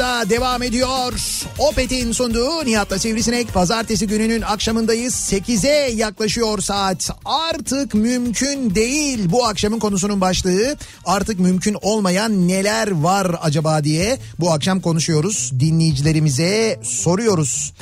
kafa 0.00 0.10
radyosunda 0.10 0.30
devam 0.30 0.62
ediyor. 0.62 1.12
Opet'in 1.58 2.12
sunduğu 2.12 2.64
Nihat'la 2.64 2.98
Sivrisinek 2.98 3.54
pazartesi 3.54 4.06
gününün 4.06 4.42
akşamındayız. 4.42 5.14
8'e 5.14 5.90
yaklaşıyor 5.94 6.58
saat. 6.58 7.10
Artık 7.24 7.94
mümkün 7.94 8.74
değil 8.74 9.30
bu 9.30 9.46
akşamın 9.46 9.78
konusunun 9.78 10.20
başlığı. 10.20 10.76
Artık 11.04 11.40
mümkün 11.40 11.76
olmayan 11.82 12.48
neler 12.48 12.90
var 12.90 13.36
acaba 13.42 13.84
diye 13.84 14.18
bu 14.38 14.52
akşam 14.52 14.80
konuşuyoruz. 14.80 15.52
Dinleyicilerimize 15.60 16.80
soruyoruz. 16.82 17.72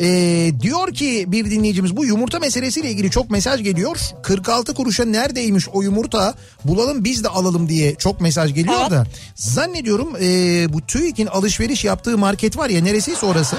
Ee, 0.00 0.52
diyor 0.60 0.94
ki 0.94 1.24
bir 1.28 1.50
dinleyicimiz 1.50 1.96
bu 1.96 2.04
yumurta 2.04 2.38
meselesiyle 2.38 2.90
ilgili 2.90 3.10
çok 3.10 3.30
mesaj 3.30 3.62
geliyor. 3.62 3.96
46 4.22 4.74
kuruşa 4.74 5.04
neredeymiş 5.04 5.68
o 5.68 5.82
yumurta 5.82 6.34
bulalım 6.64 7.04
biz 7.04 7.24
de 7.24 7.28
alalım 7.28 7.68
diye 7.68 7.94
çok 7.94 8.20
mesaj 8.20 8.54
geliyor 8.54 8.80
Evet. 8.80 8.90
da. 8.90 9.06
Zannediyorum 9.34 10.16
ee, 10.20 10.72
bu 10.72 10.80
TÜİK'in 10.80 11.26
alışveriş 11.26 11.84
yaptığı 11.84 12.18
market 12.18 12.56
var 12.56 12.68
ya 12.68 12.82
neresiyse 12.82 13.26
orası. 13.26 13.56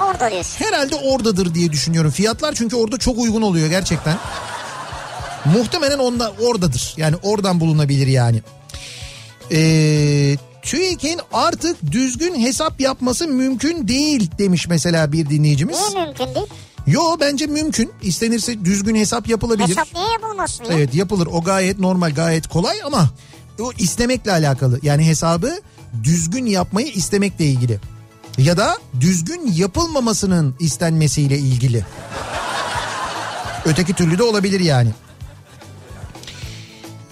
Orada 0.00 0.30
diyorsun. 0.30 0.64
Herhalde 0.64 0.94
oradadır 0.94 1.54
diye 1.54 1.72
düşünüyorum. 1.72 2.10
Fiyatlar 2.10 2.54
çünkü 2.54 2.76
orada 2.76 2.98
çok 2.98 3.18
uygun 3.18 3.42
oluyor 3.42 3.68
gerçekten. 3.68 4.16
Muhtemelen 5.44 5.98
onda 5.98 6.32
oradadır. 6.42 6.94
Yani 6.96 7.16
oradan 7.22 7.60
bulunabilir 7.60 8.06
yani. 8.06 8.42
Ee, 9.52 10.36
TÜİK'in 10.64 11.20
artık 11.32 11.92
düzgün 11.92 12.34
hesap 12.40 12.80
yapması 12.80 13.28
mümkün 13.28 13.88
değil 13.88 14.30
demiş 14.38 14.68
mesela 14.68 15.12
bir 15.12 15.30
dinleyicimiz. 15.30 15.78
Niye 15.94 16.04
mümkün 16.06 16.34
değil? 16.34 16.46
Yo 16.86 17.02
bence 17.20 17.46
mümkün. 17.46 17.92
İstenirse 18.02 18.64
düzgün 18.64 18.94
hesap 18.94 19.28
yapılabilir. 19.28 19.68
Hesap 19.68 19.94
niye 19.94 20.12
yapılmasın 20.12 20.64
ya? 20.64 20.70
Evet 20.72 20.94
yapılır. 20.94 21.28
O 21.32 21.42
gayet 21.42 21.78
normal, 21.78 22.14
gayet 22.14 22.48
kolay 22.48 22.76
ama 22.86 23.08
o 23.60 23.72
istemekle 23.78 24.32
alakalı. 24.32 24.78
Yani 24.82 25.06
hesabı 25.06 25.60
düzgün 26.02 26.46
yapmayı 26.46 26.86
istemekle 26.86 27.44
ilgili. 27.46 27.80
Ya 28.38 28.56
da 28.56 28.78
düzgün 29.00 29.52
yapılmamasının 29.54 30.54
istenmesiyle 30.60 31.38
ilgili. 31.38 31.84
Öteki 33.64 33.94
türlü 33.94 34.18
de 34.18 34.22
olabilir 34.22 34.60
yani. 34.60 34.90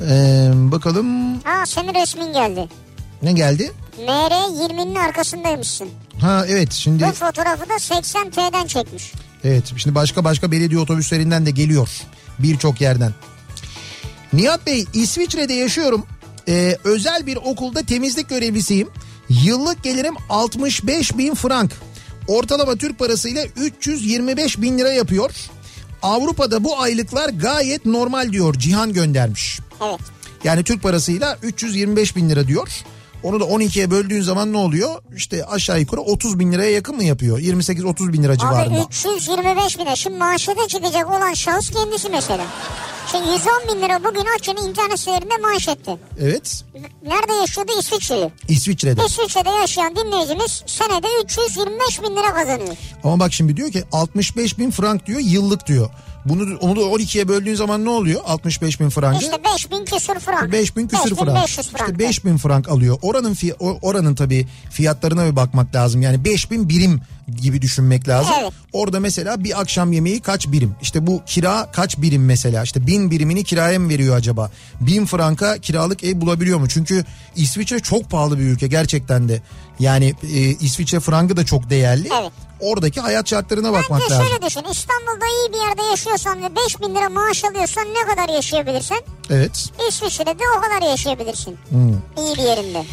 Ee, 0.00 0.50
bakalım 0.54 1.40
Ha 1.44 1.66
senin 1.66 1.94
resmin 1.94 2.32
geldi. 2.32 2.68
Ne 3.22 3.32
geldi? 3.32 3.72
MR 3.98 4.30
20'nin 4.30 4.94
arkasındaymışsın. 4.94 5.88
Ha 6.20 6.44
evet 6.48 6.72
şimdi 6.72 7.04
Bu 7.04 7.12
fotoğrafı 7.12 7.68
da 7.68 7.74
80T'den 7.74 8.66
çekmiş. 8.66 9.12
Evet 9.44 9.72
şimdi 9.76 9.94
başka 9.94 10.24
başka 10.24 10.50
belediye 10.52 10.80
otobüslerinden 10.80 11.46
de 11.46 11.50
geliyor 11.50 11.88
birçok 12.38 12.80
yerden. 12.80 13.12
Nihat 14.32 14.66
Bey 14.66 14.84
İsviçre'de 14.94 15.52
yaşıyorum. 15.52 16.06
Ee, 16.48 16.76
özel 16.84 17.26
bir 17.26 17.36
okulda 17.36 17.82
temizlik 17.82 18.28
görevlisiyim. 18.28 18.88
Yıllık 19.28 19.82
gelirim 19.82 20.14
65 20.30 21.18
bin 21.18 21.34
frank. 21.34 21.72
Ortalama 22.28 22.76
Türk 22.76 22.98
parasıyla 22.98 23.44
325 23.56 24.60
bin 24.60 24.78
lira 24.78 24.92
yapıyor. 24.92 25.30
Avrupa'da 26.02 26.64
bu 26.64 26.80
aylıklar 26.80 27.28
gayet 27.28 27.86
normal 27.86 28.32
diyor 28.32 28.54
Cihan 28.54 28.92
göndermiş. 28.92 29.60
Evet. 29.86 30.00
Yani 30.44 30.64
Türk 30.64 30.82
parasıyla 30.82 31.38
325 31.42 32.16
bin 32.16 32.30
lira 32.30 32.48
diyor. 32.48 32.68
Onu 33.22 33.40
da 33.40 33.44
12'ye 33.44 33.90
böldüğün 33.90 34.20
zaman 34.22 34.52
ne 34.52 34.56
oluyor? 34.56 35.02
İşte 35.16 35.44
aşağı 35.44 35.80
yukarı 35.80 36.00
30 36.00 36.38
bin 36.38 36.52
liraya 36.52 36.70
yakın 36.70 36.96
mı 36.96 37.04
yapıyor? 37.04 37.38
28-30 37.38 38.12
bin 38.12 38.22
lira 38.22 38.38
civarında. 38.38 38.74
Abi 38.76 38.84
325 38.88 39.78
bine. 39.78 39.96
Şimdi 39.96 40.16
maaşa 40.18 40.52
çıkacak 40.68 41.10
olan 41.10 41.34
şahıs 41.34 41.70
kendisi 41.70 42.08
mesela. 42.08 42.44
Şimdi 43.12 43.28
110 43.28 43.36
bin 43.76 43.82
lira 43.82 44.04
bugün 44.04 44.24
açın 44.38 44.68
internet 44.68 44.98
sitelerinde 44.98 45.36
manşetti. 45.42 45.96
Evet. 46.20 46.64
Nerede 47.06 47.32
yaşıyordu? 47.32 47.72
İsviçreli. 47.78 48.30
İsviçre'de. 48.48 49.04
İsviçre'de 49.06 49.50
yaşayan 49.50 49.96
dinleyicimiz 49.96 50.62
senede 50.66 51.06
325 51.24 52.02
bin 52.02 52.16
lira 52.16 52.34
kazanıyor. 52.34 52.76
Ama 53.04 53.20
bak 53.20 53.32
şimdi 53.32 53.56
diyor 53.56 53.72
ki 53.72 53.84
65 53.92 54.58
bin 54.58 54.70
frank 54.70 55.06
diyor 55.06 55.20
yıllık 55.20 55.66
diyor. 55.66 55.90
Bunu 56.26 56.56
onu 56.60 56.76
da 56.76 56.80
12'ye 56.80 57.28
böldüğün 57.28 57.54
zaman 57.54 57.84
ne 57.84 57.90
oluyor? 57.90 58.20
65 58.26 58.80
bin 58.80 58.88
frankı. 58.88 59.24
İşte 59.24 59.36
5 59.54 59.70
bin 59.70 59.84
küsür 59.84 60.18
frank. 60.20 60.52
5 60.52 60.76
bin 60.76 60.88
küsür 60.88 61.16
frank. 61.16 61.28
5500 61.28 61.68
frank. 61.70 61.88
İşte 61.90 61.98
5 61.98 62.24
bin 62.24 62.36
frank 62.36 62.68
alıyor. 62.68 62.98
Oranın 63.02 63.34
o- 63.60 63.78
oranın 63.82 64.14
tabii 64.14 64.46
fiyatlarına 64.70 65.30
bir 65.30 65.36
bakmak 65.36 65.74
lazım. 65.74 66.02
Yani 66.02 66.24
5 66.24 66.50
bin 66.50 66.68
birim 66.68 67.00
gibi 67.40 67.62
düşünmek 67.62 68.08
lazım. 68.08 68.34
Evet. 68.42 68.52
Orada 68.72 69.00
mesela 69.00 69.44
bir 69.44 69.60
akşam 69.60 69.92
yemeği 69.92 70.20
kaç 70.20 70.48
birim? 70.48 70.74
İşte 70.82 71.06
bu 71.06 71.22
kira 71.26 71.70
kaç 71.72 71.98
birim 71.98 72.24
mesela? 72.24 72.62
İşte 72.62 72.86
bin 72.86 73.10
birimini 73.10 73.44
kiraya 73.44 73.78
mı 73.78 73.88
veriyor 73.88 74.16
acaba? 74.16 74.50
Bin 74.80 75.06
franka 75.06 75.58
kiralık 75.58 76.04
ev 76.04 76.20
bulabiliyor 76.20 76.58
mu? 76.58 76.68
Çünkü 76.68 77.04
İsviçre 77.36 77.80
çok 77.80 78.10
pahalı 78.10 78.38
bir 78.38 78.44
ülke 78.44 78.66
gerçekten 78.66 79.28
de. 79.28 79.42
Yani 79.78 80.14
e, 80.22 80.38
İsviçre 80.40 81.00
frangı 81.00 81.36
da 81.36 81.44
çok 81.44 81.70
değerli. 81.70 82.08
Evet. 82.20 82.32
Oradaki 82.60 83.00
hayat 83.00 83.28
şartlarına 83.28 83.72
bakmak 83.72 84.00
Bence 84.00 84.14
lazım. 84.14 84.26
şöyle 84.26 84.46
düşün 84.46 84.64
İstanbul'da 84.72 85.26
iyi 85.26 85.52
bir 85.52 85.58
yerde 85.68 85.82
yaşıyorsan 85.90 86.42
ve 86.42 86.56
5 86.66 86.80
bin 86.80 86.94
lira 86.94 87.08
maaş 87.08 87.44
alıyorsan 87.44 87.84
ne 87.84 88.14
kadar 88.14 88.34
yaşayabilirsen 88.34 88.98
Evet. 89.30 89.70
İsviçre'de 89.88 90.30
de 90.38 90.42
o 90.58 90.60
kadar 90.60 90.90
yaşayabilirsin. 90.90 91.56
Hmm. 91.70 91.92
İyi 91.92 92.36
bir 92.36 92.42
yerinde. 92.42 92.84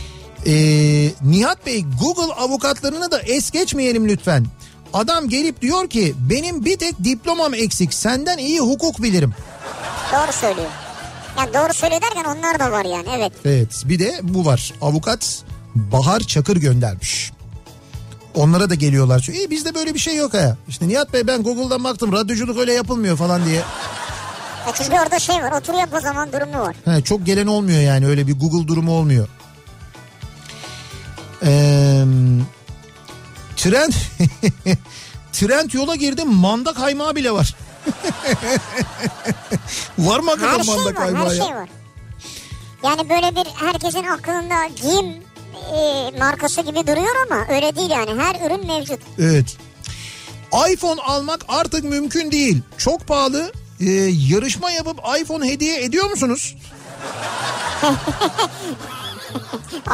Ee, 0.46 1.12
Nihat 1.24 1.66
Bey 1.66 1.86
Google 2.02 2.34
avukatlarını 2.34 3.12
da 3.12 3.20
es 3.20 3.52
geçmeyelim 3.52 4.08
lütfen. 4.08 4.46
Adam 4.94 5.30
gelip 5.30 5.62
diyor 5.62 5.90
ki 5.90 6.16
benim 6.30 6.66
bir 6.66 6.78
tek 6.78 7.04
diplomam 7.04 7.54
eksik 7.54 7.94
senden 7.94 8.38
iyi 8.38 8.60
hukuk 8.60 9.04
bilirim. 9.04 9.34
Doğru 10.14 10.32
söylüyor. 10.32 10.68
Yani 11.38 11.54
doğru 11.54 11.74
söylüyor 11.74 12.02
derken 12.02 12.24
onlar 12.38 12.60
da 12.60 12.72
var 12.72 12.86
yani 12.86 13.08
evet. 13.18 13.34
Evet 13.46 13.84
bir 13.86 14.00
de 14.00 14.20
bu 14.24 14.46
var 14.46 14.74
avukat 14.82 15.44
Bahar 15.76 16.20
Çakır 16.20 16.58
göndermiş. 16.58 17.32
Onlara 18.36 18.70
da 18.70 18.76
geliyorlar. 18.76 19.28
İyi 19.34 19.50
bizde 19.50 19.76
böyle 19.76 19.94
bir 19.94 20.00
şey 20.00 20.16
yok 20.16 20.34
ha. 20.34 20.58
İşte 20.68 20.88
Nihat 20.88 21.14
Bey 21.14 21.28
ben 21.28 21.44
Google'dan 21.44 21.84
baktım 21.84 22.12
radyoculuk 22.14 22.58
öyle 22.58 22.74
yapılmıyor 22.74 23.18
falan 23.18 23.46
diye. 23.46 23.56
Ya 24.68 24.74
çünkü 24.74 24.92
orada 25.04 25.20
şey 25.20 25.36
var 25.36 25.52
otur 25.52 25.74
yap 25.74 25.90
o 25.98 26.00
zaman 26.00 26.32
durumu 26.34 26.60
var. 26.60 26.76
He, 26.86 27.02
çok 27.02 27.26
gelen 27.26 27.48
olmuyor 27.48 27.80
yani 27.82 28.08
öyle 28.08 28.28
bir 28.28 28.40
Google 28.40 28.68
durumu 28.68 28.92
olmuyor. 28.92 29.28
Ee, 31.44 32.04
trend 33.58 33.94
trend 35.34 35.72
yola 35.74 35.96
girdim 35.96 36.30
manda 36.34 36.74
kaymağı 36.74 37.16
bile 37.16 37.32
var. 37.32 37.56
var 40.00 40.20
mı 40.20 40.30
hakikaten 40.30 40.58
Her 40.60 40.64
şey 40.64 40.76
manda 40.76 40.90
var 40.90 40.96
kaymağı 40.96 41.30
her 41.30 41.36
ya? 41.36 41.44
şey 41.46 41.56
var. 41.56 41.70
Yani 42.84 43.10
böyle 43.10 43.36
bir 43.36 43.46
herkesin 43.56 44.04
aklında 44.04 44.68
giyim 44.82 45.06
e, 45.74 46.12
markası 46.20 46.62
gibi 46.62 46.88
duruyor 46.88 47.16
ama 47.32 47.46
öyle 47.56 47.76
değil 47.76 47.90
yani. 47.90 48.22
Her 48.22 48.48
ürün 48.48 48.68
mevcut. 48.68 49.00
Evet. 49.20 49.58
iPhone 50.72 51.02
almak 51.02 51.46
artık 51.48 51.84
mümkün 51.84 52.32
değil. 52.32 52.62
Çok 52.78 53.08
pahalı. 53.08 53.52
Ee, 53.80 53.86
yarışma 54.30 54.72
yapıp 54.72 55.00
iPhone 55.22 55.48
hediye 55.50 55.84
ediyor 55.84 56.10
musunuz? 56.10 56.56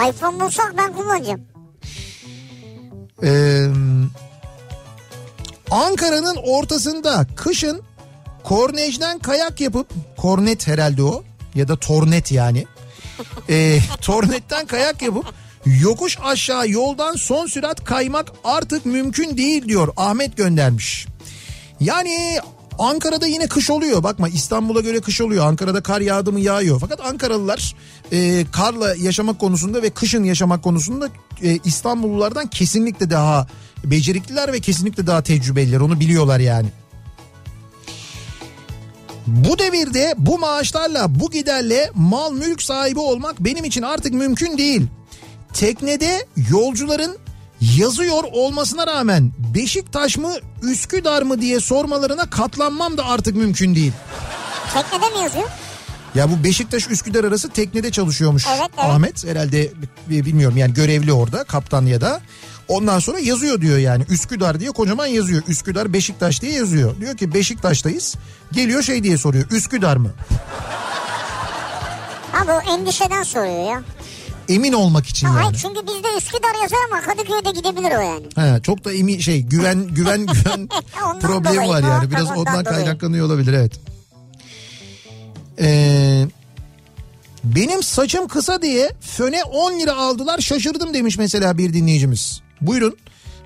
iPhone 0.09 0.39
bulsak 0.39 0.73
ben 0.77 0.93
kullanacağım. 0.93 1.41
Ee, 3.23 3.65
Ankara'nın 5.71 6.35
ortasında 6.35 7.25
kışın 7.35 7.81
kornejden 8.43 9.19
kayak 9.19 9.61
yapıp 9.61 9.87
kornet 10.17 10.67
herhalde 10.67 11.03
o 11.03 11.23
ya 11.55 11.67
da 11.67 11.75
tornet 11.75 12.31
yani. 12.31 12.65
Ee, 13.49 13.79
tornetten 14.01 14.65
kayak 14.65 15.01
yapıp 15.01 15.25
yokuş 15.65 16.17
aşağı 16.23 16.69
yoldan 16.69 17.15
son 17.15 17.47
sürat 17.47 17.83
kaymak 17.83 18.31
artık 18.43 18.85
mümkün 18.85 19.37
değil 19.37 19.67
diyor 19.67 19.93
Ahmet 19.97 20.37
göndermiş. 20.37 21.07
Yani 21.79 22.39
Ankara'da 22.79 23.27
yine 23.27 23.47
kış 23.47 23.69
oluyor. 23.69 24.03
Bakma 24.03 24.29
İstanbul'a 24.29 24.81
göre 24.81 25.01
kış 25.01 25.21
oluyor. 25.21 25.45
Ankara'da 25.45 25.83
kar 25.83 26.01
yağdı 26.01 26.31
mı 26.31 26.39
yağıyor. 26.39 26.79
Fakat 26.79 27.01
Ankaralılar 27.01 27.75
e, 28.11 28.45
karla 28.51 28.95
yaşamak 28.95 29.39
konusunda 29.39 29.81
ve 29.81 29.89
kışın 29.89 30.23
yaşamak 30.23 30.63
konusunda 30.63 31.09
e, 31.43 31.59
İstanbullulardan 31.63 32.47
kesinlikle 32.47 33.09
daha 33.09 33.47
becerikliler 33.83 34.53
ve 34.53 34.59
kesinlikle 34.59 35.07
daha 35.07 35.23
tecrübeliler. 35.23 35.79
Onu 35.79 35.99
biliyorlar 35.99 36.39
yani. 36.39 36.67
Bu 39.27 39.59
devirde 39.59 40.13
bu 40.17 40.39
maaşlarla 40.39 41.19
bu 41.19 41.31
giderle 41.31 41.91
mal 41.95 42.33
mülk 42.33 42.61
sahibi 42.61 42.99
olmak 42.99 43.39
benim 43.39 43.65
için 43.65 43.81
artık 43.81 44.13
mümkün 44.13 44.57
değil. 44.57 44.87
Teknede 45.53 46.25
yolcuların 46.49 47.17
yazıyor 47.61 48.23
olmasına 48.31 48.87
rağmen 48.87 49.31
Beşiktaş 49.55 50.17
mı 50.17 50.31
Üsküdar 50.61 51.21
mı 51.21 51.41
diye 51.41 51.59
sormalarına 51.59 52.29
katlanmam 52.29 52.97
da 52.97 53.05
artık 53.05 53.35
mümkün 53.35 53.75
değil. 53.75 53.91
Teknede 54.73 55.09
mi 55.17 55.23
yazıyor? 55.23 55.49
Ya 56.15 56.31
bu 56.31 56.43
Beşiktaş 56.43 56.89
Üsküdar 56.89 57.23
arası 57.23 57.49
teknede 57.49 57.91
çalışıyormuş 57.91 58.45
Evet, 58.49 58.59
evet. 58.77 58.85
Ahmet. 58.85 59.25
Herhalde 59.25 59.71
bi- 60.09 60.25
bilmiyorum 60.25 60.57
yani 60.57 60.73
görevli 60.73 61.13
orada 61.13 61.43
kaptan 61.43 61.85
ya 61.85 62.01
da. 62.01 62.21
Ondan 62.67 62.99
sonra 62.99 63.19
yazıyor 63.19 63.61
diyor 63.61 63.77
yani 63.77 64.03
Üsküdar 64.09 64.59
diye 64.59 64.69
kocaman 64.71 65.05
yazıyor. 65.05 65.43
Üsküdar 65.47 65.93
Beşiktaş 65.93 66.41
diye 66.41 66.51
yazıyor. 66.51 66.99
Diyor 66.99 67.17
ki 67.17 67.33
Beşiktaş'tayız. 67.33 68.15
Geliyor 68.51 68.81
şey 68.83 69.03
diye 69.03 69.17
soruyor 69.17 69.51
Üsküdar 69.51 69.97
mı? 69.97 70.11
Ha 72.31 72.47
bu 72.47 72.71
endişeden 72.71 73.23
soruyor 73.23 73.71
ya. 73.71 73.81
Emin 74.49 74.73
olmak 74.73 75.07
için 75.07 75.27
Ha, 75.27 75.33
yani. 75.33 75.43
Hayır 75.43 75.57
çünkü 75.61 75.81
bizde 75.87 76.17
Üsküdar 76.17 76.61
yazar 76.61 76.77
ama 76.91 77.01
Kadıköy'de 77.01 77.51
gidebilir 77.51 77.97
o 77.97 78.01
yani. 78.01 78.55
He, 78.55 78.61
çok 78.61 78.85
da 78.85 78.93
emin 78.93 79.19
şey 79.19 79.41
güven 79.41 79.87
güven 79.87 80.25
güven 80.25 80.69
problemi 81.21 81.55
dolayı, 81.55 81.69
var 81.69 81.83
yani. 81.83 82.11
Biraz 82.11 82.31
ondan 82.31 82.39
ondan 82.39 82.63
kaynaklanıyor 82.63 83.25
olabilir 83.25 83.53
evet. 83.53 83.71
Ee, 85.59 86.27
benim 87.43 87.83
saçım 87.83 88.27
kısa 88.27 88.61
diye 88.61 88.91
föne 89.01 89.43
10 89.43 89.79
lira 89.79 89.95
aldılar 89.95 90.39
şaşırdım 90.39 90.93
demiş 90.93 91.17
mesela 91.17 91.57
bir 91.57 91.73
dinleyicimiz. 91.73 92.41
Buyurun. 92.61 92.97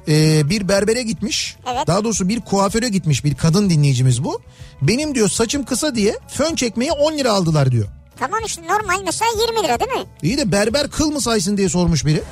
Ee, 0.08 0.50
bir 0.50 0.68
berbere 0.68 1.02
gitmiş. 1.02 1.58
Evet. 1.74 1.88
Daha 1.88 2.04
doğrusu 2.04 2.30
bir 2.30 2.40
kuaföre 2.40 2.90
gitmiş 2.90 3.24
bir 3.26 3.36
kadın 3.36 3.70
dinleyicimiz 3.70 4.24
bu. 4.24 4.42
Benim 4.82 5.16
diyor 5.16 5.30
saçım 5.30 5.66
kısa 5.66 5.96
diye 5.96 6.20
fön 6.28 6.56
çekmeye 6.56 6.92
10 6.92 7.18
lira 7.18 7.32
aldılar 7.32 7.72
diyor. 7.72 7.88
Tamam 8.20 8.40
işte 8.46 8.62
normal 8.68 9.02
mesela 9.06 9.32
20 9.48 9.64
lira 9.64 9.80
değil 9.80 9.92
mi? 9.92 10.06
İyi 10.22 10.38
de 10.38 10.52
berber 10.52 10.90
kıl 10.90 11.12
mı 11.12 11.22
saysın 11.22 11.58
diye 11.58 11.70
sormuş 11.70 12.06
biri. 12.06 12.24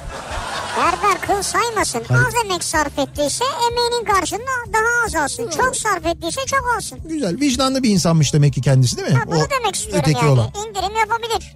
Berber 0.77 1.21
kıl 1.21 1.41
saymasın. 1.43 2.01
Hayır. 2.07 2.23
Az 2.27 2.33
emek 2.45 2.63
sarf 2.63 2.99
ettiyse 2.99 3.45
emeğinin 3.71 4.05
karşılığında 4.05 4.73
daha 4.73 5.05
az 5.05 5.15
alsın. 5.15 5.49
Çok 5.57 5.75
sarf 5.75 6.05
ettiyse 6.05 6.41
çok 6.45 6.63
alsın. 6.77 6.99
Güzel 7.05 7.39
vicdanlı 7.39 7.83
bir 7.83 7.89
insanmış 7.89 8.33
demek 8.33 8.53
ki 8.53 8.61
kendisi 8.61 8.97
değil 8.97 9.09
mi? 9.09 9.15
Ha, 9.15 9.23
bunu 9.27 9.35
O 9.35 9.47
demek 9.49 9.75
istiyorum 9.75 10.03
öteki 10.03 10.25
yani. 10.25 10.29
olan. 10.29 10.47
İndirim 10.69 10.95
yapabilir. 10.99 11.55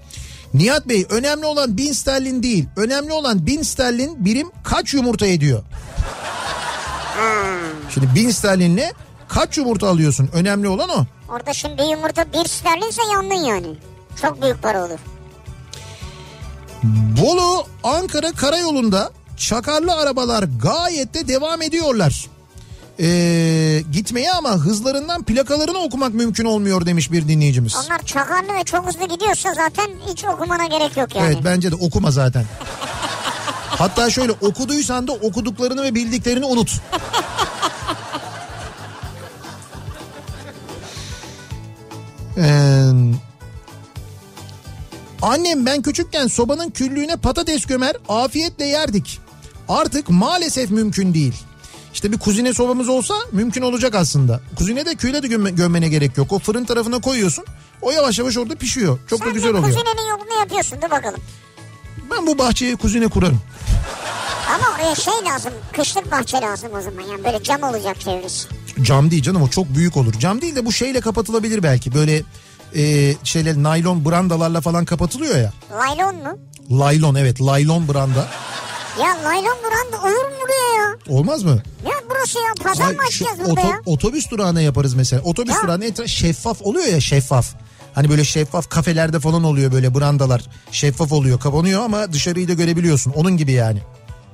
Nihat 0.53 0.89
Bey 0.89 1.05
önemli 1.09 1.45
olan 1.45 1.77
bin 1.77 1.93
sterlin 1.93 2.43
değil. 2.43 2.65
Önemli 2.75 3.13
olan 3.13 3.45
bin 3.45 3.61
sterlin 3.63 4.25
birim 4.25 4.51
kaç 4.63 4.93
yumurta 4.93 5.25
ediyor? 5.25 5.63
Şimdi 7.93 8.15
bin 8.15 8.29
sterlinle 8.31 8.93
kaç 9.27 9.57
yumurta 9.57 9.89
alıyorsun? 9.89 10.29
Önemli 10.33 10.67
olan 10.67 10.89
o. 10.89 11.05
Orada 11.29 11.53
şimdi 11.53 11.77
bir 11.77 11.83
yumurta 11.91 12.25
bir 12.33 12.47
sterlinse 12.49 13.01
yandın 13.13 13.35
yani. 13.45 13.67
Çok 14.21 14.41
büyük 14.41 14.61
para 14.61 14.85
olur. 14.85 14.99
Bolu 17.21 17.65
Ankara 17.83 18.31
karayolunda 18.31 19.11
çakarlı 19.37 19.95
arabalar 19.95 20.45
gayet 20.61 21.13
de 21.13 21.27
devam 21.27 21.61
ediyorlar. 21.61 22.25
Ee, 22.99 23.83
gitmeye 23.91 24.31
ama 24.31 24.49
hızlarından 24.49 25.23
plakalarını 25.23 25.77
okumak 25.77 26.13
mümkün 26.13 26.45
olmuyor 26.45 26.85
demiş 26.85 27.11
bir 27.11 27.27
dinleyicimiz. 27.27 27.75
Onlar 27.85 28.01
çakarlı 28.05 28.53
ve 28.53 28.63
çok 28.63 28.87
hızlı 28.87 29.07
gidiyorsa 29.07 29.53
zaten 29.53 29.87
hiç 30.07 30.25
okumana 30.25 30.65
gerek 30.65 30.97
yok 30.97 31.15
yani. 31.15 31.25
Evet 31.25 31.37
bence 31.45 31.71
de 31.71 31.75
okuma 31.75 32.11
zaten. 32.11 32.45
Hatta 33.69 34.09
şöyle 34.09 34.31
okuduysan 34.31 35.07
da 35.07 35.11
okuduklarını 35.11 35.83
ve 35.83 35.95
bildiklerini 35.95 36.45
unut. 36.45 36.71
Ee, 42.37 42.83
annem 45.21 45.65
ben 45.65 45.81
küçükken 45.81 46.27
sobanın 46.27 46.69
küllüğüne 46.69 47.15
patates 47.15 47.65
gömer 47.65 47.95
afiyetle 48.09 48.65
yerdik. 48.65 49.19
Artık 49.69 50.09
maalesef 50.09 50.71
mümkün 50.71 51.13
değil. 51.13 51.33
İşte 51.93 52.11
bir 52.11 52.17
kuzine 52.17 52.53
sobamız 52.53 52.89
olsa 52.89 53.13
mümkün 53.31 53.61
olacak 53.61 53.95
aslında. 53.95 54.41
Kuzine 54.55 54.85
de 54.85 54.95
küyle 54.95 55.23
de 55.23 55.27
gömme- 55.27 55.51
gömmene 55.51 55.89
gerek 55.89 56.17
yok. 56.17 56.31
O 56.31 56.39
fırın 56.39 56.65
tarafına 56.65 57.01
koyuyorsun. 57.01 57.45
O 57.81 57.91
yavaş 57.91 58.19
yavaş 58.19 58.37
orada 58.37 58.55
pişiyor. 58.55 58.99
Çok 59.09 59.19
da 59.21 59.25
Sen 59.25 59.33
güzel 59.33 59.47
de 59.53 59.57
oluyor. 59.57 59.63
kuzinenin 59.73 60.09
yolunu 60.09 60.39
yapıyorsun 60.39 60.77
dur 60.81 60.89
bakalım. 60.91 61.19
Ben 62.11 62.27
bu 62.27 62.37
bahçeye 62.37 62.75
kuzine 62.75 63.07
kurarım. 63.07 63.39
Ama 64.55 64.75
oraya 64.75 64.95
şey 64.95 65.13
lazım 65.25 65.53
kışlık 65.75 66.11
bahçe 66.11 66.37
lazım 66.37 66.69
o 66.77 66.81
zaman 66.81 67.01
yani 67.11 67.23
böyle 67.23 67.43
cam 67.43 67.63
olacak 67.63 68.01
çevresi. 68.01 68.47
Cam 68.81 69.11
değil 69.11 69.23
canım 69.23 69.41
o 69.41 69.47
çok 69.47 69.75
büyük 69.75 69.97
olur. 69.97 70.13
Cam 70.19 70.41
değil 70.41 70.55
de 70.55 70.65
bu 70.65 70.71
şeyle 70.71 71.01
kapatılabilir 71.01 71.63
belki. 71.63 71.93
Böyle 71.93 72.23
e, 72.75 73.15
şeyler 73.23 73.55
naylon 73.55 74.05
brandalarla 74.05 74.61
falan 74.61 74.85
kapatılıyor 74.85 75.37
ya. 75.37 75.53
Laylon 75.79 76.15
mu? 76.15 76.39
Laylon 76.79 77.15
evet 77.15 77.41
laylon 77.41 77.87
branda. 77.87 78.27
Ya 78.99 79.07
laylon 79.23 79.57
branda 79.63 80.01
olur 80.01 80.25
mu 80.25 80.35
buraya 80.41 80.81
ya? 80.83 80.97
Olmaz 81.17 81.43
mı? 81.43 81.61
Ne 81.85 81.91
burası 82.09 82.37
ya 82.37 82.63
pazar 82.63 82.87
Ay, 82.87 82.95
mı 82.95 83.01
açacağız 83.07 83.39
burada 83.39 83.61
oto- 83.61 83.67
ya? 83.69 83.81
otobüs 83.85 84.31
durağına 84.31 84.61
yaparız 84.61 84.93
mesela. 84.93 85.21
Otobüs 85.21 85.55
Ya. 85.55 85.61
durağına 85.63 85.85
etraf 85.85 86.07
şeffaf 86.07 86.61
oluyor 86.61 86.85
ya 86.87 87.01
şeffaf. 87.01 87.47
Hani 87.95 88.09
böyle 88.09 88.23
şeffaf 88.23 88.69
kafelerde 88.69 89.19
falan 89.19 89.43
oluyor 89.43 89.71
böyle 89.71 89.95
brandalar. 89.95 90.41
Şeffaf 90.71 91.11
oluyor 91.11 91.39
kapanıyor 91.39 91.81
ama 91.81 92.13
dışarıyı 92.13 92.47
da 92.47 92.53
görebiliyorsun. 92.53 93.11
Onun 93.15 93.37
gibi 93.37 93.51
yani. 93.51 93.79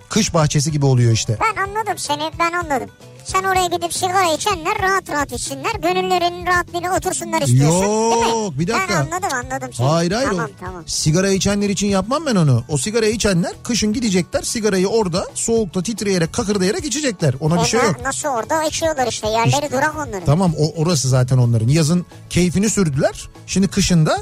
Kış 0.09 0.33
bahçesi 0.33 0.71
gibi 0.71 0.85
oluyor 0.85 1.11
işte. 1.11 1.37
Ben 1.41 1.61
anladım 1.63 1.97
seni 1.97 2.31
ben 2.39 2.51
anladım. 2.51 2.89
Sen 3.27 3.43
oraya 3.43 3.65
gidip 3.65 3.93
sigara 3.93 4.33
içenler 4.33 4.81
rahat 4.81 5.09
rahat 5.09 5.31
içsinler. 5.31 5.75
Gönüllerinin 5.81 6.45
rahatlığıyla 6.45 6.97
otursunlar 6.97 7.41
istiyorsun 7.41 7.81
değil 7.81 8.25
mi? 8.25 8.29
Yok, 8.29 8.59
bir 8.59 8.67
dakika. 8.67 8.89
Ben 8.89 8.95
anladım 8.95 9.29
anladım 9.43 9.69
seni. 9.73 9.87
Hayır 9.87 10.11
hayır. 10.11 10.29
Tamam 10.29 10.45
o 10.45 10.65
tamam. 10.65 10.83
Sigara 10.87 11.29
içenler 11.29 11.69
için 11.69 11.87
yapmam 11.87 12.25
ben 12.25 12.35
onu. 12.35 12.63
O 12.69 12.77
sigara 12.77 13.05
içenler 13.05 13.51
kışın 13.63 13.93
gidecekler 13.93 14.41
sigarayı 14.41 14.87
orada 14.87 15.27
soğukta 15.33 15.83
titreyerek 15.83 16.33
kakırdayarak 16.33 16.85
içecekler. 16.85 17.33
Ona 17.39 17.61
bir 17.61 17.67
şey 17.67 17.79
yok. 17.79 17.95
Nasıl 18.03 18.29
orada 18.29 18.63
içiyorlar 18.63 19.07
işte 19.07 19.27
yerleri 19.27 19.71
durak 19.71 19.95
onların. 19.95 20.25
Tamam 20.25 20.53
o 20.59 20.81
orası 20.81 21.09
zaten 21.09 21.37
onların. 21.37 21.67
Yazın 21.67 22.05
keyfini 22.29 22.69
sürdüler. 22.69 23.29
Şimdi 23.47 23.67
kışında 23.67 24.21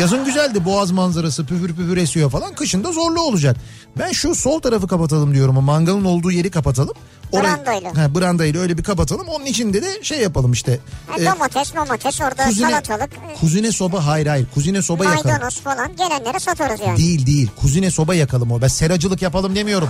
yazın 0.00 0.24
güzeldi 0.24 0.64
boğaz 0.64 0.90
manzarası 0.90 1.46
püfür 1.46 1.68
püfür 1.68 1.96
esiyor 1.96 2.30
falan. 2.30 2.54
Kışında 2.54 2.92
zorlu 2.92 3.20
olacak. 3.20 3.56
Ben 3.98 4.12
şu 4.12 4.34
sol 4.34 4.60
tarafı 4.60 4.88
kapatalım 4.88 5.34
diyorum. 5.34 5.56
O 5.56 5.60
mangalın 5.60 6.04
olduğu 6.04 6.30
yeri 6.30 6.50
kapatalım. 6.50 6.94
Brandayla. 7.32 7.90
He, 7.94 8.14
brandayla 8.14 8.60
öyle 8.60 8.78
bir 8.78 8.82
kapatalım. 8.84 9.28
Onun 9.28 9.44
içinde 9.46 9.82
de 9.82 10.02
şey 10.04 10.20
yapalım 10.20 10.52
işte. 10.52 10.78
Ha, 11.08 11.16
e, 11.20 11.26
domates 11.26 11.74
domates 11.74 12.20
orada 12.20 12.44
kuzine, 12.44 12.70
salatalık 12.70 13.10
e, 13.12 13.34
kuzine 13.40 13.72
soba 13.72 14.06
hayır 14.06 14.26
hayır. 14.26 14.46
Kuzine 14.54 14.82
soba 14.82 15.04
yakalım. 15.04 15.26
maydanoz 15.30 15.60
falan 15.60 15.96
gelenlere 15.96 16.38
satarız 16.40 16.80
yani. 16.86 16.96
Değil 16.98 17.26
değil. 17.26 17.50
Kuzine 17.60 17.90
soba 17.90 18.14
yakalım 18.14 18.52
o. 18.52 18.62
Ben 18.62 18.68
seracılık 18.68 19.22
yapalım 19.22 19.54
demiyorum. 19.56 19.88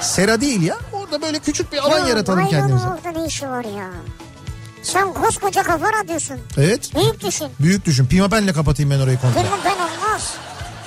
Sera 0.00 0.40
değil 0.40 0.62
ya. 0.62 0.76
Orada 0.92 1.22
böyle 1.22 1.38
küçük 1.38 1.72
bir 1.72 1.78
alan 1.78 1.98
Ya, 2.00 2.08
yaratalım 2.08 2.40
maydanoz 2.42 2.60
kendimize. 2.68 2.88
orada 2.88 3.20
ne 3.20 3.26
işi 3.26 3.48
var 3.48 3.64
ya? 3.64 3.90
Sen 4.92 5.12
koskoca 5.12 5.62
kafa 5.62 5.92
radyosun. 5.92 6.36
Evet. 6.58 6.94
Büyük 6.94 7.24
düşün. 7.24 7.48
Büyük 7.60 7.84
düşün. 7.86 8.06
Pimapenle 8.06 8.52
kapatayım 8.52 8.90
ben 8.90 9.00
orayı 9.00 9.18
komple. 9.20 9.46
Ben 9.64 9.72
olmaz. 9.74 10.34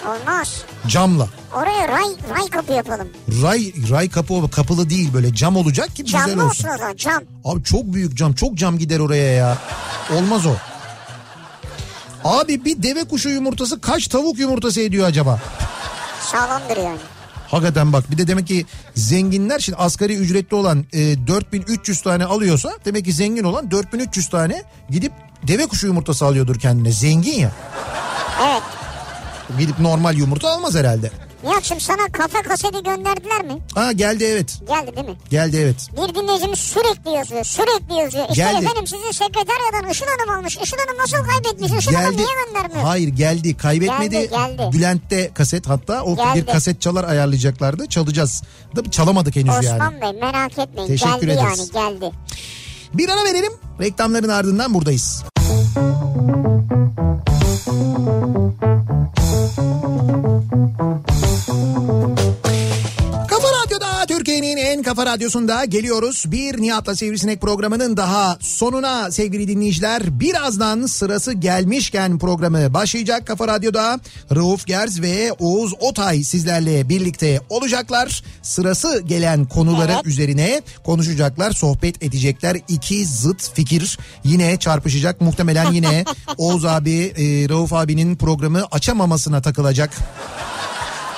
Olmaz. 0.08 0.62
Camla. 0.88 1.28
Oraya 1.56 1.88
ray, 1.88 2.06
ray 2.30 2.48
kapı 2.50 2.74
yapalım. 2.74 3.08
Ray 3.44 3.74
ray 3.92 4.10
kapı 4.10 4.52
kapılı 4.52 4.90
değil 4.90 5.14
böyle 5.14 5.36
cam 5.36 5.58
olacak 5.58 5.96
ki 5.96 6.04
güzel 6.04 6.28
Camlı 6.28 6.46
olsun. 6.46 6.68
olsun 6.68 6.78
zaman 6.78 6.96
cam. 6.96 7.24
Abi 7.46 7.64
çok 7.64 7.84
büyük 7.94 8.18
cam. 8.18 8.34
Çok 8.34 8.56
cam 8.56 8.78
gider 8.78 9.00
oraya 9.00 9.34
ya. 9.34 9.58
Olmaz 10.18 10.46
o. 10.46 10.54
Abi 12.24 12.66
bir 12.66 12.84
deve 12.84 13.04
kuşu 13.04 13.30
yumurtası 13.30 13.82
kaç 13.82 14.08
tavuk 14.08 14.40
yumurtası 14.40 14.82
ediyor 14.82 15.08
acaba? 15.08 15.40
Sağlamdır 16.32 16.78
yani. 16.78 16.98
Hakikaten 17.52 17.94
bak 17.94 18.12
bir 18.12 18.18
de 18.18 18.28
demek 18.28 18.48
ki 18.48 18.66
zenginler 18.96 19.60
şimdi 19.60 19.78
asgari 19.78 20.16
ücretli 20.16 20.56
olan 20.56 20.86
e, 20.94 21.28
4300 21.28 22.02
tane 22.02 22.26
alıyorsa 22.26 22.72
demek 22.86 23.06
ki 23.06 23.14
zengin 23.14 23.44
olan 23.44 23.72
4300 23.72 24.30
tane 24.30 24.64
gidip 24.90 25.12
deve 25.48 25.66
kuşu 25.66 25.88
yumurtası 25.88 26.26
alıyordur 26.26 26.60
kendine. 26.60 26.92
Zengin 26.92 27.40
ya. 27.40 27.52
Evet. 28.42 28.64
Gidip 29.60 29.80
normal 29.80 30.16
yumurta 30.16 30.50
almaz 30.50 30.76
herhalde. 30.76 31.12
Nihat'cığım 31.44 31.80
sana 31.80 32.08
kafe 32.12 32.42
kaseti 32.42 32.84
gönderdiler 32.84 33.44
mi? 33.46 33.58
Ha 33.76 33.92
geldi 33.92 34.24
evet. 34.24 34.60
Geldi 34.68 34.96
değil 34.96 35.08
mi? 35.08 35.16
Geldi 35.30 35.58
evet. 35.58 35.88
Bir 35.92 36.16
dinleyicimiz 36.16 36.60
sürekli 36.60 37.12
yazıyor. 37.12 37.44
Sürekli 37.44 37.94
yazıyor. 37.96 38.26
İşte 38.30 38.42
Geldi. 38.44 38.66
efendim 38.66 38.88
sizin 38.88 39.12
sekreteryadan 39.12 39.90
Işıl 39.92 40.06
Hanım 40.06 40.40
almış. 40.40 40.58
Işıl 40.58 40.78
Hanım 40.78 40.98
nasıl 41.02 41.18
kaybetmiş? 41.18 41.72
Işıl 41.80 41.94
Hanım 41.94 42.12
Geldi. 42.12 42.22
niye 42.22 42.46
göndermiyor? 42.46 42.84
Hayır 42.84 43.08
geldi. 43.08 43.58
Kaybetmedi. 43.58 44.16
Geldi, 44.16 44.30
geldi. 44.58 44.70
Bülent'te 44.74 45.32
kaset 45.34 45.70
hatta 45.70 46.04
o 46.04 46.16
Geldi. 46.16 46.40
bir 46.40 46.46
kaset 46.54 46.82
çalar 46.82 47.04
ayarlayacaklardı. 47.04 47.86
Çalacağız. 47.88 48.44
Çalamadık 48.92 49.36
henüz 49.36 49.50
Osman 49.58 49.64
yani. 49.64 50.02
Bey 50.02 50.14
merak 50.22 50.60
etmeyin. 50.60 50.88
Teşekkür 50.88 51.28
geldi 51.28 51.32
ederiz. 51.42 51.72
yani 51.76 52.00
geldi. 52.00 52.12
Bir 52.94 53.10
ara 53.10 53.24
verelim. 53.24 53.54
Reklamların 53.80 54.30
ardından 54.30 54.74
buradayız. 54.74 55.24
Kafa 57.64 57.72
Radyo'da 61.48 62.41
Türkiye'nin 64.52 64.78
en 64.78 64.84
kafa 64.84 65.06
radyosunda 65.06 65.66
geliyoruz. 65.66 66.24
Bir 66.28 66.62
Nihat'la 66.62 66.96
Sivrisinek 66.96 67.42
programının 67.42 67.98
daha 67.98 68.38
sonuna 68.42 69.12
sevgili 69.12 69.48
dinleyiciler. 69.48 70.20
Birazdan 70.20 70.86
sırası 70.86 71.34
gelmişken 71.34 72.20
programı 72.20 72.74
başlayacak 72.74 73.28
Kafa 73.28 73.48
Radyo'da. 73.48 74.00
Rauf 74.36 74.66
Gerz 74.66 75.02
ve 75.02 75.32
Oğuz 75.40 75.74
Otay 75.80 76.24
sizlerle 76.24 76.90
birlikte 76.90 77.42
olacaklar. 77.50 78.24
Sırası 78.42 79.02
gelen 79.06 79.46
konuları 79.46 79.92
Evet. 79.92 80.06
üzerine 80.06 80.62
konuşacaklar, 80.84 81.52
sohbet 81.52 82.04
edecekler. 82.04 82.58
İki 82.68 83.06
zıt 83.06 83.54
fikir 83.54 83.98
yine 84.24 84.60
çarpışacak. 84.60 85.22
Muhtemelen 85.22 85.72
yine 85.72 86.06
Oğuz 86.38 86.66
abi, 86.66 87.00
e, 87.18 87.50
Rauf 87.50 87.74
abinin 87.74 88.16
programı 88.16 88.66
açamamasına 88.72 89.42
takılacak. 89.42 89.92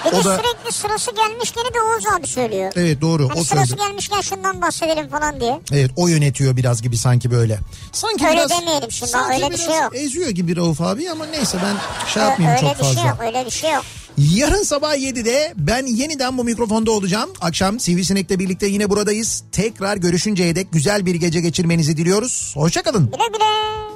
Bir 0.05 0.11
O 0.17 0.23
da- 0.23 0.37
sürekli 0.37 0.71
sırası 0.71 1.11
gelmişken 1.15 1.63
de 1.63 1.81
Oğuz 1.81 2.05
abi 2.17 2.27
söylüyor. 2.27 2.71
Evet 2.75 3.01
doğru. 3.01 3.29
Hani 3.29 3.39
o 3.39 3.43
sırası 3.43 3.67
sözü. 3.67 3.81
gelmişken 3.81 4.21
şundan 4.21 4.61
bahsedelim 4.61 5.09
falan 5.09 5.39
diye. 5.39 5.59
Evet 5.71 5.91
o 5.95 6.07
yönetiyor 6.07 6.57
biraz 6.57 6.81
gibi 6.81 6.97
sanki 6.97 7.31
böyle. 7.31 7.59
Sanki 7.91 8.25
Öyle 8.27 8.35
biraz, 8.37 8.49
demeyelim 8.61 8.91
şimdi, 8.91 9.11
sanki 9.11 9.33
öyle 9.43 9.51
bir 9.53 9.57
şey 9.57 9.75
yok. 9.75 9.95
Eziyor 9.95 10.29
gibi 10.29 10.55
Rauf 10.55 10.81
abi 10.81 11.09
ama 11.11 11.25
neyse 11.25 11.57
ben 11.63 12.07
şey 12.13 12.23
yapmayayım 12.23 12.57
öyle 12.61 12.69
çok 12.69 12.79
bir 12.79 12.83
fazla. 12.83 13.01
şey 13.01 13.09
yok 13.09 13.17
öyle 13.21 13.45
bir 13.45 13.51
şey 13.51 13.71
yok. 13.71 13.83
Yarın 14.17 14.63
sabah 14.63 14.95
7'de 14.95 15.53
ben 15.57 15.85
yeniden 15.85 16.37
bu 16.37 16.43
mikrofonda 16.43 16.91
olacağım. 16.91 17.29
Akşam 17.41 17.79
Sivrisinek'le 17.79 18.29
birlikte 18.39 18.67
yine 18.67 18.89
buradayız. 18.89 19.43
Tekrar 19.51 19.97
görüşünceye 19.97 20.55
dek 20.55 20.67
güzel 20.71 21.05
bir 21.05 21.15
gece 21.15 21.41
geçirmenizi 21.41 21.97
diliyoruz. 21.97 22.51
Hoşçakalın. 22.55 23.05
Güle 23.11 23.27
güle. 23.33 23.92